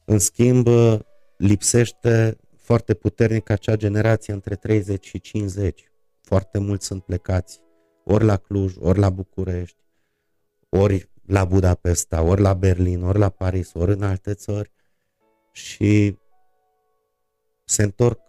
În 0.05 0.19
schimb, 0.19 0.67
lipsește 1.37 2.37
foarte 2.57 2.93
puternic 2.93 3.49
acea 3.49 3.75
generație 3.75 4.33
între 4.33 4.55
30 4.55 5.05
și 5.05 5.19
50. 5.19 5.91
Foarte 6.21 6.59
mulți 6.59 6.85
sunt 6.85 7.03
plecați 7.03 7.61
ori 8.03 8.23
la 8.23 8.37
Cluj, 8.37 8.73
ori 8.79 8.99
la 8.99 9.09
București, 9.09 9.77
ori 10.69 11.09
la 11.25 11.45
Budapesta, 11.45 12.21
ori 12.21 12.41
la 12.41 12.53
Berlin, 12.53 13.03
ori 13.03 13.17
la 13.17 13.29
Paris, 13.29 13.73
ori 13.73 13.91
în 13.91 14.03
alte 14.03 14.33
țări 14.33 14.71
și 15.51 16.17
se 17.71 17.83
întorc 17.83 18.19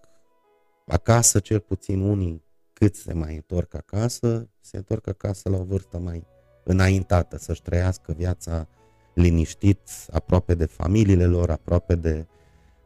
acasă, 0.87 1.39
cel 1.41 1.61
puțin 1.61 2.01
unii 2.01 2.45
cât 2.73 2.95
se 2.95 3.13
mai 3.13 3.35
întorc 3.35 3.75
acasă, 3.75 4.49
se 4.61 4.77
întorc 4.77 5.07
acasă 5.07 5.49
la 5.49 5.57
o 5.57 5.65
vârstă 5.65 5.99
mai 5.99 6.27
înaintată, 6.65 7.39
să-și 7.39 7.63
trăiască 7.63 8.13
viața 8.13 8.69
liniștit, 9.15 9.79
aproape 10.11 10.55
de 10.55 10.65
familiile 10.65 11.27
lor, 11.27 11.51
aproape 11.51 11.95
de 11.95 12.27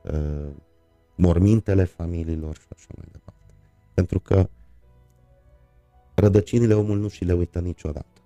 uh, 0.03 0.51
mormintele 1.17 1.85
familiilor 1.85 2.57
și 2.57 2.67
așa 2.77 2.89
mai 2.97 3.07
departe. 3.13 3.55
Pentru 3.95 4.21
că 4.21 4.49
rădăcinile 6.15 6.75
omul 6.75 6.99
nu 6.99 7.09
și 7.09 7.25
le 7.25 7.33
uită 7.33 7.61
niciodată. 7.61 8.21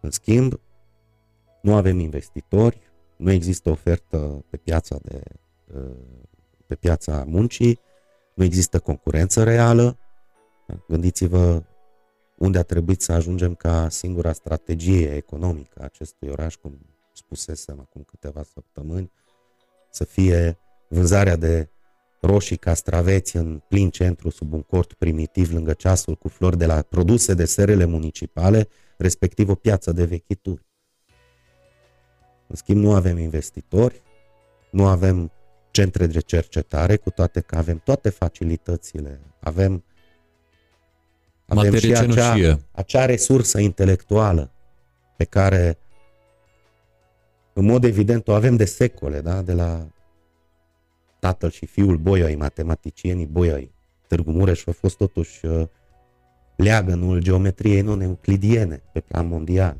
În 0.00 0.10
schimb, 0.10 0.60
nu 1.62 1.74
avem 1.74 1.98
investitori, 1.98 2.80
nu 3.16 3.30
există 3.30 3.70
ofertă 3.70 4.44
pe 4.50 4.56
piața, 4.56 4.98
de, 5.02 5.22
uh, 5.74 6.20
pe 6.70 6.76
piața 6.76 7.24
muncii, 7.26 7.80
nu 8.34 8.44
există 8.44 8.78
concurență 8.78 9.44
reală. 9.44 9.98
Gândiți-vă 10.88 11.62
unde 12.36 12.58
a 12.58 12.62
trebuit 12.62 13.02
să 13.02 13.12
ajungem 13.12 13.54
ca 13.54 13.88
singura 13.88 14.32
strategie 14.32 15.14
economică 15.14 15.80
a 15.80 15.84
acestui 15.84 16.28
oraș, 16.28 16.54
cum 16.54 16.78
spusesem 17.12 17.80
acum 17.80 18.02
câteva 18.02 18.42
săptămâni, 18.42 19.12
să 19.90 20.04
fie 20.04 20.58
vânzarea 20.88 21.36
de 21.36 21.68
roșii 22.20 22.56
castraveți 22.56 23.36
în 23.36 23.62
plin 23.68 23.90
centru 23.90 24.30
sub 24.30 24.52
un 24.52 24.62
cort 24.62 24.92
primitiv 24.92 25.52
lângă 25.52 25.72
ceasul 25.72 26.14
cu 26.14 26.28
flori 26.28 26.58
de 26.58 26.66
la 26.66 26.82
produse 26.82 27.34
de 27.34 27.44
serele 27.44 27.84
municipale, 27.84 28.68
respectiv 28.96 29.48
o 29.48 29.54
piață 29.54 29.92
de 29.92 30.04
vechituri. 30.04 30.66
În 32.46 32.56
schimb, 32.56 32.82
nu 32.82 32.94
avem 32.94 33.18
investitori, 33.18 34.02
nu 34.70 34.86
avem 34.86 35.32
centre 35.80 36.06
de 36.06 36.20
cercetare, 36.20 36.96
cu 36.96 37.10
toate 37.10 37.40
că 37.40 37.56
avem 37.56 37.80
toate 37.84 38.08
facilitățile, 38.08 39.20
avem, 39.40 39.84
avem 41.46 41.74
și 41.74 41.92
acea, 41.92 42.58
acea 42.72 43.04
resursă 43.04 43.58
intelectuală 43.58 44.50
pe 45.16 45.24
care, 45.24 45.78
în 47.52 47.64
mod 47.64 47.84
evident, 47.84 48.28
o 48.28 48.32
avem 48.32 48.56
de 48.56 48.64
secole, 48.64 49.20
da? 49.20 49.42
de 49.42 49.52
la 49.52 49.86
tatăl 51.18 51.50
și 51.50 51.66
fiul 51.66 51.96
Boioi, 51.96 52.34
matematicienii 52.34 53.26
Boioi. 53.26 53.72
Târgu 54.06 54.30
Mureș 54.30 54.66
a 54.66 54.72
fost 54.72 54.96
totuși 54.96 55.46
uh, 55.46 55.66
leagănul 56.56 57.22
geometriei 57.22 57.80
non-euclidiene 57.80 58.82
pe 58.92 59.00
plan 59.00 59.28
mondial. 59.28 59.76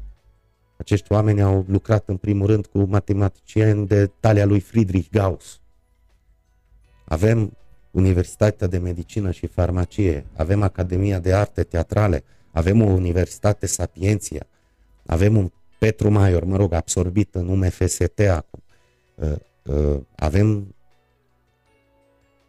Acești 0.77 1.13
oameni 1.13 1.43
au 1.43 1.65
lucrat 1.69 2.09
în 2.09 2.17
primul 2.17 2.47
rând 2.47 2.67
cu 2.67 2.79
matematicieni 2.79 3.87
de 3.87 4.07
talia 4.21 4.45
lui 4.45 4.61
Friedrich 4.61 5.09
Gauss. 5.11 5.60
Avem 7.11 7.57
Universitatea 7.91 8.67
de 8.67 8.79
Medicină 8.79 9.31
și 9.31 9.47
Farmacie, 9.47 10.27
avem 10.37 10.63
Academia 10.63 11.19
de 11.19 11.33
Arte 11.33 11.63
Teatrale, 11.63 12.25
avem 12.51 12.83
o 12.83 12.85
Universitate 12.85 13.67
Sapienția, 13.67 14.47
avem 15.07 15.37
un 15.37 15.51
Petru 15.79 16.11
Maior, 16.11 16.45
mă 16.45 16.57
rog, 16.57 16.73
absorbit 16.73 17.35
în 17.35 17.49
UMFST 17.49 18.19
acum, 18.19 18.63
uh, 19.15 19.33
uh, 19.63 20.01
avem 20.17 20.75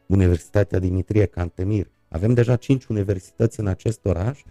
Universitatea 0.05 0.79
Dimitrie 0.79 1.25
Cantemir. 1.25 1.87
Avem 2.09 2.33
deja 2.33 2.55
cinci 2.55 2.85
universități 2.85 3.59
în 3.59 3.67
acest 3.67 4.05
oraș 4.05 4.43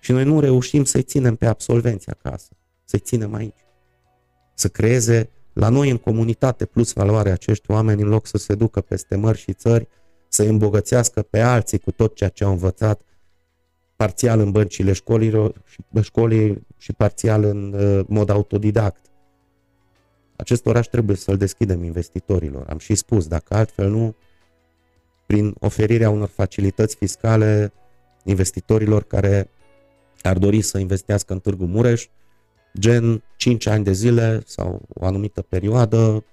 și 0.00 0.12
noi 0.12 0.24
nu 0.24 0.40
reușim 0.40 0.84
să-i 0.84 1.02
ținem 1.02 1.36
pe 1.36 1.46
absolvenți 1.46 2.10
acasă, 2.10 2.52
să-i 2.84 2.98
ținem 2.98 3.34
aici. 3.34 3.64
Să 4.54 4.68
creeze 4.68 5.30
la 5.58 5.68
noi 5.68 5.90
în 5.90 5.96
comunitate 5.96 6.66
plus 6.66 6.92
valoare 6.92 7.30
acești 7.30 7.70
oameni 7.70 8.02
în 8.02 8.08
loc 8.08 8.26
să 8.26 8.38
se 8.38 8.54
ducă 8.54 8.80
peste 8.80 9.16
mări 9.16 9.38
și 9.38 9.52
țări, 9.52 9.88
să 10.28 10.42
îi 10.42 10.48
îmbogățească 10.48 11.22
pe 11.22 11.40
alții 11.40 11.78
cu 11.78 11.90
tot 11.90 12.14
ceea 12.14 12.30
ce 12.30 12.44
au 12.44 12.50
învățat 12.50 13.00
parțial 13.96 14.40
în 14.40 14.50
băncile 14.50 14.92
școlilor, 14.92 15.62
școlii 16.02 16.66
și 16.76 16.92
parțial 16.92 17.44
în 17.44 17.72
uh, 17.72 18.04
mod 18.08 18.28
autodidact. 18.28 19.06
Acest 20.36 20.66
oraș 20.66 20.86
trebuie 20.86 21.16
să-l 21.16 21.36
deschidem 21.36 21.84
investitorilor. 21.84 22.66
Am 22.68 22.78
și 22.78 22.94
spus, 22.94 23.26
dacă 23.26 23.54
altfel 23.54 23.90
nu, 23.90 24.14
prin 25.26 25.54
oferirea 25.60 26.10
unor 26.10 26.28
facilități 26.28 26.96
fiscale 26.96 27.72
investitorilor 28.24 29.02
care 29.02 29.50
ar 30.22 30.38
dori 30.38 30.62
să 30.62 30.78
investească 30.78 31.32
în 31.32 31.38
Târgu 31.38 31.64
Mureș, 31.64 32.08
gen 32.78 33.22
5 33.36 33.66
ani 33.66 33.84
de 33.84 33.92
zile 33.92 34.42
sau 34.46 34.80
o 34.88 35.06
anumită 35.06 35.42
perioadă, 35.42 36.24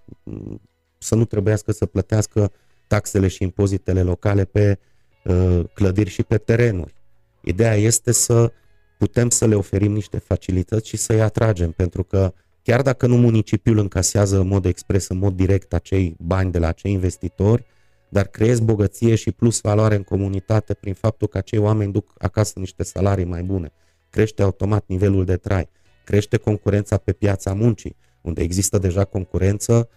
să 0.98 1.16
nu 1.16 1.26
trebuiască 1.26 1.72
să 1.72 1.86
plătească 1.86 2.52
taxele 2.88 3.28
și 3.28 3.44
impozitele 3.44 4.02
locale 4.02 4.46
pe 4.46 4.80
uh, 5.24 5.60
clădiri 5.74 6.10
și 6.10 6.24
pe 6.24 6.38
terenuri. 6.38 6.94
Ideea 7.42 7.74
este 7.74 8.12
să 8.12 8.52
putem 8.98 9.30
să 9.30 9.46
le 9.48 9.56
oferim 9.56 9.92
niște 9.92 10.18
facilități 10.18 10.88
și 10.88 10.98
să-i 10.98 11.22
atragem, 11.22 11.72
pentru 11.72 12.04
că 12.04 12.34
chiar 12.64 12.82
dacă 12.82 13.08
nu 13.08 13.18
municipiul 13.18 13.78
încasează 13.78 14.40
în 14.40 14.48
mod 14.48 14.66
expres, 14.66 15.08
în 15.08 15.18
mod 15.18 15.36
direct 15.36 15.74
acei 15.74 16.16
bani 16.20 16.52
de 16.52 16.60
la 16.60 16.68
acei 16.68 16.92
investitori, 16.92 17.66
dar 18.10 18.28
creezi 18.28 18.62
bogăție 18.64 19.16
și 19.16 19.32
plus 19.32 19.62
valoare 19.62 19.96
în 19.96 20.04
comunitate 20.04 20.74
prin 20.74 20.94
faptul 20.94 21.28
că 21.28 21.38
acei 21.38 21.60
oameni 21.60 21.92
duc 21.92 22.14
acasă 22.18 22.60
niște 22.60 22.84
salarii 22.84 23.26
mai 23.26 23.44
bune. 23.44 23.72
Crește 24.10 24.42
automat 24.42 24.84
nivelul 24.88 25.26
de 25.26 25.38
trai, 25.38 25.70
crește 26.06 26.38
concurența 26.38 26.98
pe 26.98 27.14
piața 27.14 27.54
muncii, 27.54 27.96
unde 28.22 28.42
există 28.42 28.78
deja 28.78 29.04
concurență, 29.04 29.90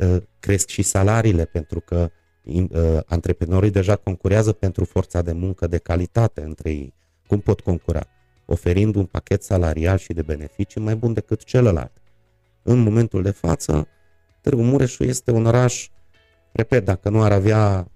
ă, 0.00 0.22
cresc 0.40 0.68
și 0.68 0.82
salariile 0.82 1.44
pentru 1.44 1.80
că 1.80 2.10
ă, 2.72 3.02
antreprenorii 3.06 3.70
deja 3.70 3.96
concurează 3.96 4.52
pentru 4.52 4.84
forța 4.84 5.22
de 5.22 5.32
muncă 5.32 5.66
de 5.66 5.78
calitate 5.78 6.42
între 6.42 6.70
ei. 6.70 6.94
Cum 7.26 7.40
pot 7.40 7.60
concura? 7.60 8.06
Oferind 8.46 8.94
un 8.94 9.04
pachet 9.04 9.42
salarial 9.42 9.98
și 9.98 10.12
de 10.12 10.22
beneficii 10.22 10.80
mai 10.80 10.96
bun 10.96 11.12
decât 11.12 11.44
celălalt. 11.44 11.92
În 12.62 12.78
momentul 12.78 13.22
de 13.22 13.30
față, 13.30 13.88
Târgu 14.40 14.62
Mureșul 14.62 15.06
este 15.06 15.30
un 15.30 15.46
oraș 15.46 15.88
Repet, 16.52 16.84
dacă 16.84 17.08
nu 17.08 17.22
ar 17.22 17.32
avea 17.32 17.90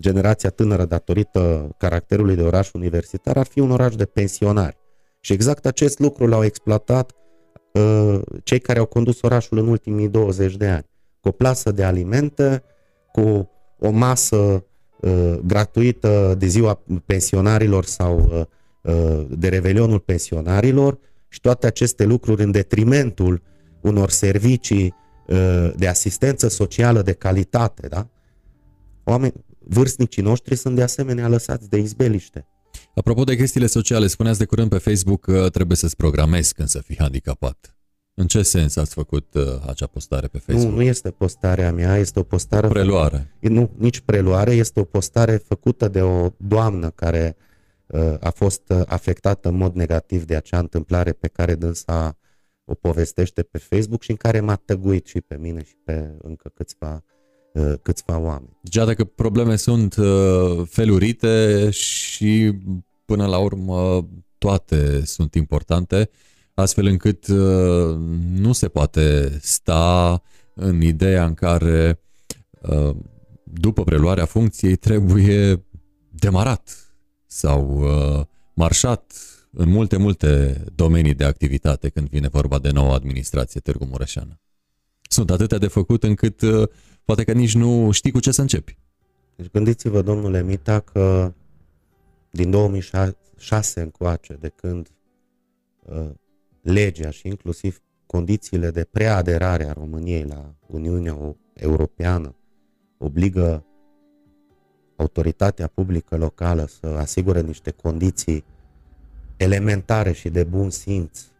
generația 0.00 0.50
tânără 0.50 0.84
datorită 0.84 1.68
caracterului 1.78 2.34
de 2.34 2.42
oraș 2.42 2.72
universitar, 2.72 3.36
ar 3.36 3.46
fi 3.46 3.60
un 3.60 3.70
oraș 3.70 3.94
de 3.94 4.04
pensionari. 4.04 4.78
Și 5.20 5.32
exact 5.32 5.66
acest 5.66 5.98
lucru 5.98 6.26
l-au 6.26 6.44
exploatat 6.44 7.14
uh, 7.72 8.20
cei 8.42 8.58
care 8.58 8.78
au 8.78 8.86
condus 8.86 9.22
orașul 9.22 9.58
în 9.58 9.68
ultimii 9.68 10.08
20 10.08 10.56
de 10.56 10.66
ani. 10.66 10.84
Cu 11.20 11.28
o 11.28 11.30
plasă 11.30 11.70
de 11.72 11.84
alimente 11.84 12.62
cu 13.12 13.50
o 13.78 13.90
masă 13.90 14.64
uh, 15.00 15.38
gratuită 15.44 16.34
de 16.38 16.46
ziua 16.46 16.82
pensionarilor 17.06 17.84
sau 17.84 18.18
uh, 18.18 18.42
uh, 18.94 19.26
de 19.28 19.48
revelionul 19.48 19.98
pensionarilor 19.98 20.98
și 21.28 21.40
toate 21.40 21.66
aceste 21.66 22.04
lucruri 22.04 22.42
în 22.42 22.50
detrimentul 22.50 23.42
unor 23.80 24.10
servicii 24.10 24.94
uh, 25.26 25.72
de 25.76 25.86
asistență 25.86 26.48
socială 26.48 27.02
de 27.02 27.12
calitate, 27.12 27.86
da? 27.88 28.08
Oameni, 29.04 29.32
vârstnicii 29.58 30.22
noștri 30.22 30.54
sunt 30.54 30.76
de 30.76 30.82
asemenea 30.82 31.28
lăsați 31.28 31.68
de 31.68 31.78
izbeliște. 31.78 32.46
Apropo 33.00 33.24
de 33.24 33.36
chestiile 33.36 33.66
sociale, 33.66 34.06
spuneați 34.06 34.38
de 34.38 34.44
curând 34.44 34.70
pe 34.70 34.78
Facebook 34.78 35.20
că 35.20 35.48
trebuie 35.48 35.76
să-ți 35.76 35.96
programezi 35.96 36.54
când 36.54 36.68
să 36.68 36.78
fii 36.78 36.96
handicapat. 36.98 37.76
În 38.14 38.26
ce 38.26 38.42
sens 38.42 38.76
ați 38.76 38.94
făcut 38.94 39.34
uh, 39.34 39.42
acea 39.66 39.86
postare 39.86 40.26
pe 40.26 40.38
Facebook? 40.38 40.70
Nu, 40.70 40.76
nu 40.76 40.82
este 40.82 41.10
postarea 41.10 41.72
mea, 41.72 41.96
este 41.96 42.18
o 42.18 42.22
postare... 42.22 42.68
Preluare. 42.68 43.36
Nu, 43.40 43.70
nici 43.76 44.00
preluare, 44.00 44.52
este 44.52 44.80
o 44.80 44.84
postare 44.84 45.36
făcută 45.36 45.88
de 45.88 46.02
o 46.02 46.28
doamnă 46.36 46.90
care 46.90 47.36
uh, 47.86 48.14
a 48.20 48.30
fost 48.30 48.62
uh, 48.68 48.82
afectată 48.86 49.48
în 49.48 49.56
mod 49.56 49.74
negativ 49.74 50.24
de 50.24 50.36
acea 50.36 50.58
întâmplare 50.58 51.12
pe 51.12 51.28
care 51.28 51.54
dânsa 51.54 52.18
o 52.64 52.74
povestește 52.74 53.42
pe 53.42 53.58
Facebook 53.58 54.02
și 54.02 54.10
în 54.10 54.16
care 54.16 54.40
m-a 54.40 54.56
tăguit 54.56 55.06
și 55.06 55.20
pe 55.20 55.36
mine 55.36 55.62
și 55.64 55.76
pe 55.84 56.14
încă 56.22 56.50
câțiva, 56.54 57.04
uh, 57.52 57.72
câțiva 57.82 58.18
oameni. 58.18 58.58
Deja 58.62 58.84
dacă 58.84 59.04
probleme 59.04 59.56
sunt 59.56 59.96
uh, 59.96 60.66
felurite 60.68 61.70
și 61.70 62.52
până 63.10 63.26
la 63.26 63.38
urmă 63.38 64.08
toate 64.38 65.04
sunt 65.04 65.34
importante, 65.34 66.10
astfel 66.54 66.86
încât 66.86 67.26
uh, 67.26 67.96
nu 68.32 68.52
se 68.52 68.68
poate 68.68 69.38
sta 69.42 70.22
în 70.54 70.80
ideea 70.80 71.24
în 71.24 71.34
care 71.34 72.00
uh, 72.60 72.96
după 73.44 73.84
preluarea 73.84 74.24
funcției 74.24 74.76
trebuie 74.76 75.64
demarat 76.10 76.94
sau 77.26 77.80
uh, 77.80 78.26
marșat 78.54 79.12
în 79.52 79.68
multe, 79.68 79.96
multe 79.96 80.64
domenii 80.74 81.14
de 81.14 81.24
activitate 81.24 81.88
când 81.88 82.08
vine 82.08 82.28
vorba 82.28 82.58
de 82.58 82.70
noua 82.70 82.94
administrație 82.94 83.60
Târgu 83.60 83.84
Mureșeană. 83.84 84.40
Sunt 85.02 85.30
atâtea 85.30 85.58
de 85.58 85.66
făcut 85.66 86.02
încât 86.02 86.40
poate 87.04 87.24
că 87.24 87.32
nici 87.32 87.54
nu 87.54 87.90
știi 87.90 88.10
cu 88.10 88.20
ce 88.20 88.30
să 88.30 88.40
începi. 88.40 88.78
Deci 89.36 89.50
gândiți-vă, 89.50 90.02
domnule 90.02 90.42
Mita, 90.42 90.80
că 90.80 91.32
din 92.30 92.50
2006 92.50 93.80
încoace, 93.80 94.34
de 94.34 94.48
când 94.48 94.88
uh, 95.82 96.10
legea 96.60 97.10
și 97.10 97.28
inclusiv 97.28 97.82
condițiile 98.06 98.70
de 98.70 98.84
preaderare 98.84 99.64
a 99.64 99.72
României 99.72 100.24
la 100.24 100.54
Uniunea 100.66 101.36
Europeană 101.54 102.34
obligă 102.98 103.64
autoritatea 104.96 105.66
publică 105.66 106.16
locală 106.16 106.64
să 106.64 106.86
asigure 106.86 107.40
niște 107.40 107.70
condiții 107.70 108.44
elementare 109.36 110.12
și 110.12 110.28
de 110.28 110.44
bun 110.44 110.70
simț 110.70 111.30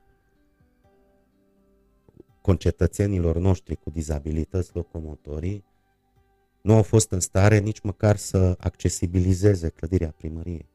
concetățenilor 2.40 3.36
noștri 3.36 3.76
cu 3.76 3.90
dizabilități 3.90 4.70
locomotorii, 4.74 5.64
nu 6.62 6.74
au 6.74 6.82
fost 6.82 7.10
în 7.10 7.20
stare 7.20 7.58
nici 7.58 7.80
măcar 7.80 8.16
să 8.16 8.56
accesibilizeze 8.58 9.68
clădirea 9.68 10.14
primăriei. 10.16 10.68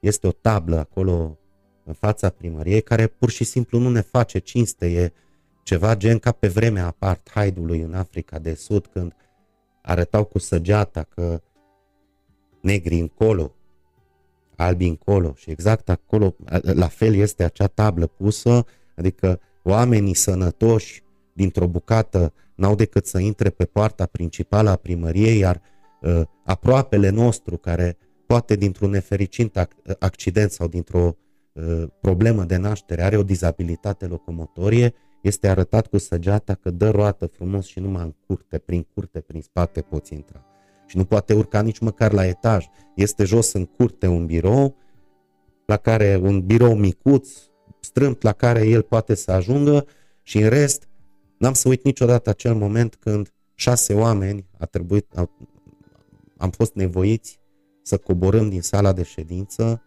Este 0.00 0.26
o 0.26 0.32
tablă 0.32 0.78
acolo 0.78 1.38
în 1.84 1.92
fața 1.92 2.28
primăriei, 2.28 2.80
care 2.80 3.06
pur 3.06 3.30
și 3.30 3.44
simplu 3.44 3.78
nu 3.78 3.90
ne 3.90 4.00
face 4.00 4.38
cinste, 4.38 4.86
e 4.86 5.12
ceva 5.62 5.96
gen 5.96 6.18
ca 6.18 6.32
pe 6.32 6.48
vremea 6.48 6.86
apartheidului 6.86 7.80
în 7.80 7.94
Africa 7.94 8.38
de 8.38 8.54
Sud, 8.54 8.86
când 8.86 9.12
arătau 9.82 10.24
cu 10.24 10.38
săgeata 10.38 11.02
că 11.02 11.40
negri 12.60 12.98
încolo, 12.98 13.52
albi 14.56 14.86
încolo. 14.86 15.34
Și 15.36 15.50
exact 15.50 15.88
acolo, 15.88 16.34
la 16.60 16.88
fel 16.88 17.14
este 17.14 17.44
acea 17.44 17.66
tablă 17.66 18.06
pusă, 18.06 18.64
adică 18.96 19.40
oamenii 19.62 20.14
sănătoși 20.14 21.02
dintr-o 21.32 21.66
bucată 21.66 22.32
n-au 22.54 22.74
decât 22.74 23.06
să 23.06 23.18
intre 23.18 23.50
pe 23.50 23.64
poarta 23.64 24.06
principală 24.06 24.70
a 24.70 24.76
primăriei, 24.76 25.38
iar 25.38 25.60
uh, 26.00 26.22
aproapele 26.44 27.08
nostru, 27.08 27.56
care 27.56 27.96
poate 28.26 28.56
dintr-un 28.56 28.90
nefericit 28.90 29.68
accident 29.98 30.50
sau 30.50 30.68
dintr-o 30.68 31.16
Uh, 31.56 31.88
problemă 32.00 32.44
de 32.44 32.56
naștere, 32.56 33.02
are 33.02 33.16
o 33.16 33.22
dizabilitate 33.22 34.06
locomotorie, 34.06 34.94
este 35.22 35.48
arătat 35.48 35.86
cu 35.86 35.98
săgeata 35.98 36.54
că 36.54 36.70
dă 36.70 36.90
roată 36.90 37.26
frumos 37.26 37.66
și 37.66 37.80
numai 37.80 38.02
în 38.02 38.14
curte, 38.26 38.58
prin 38.58 38.86
curte, 38.94 39.20
prin 39.20 39.40
spate 39.40 39.80
poți 39.80 40.12
intra. 40.12 40.44
Și 40.86 40.96
nu 40.96 41.04
poate 41.04 41.34
urca 41.34 41.62
nici 41.62 41.78
măcar 41.78 42.12
la 42.12 42.26
etaj. 42.26 42.66
Este 42.94 43.24
jos 43.24 43.52
în 43.52 43.64
curte 43.64 44.06
un 44.06 44.26
birou, 44.26 44.76
la 45.66 45.76
care 45.76 46.20
un 46.22 46.46
birou 46.46 46.74
micuț, 46.74 47.30
strâmt 47.80 48.22
la 48.22 48.32
care 48.32 48.66
el 48.66 48.82
poate 48.82 49.14
să 49.14 49.30
ajungă 49.32 49.86
și 50.22 50.38
în 50.38 50.48
rest 50.48 50.88
n-am 51.38 51.52
să 51.52 51.68
uit 51.68 51.84
niciodată 51.84 52.30
acel 52.30 52.54
moment 52.54 52.94
când 52.94 53.32
șase 53.54 53.94
oameni 53.94 54.46
a 54.58 54.64
trebuit, 54.64 55.06
a, 55.14 55.30
am 56.36 56.50
fost 56.50 56.74
nevoiți 56.74 57.40
să 57.86 57.96
coborâm 57.96 58.48
din 58.48 58.62
sala 58.62 58.92
de 58.92 59.02
ședință 59.02 59.82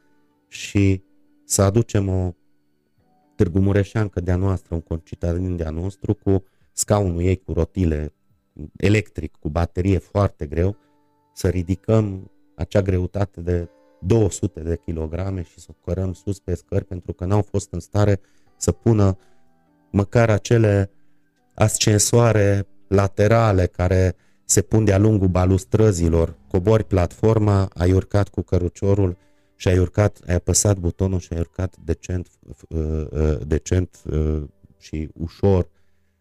și 0.47 1.03
să 1.45 1.61
aducem 1.61 2.09
o 2.09 2.33
Târgu 3.35 3.59
Mureșeancă 3.59 4.21
de-a 4.21 4.35
noastră, 4.35 4.75
un 4.75 4.81
concitadin 4.81 5.55
de-a 5.55 5.69
nostru, 5.69 6.13
cu 6.13 6.43
scaunul 6.71 7.21
ei 7.21 7.35
cu 7.37 7.53
rotile 7.53 8.13
electric, 8.77 9.35
cu 9.39 9.49
baterie 9.49 9.97
foarte 9.97 10.45
greu, 10.45 10.77
să 11.33 11.47
ridicăm 11.47 12.31
acea 12.55 12.81
greutate 12.81 13.41
de 13.41 13.69
200 14.01 14.59
de 14.59 14.77
kilograme 14.85 15.41
și 15.43 15.59
să 15.59 15.67
o 15.69 15.73
cărăm 15.85 16.13
sus 16.13 16.39
pe 16.39 16.55
scări 16.55 16.85
pentru 16.85 17.13
că 17.13 17.25
n-au 17.25 17.41
fost 17.41 17.71
în 17.71 17.79
stare 17.79 18.19
să 18.57 18.71
pună 18.71 19.17
măcar 19.91 20.29
acele 20.29 20.91
ascensoare 21.53 22.67
laterale 22.87 23.65
care 23.65 24.15
se 24.49 24.61
pun 24.61 24.85
de-a 24.85 24.97
lungul 24.97 25.27
balustrăzilor, 25.27 26.35
cobori 26.47 26.83
platforma, 26.83 27.69
ai 27.73 27.91
urcat 27.91 28.29
cu 28.29 28.41
căruciorul 28.41 29.17
și 29.55 29.67
ai 29.67 29.77
urcat, 29.77 30.19
ai 30.27 30.35
apăsat 30.35 30.77
butonul 30.77 31.19
și 31.19 31.33
ai 31.33 31.39
urcat 31.39 31.75
decent, 31.83 32.27
uh, 32.67 33.05
uh, 33.09 33.37
decent 33.47 33.97
uh, 34.11 34.43
și 34.79 35.09
ușor 35.13 35.69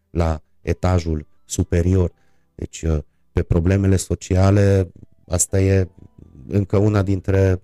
la 0.09 0.41
etajul 0.61 1.27
superior. 1.45 2.11
Deci, 2.55 2.85
pe 3.31 3.43
problemele 3.43 3.95
sociale, 3.95 4.91
asta 5.27 5.59
e 5.59 5.87
încă 6.47 6.77
una 6.77 7.01
dintre. 7.01 7.61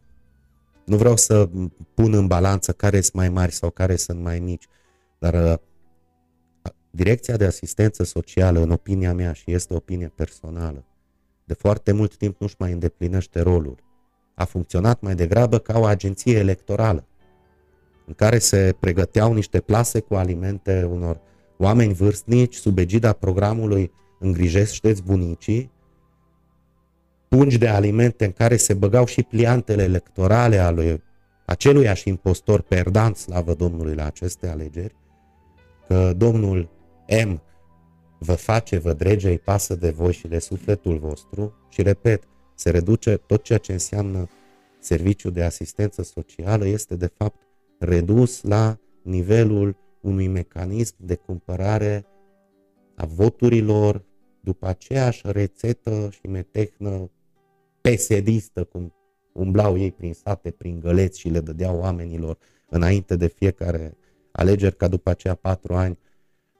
Nu 0.86 0.98
vreau 0.98 1.16
să 1.16 1.50
pun 1.94 2.14
în 2.14 2.28
balanță 2.28 2.72
care 2.72 3.02
sunt 3.02 3.14
mai 3.14 3.30
mari 3.30 3.52
sau 3.52 3.70
care 3.70 3.96
sunt 3.96 4.20
mai 4.20 4.40
mici, 4.40 4.68
dar 5.20 5.60
Direcția 6.96 7.38
de 7.38 7.46
asistență 7.46 8.04
socială, 8.04 8.60
în 8.60 8.72
opinia 8.72 9.14
mea, 9.14 9.34
și 9.34 9.52
este 9.52 9.74
o 9.74 9.76
opinie 9.76 10.12
personală, 10.16 10.86
de 11.44 11.54
foarte 11.54 11.92
mult 11.92 12.16
timp 12.16 12.42
nu-și 12.42 12.56
mai 12.58 12.72
îndeplinește 12.72 13.42
rolul. 13.42 13.76
A 14.36 14.44
funcționat 14.44 15.02
mai 15.02 15.16
degrabă 15.16 15.58
ca 15.58 15.80
o 15.80 15.86
agenție 15.86 16.38
electorală, 16.38 17.08
în 18.06 18.14
care 18.14 18.38
se 18.38 18.76
pregăteau 18.80 19.34
niște 19.34 19.60
plase 19.60 20.00
cu 20.00 20.16
alimente 20.16 20.88
unor 20.92 21.20
oameni 21.58 21.94
vârstnici 21.94 22.56
sub 22.56 22.78
egida 22.78 23.14
programului 23.14 23.92
Îngrijește-ți 24.20 25.04
bunicii, 25.04 25.72
pungi 27.28 27.58
de 27.58 27.68
alimente 27.68 28.26
în 28.26 28.32
care 28.32 28.56
se 28.56 28.74
băgau 28.74 29.06
și 29.06 29.24
pliantele 29.24 29.84
electorale 29.84 30.58
ale 30.58 31.04
aceluiași 31.46 32.10
impostor 32.10 32.62
perdant, 32.62 33.16
slavă 33.16 33.54
Domnului, 33.54 33.96
la 33.96 34.06
aceste 34.06 34.48
alegeri, 34.48 34.96
că 35.88 36.14
domnul 36.18 36.74
M 37.07 37.41
vă 38.19 38.34
face, 38.34 38.77
vă 38.77 38.94
drege, 38.94 39.30
îi 39.30 39.40
pasă 39.40 39.76
de 39.76 39.90
voi 39.90 40.14
și 40.14 40.27
de 40.27 40.40
sufletul 40.40 40.98
vostru 40.98 41.53
și 41.69 41.82
repet, 41.82 42.23
se 42.56 42.69
reduce 42.69 43.18
tot 43.18 43.44
ceea 43.44 43.57
ce 43.57 43.72
înseamnă 43.72 44.30
serviciul 44.80 45.32
de 45.32 45.44
asistență 45.44 46.03
socială 46.03 46.68
este 46.68 46.95
de 46.95 47.11
fapt 47.18 47.41
redus 47.80 48.41
la 48.41 48.77
nivelul 49.03 49.77
unui 50.02 50.27
mecanism 50.27 50.95
de 50.98 51.15
cumpărare 51.15 52.06
a 52.95 53.06
voturilor 53.06 54.06
după 54.40 54.68
aceeași 54.68 55.22
rețetă 55.23 56.10
și 56.11 56.27
metehnă 56.27 57.11
pesedistă, 57.82 58.64
cum 58.64 58.94
umblau 59.34 59.77
ei 59.77 59.91
prin 59.91 60.14
sate, 60.14 60.52
prin 60.52 60.80
găleți 60.80 61.19
și 61.19 61.30
le 61.30 61.40
dădeau 61.40 61.80
oamenilor 61.80 62.38
înainte 62.69 63.15
de 63.15 63.27
fiecare 63.27 63.98
alegeri, 64.32 64.76
ca 64.76 64.88
după 64.88 65.10
aceea 65.10 65.36
patru 65.36 65.73
ani 65.73 65.98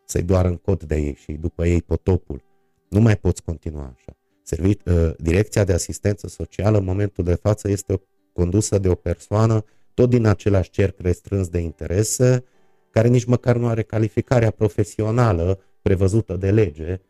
să-i 0.06 0.22
doară 0.22 0.48
în 0.48 0.56
cod 0.56 0.84
de 0.84 0.96
ei 0.96 1.16
și 1.16 1.32
după 1.32 1.66
ei 1.66 1.82
potopul. 1.82 2.44
Nu 2.90 3.00
mai 3.00 3.18
poți 3.18 3.44
continua 3.44 3.94
așa. 3.96 4.18
Servit, 4.44 4.86
uh, 4.86 5.12
direcția 5.18 5.64
de 5.64 5.74
asistență 5.74 6.28
socială 6.28 6.78
în 6.78 6.84
momentul 6.84 7.24
de 7.24 7.36
față 7.36 7.70
este 7.70 8.02
condusă 8.34 8.78
de 8.78 8.90
o 8.90 8.96
persoană 8.96 9.64
tot 9.94 10.10
din 10.10 10.26
același 10.26 10.70
cerc 10.70 11.00
restrâns 11.00 11.48
de 11.48 11.60
interese, 11.60 12.44
care 12.90 13.08
nici 13.08 13.26
măcar 13.26 13.58
nu 13.58 13.68
are 13.68 13.82
calificarea 13.82 14.52
profesională 14.52 15.60
prevăzută 15.82 16.36
de 16.36 16.52
lege 16.52 17.02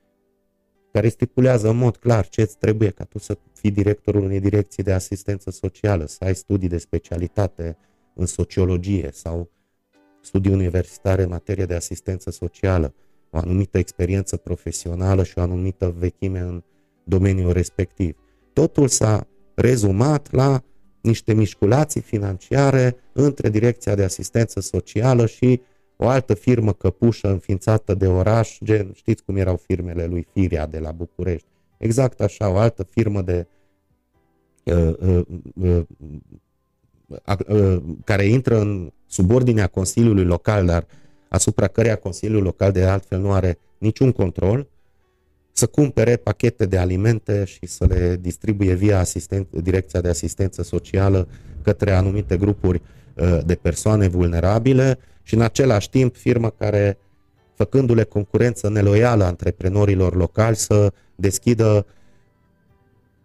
care 0.95 1.09
stipulează 1.09 1.69
în 1.69 1.77
mod 1.77 1.97
clar 1.97 2.27
ce 2.27 2.41
îți 2.41 2.57
trebuie 2.57 2.89
ca 2.89 3.03
tu 3.03 3.17
să 3.17 3.38
fii 3.53 3.72
directorul 3.72 4.23
unei 4.23 4.39
direcții 4.39 4.84
de 4.84 4.91
asistență 4.91 5.51
socială, 5.51 6.05
să 6.05 6.23
ai 6.23 6.35
studii 6.35 6.67
de 6.67 6.77
specialitate 6.77 7.77
în 8.13 8.26
sociologie 8.26 9.09
sau 9.13 9.51
studii 10.26 10.52
universitare 10.52 11.23
în 11.23 11.30
materie 11.30 11.65
de 11.65 11.76
asistență 11.76 12.31
socială, 12.31 12.93
o 13.30 13.38
anumită 13.38 13.77
experiență 13.77 14.38
profesională 14.38 15.23
și 15.23 15.38
o 15.38 15.41
anumită 15.41 15.95
vechime 15.97 16.39
în 16.39 16.64
domeniul 17.03 17.52
respectiv. 17.52 18.18
Totul 18.53 18.88
s-a 18.88 19.27
rezumat 19.56 20.31
la 20.31 20.64
niște 21.02 21.34
mișculații 21.34 22.02
financiare 22.02 22.95
între 23.14 23.49
Direcția 23.49 23.95
de 23.95 24.03
Asistență 24.03 24.60
Socială 24.60 25.26
și 25.26 25.61
o 25.95 26.07
altă 26.07 26.34
firmă 26.34 26.73
căpușă 26.73 27.27
înființată 27.27 27.93
de 27.93 28.07
oraș, 28.07 28.57
gen, 28.64 28.91
știți 28.93 29.23
cum 29.23 29.35
erau 29.35 29.56
firmele 29.56 30.06
lui 30.06 30.27
Firia 30.34 30.65
de 30.65 30.80
la 30.80 30.91
București. 30.91 31.47
Exact 31.77 32.22
așa, 32.22 32.49
o 32.49 32.57
altă 32.57 32.84
firmă 32.84 33.22
de 33.22 33.47
uh, 34.64 34.93
uh, 34.99 35.26
uh, 35.61 35.61
uh, 35.61 35.84
care 38.03 38.26
intră 38.26 38.60
în 38.60 38.91
subordinea 39.07 39.68
Consiliului 39.68 40.26
Local, 40.26 40.65
dar 40.65 40.86
asupra 41.30 41.68
căreia 41.68 41.95
Consiliul 41.95 42.44
Local 42.44 42.72
de 42.72 42.84
altfel 42.84 43.19
nu 43.19 43.32
are 43.32 43.57
niciun 43.77 44.11
control, 44.11 44.68
să 45.52 45.65
cumpere 45.65 46.15
pachete 46.15 46.65
de 46.65 46.77
alimente 46.77 47.44
și 47.44 47.65
să 47.65 47.86
le 47.86 48.18
distribuie 48.22 48.73
via 48.73 48.99
asistent, 48.99 49.48
Direcția 49.52 50.02
de 50.02 50.10
Asistență 50.10 50.64
Socială 50.64 51.27
către 51.61 51.91
anumite 51.91 52.38
grupuri 52.38 52.82
uh, 53.15 53.40
de 53.45 53.56
persoane 53.56 54.07
vulnerabile 54.07 54.98
și 55.23 55.34
în 55.34 55.41
același 55.41 55.90
timp 55.90 56.15
firmă 56.15 56.49
care, 56.49 56.98
făcându-le 57.53 58.03
concurență 58.03 58.69
neloială 58.69 59.23
antreprenorilor 59.23 60.15
locali, 60.15 60.56
să 60.56 60.94
deschidă 61.15 61.86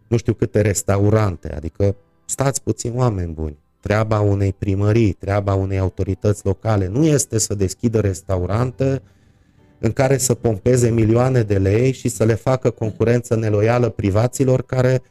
nu 0.06 0.16
știu 0.16 0.34
câte 0.34 0.60
restaurante, 0.60 1.54
adică 1.54 1.96
stați 2.24 2.62
puțin 2.62 2.92
oameni 2.96 3.32
buni. 3.32 3.58
Treaba 3.80 4.20
unei 4.20 4.52
primării, 4.52 5.12
treaba 5.12 5.54
unei 5.54 5.78
autorități 5.78 6.46
locale 6.46 6.86
nu 6.86 7.06
este 7.06 7.38
să 7.38 7.54
deschidă 7.54 8.00
restaurante 8.00 9.02
în 9.78 9.92
care 9.92 10.16
să 10.16 10.34
pompeze 10.34 10.90
milioane 10.90 11.42
de 11.42 11.58
lei 11.58 11.92
și 11.92 12.08
să 12.08 12.24
le 12.24 12.34
facă 12.34 12.70
concurență 12.70 13.36
neloială 13.36 13.88
privaților 13.88 14.62
care 14.62 15.02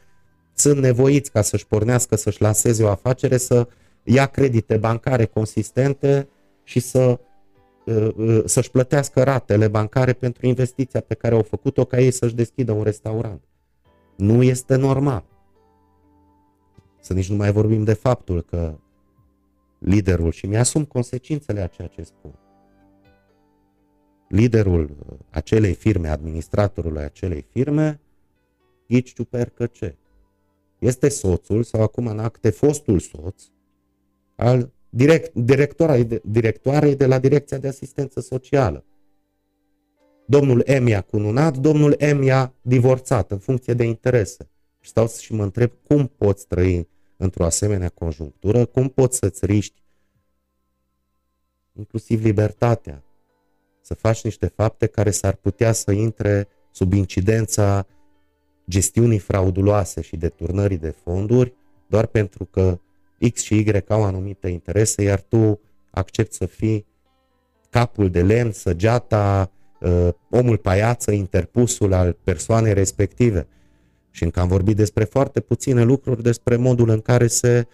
sunt 0.54 0.78
nevoiți 0.78 1.30
ca 1.30 1.42
să-și 1.42 1.66
pornească, 1.66 2.16
să-și 2.16 2.42
lanseze 2.42 2.82
o 2.84 2.88
afacere, 2.88 3.36
să 3.36 3.66
ia 4.02 4.26
credite 4.26 4.76
bancare 4.76 5.24
consistente 5.24 6.28
și 6.62 6.80
să, 6.80 7.18
uh, 7.84 8.08
uh, 8.16 8.42
să-și 8.44 8.70
plătească 8.70 9.22
ratele 9.22 9.68
bancare 9.68 10.12
pentru 10.12 10.46
investiția 10.46 11.00
pe 11.00 11.14
care 11.14 11.34
au 11.34 11.42
făcut-o 11.42 11.84
ca 11.84 11.98
ei 11.98 12.10
să-și 12.10 12.34
deschidă 12.34 12.72
un 12.72 12.82
restaurant. 12.82 13.42
Nu 14.16 14.42
este 14.42 14.76
normal. 14.76 15.24
Să 17.10 17.16
nici 17.16 17.28
nu 17.30 17.36
mai 17.36 17.52
vorbim 17.52 17.84
de 17.84 17.92
faptul 17.92 18.42
că 18.42 18.78
liderul, 19.78 20.32
și 20.32 20.46
mi-asum 20.46 20.84
consecințele 20.84 21.60
a 21.60 21.66
ceea 21.66 21.88
ce 21.88 22.02
spun, 22.02 22.38
liderul 24.28 24.96
acelei 25.30 25.74
firme, 25.74 26.08
administratorul 26.08 26.98
acelei 26.98 27.46
firme, 27.50 28.00
ghici 28.88 29.12
ciupercă 29.12 29.66
ce? 29.66 29.96
Este 30.78 31.08
soțul 31.08 31.62
sau 31.62 31.82
acum 31.82 32.06
în 32.06 32.18
acte 32.18 32.50
fostul 32.50 32.98
soț 32.98 33.42
al 34.36 34.72
direct, 34.88 35.34
directoarei 36.22 36.96
de 36.96 37.06
la 37.06 37.18
Direcția 37.18 37.58
de 37.58 37.68
Asistență 37.68 38.20
Socială. 38.20 38.84
Domnul 40.26 40.64
M 40.80 40.86
i-a 40.86 41.00
cununat, 41.00 41.56
domnul 41.56 41.96
M 42.14 42.22
i-a 42.22 42.54
divorțat 42.60 43.30
în 43.30 43.38
funcție 43.38 43.74
de 43.74 43.84
interese. 43.84 44.50
Și 44.80 44.90
stau 44.90 45.08
și 45.08 45.32
mă 45.32 45.42
întreb 45.42 45.70
cum 45.86 46.06
poți 46.06 46.46
trăi 46.46 46.88
într-o 47.20 47.44
asemenea 47.44 47.88
conjunctură, 47.88 48.64
cum 48.64 48.88
poți 48.88 49.18
să-ți 49.18 49.46
riști 49.46 49.82
inclusiv 51.72 52.24
libertatea, 52.24 53.04
să 53.80 53.94
faci 53.94 54.24
niște 54.24 54.46
fapte 54.46 54.86
care 54.86 55.10
s-ar 55.10 55.34
putea 55.34 55.72
să 55.72 55.92
intre 55.92 56.48
sub 56.70 56.92
incidența 56.92 57.86
gestiunii 58.68 59.18
frauduloase 59.18 60.00
și 60.00 60.16
deturnării 60.16 60.78
de 60.78 60.90
fonduri, 60.90 61.54
doar 61.86 62.06
pentru 62.06 62.44
că 62.44 62.80
X 63.32 63.42
și 63.42 63.54
Y 63.54 63.84
au 63.88 64.04
anumite 64.04 64.48
interese, 64.48 65.02
iar 65.02 65.20
tu 65.20 65.60
accepti 65.90 66.34
să 66.34 66.46
fii 66.46 66.86
capul 67.70 68.10
de 68.10 68.22
lemn, 68.22 68.52
săgeata, 68.52 69.50
uh, 69.80 70.08
omul 70.30 70.56
paiață, 70.56 71.10
interpusul 71.10 71.92
al 71.92 72.12
persoanei 72.24 72.74
respective. 72.74 73.46
Și 74.10 74.24
încă 74.24 74.40
am 74.40 74.48
vorbit 74.48 74.76
despre 74.76 75.04
foarte 75.04 75.40
puține 75.40 75.82
lucruri, 75.82 76.22
despre 76.22 76.56
modul 76.56 76.88
în 76.88 77.00
care 77.00 77.26
se 77.26 77.66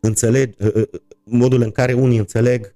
înțeleg, 0.00 0.54
uh, 0.58 0.74
uh, 0.74 0.88
modul 1.24 1.62
în 1.62 1.70
care 1.70 1.92
unii 1.92 2.18
înțeleg 2.18 2.74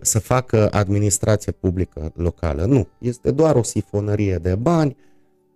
să 0.00 0.18
facă 0.18 0.68
administrație 0.70 1.52
publică 1.52 2.12
locală. 2.14 2.64
Nu, 2.64 2.88
este 2.98 3.30
doar 3.30 3.56
o 3.56 3.62
sifonărie 3.62 4.36
de 4.36 4.54
bani 4.54 4.96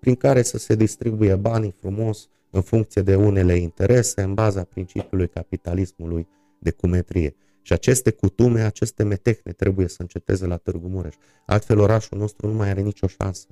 prin 0.01 0.15
care 0.15 0.43
să 0.43 0.59
se 0.59 0.75
distribuie 0.75 1.35
banii 1.35 1.75
frumos 1.81 2.29
în 2.51 2.61
funcție 2.61 3.03
de 3.03 3.15
unele 3.15 3.57
interese, 3.57 4.23
în 4.23 4.35
baza 4.35 4.65
principiului 4.65 5.29
capitalismului 5.29 6.29
de 6.59 6.71
cumetrie. 6.71 7.35
Și 7.63 7.73
aceste 7.73 8.11
cutume, 8.11 8.61
aceste 8.61 9.03
metehne 9.03 9.53
trebuie 9.53 9.89
să 9.89 9.97
înceteze 9.99 10.47
la 10.47 10.57
Târgu 10.57 10.89
Mureș. 10.89 11.15
Altfel 11.47 11.79
orașul 11.79 12.19
nostru 12.19 12.47
nu 12.47 12.55
mai 12.55 12.69
are 12.69 12.81
nicio 12.81 13.07
șansă. 13.07 13.47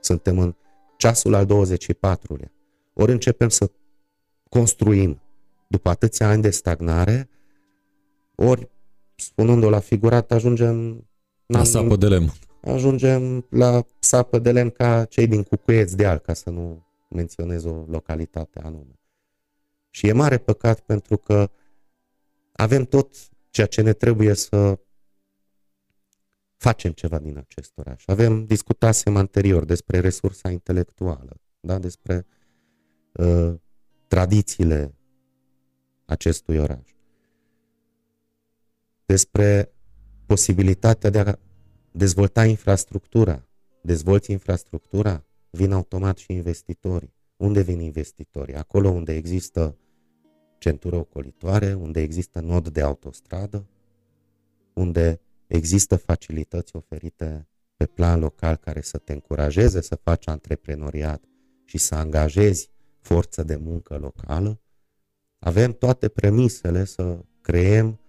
Suntem 0.00 0.38
în 0.38 0.54
ceasul 0.98 1.34
al 1.34 1.46
24-lea. 1.46 2.50
Ori 2.92 3.12
începem 3.12 3.48
să 3.48 3.70
construim 4.48 5.20
după 5.68 5.88
atâția 5.88 6.28
ani 6.28 6.42
de 6.42 6.50
stagnare, 6.50 7.28
ori, 8.34 8.70
spunând-o 9.14 9.70
la 9.70 9.78
figurat, 9.78 10.32
ajungem... 10.32 11.06
La 11.46 11.64
sapă 11.64 11.96
de 11.96 12.08
lemn. 12.08 12.32
Ajungem 12.62 13.46
la 13.50 13.84
sapă 13.98 14.38
de 14.38 14.52
lemn 14.52 14.70
ca 14.70 15.04
cei 15.04 15.26
din 15.26 15.42
Cucuieți 15.42 15.96
de 15.96 16.06
Al, 16.06 16.18
ca 16.18 16.34
să 16.34 16.50
nu 16.50 16.86
menționez 17.08 17.64
o 17.64 17.84
localitate 17.88 18.60
anume. 18.62 18.98
Și 19.90 20.06
e 20.06 20.12
mare 20.12 20.38
păcat 20.38 20.80
pentru 20.80 21.16
că 21.16 21.50
avem 22.52 22.84
tot 22.84 23.14
ceea 23.50 23.66
ce 23.66 23.82
ne 23.82 23.92
trebuie 23.92 24.34
să 24.34 24.78
facem 26.58 26.92
ceva 26.92 27.18
din 27.18 27.36
acest 27.36 27.72
oraș. 27.74 28.02
Avem, 28.06 28.44
discutasem 28.44 29.16
anterior 29.16 29.64
despre 29.64 30.00
resursa 30.00 30.50
intelectuală, 30.50 31.40
da? 31.60 31.78
despre 31.78 32.26
uh, 33.12 33.54
tradițiile 34.08 34.94
acestui 36.04 36.58
oraș, 36.58 36.94
despre 39.06 39.72
posibilitatea 40.26 41.10
de 41.10 41.18
a 41.18 41.38
dezvolta 41.90 42.44
infrastructura. 42.44 43.42
Dezvolți 43.82 44.30
infrastructura, 44.30 45.24
vin 45.50 45.72
automat 45.72 46.16
și 46.16 46.32
investitorii. 46.32 47.14
Unde 47.36 47.62
vin 47.62 47.80
investitorii? 47.80 48.54
Acolo 48.54 48.88
unde 48.88 49.14
există 49.14 49.76
centură 50.58 50.96
ocolitoare, 50.96 51.74
unde 51.74 52.00
există 52.00 52.40
nod 52.40 52.68
de 52.68 52.80
autostradă, 52.80 53.66
unde 54.72 55.20
există 55.48 55.96
facilități 55.96 56.76
oferite 56.76 57.48
pe 57.76 57.86
plan 57.86 58.20
local 58.20 58.56
care 58.56 58.80
să 58.80 58.98
te 58.98 59.12
încurajeze 59.12 59.80
să 59.80 59.94
faci 59.94 60.26
antreprenoriat 60.26 61.24
și 61.64 61.78
să 61.78 61.94
angajezi 61.94 62.70
forță 63.00 63.42
de 63.42 63.56
muncă 63.56 63.96
locală, 63.96 64.60
avem 65.38 65.72
toate 65.72 66.08
premisele 66.08 66.84
să 66.84 67.18
creăm 67.40 68.00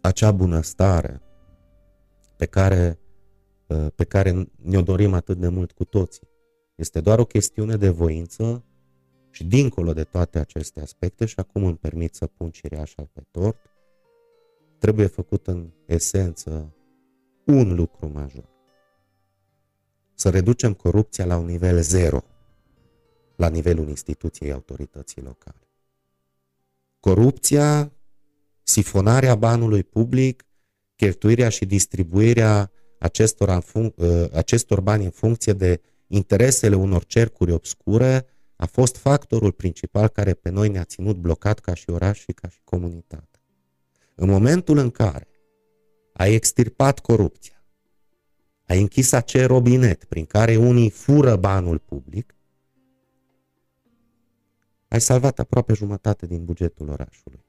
acea 0.00 0.32
bunăstare 0.32 1.22
pe 2.36 2.46
care 2.46 2.98
Uh, 3.70 3.86
pe 3.94 4.04
care 4.04 4.50
ne-o 4.56 4.82
dorim 4.82 5.14
atât 5.14 5.38
de 5.38 5.48
mult 5.48 5.72
cu 5.72 5.84
toții. 5.84 6.28
Este 6.74 7.00
doar 7.00 7.18
o 7.18 7.24
chestiune 7.24 7.76
de 7.76 7.88
voință 7.88 8.64
și 9.30 9.44
dincolo 9.44 9.92
de 9.92 10.04
toate 10.04 10.38
aceste 10.38 10.80
aspecte, 10.80 11.24
și 11.24 11.34
acum 11.36 11.64
îmi 11.64 11.76
permit 11.76 12.14
să 12.14 12.26
pun 12.26 12.50
cireașa 12.50 13.08
pe 13.12 13.22
tort, 13.30 13.69
trebuie 14.80 15.06
făcut 15.06 15.46
în 15.46 15.70
esență 15.86 16.74
un 17.44 17.74
lucru 17.74 18.10
major. 18.12 18.48
Să 20.14 20.30
reducem 20.30 20.74
corupția 20.74 21.24
la 21.24 21.36
un 21.36 21.44
nivel 21.44 21.80
zero, 21.80 22.24
la 23.36 23.48
nivelul 23.48 23.88
instituției 23.88 24.52
autorității 24.52 25.22
locale. 25.22 25.68
Corupția, 27.00 27.92
sifonarea 28.62 29.34
banului 29.34 29.84
public, 29.84 30.44
cheltuirea 30.96 31.48
și 31.48 31.66
distribuirea 31.66 32.72
acestor, 32.98 33.48
ă, 33.48 34.28
acestor 34.32 34.80
bani 34.80 35.04
în 35.04 35.10
funcție 35.10 35.52
de 35.52 35.80
interesele 36.06 36.74
unor 36.74 37.04
cercuri 37.04 37.52
obscure 37.52 38.26
a 38.56 38.66
fost 38.66 38.96
factorul 38.96 39.52
principal 39.52 40.08
care 40.08 40.34
pe 40.34 40.50
noi 40.50 40.68
ne-a 40.68 40.84
ținut 40.84 41.16
blocat 41.16 41.58
ca 41.58 41.74
și 41.74 41.90
oraș 41.90 42.18
și 42.18 42.32
ca 42.32 42.48
și 42.48 42.60
comunitate. 42.64 43.29
În 44.22 44.28
momentul 44.28 44.78
în 44.78 44.90
care 44.90 45.28
ai 46.12 46.34
extirpat 46.34 46.98
corupția, 46.98 47.64
ai 48.66 48.80
închis 48.80 49.12
acel 49.12 49.46
robinet 49.46 50.04
prin 50.04 50.24
care 50.24 50.56
unii 50.56 50.90
fură 50.90 51.36
banul 51.36 51.78
public, 51.78 52.34
ai 54.88 55.00
salvat 55.00 55.38
aproape 55.38 55.72
jumătate 55.72 56.26
din 56.26 56.44
bugetul 56.44 56.88
orașului. 56.88 57.44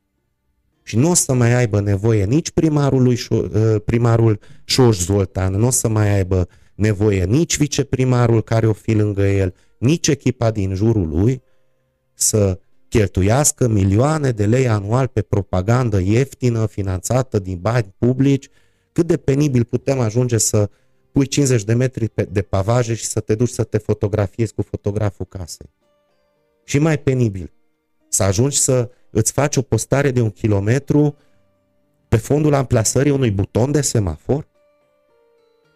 Și 0.84 0.98
nu 0.98 1.10
o 1.10 1.14
să 1.14 1.34
mai 1.34 1.54
aibă 1.54 1.82
nevoie 1.82 2.26
nici 2.26 2.52
primarul, 2.52 3.04
lui, 3.04 3.20
ă, 3.32 3.80
primarul 3.80 4.40
Șoș 4.64 5.00
Zoltan, 5.00 5.54
nu 5.54 5.68
o 5.68 5.70
să 5.70 5.88
mai 5.88 6.16
aibă 6.16 6.48
nevoie 6.76 7.26
nici 7.26 7.58
viceprimarul 7.58 8.42
care 8.42 8.68
o 8.68 8.74
fi 8.74 8.94
lângă 8.94 9.28
el, 9.28 9.54
nici 9.78 10.08
echipa 10.08 10.52
din 10.52 10.74
jurul 10.76 11.08
lui 11.08 11.42
să 12.14 12.60
cheltuiască 12.92 13.68
milioane 13.68 14.32
de 14.32 14.46
lei 14.46 14.68
anual 14.68 15.08
pe 15.08 15.22
propagandă 15.22 16.00
ieftină, 16.00 16.66
finanțată 16.66 17.40
din 17.40 17.58
bani 17.62 17.94
publici, 17.98 18.50
cât 18.92 19.08
de 19.08 19.18
penibil 19.18 19.64
putem 19.64 20.00
ajunge 20.00 20.38
să 20.38 20.70
pui 21.12 21.26
50 21.26 21.64
de 21.64 21.74
metri 21.74 22.12
de 22.30 22.42
pavaje 22.42 22.94
și 22.94 23.06
să 23.06 23.20
te 23.20 23.36
duci 23.36 23.50
să 23.50 23.64
te 23.64 23.78
fotografiezi 23.78 24.54
cu 24.54 24.62
fotograful 24.62 25.26
casei. 25.26 25.70
Și 26.64 26.80
mai 26.80 27.00
penibil, 27.00 27.52
să 28.10 28.24
ajungi 28.24 28.58
să 28.58 28.90
îți 29.10 29.32
faci 29.32 29.56
o 29.56 29.62
postare 29.62 30.12
de 30.12 30.22
un 30.22 30.30
kilometru 30.30 31.16
pe 32.08 32.18
fondul 32.18 32.54
amplasării 32.54 33.12
unui 33.12 33.32
buton 33.32 33.72
de 33.72 33.82
semafor? 33.82 34.48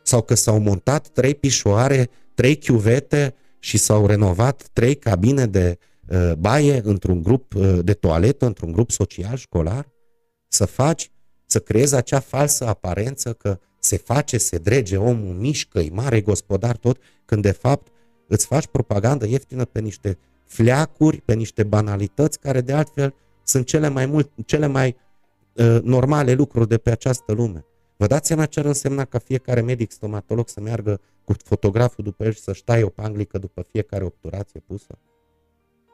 Sau 0.03 0.21
că 0.21 0.33
s-au 0.33 0.59
montat 0.59 1.07
trei 1.07 1.35
pișoare, 1.35 2.09
trei 2.33 2.55
chiuvete 2.55 3.35
și 3.59 3.77
s-au 3.77 4.05
renovat 4.05 4.69
trei 4.73 4.95
cabine 4.95 5.45
de 5.45 5.77
uh, 5.79 5.93
baie 6.37 6.81
într-un 6.83 7.21
grup 7.21 7.53
uh, 7.53 7.79
de 7.83 7.93
toaletă, 7.93 8.45
într-un 8.45 8.71
grup 8.71 8.91
social 8.91 9.35
școlar? 9.35 9.89
Să 10.47 10.65
faci, 10.65 11.11
să 11.45 11.59
creezi 11.59 11.95
acea 11.95 12.19
falsă 12.19 12.67
aparență 12.67 13.33
că 13.33 13.59
se 13.79 13.97
face, 13.97 14.37
se 14.37 14.57
drege, 14.57 14.97
omul 14.97 15.33
mișcă, 15.33 15.79
e 15.79 15.89
mare 15.91 16.21
gospodar 16.21 16.77
tot, 16.77 16.97
când 17.25 17.41
de 17.41 17.51
fapt 17.51 17.87
îți 18.27 18.45
faci 18.45 18.67
propagandă 18.67 19.27
ieftină 19.27 19.65
pe 19.65 19.79
niște 19.79 20.17
fleacuri, 20.45 21.21
pe 21.21 21.33
niște 21.33 21.63
banalități 21.63 22.39
care 22.39 22.61
de 22.61 22.73
altfel 22.73 23.13
sunt 23.43 23.65
cele 23.65 23.89
mai, 23.89 24.05
mult, 24.05 24.31
cele 24.45 24.67
mai 24.67 24.95
uh, 25.53 25.79
normale 25.83 26.33
lucruri 26.33 26.67
de 26.67 26.77
pe 26.77 26.91
această 26.91 27.31
lume. 27.31 27.65
Vă 27.97 28.07
dați 28.07 28.27
seama 28.27 28.45
ce 28.45 28.59
ar 28.59 28.65
însemna 28.65 29.05
ca 29.05 29.19
fiecare 29.19 29.61
medic 29.61 29.91
stomatolog 29.91 30.49
să 30.49 30.59
meargă 30.59 31.01
cu 31.23 31.33
fotograful 31.43 32.03
după 32.03 32.23
el 32.23 32.33
și 32.33 32.39
să-și 32.39 32.63
taie 32.63 32.83
o 32.83 32.89
panglică 32.89 33.37
după 33.37 33.61
fiecare 33.71 34.03
obturație 34.03 34.59
pusă? 34.59 34.97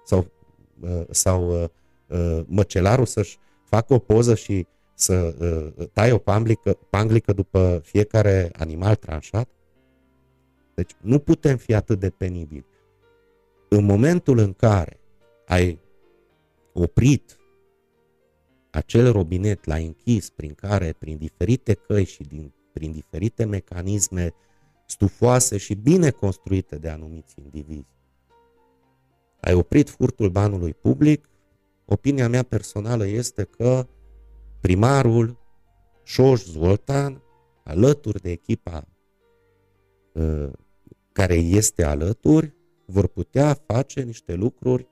Sau, 0.06 0.32
uh, 0.80 1.04
sau 1.10 1.62
uh, 1.62 1.70
uh, 2.08 2.44
măcelarul 2.48 3.06
să-și 3.06 3.38
facă 3.64 3.94
o 3.94 4.00
poză 4.00 4.36
și 4.36 4.68
să 4.94 5.36
uh, 5.78 5.88
taie 5.94 6.12
o 6.12 6.18
panglică, 6.18 6.78
panglică 6.90 7.34
după 7.34 7.82
fiecare 7.84 8.50
animal 8.58 8.96
tranșat? 8.96 9.50
Deci 10.74 10.92
nu 11.02 11.20
putem 11.20 11.58
fi 11.58 11.74
atât 11.74 12.00
de 12.00 12.10
penibili. 12.10 12.66
În 13.70 13.86
momentul 13.86 14.38
în 14.38 14.54
care 14.54 15.00
ai 15.46 15.80
oprit 16.74 17.40
acel 18.72 19.12
robinet, 19.12 19.66
l-ai 19.66 19.86
închis 19.86 20.30
prin 20.30 20.54
care, 20.54 20.96
prin 21.00 21.18
diferite 21.18 21.74
căi 21.74 22.06
și 22.06 22.24
din, 22.24 22.54
prin 22.74 22.92
diferite 22.92 23.46
mecanisme 23.46 24.34
stufoase 24.86 25.58
și 25.58 25.74
bine 25.74 26.10
construite 26.10 26.78
de 26.78 26.90
anumiți 26.90 27.36
indivizi, 27.44 27.88
ai 29.42 29.54
oprit 29.54 29.90
furtul 29.90 30.30
banului 30.30 30.74
public, 30.74 31.30
opinia 31.86 32.30
mea 32.30 32.44
personală 32.44 33.06
este 33.08 33.44
că 33.44 33.88
primarul 34.60 35.40
Șoș 36.04 36.44
Zoltan, 36.44 37.22
alături 37.64 38.22
de 38.22 38.32
echipa 38.32 38.88
uh, 40.14 40.50
care 41.12 41.36
este 41.36 41.84
alături, 41.84 42.56
vor 42.86 43.08
putea 43.08 43.54
face 43.54 44.02
niște 44.02 44.34
lucruri 44.34 44.90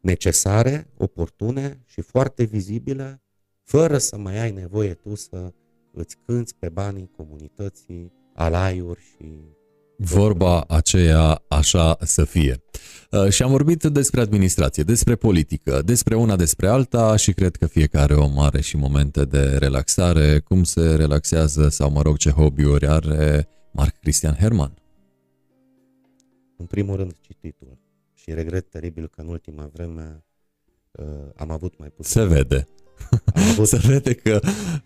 necesare, 0.00 0.90
oportune 0.96 1.82
și 1.86 2.00
foarte 2.00 2.44
vizibile, 2.44 3.22
fără 3.62 3.98
să 3.98 4.16
mai 4.16 4.38
ai 4.38 4.50
nevoie 4.50 4.94
tu 4.94 5.14
să 5.14 5.52
îți 5.92 6.16
cânți 6.26 6.56
pe 6.56 6.68
banii 6.68 7.10
comunității 7.16 8.12
alaiuri 8.34 9.00
și 9.00 9.56
Vorba 10.00 10.64
aceea 10.68 11.42
așa 11.48 11.96
să 12.00 12.24
fie. 12.24 12.62
Uh, 13.10 13.28
și 13.28 13.42
am 13.42 13.50
vorbit 13.50 13.82
despre 13.82 14.20
administrație, 14.20 14.82
despre 14.82 15.16
politică, 15.16 15.82
despre 15.84 16.16
una 16.16 16.36
despre 16.36 16.68
alta 16.68 17.16
și 17.16 17.32
cred 17.32 17.56
că 17.56 17.66
fiecare 17.66 18.14
om 18.14 18.38
are 18.38 18.60
și 18.60 18.76
momente 18.76 19.24
de 19.24 19.56
relaxare. 19.56 20.38
Cum 20.38 20.64
se 20.64 20.94
relaxează 20.94 21.68
sau, 21.68 21.90
mă 21.90 22.02
rog, 22.02 22.16
ce 22.16 22.30
hobby-uri 22.30 22.86
are 22.86 23.48
Marc 23.72 23.98
Cristian 24.00 24.34
Herman? 24.34 24.74
În 26.56 26.66
primul 26.66 26.96
rând, 26.96 27.16
cititul. 27.20 27.78
Și 28.14 28.34
regret 28.34 28.70
teribil 28.70 29.08
că 29.08 29.20
în 29.20 29.28
ultima 29.28 29.70
vreme 29.72 30.24
uh, 30.90 31.06
am 31.36 31.50
avut 31.50 31.78
mai 31.78 31.88
puțin. 31.88 32.20
Se 32.20 32.26
vede. 32.26 32.66
Avut... 33.50 33.66
Se 33.66 33.76
vede 33.76 34.14
că 34.14 34.40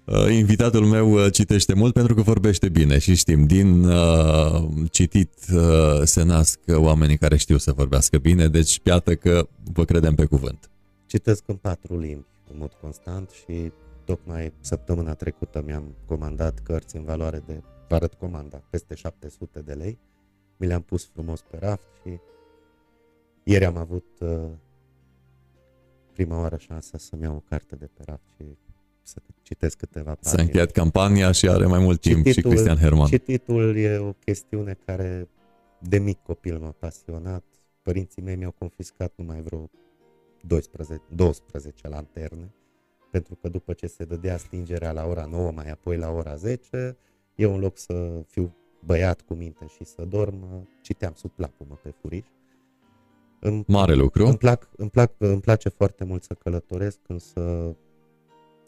uh, 0.04 0.32
invitatul 0.32 0.84
meu 0.84 1.12
uh, 1.12 1.32
citește 1.32 1.74
mult 1.74 1.92
pentru 1.92 2.14
că 2.14 2.22
vorbește 2.22 2.68
bine 2.68 2.98
și 2.98 3.14
știm, 3.14 3.46
din 3.46 3.84
uh, 3.84 4.68
citit 4.90 5.34
uh, 5.54 6.00
se 6.04 6.22
nasc 6.22 6.58
oamenii 6.74 7.18
care 7.18 7.36
știu 7.36 7.56
să 7.56 7.72
vorbească 7.72 8.18
bine, 8.18 8.48
deci 8.48 8.80
iată 8.84 9.14
că 9.14 9.48
vă 9.72 9.84
credem 9.84 10.14
pe 10.14 10.24
cuvânt. 10.24 10.70
Citesc 11.06 11.42
în 11.46 11.56
patru 11.56 11.98
limbi 11.98 12.26
în 12.52 12.56
mod 12.58 12.72
constant 12.80 13.30
și 13.30 13.72
tocmai 14.04 14.52
săptămâna 14.60 15.14
trecută 15.14 15.62
mi-am 15.66 15.94
comandat 16.06 16.58
cărți 16.62 16.96
în 16.96 17.04
valoare 17.04 17.42
de, 17.46 17.62
vă 17.88 17.94
arăt 17.94 18.14
comanda, 18.14 18.62
peste 18.70 18.94
700 18.94 19.60
de 19.60 19.72
lei. 19.72 19.98
Mi 20.56 20.66
le-am 20.66 20.82
pus 20.82 21.08
frumos 21.12 21.40
pe 21.50 21.56
raft 21.60 21.88
și 22.02 22.18
ieri 23.42 23.64
am 23.64 23.76
avut 23.76 24.06
uh, 24.20 24.28
prima 26.12 26.38
oară 26.40 26.56
șansa 26.56 26.98
să-mi 26.98 27.22
iau 27.22 27.34
o 27.34 27.42
carte 27.48 27.76
de 27.76 27.88
pe 27.94 28.02
raft 28.06 28.22
și 28.36 28.44
să 29.02 29.16
citesc 29.42 29.76
câteva 29.76 30.14
pagini. 30.14 30.32
S-a 30.34 30.42
încheiat 30.42 30.70
campania 30.70 31.32
și 31.32 31.48
are 31.48 31.66
mai 31.66 31.78
mult 31.78 32.00
timp 32.00 32.24
cititul, 32.24 32.50
și 32.50 32.56
Cristian 32.56 32.76
Herman. 32.76 33.06
Cititul 33.06 33.76
e 33.76 33.96
o 33.96 34.12
chestiune 34.12 34.76
care 34.84 35.28
de 35.78 35.98
mic 35.98 36.18
copil 36.22 36.58
m-a 36.58 36.74
pasionat. 36.78 37.44
Părinții 37.82 38.22
mei 38.22 38.36
mi-au 38.36 38.54
confiscat 38.58 39.12
numai 39.16 39.42
vreo 39.42 39.70
12, 40.40 41.04
12 41.14 41.88
lanterne, 41.88 42.54
pentru 43.10 43.34
că 43.34 43.48
după 43.48 43.72
ce 43.72 43.86
se 43.86 44.04
dădea 44.04 44.36
stingerea 44.36 44.92
la 44.92 45.06
ora 45.06 45.24
9, 45.24 45.50
mai 45.50 45.70
apoi 45.70 45.96
la 45.96 46.10
ora 46.10 46.34
10, 46.34 46.96
eu 47.34 47.54
în 47.54 47.60
loc 47.60 47.78
să 47.78 48.24
fiu 48.26 48.56
băiat 48.84 49.20
cu 49.20 49.34
minte 49.34 49.66
și 49.66 49.84
să 49.84 50.04
dorm, 50.04 50.68
citeam 50.80 51.12
sub 51.14 51.30
plapumă 51.30 51.80
pe 51.82 51.94
furiș. 52.00 52.26
Îmi, 53.44 53.64
Mare 53.66 53.94
lucru. 53.94 54.26
Îmi, 54.26 54.36
plac, 54.36 54.68
îmi, 54.76 54.90
plac, 54.90 55.12
îmi 55.18 55.40
place 55.40 55.68
foarte 55.68 56.04
mult 56.04 56.22
să 56.22 56.34
călătoresc, 56.34 56.98
însă 57.06 57.74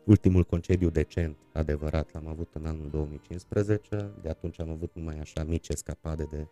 ultimul 0.04 0.44
concediu 0.44 0.90
decent, 0.90 1.36
adevărat, 1.52 2.12
l-am 2.12 2.28
avut 2.28 2.48
în 2.52 2.66
anul 2.66 2.88
2015. 2.90 4.10
De 4.22 4.28
atunci 4.28 4.60
am 4.60 4.70
avut 4.70 4.90
numai 4.94 5.18
așa 5.18 5.44
mici 5.44 5.68
escapade 5.68 6.26
de 6.30 6.46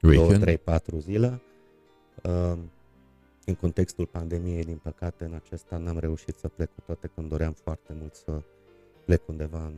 2, 0.00 0.38
3, 0.38 0.58
4 0.58 0.98
zile. 0.98 1.42
Uh, 2.22 2.58
în 3.44 3.54
contextul 3.54 4.06
pandemiei, 4.06 4.64
din 4.64 4.80
păcate, 4.82 5.24
în 5.24 5.34
acest 5.34 5.66
an 5.70 5.82
n-am 5.82 5.98
reușit 5.98 6.36
să 6.36 6.48
plec 6.48 6.74
cu 6.74 6.80
toate 6.86 7.10
când 7.14 7.28
doream 7.28 7.52
foarte 7.52 7.96
mult 7.98 8.14
să 8.14 8.42
plec 9.04 9.28
undeva 9.28 9.66
în 9.66 9.74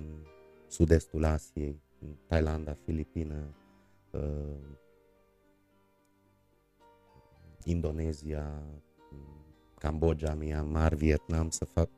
sud-estul 0.68 1.24
Asiei, 1.24 1.80
în 2.00 2.08
Thailanda, 2.26 2.76
Filipine, 2.84 3.54
uh, 4.10 4.20
Indonezia, 7.64 8.62
Cambodgia, 9.78 10.34
Myanmar, 10.34 10.94
Vietnam, 10.94 11.50
să 11.50 11.64
fac, 11.64 11.88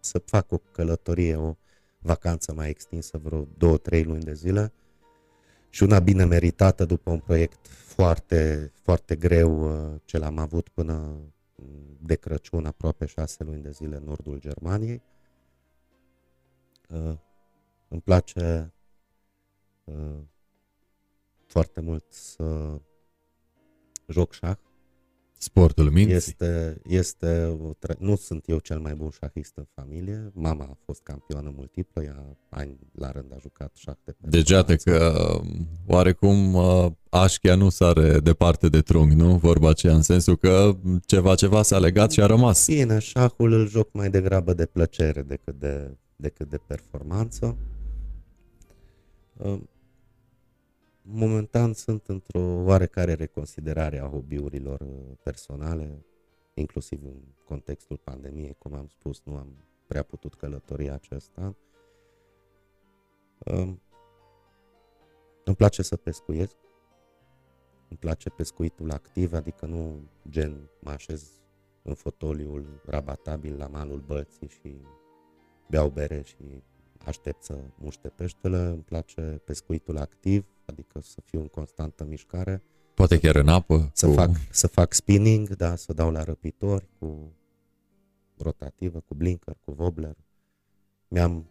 să 0.00 0.18
fac 0.18 0.52
o 0.52 0.58
călătorie, 0.58 1.36
o 1.36 1.54
vacanță 1.98 2.54
mai 2.54 2.68
extinsă, 2.68 3.18
vreo 3.18 3.46
două, 3.58 3.78
trei 3.78 4.04
luni 4.04 4.22
de 4.22 4.34
zile 4.34 4.72
și 5.70 5.82
una 5.82 5.98
bine 5.98 6.24
meritată 6.24 6.84
după 6.84 7.10
un 7.10 7.18
proiect 7.18 7.66
foarte, 7.66 8.72
foarte 8.82 9.16
greu 9.16 9.62
uh, 9.92 10.00
ce 10.04 10.18
l-am 10.18 10.38
avut 10.38 10.68
până 10.68 11.16
de 12.00 12.14
Crăciun, 12.14 12.66
aproape 12.66 13.06
șase 13.06 13.44
luni 13.44 13.62
de 13.62 13.70
zile 13.70 13.96
în 13.96 14.04
nordul 14.04 14.38
Germaniei. 14.38 15.02
Uh, 16.88 17.16
îmi 17.88 18.00
place 18.00 18.72
uh, 19.84 20.18
foarte 21.46 21.80
mult 21.80 22.04
să 22.12 22.80
joc 24.08 24.32
șah 24.32 24.56
Sportul 25.38 25.90
minții. 25.90 26.14
Este, 26.14 26.80
este 26.86 27.58
nu 27.98 28.16
sunt 28.16 28.44
eu 28.46 28.58
cel 28.58 28.78
mai 28.78 28.94
bun 28.94 29.10
șahist 29.10 29.52
în 29.56 29.66
familie. 29.74 30.30
Mama 30.34 30.64
a 30.64 30.76
fost 30.84 31.02
campioană 31.02 31.52
multiplă, 31.56 32.02
ea 32.02 32.36
ani 32.48 32.78
la 32.92 33.10
rând 33.10 33.32
a 33.32 33.36
jucat 33.40 33.70
șah 33.74 33.94
de 34.04 34.12
pe 34.12 34.28
Deci 34.28 34.50
iată 34.50 34.76
că 34.76 35.14
oarecum 35.86 36.56
Așchia 37.14 37.54
nu 37.54 37.68
sare 37.68 38.18
departe 38.20 38.68
de 38.68 38.80
trunghi, 38.80 39.14
nu? 39.14 39.36
Vorba 39.36 39.68
aceea 39.68 39.94
în 39.94 40.02
sensul 40.02 40.36
că 40.36 40.76
ceva 41.06 41.34
ceva 41.34 41.62
s-a 41.62 41.78
legat 41.78 42.10
și 42.10 42.20
a 42.20 42.26
rămas. 42.26 42.66
Bine, 42.66 42.98
șahul 42.98 43.52
îl 43.52 43.68
joc 43.68 43.88
mai 43.92 44.10
degrabă 44.10 44.52
de 44.54 44.66
plăcere 44.66 45.22
decât 45.22 45.58
de, 45.58 45.96
decât 46.16 46.48
de 46.48 46.60
performanță. 46.66 47.56
Momentan 51.06 51.72
sunt 51.72 52.06
într-o 52.06 52.40
oarecare 52.40 53.12
reconsiderare 53.12 53.98
a 53.98 54.08
hobby-urilor 54.08 54.80
uh, 54.80 55.16
personale, 55.22 56.04
inclusiv 56.54 57.04
în 57.04 57.16
contextul 57.44 57.96
pandemiei, 57.96 58.56
cum 58.58 58.74
am 58.74 58.86
spus, 58.88 59.22
nu 59.24 59.36
am 59.36 59.48
prea 59.86 60.02
putut 60.02 60.34
călători 60.34 60.90
acest 60.90 61.30
an. 61.34 61.54
Um, 63.38 63.82
îmi 65.44 65.56
place 65.56 65.82
să 65.82 65.96
pescuiesc, 65.96 66.56
îmi 67.88 67.98
place 67.98 68.30
pescuitul 68.30 68.90
activ, 68.90 69.32
adică 69.32 69.66
nu 69.66 70.08
gen 70.28 70.70
mă 70.80 70.90
așez 70.90 71.30
în 71.82 71.94
fotoliul 71.94 72.80
rabatabil 72.86 73.56
la 73.56 73.66
malul 73.66 74.00
bălții 74.00 74.48
și 74.48 74.76
beau 75.68 75.88
bere 75.88 76.22
și 76.22 76.62
aștept 77.04 77.42
să 77.42 77.64
muște 77.74 78.08
peștele, 78.08 78.58
îmi 78.58 78.82
place 78.82 79.40
pescuitul 79.44 79.96
activ, 79.96 80.53
adică 80.66 81.00
să 81.00 81.20
fiu 81.24 81.40
în 81.40 81.46
constantă 81.46 82.04
mișcare. 82.04 82.62
Poate 82.94 83.18
chiar 83.18 83.34
în 83.34 83.48
apă? 83.48 83.90
Să, 83.92 84.06
cu... 84.06 84.12
fac, 84.12 84.30
să 84.50 84.66
fac 84.66 84.92
spinning, 84.92 85.48
da, 85.48 85.76
să 85.76 85.92
dau 85.92 86.10
la 86.10 86.22
răpitori 86.22 86.88
cu 86.98 87.32
rotativă, 88.36 89.00
cu 89.00 89.14
blinker, 89.14 89.56
cu 89.64 89.74
wobbler. 89.78 90.16
Mi-am 91.08 91.48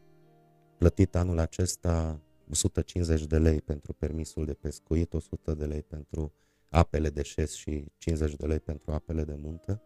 plătit 0.78 1.16
anul 1.16 1.40
acesta 1.40 2.22
150 2.50 3.26
de 3.26 3.38
lei 3.38 3.62
pentru 3.62 3.94
permisul 3.94 4.46
de 4.46 4.54
pescuit, 4.54 5.14
100 5.14 5.54
de 5.54 5.66
lei 5.66 5.82
pentru 5.82 6.34
apele 6.70 7.10
de 7.10 7.22
șes 7.22 7.54
și 7.54 7.86
50 7.98 8.36
de 8.36 8.46
lei 8.46 8.60
pentru 8.60 8.92
apele 8.92 9.24
de 9.24 9.36
munte 9.42 9.82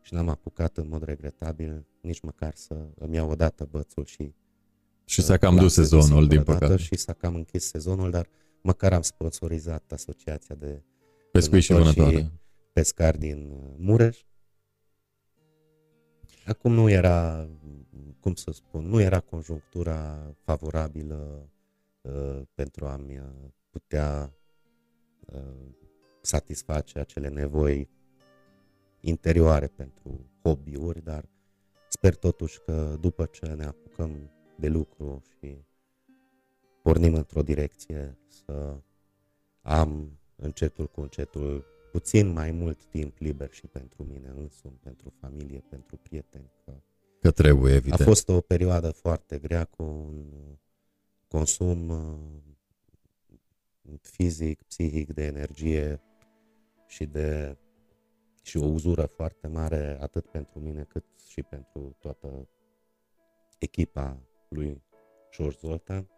și 0.00 0.14
n-am 0.14 0.28
apucat 0.28 0.76
în 0.76 0.88
mod 0.88 1.02
regretabil 1.02 1.86
nici 2.00 2.20
măcar 2.20 2.54
să 2.54 2.88
îmi 2.94 3.14
iau 3.14 3.30
odată 3.30 3.68
bățul 3.70 4.04
și 4.04 4.34
și 5.04 5.22
s-a 5.22 5.36
cam 5.36 5.56
dus 5.56 5.72
sezonul, 5.72 6.26
din 6.26 6.42
păcate. 6.42 6.76
Și 6.76 6.96
s-a 6.96 7.12
cam 7.12 7.34
închis 7.34 7.66
sezonul, 7.66 8.10
dar 8.10 8.28
măcar 8.64 8.92
am 8.92 9.02
sponsorizat 9.02 9.92
asociația 9.92 10.54
de 10.54 10.82
pescuit 11.32 11.62
și 11.62 11.72
vânătoare. 11.72 12.30
pescari 12.72 13.18
din 13.18 13.50
uh, 13.50 13.74
Mureș. 13.76 14.24
Acum 16.46 16.72
nu 16.72 16.88
era, 16.88 17.48
cum 18.20 18.34
să 18.34 18.50
spun, 18.50 18.86
nu 18.86 19.00
era 19.00 19.20
conjunctura 19.20 20.30
favorabilă 20.44 21.48
uh, 22.00 22.42
pentru 22.54 22.86
a-mi 22.86 23.18
uh, 23.18 23.24
putea 23.70 24.34
uh, 25.26 25.74
satisface 26.20 26.98
acele 26.98 27.28
nevoi 27.28 27.88
interioare 29.00 29.66
pentru 29.66 30.30
hobby-uri, 30.42 31.04
dar 31.04 31.28
sper 31.88 32.14
totuși 32.14 32.60
că 32.60 32.96
după 33.00 33.24
ce 33.24 33.46
ne 33.46 33.64
apucăm 33.64 34.30
de 34.56 34.68
lucru 34.68 35.22
și 35.28 35.64
pornim 36.84 37.14
într-o 37.14 37.42
direcție 37.42 38.18
să 38.28 38.76
am 39.62 40.18
încetul 40.36 40.86
cu 40.86 41.00
încetul 41.00 41.64
puțin 41.92 42.32
mai 42.32 42.50
mult 42.50 42.84
timp 42.84 43.18
liber 43.18 43.52
și 43.52 43.66
pentru 43.66 44.04
mine 44.04 44.28
însumi, 44.28 44.78
pentru 44.82 45.12
familie, 45.20 45.64
pentru 45.68 45.96
prieteni. 45.96 46.50
Că, 46.64 46.72
că 47.20 47.30
trebuie, 47.30 47.74
evident. 47.74 48.00
A 48.00 48.04
fost 48.04 48.28
o 48.28 48.40
perioadă 48.40 48.90
foarte 48.90 49.38
grea 49.38 49.64
cu 49.64 49.82
un 49.82 50.24
consum 51.28 51.88
uh, 51.88 52.18
fizic, 54.00 54.62
psihic, 54.62 55.12
de 55.12 55.24
energie 55.24 56.02
și 56.86 57.06
de 57.06 57.56
și 58.42 58.56
o 58.56 58.64
uzură 58.64 59.06
foarte 59.06 59.46
mare 59.46 59.98
atât 60.00 60.26
pentru 60.26 60.58
mine 60.58 60.84
cât 60.84 61.04
și 61.28 61.42
pentru 61.42 61.96
toată 61.98 62.48
echipa 63.58 64.18
lui 64.48 64.82
George 65.30 65.58
Zoltan. 65.60 66.08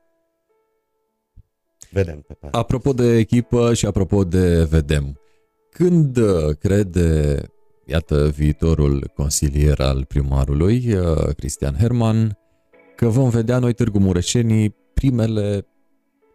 Vedem 1.96 2.20
pe 2.20 2.34
parte. 2.34 2.56
Apropo 2.56 2.92
de 2.92 3.16
echipă 3.16 3.74
și 3.74 3.86
apropo 3.86 4.24
de 4.24 4.64
vedem, 4.64 5.20
când 5.70 6.16
uh, 6.16 6.56
crede, 6.58 7.40
iată, 7.84 8.28
viitorul 8.28 9.10
consilier 9.14 9.80
al 9.80 10.04
primarului, 10.04 10.94
uh, 10.94 11.34
Cristian 11.36 11.74
Herman, 11.74 12.38
că 12.96 13.08
vom 13.08 13.28
vedea 13.28 13.58
noi 13.58 13.72
Târgu 13.72 13.98
Mureșenii 13.98 14.74
primele 14.94 15.66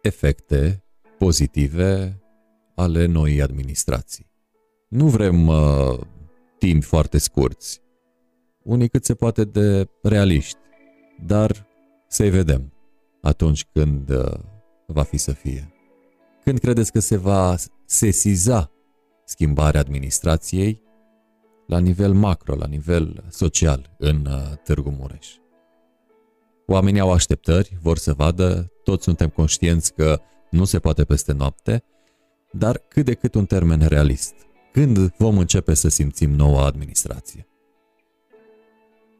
efecte 0.02 0.84
pozitive 1.18 2.20
ale 2.74 3.06
noii 3.06 3.42
administrații. 3.42 4.30
Nu 4.88 5.06
vrem 5.06 5.46
uh, 5.46 5.98
timp 6.58 6.82
foarte 6.82 7.18
scurți, 7.18 7.82
unii 8.62 8.88
cât 8.88 9.04
se 9.04 9.14
poate 9.14 9.44
de 9.44 9.88
realiști, 10.02 10.58
dar 11.26 11.66
să-i 12.08 12.30
vedem 12.30 12.72
atunci 13.20 13.66
când 13.72 14.10
uh, 14.10 14.50
va 14.92 15.02
fi 15.02 15.16
să 15.16 15.32
fie. 15.32 15.72
Când 16.44 16.58
credeți 16.58 16.92
că 16.92 16.98
se 16.98 17.16
va 17.16 17.54
sesiza 17.84 18.70
schimbarea 19.24 19.80
administrației 19.80 20.82
la 21.66 21.78
nivel 21.78 22.12
macro, 22.12 22.54
la 22.54 22.66
nivel 22.66 23.24
social 23.28 23.94
în 23.98 24.26
uh, 24.26 24.56
Târgu 24.64 24.90
Mureș? 24.90 25.28
Oamenii 26.66 27.00
au 27.00 27.12
așteptări, 27.12 27.78
vor 27.80 27.98
să 27.98 28.12
vadă, 28.12 28.72
toți 28.84 29.04
suntem 29.04 29.28
conștienți 29.28 29.94
că 29.94 30.20
nu 30.50 30.64
se 30.64 30.78
poate 30.78 31.04
peste 31.04 31.32
noapte, 31.32 31.84
dar 32.50 32.78
cât 32.78 33.04
de 33.04 33.14
cât 33.14 33.34
un 33.34 33.46
termen 33.46 33.86
realist. 33.86 34.34
Când 34.72 35.14
vom 35.16 35.38
începe 35.38 35.74
să 35.74 35.88
simțim 35.88 36.30
noua 36.30 36.64
administrație? 36.64 37.46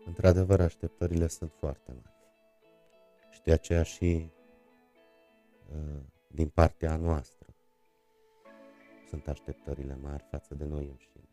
Într-adevăr, 0.06 0.60
așteptările 0.60 1.28
sunt 1.28 1.52
foarte 1.58 1.92
mari. 1.94 2.16
Și 3.30 3.40
de 3.44 3.52
aceea 3.52 3.82
și 3.82 4.04
uh, 4.04 4.41
din 6.26 6.48
partea 6.48 6.96
noastră 6.96 7.46
sunt 9.08 9.28
așteptările 9.28 9.96
mari 9.96 10.26
față 10.30 10.54
de 10.54 10.64
noi 10.64 10.86
înșine. 10.88 11.28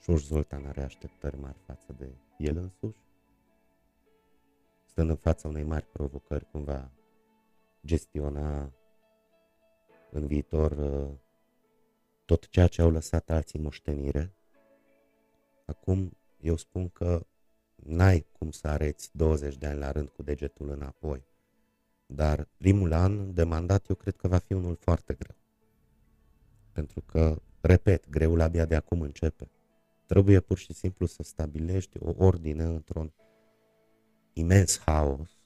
Șoș 0.00 0.22
Zoltan 0.22 0.66
are 0.66 0.82
așteptări 0.82 1.38
mari 1.38 1.58
față 1.66 1.92
de 1.92 2.10
el 2.38 2.56
însuși, 2.56 2.98
stând 4.84 5.10
în 5.10 5.16
fața 5.16 5.48
unei 5.48 5.62
mari 5.62 5.86
provocări, 5.86 6.50
cum 6.50 6.64
va 6.64 6.90
gestiona 7.84 8.72
în 10.10 10.26
viitor 10.26 10.70
uh, 10.70 11.10
tot 12.24 12.48
ceea 12.48 12.66
ce 12.66 12.82
au 12.82 12.90
lăsat 12.90 13.30
alții 13.30 13.58
moștenire. 13.58 14.34
Acum 15.64 16.16
eu 16.40 16.56
spun 16.56 16.88
că 16.88 17.26
n-ai 17.74 18.26
cum 18.38 18.50
să 18.50 18.68
areți 18.68 19.16
20 19.16 19.56
de 19.56 19.66
ani 19.66 19.78
la 19.78 19.90
rând 19.90 20.08
cu 20.08 20.22
degetul 20.22 20.70
înapoi. 20.70 21.27
Dar 22.10 22.48
primul 22.56 22.92
an 22.92 23.34
de 23.34 23.42
mandat 23.42 23.88
eu 23.88 23.94
cred 23.94 24.16
că 24.16 24.28
va 24.28 24.38
fi 24.38 24.52
unul 24.52 24.76
foarte 24.80 25.14
greu. 25.14 25.36
Pentru 26.72 27.00
că, 27.00 27.42
repet, 27.60 28.08
greul 28.10 28.40
abia 28.40 28.64
de 28.64 28.74
acum 28.74 29.00
începe. 29.00 29.50
Trebuie 30.06 30.40
pur 30.40 30.58
și 30.58 30.72
simplu 30.72 31.06
să 31.06 31.22
stabilești 31.22 31.98
o 31.98 32.14
ordine 32.16 32.64
într-un 32.64 33.12
imens 34.32 34.80
haos 34.80 35.38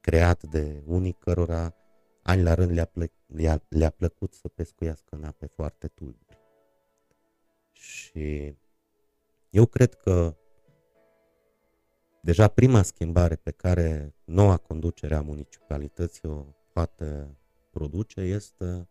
creat 0.00 0.42
de 0.42 0.82
unii 0.86 1.12
cărora 1.12 1.74
ani 2.22 2.42
la 2.42 2.54
rând 2.54 2.70
le-a, 2.70 2.84
plă- 2.84 3.12
le-a, 3.26 3.62
le-a 3.68 3.90
plăcut 3.90 4.32
să 4.34 4.48
pescuiască 4.48 5.16
în 5.16 5.24
ape 5.24 5.46
foarte 5.46 5.88
tulburi. 5.88 6.38
Și 7.72 8.54
eu 9.50 9.66
cred 9.66 9.94
că 9.94 10.36
Deja 12.26 12.48
prima 12.48 12.82
schimbare 12.82 13.36
pe 13.36 13.50
care 13.50 14.14
noua 14.24 14.56
conducere 14.56 15.14
a 15.14 15.20
municipalității 15.20 16.28
o 16.28 16.44
poate 16.72 17.36
produce 17.70 18.20
este 18.20 18.88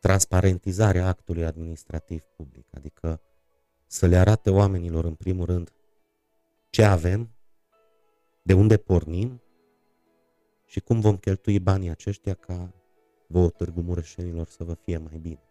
transparentizarea 0.00 1.06
actului 1.06 1.44
administrativ 1.44 2.22
public, 2.36 2.66
adică 2.74 3.20
să 3.86 4.06
le 4.06 4.16
arate 4.16 4.50
oamenilor 4.50 5.04
în 5.04 5.14
primul 5.14 5.44
rând 5.44 5.72
ce 6.70 6.84
avem, 6.84 7.30
de 8.42 8.54
unde 8.54 8.76
pornim 8.76 9.42
și 10.64 10.80
cum 10.80 11.00
vom 11.00 11.16
cheltui 11.16 11.58
banii 11.58 11.90
aceștia 11.90 12.34
ca 12.34 12.72
vouă 13.26 13.50
Târgu 13.50 13.80
Mureșenilor 13.80 14.46
să 14.46 14.64
vă 14.64 14.74
fie 14.74 14.98
mai 14.98 15.18
bine. 15.18 15.42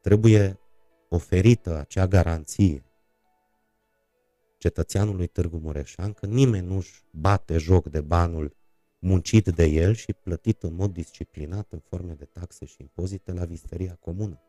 Trebuie 0.00 0.58
oferită 1.08 1.78
acea 1.78 2.06
garanție 2.06 2.84
cetățeanului 4.64 5.26
Târgu 5.26 5.56
Mureșan 5.56 6.12
că 6.12 6.26
nimeni 6.26 6.66
nu-și 6.66 7.02
bate 7.10 7.58
joc 7.58 7.86
de 7.86 8.00
banul 8.00 8.56
muncit 8.98 9.46
de 9.46 9.64
el 9.64 9.94
și 9.94 10.12
plătit 10.12 10.62
în 10.62 10.74
mod 10.74 10.92
disciplinat 10.92 11.66
în 11.70 11.78
forme 11.78 12.12
de 12.12 12.24
taxe 12.24 12.64
și 12.64 12.76
impozite 12.80 13.32
la 13.32 13.44
visteria 13.44 13.96
comună. 14.00 14.40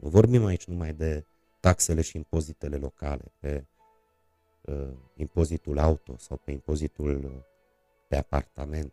Nu 0.00 0.08
vorbim 0.08 0.44
aici 0.44 0.64
numai 0.64 0.92
de 0.92 1.26
taxele 1.60 2.00
și 2.00 2.16
impozitele 2.16 2.76
locale, 2.76 3.32
pe 3.38 3.66
uh, 4.60 4.92
impozitul 5.14 5.78
auto 5.78 6.16
sau 6.18 6.36
pe 6.36 6.50
impozitul 6.50 7.24
uh, 7.24 7.30
pe 8.08 8.16
apartament 8.16 8.92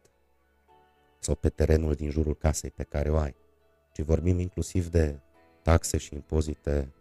sau 1.19 1.35
pe 1.35 1.49
terenul 1.49 1.93
din 1.93 2.09
jurul 2.09 2.35
casei 2.35 2.71
pe 2.71 2.83
care 2.83 3.09
o 3.09 3.17
ai, 3.17 3.35
ci 3.93 4.01
vorbim 4.01 4.39
inclusiv 4.39 4.87
de 4.87 5.19
taxe 5.61 5.97
și 5.97 6.13
impozite 6.13 6.93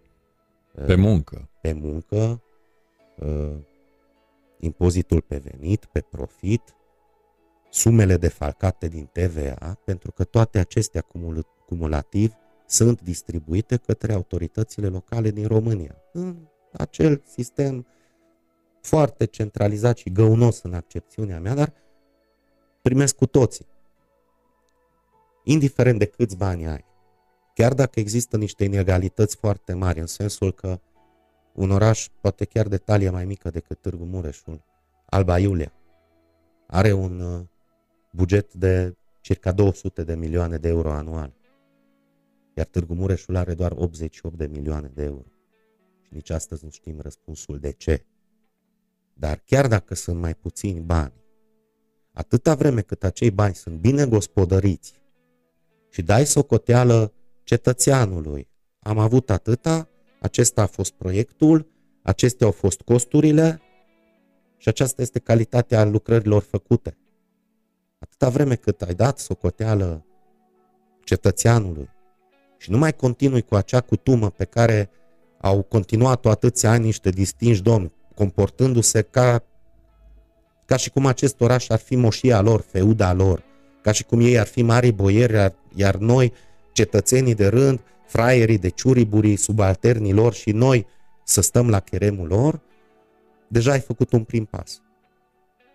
uh, 0.75 0.85
pe 0.85 0.95
muncă. 0.95 1.49
Pe 1.61 1.73
muncă, 1.73 2.43
uh, 3.17 3.57
impozitul 4.59 5.21
pe 5.21 5.37
venit, 5.37 5.85
pe 5.85 6.01
profit 6.01 6.77
sumele 7.71 8.17
defalcate 8.17 8.89
din 8.89 9.09
TVA, 9.13 9.79
pentru 9.85 10.13
că 10.13 10.25
toate 10.25 10.59
acestea 10.59 11.05
cumulativ 11.67 12.35
sunt 12.67 13.01
distribuite 13.03 13.77
către 13.77 14.13
autoritățile 14.13 14.89
locale 14.89 15.31
din 15.31 15.47
România. 15.47 15.97
În 16.13 16.37
acel 16.73 17.23
sistem 17.27 17.87
foarte 18.81 19.25
centralizat 19.25 19.97
și 19.97 20.13
găunos 20.13 20.63
în 20.63 20.75
accepțiunea 20.75 21.41
mea, 21.41 21.55
dar 21.55 21.73
primesc 22.83 23.17
cu 23.17 23.27
toții. 23.27 23.67
Indiferent 25.45 25.99
de 25.99 26.07
câți 26.07 26.37
bani 26.37 26.67
ai. 26.67 26.85
Chiar 27.55 27.75
dacă 27.75 28.01
există 28.01 28.37
niște 28.37 28.65
inegalități 28.65 29.37
foarte 29.37 29.73
mari, 29.73 30.01
în 30.01 30.07
sensul 30.07 30.53
că 30.53 30.81
un 31.53 31.71
oraș, 31.71 32.09
poate 32.21 32.45
chiar 32.45 32.69
de 32.69 32.77
talie 32.77 33.11
mai 33.11 33.25
mică 33.25 33.51
decât 33.51 33.81
Târgu 33.81 34.05
Mureșul, 34.05 34.65
Alba 35.05 35.39
Iulia, 35.39 35.73
are 36.67 36.93
un 36.93 37.21
uh, 37.21 37.41
buget 38.11 38.55
de 38.55 38.97
circa 39.21 39.53
200 39.53 40.05
de 40.05 40.15
milioane 40.15 40.57
de 40.57 40.69
euro 40.69 40.93
anual, 40.93 41.35
iar 42.55 42.67
Târgu 42.67 42.95
Mureșul 42.95 43.37
are 43.37 43.55
doar 43.55 43.73
88 43.77 44.37
de 44.37 44.47
milioane 44.47 44.91
de 44.95 45.03
euro. 45.03 45.27
Și 46.03 46.15
nici 46.15 46.31
astăzi 46.31 46.65
nu 46.65 46.71
știm 46.71 47.01
răspunsul 47.01 47.59
de 47.59 47.71
ce. 47.71 48.05
Dar 49.15 49.43
chiar 49.45 49.69
dacă 49.69 49.95
sunt 49.95 50.19
mai 50.19 50.35
puțini 50.35 50.81
bani, 50.81 51.13
atâta 52.13 52.55
vreme 52.55 52.81
cât 52.81 53.05
acei 53.05 53.31
bani 53.31 53.55
sunt 53.55 53.79
bine 53.81 54.07
gospodăriți 54.07 55.01
și 55.89 56.03
dai 56.03 56.27
socoteală 56.27 57.13
cetățeanului, 57.43 58.49
am 58.79 58.99
avut 58.99 59.31
atâta, 59.31 59.89
acesta 60.23 60.63
a 60.63 60.67
fost 60.67 60.93
proiectul, 60.93 61.67
acestea 62.03 62.47
au 62.47 62.53
fost 62.53 62.81
costurile 62.81 63.61
și 64.57 64.69
aceasta 64.69 65.03
este 65.03 65.19
calitatea 65.19 65.85
lucrărilor 65.85 66.43
făcute. 66.43 66.97
Atâta 67.99 68.29
vreme 68.29 68.55
cât 68.55 68.83
ai 68.83 68.95
dat 68.95 69.19
socoteală 69.19 70.07
cetățeanului 71.05 71.89
și 72.59 72.71
nu 72.71 72.79
mai 72.79 72.93
continui 72.93 73.43
cu 73.43 73.55
acea 73.55 73.81
cutumă 73.81 74.31
pe 74.31 74.45
care 74.45 74.91
au 75.41 75.63
continuat-o 75.63 76.31
atâția 76.31 76.71
ani 76.71 76.85
niște 76.85 77.11
distinși 77.11 77.63
domni, 77.63 77.93
comportându-se 78.15 79.03
ca, 79.03 79.45
ca 80.65 80.77
și 80.77 80.91
cum 80.91 81.07
acest 81.07 81.41
oraș 81.41 81.69
ar 81.69 81.79
fi 81.79 81.97
moșia 81.97 82.41
lor, 82.41 82.61
feuda 82.61 83.13
lor, 83.13 83.43
ca 83.81 83.93
și 83.93 84.05
cum 84.05 84.21
ei 84.21 84.39
ar 84.39 84.47
fi 84.47 84.63
mari 84.63 84.93
boieri, 84.93 85.33
iar, 85.33 85.55
iar 85.75 85.97
noi, 85.97 86.33
cetățenii 86.73 87.35
de 87.35 87.47
rând, 87.47 87.81
fraierii 88.13 88.59
de 88.59 88.69
ciuriburii, 88.69 89.37
subalternii 89.37 90.13
lor 90.13 90.33
și 90.33 90.51
noi 90.51 90.87
să 91.25 91.41
stăm 91.41 91.71
la 91.71 91.81
cheremul 91.81 92.27
lor, 92.27 92.61
deja 93.49 93.71
ai 93.73 93.81
făcut 93.81 94.13
un 94.13 94.25
prim 94.25 94.45
pas. 94.45 94.83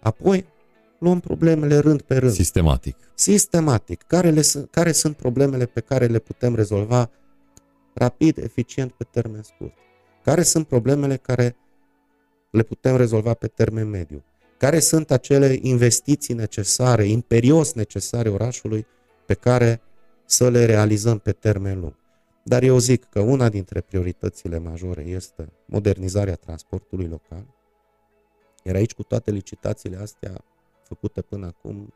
Apoi 0.02 0.46
luăm 1.00 1.20
problemele 1.20 1.78
rând 1.78 2.02
pe 2.02 2.18
rând. 2.18 2.32
Sistematic. 2.32 2.98
Sistematic. 3.16 4.02
Care, 4.02 4.30
le, 4.30 4.42
care 4.72 4.92
sunt 4.92 5.16
problemele 5.16 5.66
pe 5.66 5.80
care 5.80 6.06
le 6.06 6.20
putem 6.20 6.56
rezolva 6.56 7.10
rapid, 7.94 8.38
eficient, 8.38 8.92
pe 8.92 9.04
termen 9.04 9.42
scurt? 9.42 9.74
Care 10.24 10.42
sunt 10.42 10.68
problemele 10.68 11.16
care 11.16 11.56
le 12.50 12.64
putem 12.64 12.96
rezolva 12.96 13.34
pe 13.34 13.48
termen 13.48 13.90
mediu? 13.90 14.24
Care 14.58 14.80
sunt 14.80 15.12
acele 15.12 15.58
investiții 15.62 16.34
necesare, 16.34 17.06
imperios 17.06 17.74
necesare 17.74 18.30
orașului 18.30 18.86
pe 19.26 19.34
care 19.34 19.82
să 20.26 20.50
le 20.50 20.66
realizăm 20.66 21.18
pe 21.18 21.32
termen 21.32 21.80
lung? 21.80 21.96
Dar 22.48 22.64
eu 22.64 22.78
zic 22.78 23.04
că 23.04 23.20
una 23.20 23.50
dintre 23.50 23.82
prioritățile 23.82 24.58
majore 24.58 25.02
este 25.02 25.52
modernizarea 25.66 26.36
transportului 26.36 27.08
local. 27.08 27.46
Iar 28.64 28.76
aici, 28.76 28.94
cu 28.94 29.04
toate 29.04 29.32
licitațiile 29.32 29.98
astea 29.98 30.44
făcute 30.84 31.22
până 31.22 31.46
acum, 31.46 31.94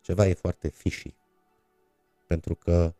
ceva 0.00 0.26
e 0.26 0.34
foarte 0.34 0.68
fishy. 0.68 1.14
Pentru 2.26 2.54
că 2.54 2.94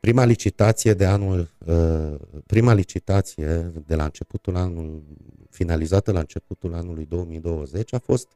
prima 0.00 0.24
licitație 0.24 0.94
de 0.94 1.06
anul, 1.06 1.50
uh, 1.66 2.20
prima 2.46 2.72
licitație 2.72 3.56
de 3.86 3.94
la 3.94 4.04
începutul 4.04 4.56
anului, 4.56 5.02
finalizată 5.50 6.12
la 6.12 6.18
începutul 6.18 6.74
anului 6.74 7.06
2020 7.06 7.92
a 7.92 7.98
fost 7.98 8.28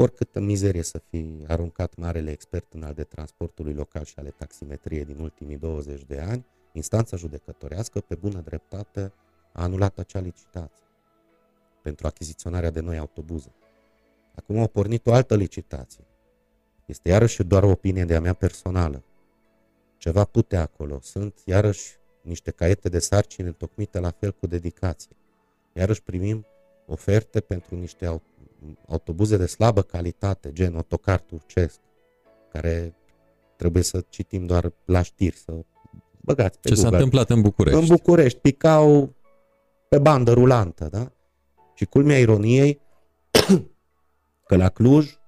oricât 0.00 0.34
în 0.34 0.44
mizerie 0.44 0.82
să 0.82 0.98
fi 1.08 1.44
aruncat 1.46 1.94
marele 1.94 2.30
expert 2.30 2.72
în 2.72 2.82
al 2.82 2.94
de 2.94 3.04
transportului 3.04 3.72
local 3.72 4.04
și 4.04 4.14
ale 4.16 4.30
taximetriei 4.30 5.04
din 5.04 5.18
ultimii 5.18 5.56
20 5.56 6.04
de 6.04 6.20
ani, 6.20 6.46
instanța 6.72 7.16
judecătorească, 7.16 8.00
pe 8.00 8.14
bună 8.14 8.40
dreptate, 8.40 9.12
a 9.52 9.62
anulat 9.62 9.98
acea 9.98 10.20
licitație 10.20 10.84
pentru 11.82 12.06
achiziționarea 12.06 12.70
de 12.70 12.80
noi 12.80 12.98
autobuze. 12.98 13.52
Acum 14.34 14.58
au 14.58 14.68
pornit 14.68 15.06
o 15.06 15.12
altă 15.12 15.36
licitație. 15.36 16.04
Este 16.86 17.08
iarăși 17.08 17.42
doar 17.42 17.62
o 17.62 17.70
opinie 17.70 18.04
de 18.04 18.16
a 18.16 18.20
mea 18.20 18.32
personală. 18.32 19.02
Ceva 19.96 20.24
pute 20.24 20.56
acolo. 20.56 20.98
Sunt 21.02 21.40
iarăși 21.44 21.96
niște 22.22 22.50
caiete 22.50 22.88
de 22.88 22.98
sarcini 22.98 23.46
întocmite 23.46 23.98
la 23.98 24.10
fel 24.10 24.32
cu 24.32 24.46
dedicație. 24.46 25.16
Iarăși 25.72 26.02
primim 26.02 26.46
oferte 26.86 27.40
pentru 27.40 27.76
niște 27.76 28.06
autobuze 28.88 29.36
de 29.36 29.46
slabă 29.46 29.82
calitate, 29.82 30.52
gen 30.52 30.74
autocar 30.74 31.20
turcesc, 31.20 31.78
care 32.52 32.94
trebuie 33.56 33.82
să 33.82 34.04
citim 34.08 34.46
doar 34.46 34.72
la 34.84 35.02
știri, 35.02 35.36
să 35.36 35.52
băgați 36.20 36.58
pe 36.60 36.68
Ce 36.68 36.74
Google. 36.74 36.90
s-a 36.90 36.96
întâmplat 36.96 37.30
în 37.30 37.40
București? 37.40 37.80
În 37.80 37.86
București, 37.86 38.38
picau 38.38 39.14
pe 39.88 39.98
bandă 39.98 40.32
rulantă, 40.32 40.88
da? 40.90 41.12
Și 41.74 41.84
culmea 41.84 42.18
ironiei 42.18 42.80
că 44.46 44.56
la 44.56 44.68
Cluj, 44.68 45.18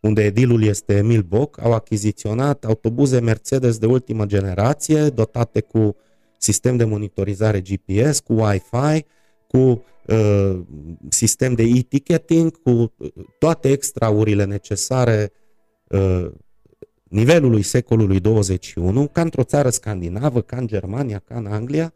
unde 0.00 0.24
edilul 0.24 0.62
este 0.62 0.96
Emil 0.96 1.22
Boc, 1.22 1.60
au 1.60 1.72
achiziționat 1.72 2.64
autobuze 2.64 3.20
Mercedes 3.20 3.78
de 3.78 3.86
ultimă 3.86 4.26
generație, 4.26 5.08
dotate 5.08 5.60
cu 5.60 5.96
sistem 6.38 6.76
de 6.76 6.84
monitorizare 6.84 7.60
GPS, 7.60 8.20
cu 8.20 8.32
Wi-Fi, 8.32 9.04
cu 9.54 9.84
uh, 10.06 10.60
sistem 11.08 11.54
de 11.54 11.62
e-ticketing, 11.62 12.62
cu 12.62 12.70
uh, 12.70 13.10
toate 13.38 13.70
extraurile 13.70 14.44
necesare 14.44 15.32
uh, 15.88 16.30
nivelului 17.02 17.62
secolului 17.62 18.20
21, 18.20 19.08
ca 19.08 19.20
într-o 19.20 19.42
țară 19.42 19.70
scandinavă, 19.70 20.42
ca 20.42 20.56
în 20.56 20.66
Germania, 20.66 21.18
ca 21.18 21.36
în 21.36 21.46
Anglia, 21.46 21.92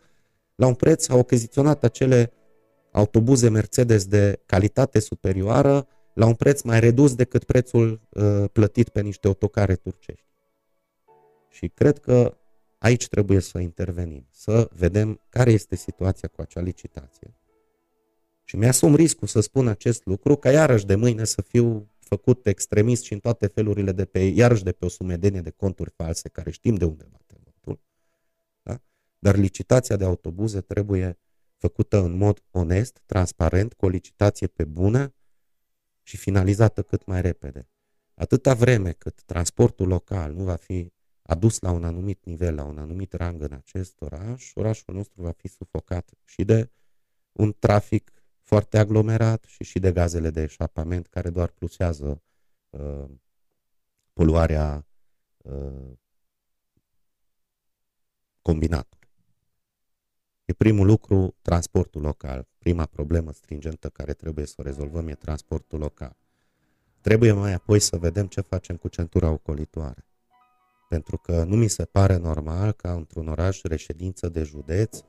la 0.55 0.67
un 0.67 0.75
preț 0.75 1.09
au 1.09 1.19
achiziționat 1.19 1.85
acele 1.85 2.33
autobuze 2.91 3.49
Mercedes 3.49 4.05
de 4.05 4.41
calitate 4.47 4.99
superioară 4.99 5.87
la 6.15 6.27
un 6.27 6.35
preț 6.35 6.63
mai 6.63 6.81
redus 6.81 7.15
decât 7.15 7.45
prețul 7.45 8.01
uh, 8.09 8.45
plătit 8.53 8.89
pe 8.89 9.01
niște 9.01 9.27
autocare 9.27 9.75
turcești. 9.75 10.27
Și 11.49 11.69
cred 11.69 11.99
că 11.99 12.37
aici 12.79 13.09
trebuie 13.09 13.41
să 13.41 13.59
intervenim, 13.59 14.27
să 14.31 14.69
vedem 14.77 15.21
care 15.29 15.51
este 15.51 15.77
situația 15.77 16.29
cu 16.29 16.41
acea 16.41 16.61
licitație. 16.61 17.38
Și 18.49 18.57
mi-asum 18.57 18.95
riscul 18.95 19.27
să 19.27 19.41
spun 19.41 19.69
acest 19.69 20.07
lucru, 20.07 20.37
ca 20.37 20.51
iarăși 20.51 20.87
de 20.87 20.95
mâine 20.95 21.25
să 21.25 21.43
fiu 21.43 21.91
făcut 21.99 22.47
extremist 22.47 23.03
și 23.03 23.13
în 23.13 23.19
toate 23.19 23.47
felurile 23.47 23.93
de 23.93 24.05
pe, 24.05 24.19
iarăși 24.19 24.65
de 24.65 24.73
pe 24.73 24.85
o 24.85 24.89
sumedenie 24.89 25.41
de 25.41 25.51
conturi 25.51 25.91
false, 25.91 26.29
care 26.29 26.51
știm 26.51 26.75
de 26.75 26.85
unde 26.85 27.07
bate 27.11 27.35
votul. 27.45 27.81
Da? 28.63 28.81
Dar 29.19 29.37
licitația 29.37 29.97
de 29.97 30.05
autobuze 30.05 30.61
trebuie 30.61 31.19
făcută 31.57 32.03
în 32.03 32.17
mod 32.17 32.43
onest, 32.51 33.01
transparent, 33.07 33.73
cu 33.73 33.85
o 33.85 33.89
licitație 33.89 34.47
pe 34.47 34.65
bună 34.65 35.15
și 36.03 36.17
finalizată 36.17 36.83
cât 36.83 37.07
mai 37.07 37.21
repede. 37.21 37.69
Atâta 38.15 38.55
vreme 38.55 38.93
cât 38.93 39.23
transportul 39.23 39.87
local 39.87 40.33
nu 40.33 40.45
va 40.45 40.57
fi 40.57 40.93
adus 41.23 41.61
la 41.61 41.71
un 41.71 41.85
anumit 41.85 42.25
nivel, 42.25 42.55
la 42.55 42.65
un 42.65 42.79
anumit 42.79 43.13
rang 43.13 43.43
în 43.43 43.53
acest 43.53 44.01
oraș, 44.01 44.51
orașul 44.55 44.95
nostru 44.95 45.23
va 45.23 45.33
fi 45.33 45.49
sufocat 45.49 46.11
și 46.25 46.45
de 46.45 46.71
un 47.33 47.55
trafic 47.59 48.13
foarte 48.49 48.79
aglomerat 48.79 49.45
și 49.45 49.65
și 49.65 49.79
de 49.79 49.93
gazele 49.93 50.31
de 50.31 50.43
eșapament 50.43 51.07
care 51.07 51.31
doar 51.31 51.51
plusează 51.51 52.23
uh, 52.71 53.05
poluarea 54.13 54.87
uh, 55.37 55.93
combinată. 58.43 58.99
E 60.45 60.53
primul 60.53 60.87
lucru, 60.87 61.37
transportul 61.43 62.03
local. 62.03 62.49
Prima 62.59 62.87
problemă 62.87 63.33
stringentă 63.33 63.89
care 63.89 64.13
trebuie 64.13 64.47
să 64.47 64.55
o 64.59 64.63
rezolvăm 64.63 65.09
e 65.09 65.15
transportul 65.15 65.79
local. 65.79 66.17
Trebuie 67.01 67.33
mai 67.33 67.53
apoi 67.53 67.81
să 67.81 67.97
vedem 67.97 68.27
ce 68.27 68.41
facem 68.41 68.77
cu 68.77 68.89
centura 68.89 69.31
ocolitoare. 69.31 70.07
Pentru 70.89 71.17
că 71.17 71.45
nu 71.45 71.57
mi 71.57 71.69
se 71.69 71.85
pare 71.85 72.17
normal 72.17 72.73
ca 72.73 72.93
într-un 72.93 73.29
oraș 73.29 73.63
reședință 73.63 74.29
de 74.29 74.43
județ 74.43 75.01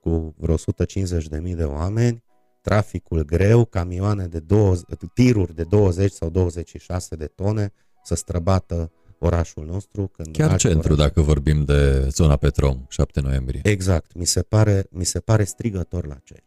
cu 0.00 0.34
vreo 0.38 0.56
150.000 0.56 1.54
de 1.54 1.64
oameni, 1.64 2.24
traficul 2.64 3.24
greu, 3.24 3.64
camioane 3.64 4.26
de 4.26 4.38
20, 4.38 4.84
tiruri 5.14 5.54
de 5.54 5.62
20 5.64 6.12
sau 6.12 6.30
26 6.30 7.16
de 7.16 7.26
tone 7.26 7.72
să 8.02 8.14
străbată 8.14 8.92
orașul 9.18 9.64
nostru. 9.64 10.06
Când 10.06 10.36
Chiar 10.36 10.56
centru, 10.56 10.92
oraș... 10.92 11.06
dacă 11.06 11.20
vorbim 11.20 11.64
de 11.64 12.08
zona 12.08 12.36
Petrom, 12.36 12.84
7 12.88 13.20
noiembrie. 13.20 13.60
Exact, 13.64 14.14
mi 14.14 14.24
se 14.24 14.42
pare, 14.42 14.86
mi 14.90 15.04
se 15.04 15.20
pare 15.20 15.44
strigător 15.44 16.06
la 16.06 16.16
cer. 16.24 16.44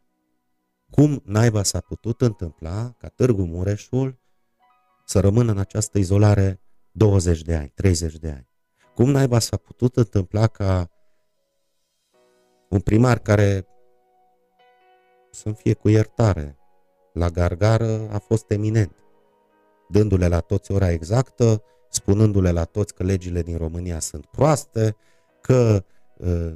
Cum 0.90 1.22
naiba 1.26 1.64
s-a 1.64 1.80
putut 1.80 2.22
întâmpla 2.22 2.96
ca 2.98 3.08
Târgu 3.08 3.44
Mureșul, 3.44 4.20
să 5.06 5.20
rămână 5.20 5.52
în 5.52 5.58
această 5.58 5.98
izolare 5.98 6.62
20 6.92 7.42
de 7.42 7.56
ani, 7.56 7.72
30 7.76 8.16
de 8.16 8.30
ani? 8.30 8.48
Cum 8.96 9.12
naiba 9.12 9.40
s-a 9.40 9.58
putut 9.58 9.96
întâmpla 9.96 10.48
ca 10.48 10.90
un 12.70 12.80
primar 12.80 13.20
care 13.20 13.68
să 15.38 15.52
fie 15.52 15.74
cu 15.74 15.90
iertare, 15.90 16.58
la 17.14 17.30
gargară 17.30 18.10
a 18.12 18.18
fost 18.18 18.52
eminent, 18.52 18.96
dându-le 19.90 20.28
la 20.28 20.40
toți 20.40 20.72
ora 20.72 20.92
exactă, 20.92 21.64
spunându-le 21.90 22.52
la 22.52 22.64
toți 22.64 22.94
că 22.94 23.04
legile 23.04 23.42
din 23.42 23.58
România 23.58 24.00
sunt 24.00 24.26
proaste, 24.26 24.96
că 25.42 25.84
uh, 26.18 26.54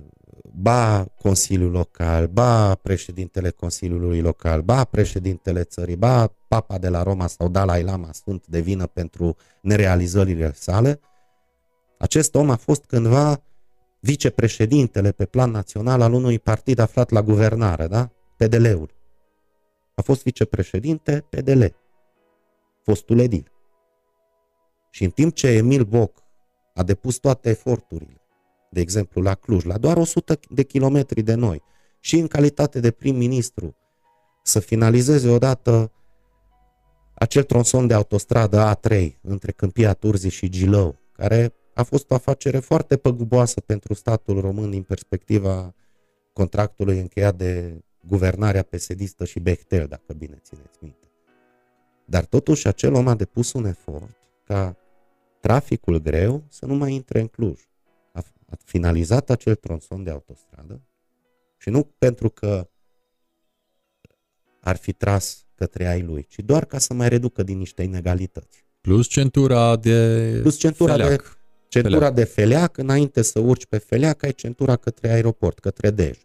ba 0.53 1.05
Consiliul 1.21 1.71
Local, 1.71 2.27
ba 2.27 2.75
președintele 2.75 3.49
Consiliului 3.49 4.21
Local, 4.21 4.61
ba 4.61 4.83
președintele 4.83 5.63
țării, 5.63 5.95
ba 5.95 6.33
Papa 6.47 6.77
de 6.77 6.89
la 6.89 7.03
Roma 7.03 7.27
sau 7.27 7.49
Dalai 7.49 7.83
Lama 7.83 8.09
sunt 8.11 8.47
de 8.47 8.59
vină 8.59 8.87
pentru 8.87 9.35
nerealizările 9.61 10.53
sale, 10.55 10.99
acest 11.97 12.35
om 12.35 12.49
a 12.49 12.55
fost 12.55 12.85
cândva 12.85 13.43
vicepreședintele 13.99 15.11
pe 15.11 15.25
plan 15.25 15.51
național 15.51 16.01
al 16.01 16.13
unui 16.13 16.39
partid 16.39 16.79
aflat 16.79 17.09
la 17.09 17.21
guvernare, 17.21 17.87
da? 17.87 18.09
PDL-ul. 18.41 18.93
A 19.93 20.01
fost 20.01 20.23
vicepreședinte 20.23 21.25
PDL, 21.29 21.63
fostul 22.83 23.19
edil. 23.19 23.51
Și 24.89 25.03
în 25.03 25.09
timp 25.09 25.33
ce 25.33 25.47
Emil 25.47 25.83
Boc 25.83 26.23
a 26.73 26.83
depus 26.83 27.17
toate 27.17 27.49
eforturile, 27.49 28.21
de 28.69 28.79
exemplu 28.79 29.21
la 29.21 29.35
Cluj, 29.35 29.63
la 29.63 29.77
doar 29.77 29.97
100 29.97 30.39
de 30.49 30.63
kilometri 30.63 31.21
de 31.21 31.33
noi, 31.33 31.61
și 31.99 32.17
în 32.17 32.27
calitate 32.27 32.79
de 32.79 32.91
prim-ministru, 32.91 33.75
să 34.43 34.59
finalizeze 34.59 35.29
odată 35.29 35.91
acel 37.13 37.43
tronson 37.43 37.87
de 37.87 37.93
autostradă 37.93 38.75
A3 38.75 39.11
între 39.21 39.51
Câmpia 39.51 39.93
Turzii 39.93 40.29
și 40.29 40.49
Gilău, 40.49 40.99
care 41.11 41.53
a 41.73 41.83
fost 41.83 42.11
o 42.11 42.13
afacere 42.13 42.59
foarte 42.59 42.97
păguboasă 42.97 43.59
pentru 43.59 43.93
statul 43.93 44.39
român 44.39 44.69
din 44.69 44.83
perspectiva 44.83 45.75
contractului 46.33 46.99
încheiat 46.99 47.35
de 47.35 47.83
guvernarea 48.07 48.63
pesedistă 48.63 49.25
și 49.25 49.39
Bechtel, 49.39 49.87
dacă 49.87 50.13
bine 50.13 50.39
țineți 50.43 50.77
minte. 50.81 51.07
Dar 52.05 52.25
totuși 52.25 52.67
acel 52.67 52.93
om 52.93 53.07
a 53.07 53.15
depus 53.15 53.53
un 53.53 53.65
efort 53.65 54.17
ca 54.43 54.77
traficul 55.39 55.97
greu 55.97 56.43
să 56.49 56.65
nu 56.65 56.75
mai 56.75 56.93
intre 56.93 57.19
în 57.19 57.27
Cluj. 57.27 57.61
A, 58.13 58.23
a 58.49 58.55
finalizat 58.65 59.29
acel 59.29 59.55
tronson 59.55 60.03
de 60.03 60.09
autostradă 60.09 60.81
și 61.57 61.69
nu 61.69 61.83
pentru 61.97 62.29
că 62.29 62.69
ar 64.59 64.75
fi 64.75 64.93
tras 64.93 65.45
către 65.55 65.87
ai 65.87 66.01
lui, 66.01 66.25
ci 66.29 66.39
doar 66.39 66.65
ca 66.65 66.77
să 66.77 66.93
mai 66.93 67.09
reducă 67.09 67.43
din 67.43 67.57
niște 67.57 67.83
inegalități. 67.83 68.65
Plus 68.81 69.07
centura 69.07 69.75
de 69.75 70.37
Plus 70.41 70.57
centura 70.57 70.91
feleac. 70.91 71.09
de 71.09 71.23
centura 71.67 71.95
feleac. 71.95 72.13
de 72.13 72.23
feleac, 72.23 72.77
înainte 72.77 73.21
să 73.21 73.39
urci 73.39 73.65
pe 73.65 73.77
feleac, 73.77 74.23
ai 74.23 74.33
centura 74.33 74.75
către 74.75 75.09
aeroport, 75.09 75.59
către 75.59 75.89
Dej. 75.89 76.17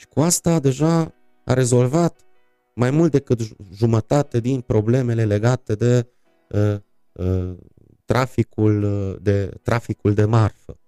Și 0.00 0.06
cu 0.06 0.20
asta 0.20 0.60
deja 0.60 1.14
a 1.44 1.52
rezolvat 1.52 2.20
mai 2.74 2.90
mult 2.90 3.10
decât 3.10 3.40
jumătate 3.72 4.40
din 4.40 4.60
problemele 4.60 5.24
legate 5.24 5.74
de 5.74 6.06
uh, 6.48 6.76
uh, 7.12 7.56
traficul, 8.04 8.82
uh, 8.82 9.16
de 9.22 9.46
traficul 9.62 10.14
de 10.14 10.24
marfă. 10.24 10.80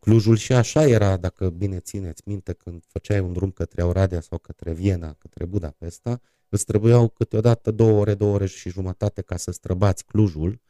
Clujul 0.00 0.36
și 0.36 0.52
așa 0.52 0.86
era, 0.86 1.16
dacă 1.16 1.50
bine 1.50 1.80
țineți 1.80 2.22
minte, 2.24 2.52
când 2.52 2.84
făceai 2.86 3.20
un 3.20 3.32
drum 3.32 3.50
către 3.50 3.82
Oradea 3.82 4.20
sau 4.20 4.38
către 4.38 4.72
Viena, 4.72 5.12
către 5.18 5.44
Budapesta, 5.44 6.20
îți 6.48 6.64
trebuiau 6.64 7.08
câteodată 7.08 7.70
două 7.70 8.00
ore, 8.00 8.14
două 8.14 8.34
ore 8.34 8.46
și 8.46 8.70
jumătate 8.70 9.22
ca 9.22 9.36
să 9.36 9.50
străbați 9.50 10.04
Clujul, 10.04 10.60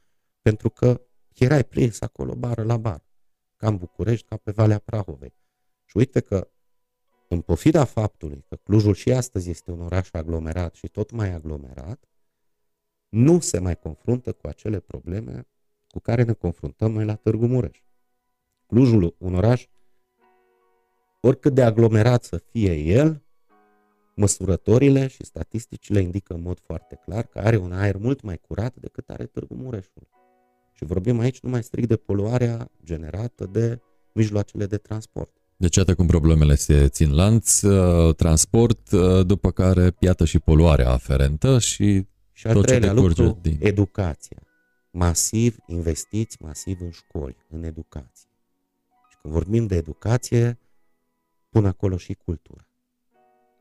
pentru 0.42 0.70
că 0.70 1.00
erai 1.34 1.64
prins 1.64 2.00
acolo 2.00 2.34
bară 2.34 2.62
la 2.62 2.76
bar, 2.76 3.04
ca 3.56 3.68
în 3.68 3.76
București, 3.76 4.26
ca 4.28 4.36
pe 4.36 4.50
Valea 4.50 4.78
Prahovei. 4.78 5.34
Și 5.84 5.96
uite 5.96 6.20
că 6.20 6.48
în 7.28 7.40
pofida 7.40 7.84
faptului 7.84 8.44
că 8.48 8.56
Clujul 8.56 8.94
și 8.94 9.12
astăzi 9.12 9.50
este 9.50 9.70
un 9.70 9.80
oraș 9.80 10.08
aglomerat 10.12 10.74
și 10.74 10.88
tot 10.88 11.10
mai 11.10 11.32
aglomerat, 11.32 12.04
nu 13.08 13.40
se 13.40 13.58
mai 13.58 13.76
confruntă 13.76 14.32
cu 14.32 14.46
acele 14.46 14.80
probleme 14.80 15.46
cu 15.88 15.98
care 15.98 16.22
ne 16.22 16.32
confruntăm 16.32 16.92
noi 16.92 17.04
la 17.04 17.14
Târgu 17.14 17.46
Mureș. 17.46 17.82
Clujul, 18.66 19.14
un 19.18 19.34
oraș, 19.34 19.66
oricât 21.20 21.54
de 21.54 21.62
aglomerat 21.62 22.24
să 22.24 22.36
fie 22.36 22.74
el, 22.74 23.22
măsurătorile 24.14 25.06
și 25.06 25.24
statisticile 25.24 26.00
indică 26.00 26.34
în 26.34 26.42
mod 26.42 26.58
foarte 26.60 26.94
clar 26.94 27.26
că 27.26 27.38
are 27.38 27.56
un 27.56 27.72
aer 27.72 27.96
mult 27.96 28.22
mai 28.22 28.38
curat 28.38 28.74
decât 28.76 29.10
are 29.10 29.26
Târgu 29.26 29.54
Mureșul. 29.54 30.08
Și 30.72 30.84
vorbim 30.84 31.18
aici 31.18 31.40
numai 31.40 31.62
strict 31.62 31.88
de 31.88 31.96
poluarea 31.96 32.70
generată 32.84 33.46
de 33.46 33.80
mijloacele 34.12 34.66
de 34.66 34.76
transport. 34.76 35.37
Deci 35.60 35.76
iată 35.76 35.94
cum 35.94 36.06
problemele 36.06 36.54
se 36.54 36.88
țin 36.88 37.14
lanț, 37.14 37.62
uh, 37.62 38.14
transport, 38.14 38.90
uh, 38.90 39.26
după 39.26 39.50
care 39.50 39.90
piată 39.90 40.24
și 40.24 40.38
poluarea 40.38 40.90
aferentă 40.90 41.58
și 41.58 42.06
Și 42.32 42.46
al 42.46 42.54
tot 42.54 42.66
treilea 42.66 42.88
ce 42.88 42.94
lucru, 42.94 43.38
din... 43.42 43.56
educația. 43.60 44.42
Masiv, 44.90 45.56
investiți 45.66 46.36
masiv 46.40 46.80
în 46.80 46.90
școli, 46.90 47.36
în 47.48 47.62
educație. 47.62 48.28
Și 49.10 49.16
când 49.22 49.34
vorbim 49.34 49.66
de 49.66 49.76
educație, 49.76 50.58
pun 51.48 51.66
acolo 51.66 51.96
și 51.96 52.14
cultura. 52.24 52.68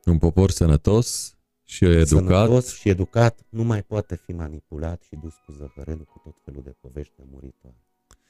Un 0.04 0.18
popor 0.18 0.50
sănătos 0.50 1.36
și 1.64 1.84
educat. 1.84 2.08
Sănătos 2.08 2.74
și 2.74 2.88
educat 2.88 3.46
nu 3.48 3.62
mai 3.62 3.82
poate 3.82 4.16
fi 4.16 4.32
manipulat 4.32 5.02
și 5.02 5.16
dus 5.16 5.34
cu 5.46 5.52
zăhărelul 5.52 6.04
cu 6.04 6.20
tot 6.24 6.34
felul 6.44 6.62
de 6.62 6.74
povești 6.80 7.12
de 7.16 7.22
muritoare. 7.30 7.82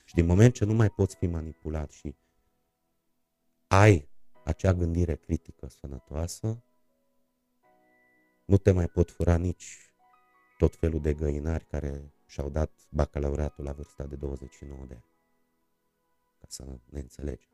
Și 0.04 0.14
din 0.14 0.26
moment 0.26 0.54
ce 0.54 0.64
nu 0.64 0.74
mai 0.74 0.88
poți 0.88 1.16
fi 1.16 1.26
manipulat 1.26 1.90
și 1.90 2.14
ai 3.68 4.08
acea 4.44 4.74
gândire 4.74 5.16
critică 5.16 5.68
sănătoasă, 5.68 6.62
nu 8.44 8.56
te 8.56 8.70
mai 8.70 8.88
pot 8.88 9.10
fura 9.10 9.36
nici 9.36 9.92
tot 10.58 10.76
felul 10.76 11.00
de 11.00 11.14
găinari 11.14 11.64
care 11.64 12.12
și-au 12.26 12.48
dat 12.48 12.70
bacalaureatul 12.90 13.64
la 13.64 13.72
vârsta 13.72 14.04
de 14.04 14.16
29 14.16 14.84
de 14.86 14.94
ani. 14.94 15.04
Ca 16.40 16.46
să 16.48 16.64
ne 16.84 17.00
înțelegem. 17.00 17.48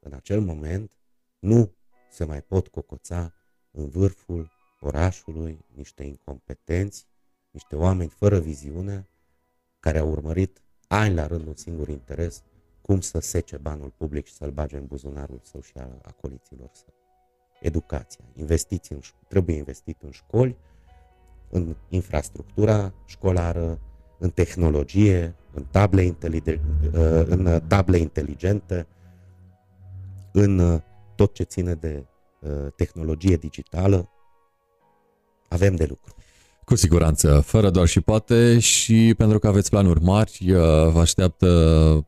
În 0.00 0.12
acel 0.12 0.40
moment 0.40 0.90
nu 1.38 1.74
se 2.10 2.24
mai 2.24 2.42
pot 2.42 2.68
cocoța 2.68 3.34
în 3.70 3.88
vârful 3.88 4.50
orașului 4.80 5.64
niște 5.74 6.02
incompetenți, 6.02 7.06
niște 7.50 7.76
oameni 7.76 8.10
fără 8.10 8.38
viziune, 8.38 9.08
care 9.80 9.98
au 9.98 10.10
urmărit 10.10 10.62
ani 10.88 11.14
la 11.14 11.26
rând 11.26 11.46
un 11.46 11.54
singur 11.54 11.88
interes, 11.88 12.42
cum 12.82 13.00
să 13.00 13.18
sece 13.20 13.56
banul 13.56 13.92
public 13.96 14.26
și 14.26 14.32
să-l 14.32 14.50
bage 14.50 14.76
în 14.76 14.86
buzunarul 14.86 15.40
său 15.42 15.60
și 15.60 15.72
a 15.76 15.88
acoliților 16.02 16.70
său. 16.72 16.94
Educația. 17.60 18.24
Investiți 18.34 18.92
în, 18.92 19.00
trebuie 19.28 19.56
investit 19.56 20.02
în 20.02 20.10
școli, 20.10 20.56
în 21.50 21.76
infrastructura 21.88 22.92
școlară, 23.06 23.80
în 24.18 24.30
tehnologie, 24.30 25.34
în 25.52 25.64
table, 25.64 26.02
inteligente, 26.02 26.60
în 27.26 27.62
table 27.66 27.98
inteligente, 27.98 28.86
în 30.32 30.82
tot 31.14 31.34
ce 31.34 31.42
ține 31.42 31.74
de 31.74 32.06
tehnologie 32.76 33.36
digitală. 33.36 34.10
Avem 35.48 35.74
de 35.74 35.84
lucru. 35.84 36.14
Cu 36.64 36.76
siguranță, 36.76 37.42
fără 37.46 37.70
doar 37.70 37.86
și 37.86 38.00
poate 38.00 38.58
și 38.58 39.14
pentru 39.16 39.38
că 39.38 39.46
aveți 39.46 39.70
planuri 39.70 40.02
mari, 40.02 40.38
uh, 40.48 40.56
vă 40.92 40.98
așteaptă 41.00 41.48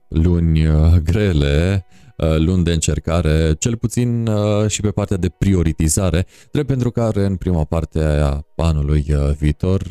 luni 0.08 0.66
uh, 0.66 0.94
grele, 1.04 1.86
uh, 2.16 2.36
luni 2.38 2.64
de 2.64 2.72
încercare, 2.72 3.54
cel 3.58 3.76
puțin 3.76 4.28
și 4.66 4.80
pe 4.80 4.90
partea 4.90 5.16
de 5.16 5.28
prioritizare, 5.28 6.26
drept 6.50 6.66
pentru 6.66 6.90
care 6.90 7.24
în 7.24 7.36
prima 7.36 7.64
parte 7.64 8.04
a 8.04 8.40
anului 8.56 9.06
viitor 9.38 9.82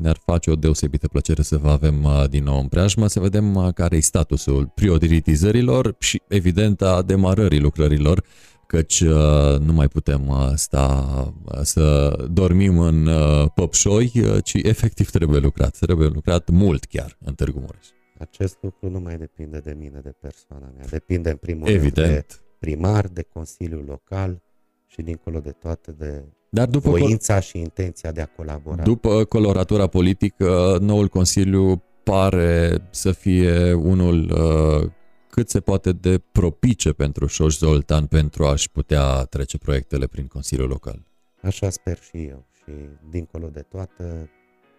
ne-ar 0.00 0.20
face 0.24 0.50
o 0.50 0.54
deosebită 0.54 1.08
plăcere 1.08 1.42
să 1.42 1.56
vă 1.56 1.70
avem 1.70 2.08
din 2.30 2.44
nou 2.44 2.60
în 2.60 2.66
preajmă, 2.66 3.06
să 3.06 3.20
vedem 3.20 3.72
care 3.74 3.96
e 3.96 4.00
statusul 4.00 4.72
prioritizărilor 4.74 5.94
și 5.98 6.22
evident 6.28 6.82
a 6.82 7.02
demarării 7.02 7.60
lucrărilor 7.60 8.24
căci 8.72 9.00
uh, 9.00 9.58
nu 9.58 9.72
mai 9.72 9.88
putem 9.88 10.28
uh, 10.28 10.50
sta 10.54 11.06
uh, 11.44 11.60
să 11.62 12.16
dormim 12.30 12.78
în 12.78 13.08
păpșoi, 13.54 14.12
ci 14.44 14.54
efectiv 14.54 15.10
trebuie 15.10 15.40
lucrat. 15.40 15.76
Trebuie 15.78 16.08
lucrat 16.08 16.48
mult 16.48 16.84
chiar 16.84 17.16
în 17.24 17.34
Târgu 17.34 17.58
Mureș. 17.58 17.86
Acest 18.18 18.56
lucru 18.60 18.90
nu 18.90 19.00
mai 19.00 19.16
depinde 19.16 19.58
de 19.58 19.76
mine, 19.78 20.00
de 20.02 20.14
persoana 20.20 20.72
mea. 20.76 20.86
Depinde 20.90 21.30
în 21.30 21.36
primul 21.36 21.68
Evident. 21.68 22.06
rând 22.06 22.18
de 22.18 22.26
primar, 22.58 23.06
de 23.06 23.22
Consiliul 23.32 23.84
Local 23.86 24.42
și 24.86 25.02
dincolo 25.02 25.38
de 25.38 25.50
toate 25.50 25.92
de 25.98 26.24
dar 26.50 26.66
după 26.68 26.90
voința 26.90 27.32
col- 27.32 27.42
și 27.42 27.58
intenția 27.58 28.12
de 28.12 28.20
a 28.20 28.26
colabora. 28.26 28.82
După 28.82 29.24
coloratura 29.24 29.86
politică, 29.86 30.78
noul 30.80 31.08
Consiliu 31.08 31.82
pare 32.02 32.88
să 32.90 33.12
fie 33.12 33.72
unul 33.72 34.30
uh, 34.30 34.90
cât 35.34 35.48
se 35.48 35.60
poate 35.60 35.92
de 35.92 36.18
propice 36.18 36.92
pentru 36.92 37.26
Șoș 37.26 37.56
Zoltan 37.56 38.06
pentru 38.06 38.46
a-și 38.46 38.70
putea 38.70 39.24
trece 39.24 39.58
proiectele 39.58 40.06
prin 40.06 40.26
Consiliul 40.26 40.68
Local. 40.68 41.06
Așa 41.42 41.70
sper 41.70 41.98
și 41.98 42.24
eu 42.24 42.46
și 42.52 42.72
dincolo 43.10 43.48
de 43.48 43.62
toate 43.62 44.30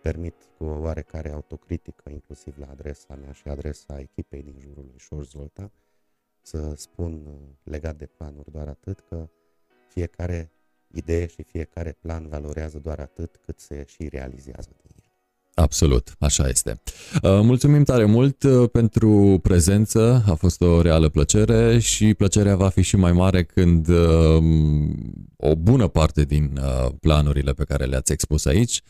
permit 0.01 0.35
cu 0.57 0.63
o 0.63 0.80
oarecare 0.80 1.31
autocritică, 1.31 2.09
inclusiv 2.09 2.53
la 2.57 2.67
adresa 2.71 3.15
mea 3.15 3.31
și 3.31 3.47
adresa 3.47 3.99
echipei 3.99 4.43
din 4.43 4.55
jurul 4.59 4.84
lui 4.84 4.97
Șor 4.97 5.25
Zolta, 5.25 5.71
să 6.41 6.73
spun 6.75 7.25
uh, 7.25 7.34
legat 7.63 7.95
de 7.97 8.05
planuri 8.05 8.51
doar 8.51 8.67
atât 8.67 8.99
că 8.99 9.30
fiecare 9.88 10.51
idee 10.91 11.25
și 11.25 11.43
fiecare 11.43 11.91
plan 11.91 12.27
valorează 12.27 12.80
doar 12.80 12.99
atât 12.99 13.39
cât 13.45 13.59
se 13.59 13.85
și 13.88 14.07
realizează 14.07 14.69
din 14.81 14.91
el. 14.93 14.93
Absolut, 15.55 16.15
așa 16.19 16.47
este. 16.47 16.81
Uh, 17.13 17.21
mulțumim 17.21 17.84
tare 17.84 18.05
mult 18.05 18.43
uh, 18.43 18.69
pentru 18.71 19.39
prezență, 19.41 20.23
a 20.27 20.34
fost 20.34 20.61
o 20.61 20.81
reală 20.81 21.09
plăcere 21.09 21.80
și 21.80 22.13
plăcerea 22.13 22.55
va 22.55 22.69
fi 22.69 22.81
și 22.81 22.95
mai 22.95 23.11
mare 23.11 23.43
când 23.43 23.88
o 25.38 25.55
bună 25.55 25.88
parte 25.88 26.23
din 26.23 26.59
planurile 26.99 27.53
pe 27.53 27.63
care 27.63 27.85
le-ați 27.85 28.11
expus 28.11 28.45
aici 28.45 28.81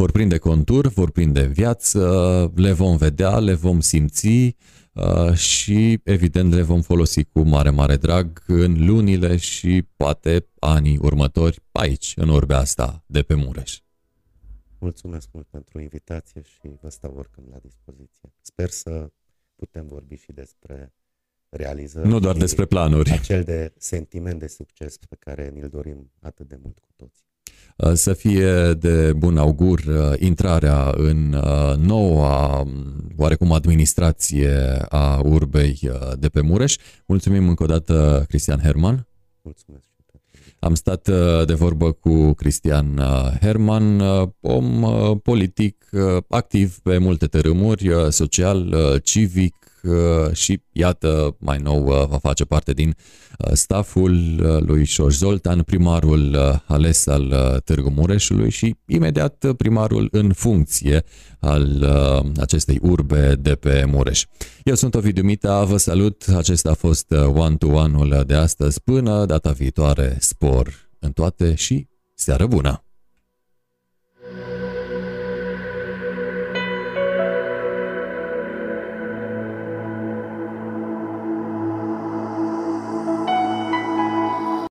vor 0.00 0.10
prinde 0.10 0.38
contur, 0.38 0.88
vor 0.88 1.10
prinde 1.10 1.46
viață, 1.46 2.52
le 2.54 2.72
vom 2.72 2.96
vedea, 2.96 3.38
le 3.38 3.54
vom 3.54 3.80
simți 3.80 4.56
uh, 4.92 5.34
și 5.34 6.00
evident 6.04 6.54
le 6.54 6.62
vom 6.62 6.80
folosi 6.80 7.24
cu 7.24 7.40
mare, 7.40 7.70
mare 7.70 7.96
drag 7.96 8.42
în 8.46 8.86
lunile 8.86 9.36
și 9.36 9.84
poate 9.96 10.46
anii 10.58 10.98
următori 11.02 11.62
aici, 11.72 12.12
în 12.16 12.28
orbea 12.28 12.58
asta 12.58 13.04
de 13.06 13.22
pe 13.22 13.34
Mureș. 13.34 13.78
Mulțumesc 14.80 15.28
mult 15.32 15.46
pentru 15.46 15.80
invitație 15.80 16.42
și 16.42 16.70
vă 16.80 16.88
stau 16.88 17.14
oricând 17.16 17.46
la 17.50 17.58
dispoziție. 17.62 18.32
Sper 18.40 18.68
să 18.68 19.10
putem 19.56 19.86
vorbi 19.86 20.14
și 20.16 20.32
despre 20.32 20.92
realizări. 21.48 22.08
Nu 22.08 22.18
doar 22.18 22.36
despre 22.36 22.64
planuri. 22.64 23.10
Acel 23.10 23.42
de 23.42 23.72
sentiment 23.76 24.38
de 24.38 24.46
succes 24.46 24.96
pe 24.96 25.16
care 25.18 25.48
ni-l 25.48 25.68
dorim 25.68 26.12
atât 26.20 26.48
de 26.48 26.58
mult 26.62 26.78
cu 26.78 26.88
toții. 26.96 27.24
Uh, 27.76 27.92
să 27.92 28.12
fie 28.12 28.72
de 28.72 29.12
bun 29.12 29.38
augur 29.38 29.78
uh, 29.78 30.12
intrarea 30.18 30.90
în 30.96 31.32
uh, 31.32 31.76
noua, 31.76 32.66
oarecum, 33.16 33.52
administrație 33.52 34.50
a 34.88 35.20
urbei 35.24 35.90
de 36.18 36.28
pe 36.28 36.40
Mureș. 36.40 36.76
Mulțumim 37.06 37.48
încă 37.48 37.62
o 37.62 37.66
dată, 37.66 38.24
Cristian 38.28 38.58
Herman. 38.58 39.06
Mulțumesc. 39.42 39.89
Am 40.60 40.74
stat 40.74 41.10
de 41.46 41.54
vorbă 41.54 41.92
cu 41.92 42.32
Cristian 42.32 43.00
Herman, 43.40 44.00
om 44.40 44.86
politic 45.22 45.88
activ 46.28 46.78
pe 46.78 46.98
multe 46.98 47.26
tărâmuri, 47.26 47.90
social, 48.10 48.74
civic, 49.02 49.54
Uh, 49.54 49.69
și 50.32 50.62
iată, 50.72 51.36
mai 51.38 51.58
nou 51.58 51.86
uh, 51.86 52.06
va 52.08 52.18
face 52.18 52.44
parte 52.44 52.72
din 52.72 52.96
uh, 53.38 53.50
staful 53.52 54.18
lui 54.66 54.84
Șoș 54.84 55.16
Zoltan, 55.16 55.62
primarul 55.62 56.36
ales 56.66 57.06
al 57.06 57.60
Târgu 57.64 57.90
Mureșului 57.90 58.50
și 58.50 58.76
imediat 58.86 59.46
primarul 59.56 60.08
în 60.10 60.32
funcție 60.32 61.04
al 61.40 61.84
acestei 62.40 62.78
urbe 62.82 63.34
de 63.34 63.54
pe 63.54 63.84
Mureș. 63.86 64.24
Eu 64.64 64.74
sunt 64.74 64.94
Ovidiu 64.94 65.22
Mita, 65.22 65.64
vă 65.64 65.76
salut, 65.76 66.24
acesta 66.36 66.70
a 66.70 66.74
fost 66.74 67.14
one-to-one-ul 67.34 68.22
de 68.26 68.34
astăzi, 68.34 68.80
până 68.82 69.24
data 69.24 69.50
viitoare, 69.50 70.16
spor 70.20 70.90
în 70.98 71.12
toate 71.12 71.54
și 71.54 71.86
seară 72.14 72.46
bună! 72.46 72.89